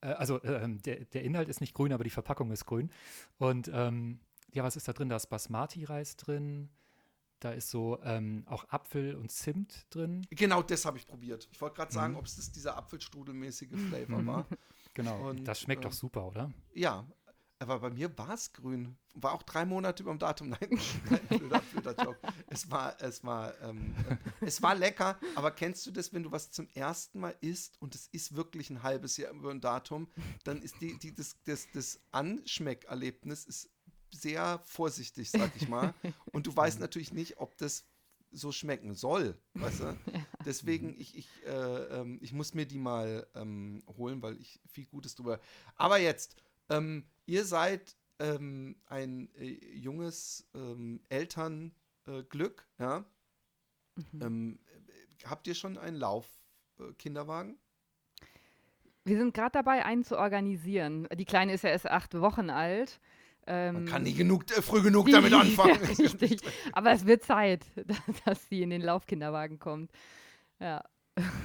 Äh, 0.01 0.07
also 0.07 0.41
äh, 0.41 0.67
der, 0.67 1.05
der 1.05 1.23
Inhalt 1.23 1.49
ist 1.49 1.61
nicht 1.61 1.73
grün, 1.73 1.91
aber 1.91 2.03
die 2.03 2.09
Verpackung 2.09 2.51
ist 2.51 2.65
grün. 2.65 2.91
Und 3.37 3.69
ähm, 3.73 4.19
ja, 4.53 4.63
was 4.63 4.75
ist 4.75 4.87
da 4.87 4.93
drin? 4.93 5.09
Da 5.09 5.17
ist 5.17 5.27
Basmati-Reis 5.27 6.15
drin. 6.15 6.69
Da 7.39 7.51
ist 7.51 7.69
so 7.69 7.99
ähm, 8.03 8.43
auch 8.47 8.67
Apfel 8.69 9.15
und 9.15 9.31
Zimt 9.31 9.85
drin. 9.91 10.25
Genau, 10.29 10.61
das 10.61 10.83
habe 10.83 10.97
ich 10.97 11.07
probiert. 11.07 11.47
Ich 11.51 11.61
wollte 11.61 11.77
gerade 11.77 11.93
sagen, 11.93 12.13
mhm. 12.13 12.19
ob 12.19 12.25
es 12.25 12.51
dieser 12.51 12.77
Apfelstrudelmäßige 12.77 13.69
Flavor 13.89 14.25
war. 14.25 14.47
Genau. 14.93 15.29
Und, 15.29 15.45
das 15.45 15.61
schmeckt 15.61 15.83
äh, 15.83 15.87
doch 15.87 15.93
super, 15.93 16.25
oder? 16.25 16.51
Ja, 16.73 17.07
aber 17.61 17.79
bei 17.79 17.89
mir 17.89 18.17
war 18.17 18.33
es 18.33 18.53
grün. 18.53 18.97
War 19.15 19.33
auch 19.33 19.43
drei 19.43 19.65
Monate 19.65 20.03
über 20.03 20.13
dem 20.13 20.19
Datum. 20.19 20.49
Nein, 20.61 20.79
nein 21.09 21.27
blöder, 21.27 21.61
blöder 21.73 22.05
Joke. 22.05 22.19
Es 22.47 22.71
war, 22.71 22.95
es 23.01 23.23
war, 23.23 23.59
ähm, 23.61 23.93
äh, 24.09 24.45
es 24.45 24.61
war 24.61 24.75
lecker, 24.75 25.19
aber 25.35 25.51
kennst 25.51 25.85
du 25.85 25.91
das, 25.91 26.13
wenn 26.13 26.23
du 26.23 26.31
was 26.31 26.51
zum 26.51 26.69
ersten 26.73 27.19
Mal 27.19 27.35
isst 27.41 27.81
und 27.81 27.95
es 27.95 28.07
ist 28.07 28.35
wirklich 28.35 28.69
ein 28.69 28.81
halbes 28.81 29.17
Jahr 29.17 29.33
über 29.33 29.51
dem 29.51 29.59
Datum, 29.59 30.07
dann 30.45 30.61
ist 30.61 30.79
die, 30.79 30.97
die, 30.97 31.13
das, 31.13 31.35
das, 31.43 31.67
das 31.73 31.99
Anschmeckerlebnis 32.11 33.43
ist 33.45 33.69
sehr 34.11 34.61
vorsichtig, 34.63 35.29
sag 35.29 35.51
ich 35.55 35.67
mal. 35.67 35.93
Und 36.31 36.47
du 36.47 36.55
weißt 36.55 36.79
natürlich 36.79 37.13
nicht, 37.13 37.37
ob 37.37 37.57
das 37.57 37.85
so 38.31 38.51
schmecken 38.51 38.93
soll, 38.93 39.37
weißt 39.53 39.81
du? 39.81 39.97
Deswegen, 40.45 40.99
ich, 40.99 41.17
ich, 41.17 41.27
äh, 41.45 41.49
ähm, 41.51 42.19
ich 42.21 42.33
muss 42.33 42.53
mir 42.53 42.65
die 42.65 42.77
mal 42.77 43.27
ähm, 43.35 43.83
holen, 43.97 44.21
weil 44.21 44.39
ich 44.39 44.59
viel 44.67 44.85
Gutes 44.85 45.15
drüber. 45.15 45.39
Aber 45.75 45.97
jetzt, 45.97 46.35
ähm, 46.69 47.05
ihr 47.25 47.45
seid 47.45 47.95
ähm, 48.19 48.75
ein 48.85 49.33
äh, 49.35 49.57
junges 49.75 50.47
ähm, 50.53 51.01
Elternglück, 51.09 52.67
ja. 52.77 53.05
Mhm. 53.95 54.21
Ähm, 54.21 54.59
äh, 54.67 55.25
habt 55.25 55.47
ihr 55.47 55.55
schon 55.55 55.77
einen 55.77 55.97
Laufkinderwagen? 55.97 57.57
Wir 59.05 59.17
sind 59.17 59.33
gerade 59.33 59.53
dabei, 59.53 59.85
einen 59.85 60.03
zu 60.03 60.17
organisieren. 60.17 61.07
Die 61.13 61.25
Kleine 61.25 61.53
ist 61.53 61.63
ja 61.63 61.71
erst 61.71 61.87
acht 61.87 62.19
Wochen 62.19 62.49
alt. 62.49 62.99
Man 63.49 63.75
Ähm, 63.77 63.85
kann 63.85 64.03
nie 64.03 64.13
genug, 64.13 64.45
äh, 64.55 64.61
früh 64.61 64.81
genug 64.81 65.09
damit 65.11 65.33
anfangen. 65.33 65.79
Ja, 65.81 65.89
richtig. 65.99 66.41
Aber 66.71 66.91
es 66.91 67.05
wird 67.05 67.23
Zeit, 67.23 67.65
dass 68.25 68.47
sie 68.47 68.61
in 68.61 68.69
den 68.69 68.81
Laufkinderwagen 68.81 69.57
kommt. 69.59 69.91
Ja. 70.59 70.83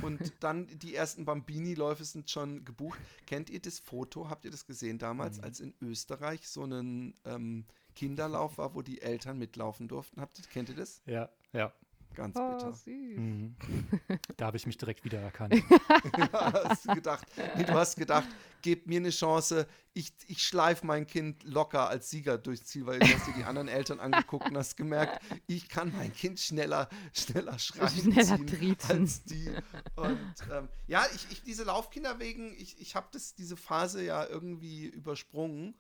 Und 0.03 0.33
dann 0.41 0.69
die 0.69 0.95
ersten 0.95 1.25
Bambini-Läufe 1.25 2.05
sind 2.05 2.31
schon 2.31 2.65
gebucht. 2.65 2.99
Kennt 3.27 3.51
ihr 3.51 3.61
das 3.61 3.81
Foto? 3.81 4.29
Habt 4.29 4.45
ihr 4.45 4.51
das 4.53 4.67
gesehen 4.67 4.99
damals, 4.99 5.39
Mhm. 5.39 5.45
als 5.45 5.61
in 5.61 5.75
Österreich 5.81 6.47
so 6.49 6.63
ein 6.65 7.15
ähm, 7.25 7.65
Kinderlauf 7.97 8.59
war, 8.59 8.75
wo 8.75 8.83
die 8.83 9.01
Eltern 9.03 9.39
mitlaufen 9.39 9.89
durften? 9.89 10.21
Habt 10.21 10.39
ihr, 10.39 10.45
kennt 10.45 10.69
ihr 10.69 10.77
das? 10.77 11.03
Ja, 11.07 11.29
ja. 11.53 11.73
Ganz 12.15 12.37
Oh, 12.37 12.51
bitter. 12.53 12.73
süß. 12.73 13.19
Mhm. 13.19 13.57
Da 14.37 14.47
habe 14.47 14.57
ich 14.57 14.67
mich 14.67 14.77
direkt 14.77 15.05
wiedererkannt. 15.05 15.55
Ja, 15.55 16.53
hast 16.69 16.87
du 16.89 16.95
gedacht, 16.95 17.27
nee, 17.57 17.65
du 17.65 17.73
hast 17.73 17.97
gedacht, 17.97 18.29
gebt 18.63 18.87
mir 18.87 18.99
eine 18.99 19.11
Chance, 19.11 19.67
ich, 19.93 20.13
ich 20.27 20.43
schleife 20.43 20.85
mein 20.87 21.07
Kind 21.07 21.45
locker 21.45 21.89
als 21.89 22.11
Sieger 22.11 22.37
durchs 22.39 22.65
Ziel, 22.65 22.87
weil 22.87 22.99
du 22.99 23.07
hast 23.07 23.27
dir 23.29 23.35
die 23.35 23.45
anderen 23.45 23.69
Eltern 23.69 24.01
angeguckt 24.01 24.49
und 24.49 24.57
hast 24.57 24.77
gemerkt, 24.77 25.23
ich 25.47 25.69
kann 25.69 25.93
mein 25.97 26.13
Kind 26.13 26.41
schneller, 26.41 26.89
schneller 27.13 27.59
schreien 27.59 28.13
Schneller 28.13 28.47
ziehen 28.47 28.77
als 28.89 29.25
die. 29.25 29.51
Und 29.97 30.35
ähm, 30.53 30.69
ja, 30.87 31.05
ich, 31.15 31.27
ich 31.31 31.43
diese 31.43 31.65
Laufkinder 31.65 32.19
wegen, 32.19 32.55
ich, 32.59 32.81
ich 32.81 32.97
habe 32.97 33.07
diese 33.39 33.57
Phase 33.57 34.03
ja 34.05 34.27
irgendwie 34.27 34.87
übersprungen 34.87 35.77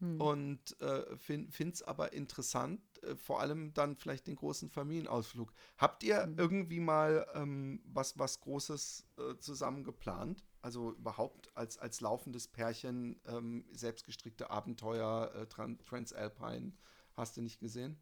Hm. 0.00 0.20
und 0.20 0.80
äh, 0.80 1.16
finde 1.16 1.50
es 1.72 1.82
aber 1.82 2.12
interessant, 2.12 2.80
äh, 3.02 3.16
vor 3.16 3.40
allem 3.40 3.72
dann 3.74 3.96
vielleicht 3.96 4.26
den 4.26 4.36
großen 4.36 4.68
Familienausflug. 4.70 5.52
Habt 5.76 6.02
ihr 6.04 6.26
Mhm. 6.26 6.38
irgendwie 6.38 6.80
mal 6.80 7.26
ähm, 7.34 7.80
was, 7.84 8.18
was 8.18 8.40
Großes 8.40 9.06
äh, 9.18 9.38
zusammen 9.38 9.84
geplant? 9.84 10.44
Also 10.62 10.92
überhaupt 10.92 11.50
als, 11.56 11.78
als 11.78 12.00
laufendes 12.00 12.48
Pärchen 12.48 13.20
ähm, 13.26 13.64
selbstgestrickte 13.72 14.50
Abenteuer, 14.50 15.32
äh, 15.34 15.46
Tran 15.46 15.78
Transalpine, 15.84 16.72
hast 17.14 17.36
du 17.36 17.42
nicht 17.42 17.60
gesehen? 17.60 17.98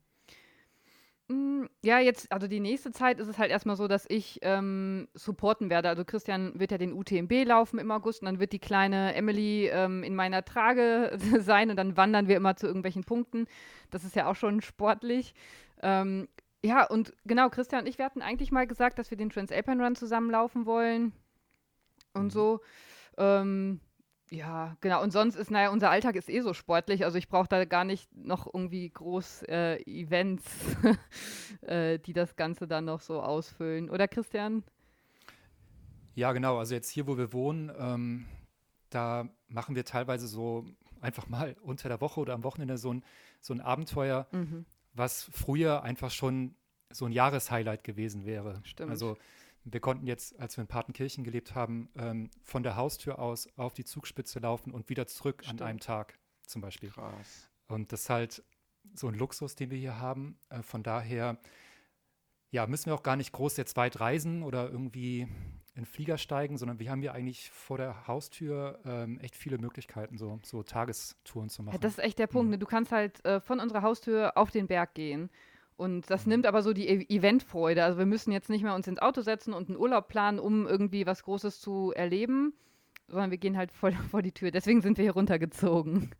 Mm, 1.28 1.64
Ja, 1.84 1.98
jetzt, 1.98 2.30
also 2.30 2.46
die 2.46 2.60
nächste 2.60 2.92
Zeit 2.92 3.18
ist 3.18 3.26
es 3.28 3.38
halt 3.38 3.50
erstmal 3.50 3.76
so, 3.76 3.88
dass 3.88 4.06
ich 4.08 4.38
ähm, 4.42 5.08
supporten 5.14 5.70
werde. 5.70 5.88
Also 5.88 6.04
Christian 6.04 6.58
wird 6.58 6.70
ja 6.70 6.78
den 6.78 6.92
UTMB 6.92 7.44
laufen 7.44 7.78
im 7.78 7.90
August 7.90 8.22
und 8.22 8.26
dann 8.26 8.38
wird 8.40 8.52
die 8.52 8.58
kleine 8.60 9.14
Emily 9.14 9.68
ähm, 9.68 10.02
in 10.04 10.14
meiner 10.14 10.44
Trage 10.44 11.18
sein 11.40 11.70
und 11.70 11.76
dann 11.76 11.96
wandern 11.96 12.28
wir 12.28 12.36
immer 12.36 12.56
zu 12.56 12.66
irgendwelchen 12.66 13.04
Punkten. 13.04 13.46
Das 13.90 14.04
ist 14.04 14.14
ja 14.16 14.26
auch 14.30 14.36
schon 14.36 14.60
sportlich. 14.62 15.34
Ähm, 15.82 16.28
ja, 16.64 16.84
und 16.86 17.12
genau, 17.24 17.48
Christian 17.50 17.82
und 17.82 17.88
ich, 17.88 17.98
wir 17.98 18.04
hatten 18.04 18.22
eigentlich 18.22 18.50
mal 18.52 18.66
gesagt, 18.66 18.98
dass 18.98 19.10
wir 19.10 19.18
den 19.18 19.30
Transalpine 19.30 19.82
Run 19.84 19.96
zusammenlaufen 19.96 20.64
wollen 20.66 21.12
und 22.14 22.24
Mhm. 22.24 22.30
so. 22.30 22.60
Ähm, 23.18 23.80
ja, 24.30 24.76
genau. 24.80 25.02
Und 25.02 25.12
sonst 25.12 25.36
ist, 25.36 25.50
naja, 25.50 25.70
unser 25.70 25.90
Alltag 25.90 26.16
ist 26.16 26.28
eh 26.28 26.40
so 26.40 26.52
sportlich. 26.52 27.04
Also 27.04 27.16
ich 27.18 27.28
brauche 27.28 27.48
da 27.48 27.64
gar 27.64 27.84
nicht 27.84 28.14
noch 28.16 28.52
irgendwie 28.52 28.90
groß 28.90 29.42
äh, 29.44 29.76
Events, 29.84 30.44
äh, 31.62 31.98
die 31.98 32.12
das 32.12 32.36
Ganze 32.36 32.66
dann 32.66 32.84
noch 32.86 33.00
so 33.00 33.22
ausfüllen. 33.22 33.88
Oder 33.90 34.08
Christian? 34.08 34.64
Ja, 36.14 36.32
genau. 36.32 36.58
Also 36.58 36.74
jetzt 36.74 36.90
hier, 36.90 37.06
wo 37.06 37.16
wir 37.16 37.32
wohnen, 37.32 37.70
ähm, 37.78 38.26
da 38.90 39.28
machen 39.48 39.74
wir 39.76 39.84
teilweise 39.84 40.26
so 40.26 40.64
einfach 41.00 41.28
mal 41.28 41.54
unter 41.62 41.88
der 41.88 42.00
Woche 42.00 42.20
oder 42.20 42.34
am 42.34 42.42
Wochenende 42.42 42.78
so 42.78 42.92
ein, 42.92 43.04
so 43.40 43.52
ein 43.54 43.60
Abenteuer, 43.60 44.26
Mhm. 44.32 44.64
was 44.94 45.28
früher 45.32 45.82
einfach 45.82 46.10
schon 46.10 46.54
so 46.90 47.04
ein 47.04 47.12
Jahreshighlight 47.12 47.84
gewesen 47.84 48.24
wäre. 48.24 48.60
Stimmt. 48.64 48.90
Also 48.90 49.16
wir 49.68 49.80
konnten 49.80 50.06
jetzt, 50.06 50.38
als 50.38 50.56
wir 50.56 50.62
in 50.62 50.68
Partenkirchen 50.68 51.24
gelebt 51.24 51.54
haben, 51.54 51.88
ähm, 51.96 52.30
von 52.42 52.62
der 52.62 52.76
Haustür 52.76 53.18
aus 53.18 53.48
auf 53.56 53.74
die 53.74 53.84
Zugspitze 53.84 54.38
laufen 54.38 54.72
und 54.72 54.88
wieder 54.88 55.06
zurück 55.06 55.42
Stimmt. 55.44 55.60
an 55.60 55.68
einem 55.68 55.80
Tag 55.80 56.18
zum 56.46 56.62
Beispiel. 56.62 56.90
Krass. 56.90 57.50
Und 57.66 57.92
das 57.92 58.02
ist 58.02 58.10
halt 58.10 58.44
so 58.94 59.08
ein 59.08 59.14
Luxus, 59.14 59.56
den 59.56 59.70
wir 59.70 59.78
hier 59.78 59.98
haben. 59.98 60.38
Äh, 60.50 60.62
von 60.62 60.84
daher, 60.84 61.38
ja, 62.50 62.66
müssen 62.66 62.86
wir 62.86 62.94
auch 62.94 63.02
gar 63.02 63.16
nicht 63.16 63.32
groß 63.32 63.56
jetzt 63.56 63.76
weit 63.76 63.98
reisen 63.98 64.44
oder 64.44 64.70
irgendwie 64.70 65.26
in 65.74 65.84
Flieger 65.84 66.16
steigen, 66.16 66.56
sondern 66.56 66.78
wir 66.78 66.90
haben 66.90 67.02
hier 67.02 67.12
eigentlich 67.12 67.50
vor 67.50 67.76
der 67.76 68.06
Haustür 68.06 68.80
ähm, 68.84 69.18
echt 69.20 69.36
viele 69.36 69.58
Möglichkeiten, 69.58 70.16
so, 70.16 70.40
so 70.42 70.62
Tagestouren 70.62 71.50
zu 71.50 71.62
machen. 71.62 71.74
Ja, 71.74 71.80
das 71.80 71.98
ist 71.98 72.04
echt 72.04 72.18
der 72.18 72.28
Punkt. 72.28 72.46
Mhm. 72.46 72.50
Ne? 72.52 72.58
Du 72.58 72.66
kannst 72.66 72.92
halt 72.92 73.22
äh, 73.26 73.40
von 73.40 73.60
unserer 73.60 73.82
Haustür 73.82 74.36
auf 74.36 74.50
den 74.50 74.68
Berg 74.68 74.94
gehen. 74.94 75.28
Und 75.76 76.10
das 76.10 76.24
Mhm. 76.24 76.30
nimmt 76.32 76.46
aber 76.46 76.62
so 76.62 76.72
die 76.72 76.88
E- 76.88 77.06
Eventfreude. 77.08 77.84
Also 77.84 77.98
wir 77.98 78.06
müssen 78.06 78.32
jetzt 78.32 78.48
nicht 78.50 78.62
mehr 78.62 78.74
uns 78.74 78.86
ins 78.86 78.98
Auto 78.98 79.20
setzen 79.22 79.52
und 79.52 79.68
einen 79.68 79.78
Urlaub 79.78 80.08
planen, 80.08 80.38
um 80.38 80.66
irgendwie 80.66 81.06
was 81.06 81.22
Großes 81.22 81.60
zu 81.60 81.92
erleben, 81.94 82.54
sondern 83.08 83.30
wir 83.30 83.38
gehen 83.38 83.56
halt 83.56 83.70
voll 83.72 83.92
vor 84.10 84.22
die 84.22 84.32
Tür. 84.32 84.50
Deswegen 84.50 84.80
sind 84.82 84.96
wir 84.96 85.02
hier 85.04 85.12
runtergezogen. 85.12 86.10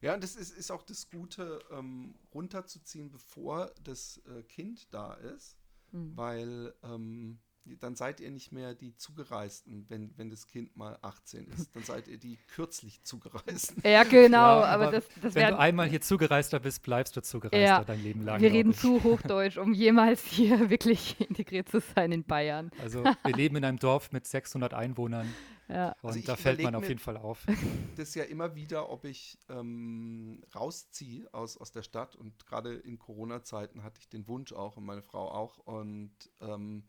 Ja, 0.00 0.14
und 0.14 0.24
das 0.24 0.34
ist, 0.34 0.56
ist 0.56 0.72
auch 0.72 0.82
das 0.82 1.08
Gute, 1.10 1.60
ähm, 1.70 2.14
runterzuziehen, 2.34 3.10
bevor 3.10 3.70
das 3.84 4.20
äh, 4.26 4.42
Kind 4.42 4.92
da 4.92 5.14
ist, 5.14 5.56
Mhm. 5.92 6.16
weil 6.16 6.74
ähm, 6.82 7.38
dann 7.64 7.94
seid 7.94 8.20
ihr 8.20 8.30
nicht 8.30 8.52
mehr 8.52 8.74
die 8.74 8.96
Zugereisten, 8.96 9.86
wenn, 9.88 10.12
wenn 10.16 10.30
das 10.30 10.46
Kind 10.46 10.76
mal 10.76 10.98
18 11.02 11.46
ist. 11.48 11.74
Dann 11.74 11.82
seid 11.84 12.08
ihr 12.08 12.18
die 12.18 12.38
kürzlich 12.54 13.02
Zugereisten. 13.02 13.82
Ja, 13.84 14.02
genau, 14.04 14.36
Ja, 14.36 14.64
aber, 14.64 14.84
aber 14.86 14.90
das, 14.92 15.04
das 15.20 15.34
Wenn 15.34 15.50
du 15.50 15.58
einmal 15.58 15.88
hier 15.88 16.00
Zugereister 16.00 16.58
bist, 16.60 16.82
bleibst 16.82 17.16
du 17.16 17.22
Zugereister 17.22 17.58
Ja, 17.60 17.84
dein 17.84 18.02
Leben 18.02 18.24
lang. 18.24 18.40
Wir 18.40 18.52
reden 18.52 18.74
zu 18.74 19.02
Hochdeutsch, 19.02 19.58
um 19.58 19.72
jemals 19.72 20.24
hier 20.24 20.70
wirklich 20.70 21.20
integriert 21.20 21.68
zu 21.68 21.80
sein 21.80 22.12
in 22.12 22.24
Bayern. 22.24 22.70
Also 22.80 23.04
wir 23.04 23.34
leben 23.36 23.56
in 23.56 23.64
einem 23.64 23.78
Dorf 23.78 24.12
mit 24.12 24.26
600 24.26 24.74
Einwohnern 24.74 25.32
Ja. 25.68 25.94
und 26.02 26.10
Also 26.10 26.20
da 26.26 26.36
fällt 26.36 26.62
man 26.62 26.74
auf 26.74 26.88
jeden 26.88 27.00
Fall 27.00 27.16
auf. 27.16 27.46
Das 27.96 28.14
ja 28.14 28.24
immer 28.24 28.54
wieder, 28.54 28.90
ob 28.90 29.04
ich 29.04 29.38
ähm, 29.50 30.42
rausziehe 30.54 31.28
aus, 31.32 31.56
aus 31.58 31.72
der 31.72 31.82
Stadt. 31.82 32.16
Und 32.16 32.46
gerade 32.46 32.74
in 32.74 32.98
Corona-Zeiten 32.98 33.82
hatte 33.82 34.00
ich 34.00 34.08
den 34.08 34.26
Wunsch 34.28 34.52
auch 34.52 34.76
und 34.76 34.84
meine 34.84 35.02
Frau 35.02 35.30
auch. 35.30 35.58
Und 35.58 36.10
ähm, 36.40 36.84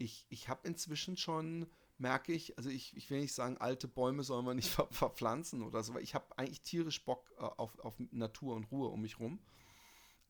ich, 0.00 0.26
ich 0.30 0.48
habe 0.48 0.66
inzwischen 0.66 1.16
schon, 1.16 1.66
merke 1.98 2.32
ich, 2.32 2.56
also 2.56 2.70
ich, 2.70 2.96
ich 2.96 3.10
will 3.10 3.20
nicht 3.20 3.34
sagen, 3.34 3.58
alte 3.58 3.86
Bäume 3.86 4.22
soll 4.22 4.42
man 4.42 4.56
nicht 4.56 4.70
ver 4.70 4.88
verpflanzen 4.90 5.62
oder 5.62 5.82
so, 5.82 5.94
weil 5.94 6.02
ich 6.02 6.14
habe 6.14 6.26
eigentlich 6.36 6.62
tierisch 6.62 7.04
Bock 7.04 7.30
äh, 7.38 7.42
auf, 7.42 7.78
auf 7.80 7.94
Natur 8.10 8.56
und 8.56 8.70
Ruhe 8.72 8.88
um 8.88 9.02
mich 9.02 9.20
rum. 9.20 9.38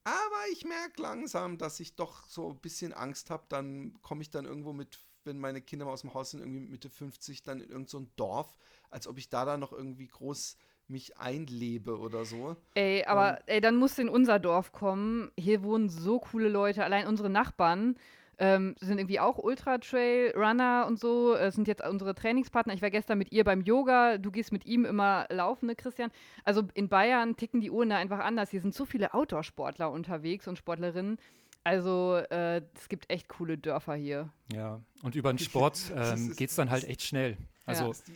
Aber 0.04 0.40
ich 0.52 0.64
merke 0.64 1.00
langsam, 1.02 1.58
dass 1.58 1.78
ich 1.78 1.94
doch 1.94 2.26
so 2.26 2.50
ein 2.50 2.60
bisschen 2.60 2.92
Angst 2.92 3.30
habe. 3.30 3.44
Dann 3.48 3.98
komme 4.02 4.22
ich 4.22 4.30
dann 4.30 4.46
irgendwo 4.46 4.72
mit, 4.72 4.98
wenn 5.24 5.38
meine 5.38 5.60
Kinder 5.60 5.84
mal 5.84 5.92
aus 5.92 6.00
dem 6.00 6.14
Haus 6.14 6.30
sind, 6.30 6.40
irgendwie 6.40 6.60
mit 6.60 6.70
Mitte 6.70 6.88
50, 6.88 7.42
dann 7.42 7.60
in 7.60 7.68
irgendein 7.68 7.86
so 7.86 8.06
Dorf, 8.16 8.58
als 8.90 9.06
ob 9.06 9.18
ich 9.18 9.28
da 9.28 9.44
dann 9.44 9.60
noch 9.60 9.72
irgendwie 9.72 10.08
groß 10.08 10.56
mich 10.88 11.18
einlebe 11.18 11.98
oder 11.98 12.24
so. 12.24 12.56
Ey, 12.74 13.04
aber 13.04 13.40
ey, 13.46 13.60
dann 13.60 13.76
musst 13.76 13.98
du 13.98 14.02
in 14.02 14.08
unser 14.08 14.40
Dorf 14.40 14.72
kommen. 14.72 15.30
Hier 15.36 15.62
wohnen 15.62 15.88
so 15.88 16.18
coole 16.18 16.48
Leute. 16.48 16.82
Allein 16.82 17.06
unsere 17.06 17.30
Nachbarn 17.30 17.96
ähm, 18.40 18.74
sind 18.80 18.98
irgendwie 18.98 19.20
auch 19.20 19.38
Ultra-Trail-Runner 19.38 20.86
und 20.88 20.98
so. 20.98 21.36
Äh, 21.36 21.52
sind 21.52 21.68
jetzt 21.68 21.86
unsere 21.86 22.14
Trainingspartner. 22.14 22.72
Ich 22.72 22.80
war 22.82 22.90
gestern 22.90 23.18
mit 23.18 23.30
ihr 23.32 23.44
beim 23.44 23.60
Yoga. 23.60 24.16
Du 24.16 24.30
gehst 24.30 24.50
mit 24.50 24.64
ihm 24.64 24.86
immer 24.86 25.26
laufen, 25.30 25.66
ne, 25.66 25.76
Christian? 25.76 26.10
Also 26.44 26.62
in 26.72 26.88
Bayern 26.88 27.36
ticken 27.36 27.60
die 27.60 27.70
Uhren 27.70 27.90
da 27.90 27.98
einfach 27.98 28.18
anders. 28.18 28.50
Hier 28.50 28.62
sind 28.62 28.74
so 28.74 28.86
viele 28.86 29.12
Outdoor-Sportler 29.12 29.90
unterwegs 29.90 30.48
und 30.48 30.56
Sportlerinnen. 30.56 31.18
Also 31.64 32.16
äh, 32.30 32.62
es 32.74 32.88
gibt 32.88 33.10
echt 33.12 33.28
coole 33.28 33.58
Dörfer 33.58 33.94
hier. 33.94 34.32
Ja, 34.52 34.80
und 35.02 35.14
über 35.14 35.30
den 35.30 35.38
Sport 35.38 35.92
ähm, 35.94 36.34
geht 36.34 36.48
es 36.48 36.56
dann 36.56 36.70
halt 36.70 36.84
echt 36.84 37.02
schnell. 37.02 37.36
Also 37.66 37.90
ist 37.90 38.10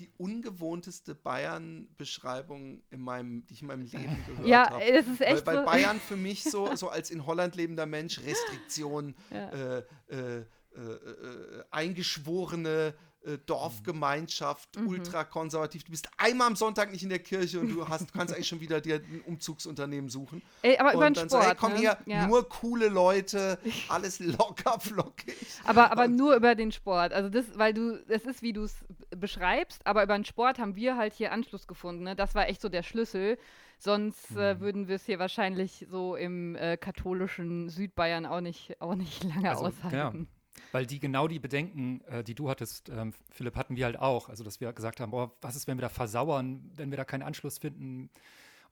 die, 0.00 0.10
ungewohnteste 0.16 1.14
Bayern-Beschreibung, 1.14 2.82
in 2.90 3.00
meinem, 3.00 3.46
die 3.46 3.54
ich 3.54 3.60
in 3.62 3.68
meinem 3.68 3.82
Leben 3.82 4.16
gehört 4.26 4.46
Ja, 4.48 4.70
habe. 4.70 4.82
ey, 4.82 4.92
das 4.94 5.06
ist 5.06 5.20
echt 5.20 5.46
weil, 5.46 5.56
weil 5.56 5.64
so. 5.64 5.70
Bayern 5.70 6.00
für 6.08 6.16
mich 6.16 6.42
so, 6.42 6.74
so 6.74 6.88
als 6.88 7.10
in 7.10 7.26
Holland 7.26 7.54
lebender 7.56 7.86
Mensch 7.86 8.20
Restriktion, 8.20 9.14
Ja. 9.30 9.50
äh, 9.50 9.78
äh, 10.08 10.44
äh, 10.76 10.80
äh, 10.80 11.64
eingeschworene 11.70 12.94
äh, 13.24 13.38
Dorfgemeinschaft, 13.46 14.78
Mhm. 14.78 14.88
ultrakonservativ. 14.88 15.84
Du 15.84 15.90
bist 15.90 16.08
einmal 16.16 16.46
am 16.46 16.56
Sonntag 16.56 16.90
nicht 16.90 17.02
in 17.02 17.08
der 17.08 17.18
Kirche 17.18 17.60
und 17.60 17.68
du 17.70 17.88
hast, 17.88 18.08
du 18.08 18.18
kannst 18.18 18.34
eigentlich 18.34 18.48
schon 18.48 18.60
wieder 18.60 18.80
dir 18.80 18.96
ein 18.96 19.22
Umzugsunternehmen 19.26 20.08
suchen. 20.10 20.42
Ey, 20.62 20.78
aber 20.78 20.94
über 20.94 21.06
und 21.06 21.16
den 21.16 21.28
dann 21.28 21.28
Sport. 21.28 21.42
so, 21.42 21.48
hey, 21.48 21.56
komm 21.58 21.72
ne? 21.74 21.78
her, 21.80 21.98
Ja. 22.06 22.26
nur 22.26 22.48
coole 22.48 22.88
Leute, 22.88 23.58
alles 23.88 24.20
locker 24.20 24.78
flockig. 24.80 25.34
Aber, 25.64 25.90
aber 25.92 26.04
Und- 26.04 26.16
nur 26.16 26.34
über 26.36 26.54
den 26.54 26.72
Sport. 26.72 27.12
Also 27.12 27.28
das, 27.28 27.44
weil 27.58 27.74
du, 27.74 28.02
es 28.08 28.24
ist, 28.24 28.42
wie 28.42 28.52
du 28.52 28.62
es 28.64 28.84
beschreibst, 29.16 29.86
aber 29.86 30.02
über 30.02 30.14
den 30.16 30.24
Sport 30.24 30.58
haben 30.58 30.76
wir 30.76 30.96
halt 30.96 31.12
hier 31.12 31.32
Anschluss 31.32 31.66
gefunden. 31.66 32.04
Ne? 32.04 32.16
Das 32.16 32.34
war 32.34 32.48
echt 32.48 32.60
so 32.60 32.68
der 32.68 32.82
Schlüssel. 32.82 33.38
Sonst 33.78 34.36
äh, 34.36 34.54
Mhm. 34.54 34.60
würden 34.60 34.88
wir 34.88 34.96
es 34.96 35.06
hier 35.06 35.18
wahrscheinlich 35.18 35.86
so 35.90 36.14
im 36.14 36.54
äh, 36.56 36.76
katholischen 36.76 37.70
Südbayern 37.70 38.26
auch 38.26 38.42
nicht, 38.42 38.78
auch 38.80 38.94
nicht 38.94 39.24
lange 39.24 39.48
Also, 39.50 39.64
aushalten. 39.66 40.28
Weil 40.72 40.86
die 40.86 41.00
genau 41.00 41.28
die 41.28 41.38
Bedenken, 41.38 42.00
äh, 42.06 42.24
die 42.24 42.34
du 42.34 42.50
hattest, 42.50 42.88
ähm, 42.88 43.12
Philipp, 43.30 43.56
hatten 43.56 43.76
wir 43.76 43.84
halt 43.84 43.98
auch. 43.98 44.28
Also, 44.28 44.44
dass 44.44 44.60
wir 44.60 44.72
gesagt 44.72 45.00
haben, 45.00 45.10
boah, 45.10 45.32
was 45.40 45.56
ist, 45.56 45.66
wenn 45.66 45.78
wir 45.78 45.82
da 45.82 45.88
versauern, 45.88 46.70
wenn 46.76 46.90
wir 46.90 46.96
da 46.96 47.04
keinen 47.04 47.22
Anschluss 47.22 47.58
finden? 47.58 48.10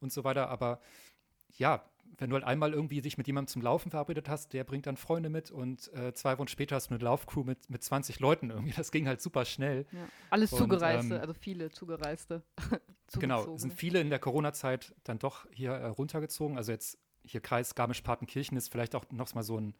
und 0.00 0.12
so 0.12 0.24
weiter. 0.24 0.48
Aber 0.48 0.80
ja, 1.56 1.84
wenn 2.16 2.30
du 2.30 2.34
halt 2.34 2.44
einmal 2.44 2.72
irgendwie 2.72 3.00
dich 3.00 3.18
mit 3.18 3.26
jemandem 3.26 3.48
zum 3.48 3.62
Laufen 3.62 3.90
verabredet 3.90 4.28
hast, 4.28 4.52
der 4.52 4.64
bringt 4.64 4.86
dann 4.86 4.96
Freunde 4.96 5.28
mit 5.28 5.50
und 5.50 5.92
äh, 5.94 6.14
zwei 6.14 6.38
Wochen 6.38 6.48
später 6.48 6.76
hast 6.76 6.90
du 6.90 6.94
eine 6.94 7.04
Laufcrew 7.04 7.44
mit, 7.44 7.68
mit 7.70 7.82
20 7.82 8.18
Leuten 8.20 8.50
irgendwie. 8.50 8.72
Das 8.72 8.90
ging 8.90 9.06
halt 9.06 9.20
super 9.20 9.44
schnell. 9.44 9.86
Ja. 9.92 10.08
Alles 10.30 10.52
Und, 10.52 10.58
Zugereiste, 10.58 11.14
ähm, 11.14 11.20
also 11.20 11.34
viele 11.34 11.70
Zugereiste. 11.70 12.42
Genau, 13.18 13.56
sind 13.56 13.72
viele 13.72 14.02
in 14.02 14.10
der 14.10 14.18
Corona-Zeit 14.18 14.94
dann 15.02 15.18
doch 15.18 15.46
hier 15.50 15.70
äh, 15.70 15.86
runtergezogen. 15.86 16.58
Also 16.58 16.72
jetzt 16.72 16.98
hier 17.24 17.40
Kreis 17.40 17.74
Garmisch-Partenkirchen 17.74 18.54
ist 18.58 18.70
vielleicht 18.70 18.94
auch 18.94 19.06
noch 19.10 19.34
mal 19.34 19.42
so 19.42 19.56
ein 19.56 19.74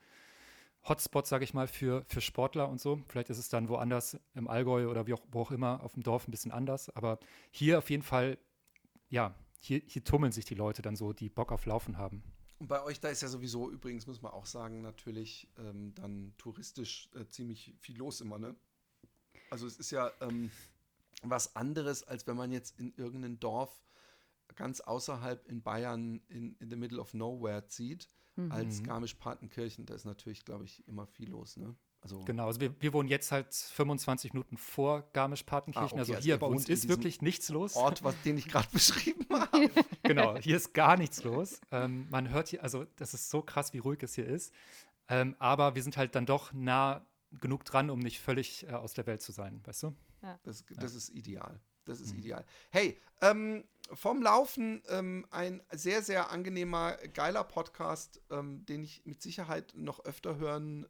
Hotspot, 0.84 1.26
sage 1.26 1.44
ich 1.44 1.54
mal, 1.54 1.66
für, 1.66 2.04
für 2.08 2.20
Sportler 2.20 2.68
und 2.68 2.80
so. 2.80 3.02
Vielleicht 3.08 3.30
ist 3.30 3.38
es 3.38 3.48
dann 3.48 3.68
woanders 3.68 4.18
im 4.34 4.48
Allgäu 4.48 4.88
oder 4.88 5.06
wie 5.06 5.14
auch, 5.14 5.22
wo 5.30 5.42
auch 5.42 5.50
immer 5.50 5.82
auf 5.82 5.92
dem 5.92 6.02
Dorf 6.02 6.26
ein 6.26 6.30
bisschen 6.30 6.52
anders. 6.52 6.90
Aber 6.90 7.18
hier 7.50 7.78
auf 7.78 7.90
jeden 7.90 8.02
Fall, 8.02 8.38
ja, 9.08 9.34
hier, 9.60 9.82
hier 9.86 10.04
tummeln 10.04 10.32
sich 10.32 10.44
die 10.44 10.54
Leute 10.54 10.82
dann 10.82 10.96
so, 10.96 11.12
die 11.12 11.28
Bock 11.28 11.52
auf 11.52 11.66
Laufen 11.66 11.98
haben. 11.98 12.22
Und 12.58 12.68
bei 12.68 12.82
euch, 12.82 13.00
da 13.00 13.08
ist 13.08 13.22
ja 13.22 13.28
sowieso, 13.28 13.70
übrigens 13.70 14.06
muss 14.06 14.22
man 14.22 14.32
auch 14.32 14.46
sagen, 14.46 14.82
natürlich 14.82 15.48
ähm, 15.58 15.94
dann 15.94 16.34
touristisch 16.38 17.08
äh, 17.14 17.26
ziemlich 17.28 17.74
viel 17.80 17.96
los 17.96 18.20
immer, 18.20 18.38
ne? 18.38 18.56
Also 19.50 19.66
es 19.66 19.76
ist 19.78 19.90
ja 19.92 20.10
ähm, 20.20 20.50
was 21.22 21.54
anderes, 21.56 22.02
als 22.02 22.26
wenn 22.26 22.36
man 22.36 22.50
jetzt 22.50 22.78
in 22.78 22.92
irgendein 22.96 23.38
Dorf 23.38 23.82
ganz 24.56 24.80
außerhalb 24.80 25.46
in 25.46 25.62
Bayern 25.62 26.20
in, 26.28 26.56
in 26.56 26.70
the 26.70 26.76
middle 26.76 26.98
of 26.98 27.14
nowhere 27.14 27.66
zieht, 27.68 28.08
Mhm. 28.38 28.52
als 28.52 28.82
Garmisch-Partenkirchen. 28.84 29.84
Da 29.84 29.94
ist 29.94 30.04
natürlich, 30.04 30.44
glaube 30.44 30.64
ich, 30.64 30.86
immer 30.86 31.06
viel 31.06 31.30
los, 31.30 31.56
ne? 31.56 31.74
Also 32.00 32.20
Genau, 32.24 32.46
also 32.46 32.60
wir, 32.60 32.80
wir 32.80 32.92
wohnen 32.92 33.08
jetzt 33.08 33.32
halt 33.32 33.52
25 33.52 34.32
Minuten 34.32 34.56
vor 34.56 35.10
Garmisch-Partenkirchen. 35.12 35.88
Ah, 35.88 35.92
okay, 35.92 35.98
also 35.98 36.14
also 36.14 36.24
hier 36.24 36.34
ihr 36.34 36.38
bei 36.38 36.46
uns 36.46 36.68
ist 36.68 36.88
wirklich 36.88 37.20
nichts 37.20 37.48
los. 37.48 37.74
Ort, 37.74 38.04
was, 38.04 38.14
den 38.22 38.38
ich 38.38 38.46
gerade 38.46 38.68
beschrieben 38.72 39.26
habe. 39.30 39.70
genau, 40.04 40.36
hier 40.36 40.56
ist 40.56 40.72
gar 40.72 40.96
nichts 40.96 41.24
los. 41.24 41.60
Ähm, 41.72 42.06
man 42.10 42.30
hört 42.30 42.48
hier, 42.48 42.62
also 42.62 42.84
das 42.96 43.14
ist 43.14 43.28
so 43.28 43.42
krass, 43.42 43.72
wie 43.72 43.78
ruhig 43.78 44.00
es 44.04 44.14
hier 44.14 44.26
ist. 44.26 44.54
Ähm, 45.08 45.34
aber 45.40 45.74
wir 45.74 45.82
sind 45.82 45.96
halt 45.96 46.14
dann 46.14 46.26
doch 46.26 46.52
nah 46.52 47.04
genug 47.32 47.64
dran, 47.64 47.90
um 47.90 47.98
nicht 47.98 48.20
völlig 48.20 48.68
äh, 48.68 48.72
aus 48.72 48.94
der 48.94 49.06
Welt 49.06 49.20
zu 49.20 49.32
sein, 49.32 49.60
weißt 49.64 49.82
du? 49.82 49.96
Das, 50.42 50.64
das 50.68 50.94
ist 50.94 51.10
ideal. 51.10 51.60
Das 51.88 52.00
ist 52.00 52.14
ideal. 52.14 52.44
Hey, 52.70 53.00
ähm, 53.22 53.64
vom 53.92 54.22
Laufen 54.22 54.82
ähm, 54.88 55.26
ein 55.30 55.62
sehr, 55.72 56.02
sehr 56.02 56.30
angenehmer, 56.30 56.96
geiler 57.14 57.44
Podcast, 57.44 58.20
ähm, 58.30 58.66
den 58.66 58.84
ich 58.84 59.02
mit 59.06 59.22
Sicherheit 59.22 59.72
noch 59.74 60.04
öfter 60.04 60.36
hören 60.36 60.84
äh, 60.84 60.88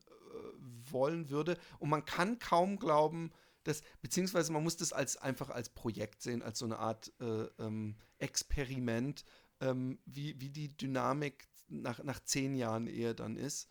wollen 0.91 1.31
würde. 1.31 1.57
Und 1.79 1.91
man 1.91 2.05
kann 2.05 2.41
kaum 2.41 2.79
glauben, 2.79 3.31
dass, 3.63 3.83
beziehungsweise 4.03 4.51
man 4.53 4.65
muss 4.65 4.77
das 4.77 4.93
als 4.93 5.17
einfach 5.17 5.51
als 5.51 5.69
Projekt 5.69 6.23
sehen, 6.23 6.43
als 6.43 6.59
so 6.59 6.65
eine 6.65 6.79
Art 6.79 7.13
äh, 7.21 7.45
ähm, 7.63 7.97
Experiment, 8.19 9.25
ähm, 9.61 9.99
wie, 10.05 10.41
wie 10.41 10.51
die 10.51 10.77
Dynamik 10.77 11.49
nach, 11.69 12.03
nach 12.03 12.21
zehn 12.21 12.57
Jahren 12.57 12.89
eher 12.89 13.15
dann 13.15 13.37
ist. 13.37 13.69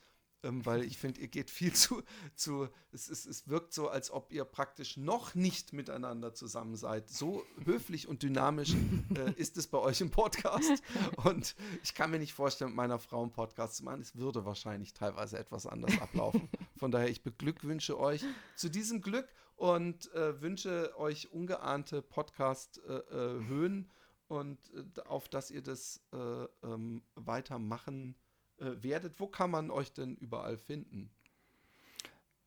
Ähm, 0.47 0.65
weil 0.65 0.83
ich 0.83 0.97
finde, 0.97 1.21
ihr 1.21 1.27
geht 1.27 1.49
viel 1.49 1.73
zu, 1.73 2.03
zu 2.35 2.67
es, 2.91 3.09
ist, 3.09 3.25
es 3.25 3.47
wirkt 3.47 3.73
so, 3.73 3.89
als 3.89 4.11
ob 4.11 4.31
ihr 4.31 4.45
praktisch 4.45 4.97
noch 4.97 5.35
nicht 5.35 5.73
miteinander 5.73 6.33
zusammen 6.33 6.75
seid. 6.75 7.09
So 7.09 7.43
höflich 7.65 8.07
und 8.07 8.23
dynamisch 8.23 8.75
äh, 9.15 9.31
ist 9.35 9.57
es 9.57 9.67
bei 9.67 9.77
euch 9.77 10.01
im 10.01 10.09
Podcast. 10.09 10.81
Und 11.23 11.55
ich 11.83 11.93
kann 11.93 12.11
mir 12.11 12.19
nicht 12.19 12.33
vorstellen, 12.33 12.71
mit 12.71 12.77
meiner 12.77 12.99
Frau 12.99 13.21
einen 13.21 13.31
Podcast 13.31 13.77
zu 13.77 13.83
machen. 13.83 14.01
Es 14.01 14.15
würde 14.15 14.45
wahrscheinlich 14.45 14.93
teilweise 14.93 15.37
etwas 15.37 15.65
anders 15.65 15.99
ablaufen. 15.99 16.49
Von 16.77 16.91
daher, 16.91 17.09
ich 17.09 17.23
beglückwünsche 17.23 17.99
euch 17.99 18.23
zu 18.55 18.69
diesem 18.69 19.01
Glück 19.01 19.27
und 19.55 20.11
äh, 20.13 20.41
wünsche 20.41 20.97
euch 20.97 21.31
ungeahnte 21.31 22.01
Podcast-Höhen 22.01 23.89
und 24.27 24.59
äh, 24.73 25.01
auf 25.01 25.29
dass 25.29 25.51
ihr 25.51 25.61
das 25.61 26.01
äh, 26.13 26.17
ähm, 26.63 27.01
weitermachen 27.15 28.15
äh, 28.59 28.71
werdet. 28.83 29.19
Wo 29.19 29.27
kann 29.27 29.51
man 29.51 29.69
euch 29.71 29.91
denn 29.93 30.15
überall 30.15 30.57
finden? 30.57 31.09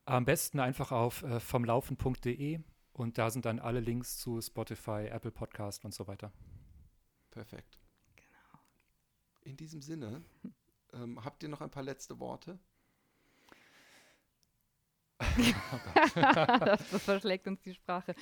Am 0.04 0.24
besten 0.24 0.58
einfach 0.60 0.92
auf 0.92 1.22
äh, 1.22 1.38
vomlaufen.de 1.40 2.60
und 2.92 3.18
da 3.18 3.30
sind 3.30 3.44
dann 3.44 3.58
alle 3.60 3.80
Links 3.80 4.18
zu 4.18 4.40
Spotify, 4.40 5.06
Apple 5.10 5.30
Podcast 5.30 5.84
und 5.84 5.94
so 5.94 6.06
weiter. 6.08 6.32
Perfekt. 7.30 7.78
Genau. 8.16 8.60
In 9.42 9.56
diesem 9.56 9.82
Sinne, 9.82 10.22
ähm, 10.92 11.24
habt 11.24 11.42
ihr 11.42 11.48
noch 11.48 11.60
ein 11.60 11.70
paar 11.70 11.84
letzte 11.84 12.18
Worte? 12.18 12.58
das, 15.18 16.14
das 16.90 17.02
verschlägt 17.04 17.46
uns 17.46 17.60
die 17.62 17.74
Sprache. 17.74 18.14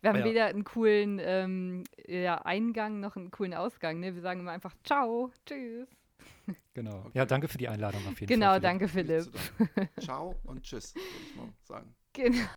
Wir 0.00 0.10
haben 0.10 0.18
Ja. 0.18 0.24
weder 0.24 0.46
einen 0.46 0.64
coolen 0.64 1.18
ähm, 1.20 1.84
ja, 2.06 2.36
Eingang 2.42 3.00
noch 3.00 3.16
einen 3.16 3.30
coolen 3.30 3.54
Ausgang. 3.54 4.00
Ne? 4.00 4.14
Wir 4.14 4.22
sagen 4.22 4.40
immer 4.40 4.52
einfach 4.52 4.74
Ciao, 4.84 5.30
Tschüss. 5.46 5.88
Genau. 6.74 7.00
Okay. 7.00 7.10
Ja, 7.18 7.26
danke 7.26 7.48
für 7.48 7.58
die 7.58 7.68
Einladung 7.68 8.00
auf 8.08 8.18
jeden 8.20 8.26
Genau, 8.32 8.52
Fall. 8.52 8.60
danke 8.60 8.84
Nicht 8.84 8.92
Philipp. 8.94 9.28
Ciao 10.00 10.34
und 10.44 10.62
tschüss, 10.62 10.94
würde 10.94 11.06
ich 11.28 11.36
mal 11.36 11.52
sagen. 11.64 11.94
Genau. 12.14 12.48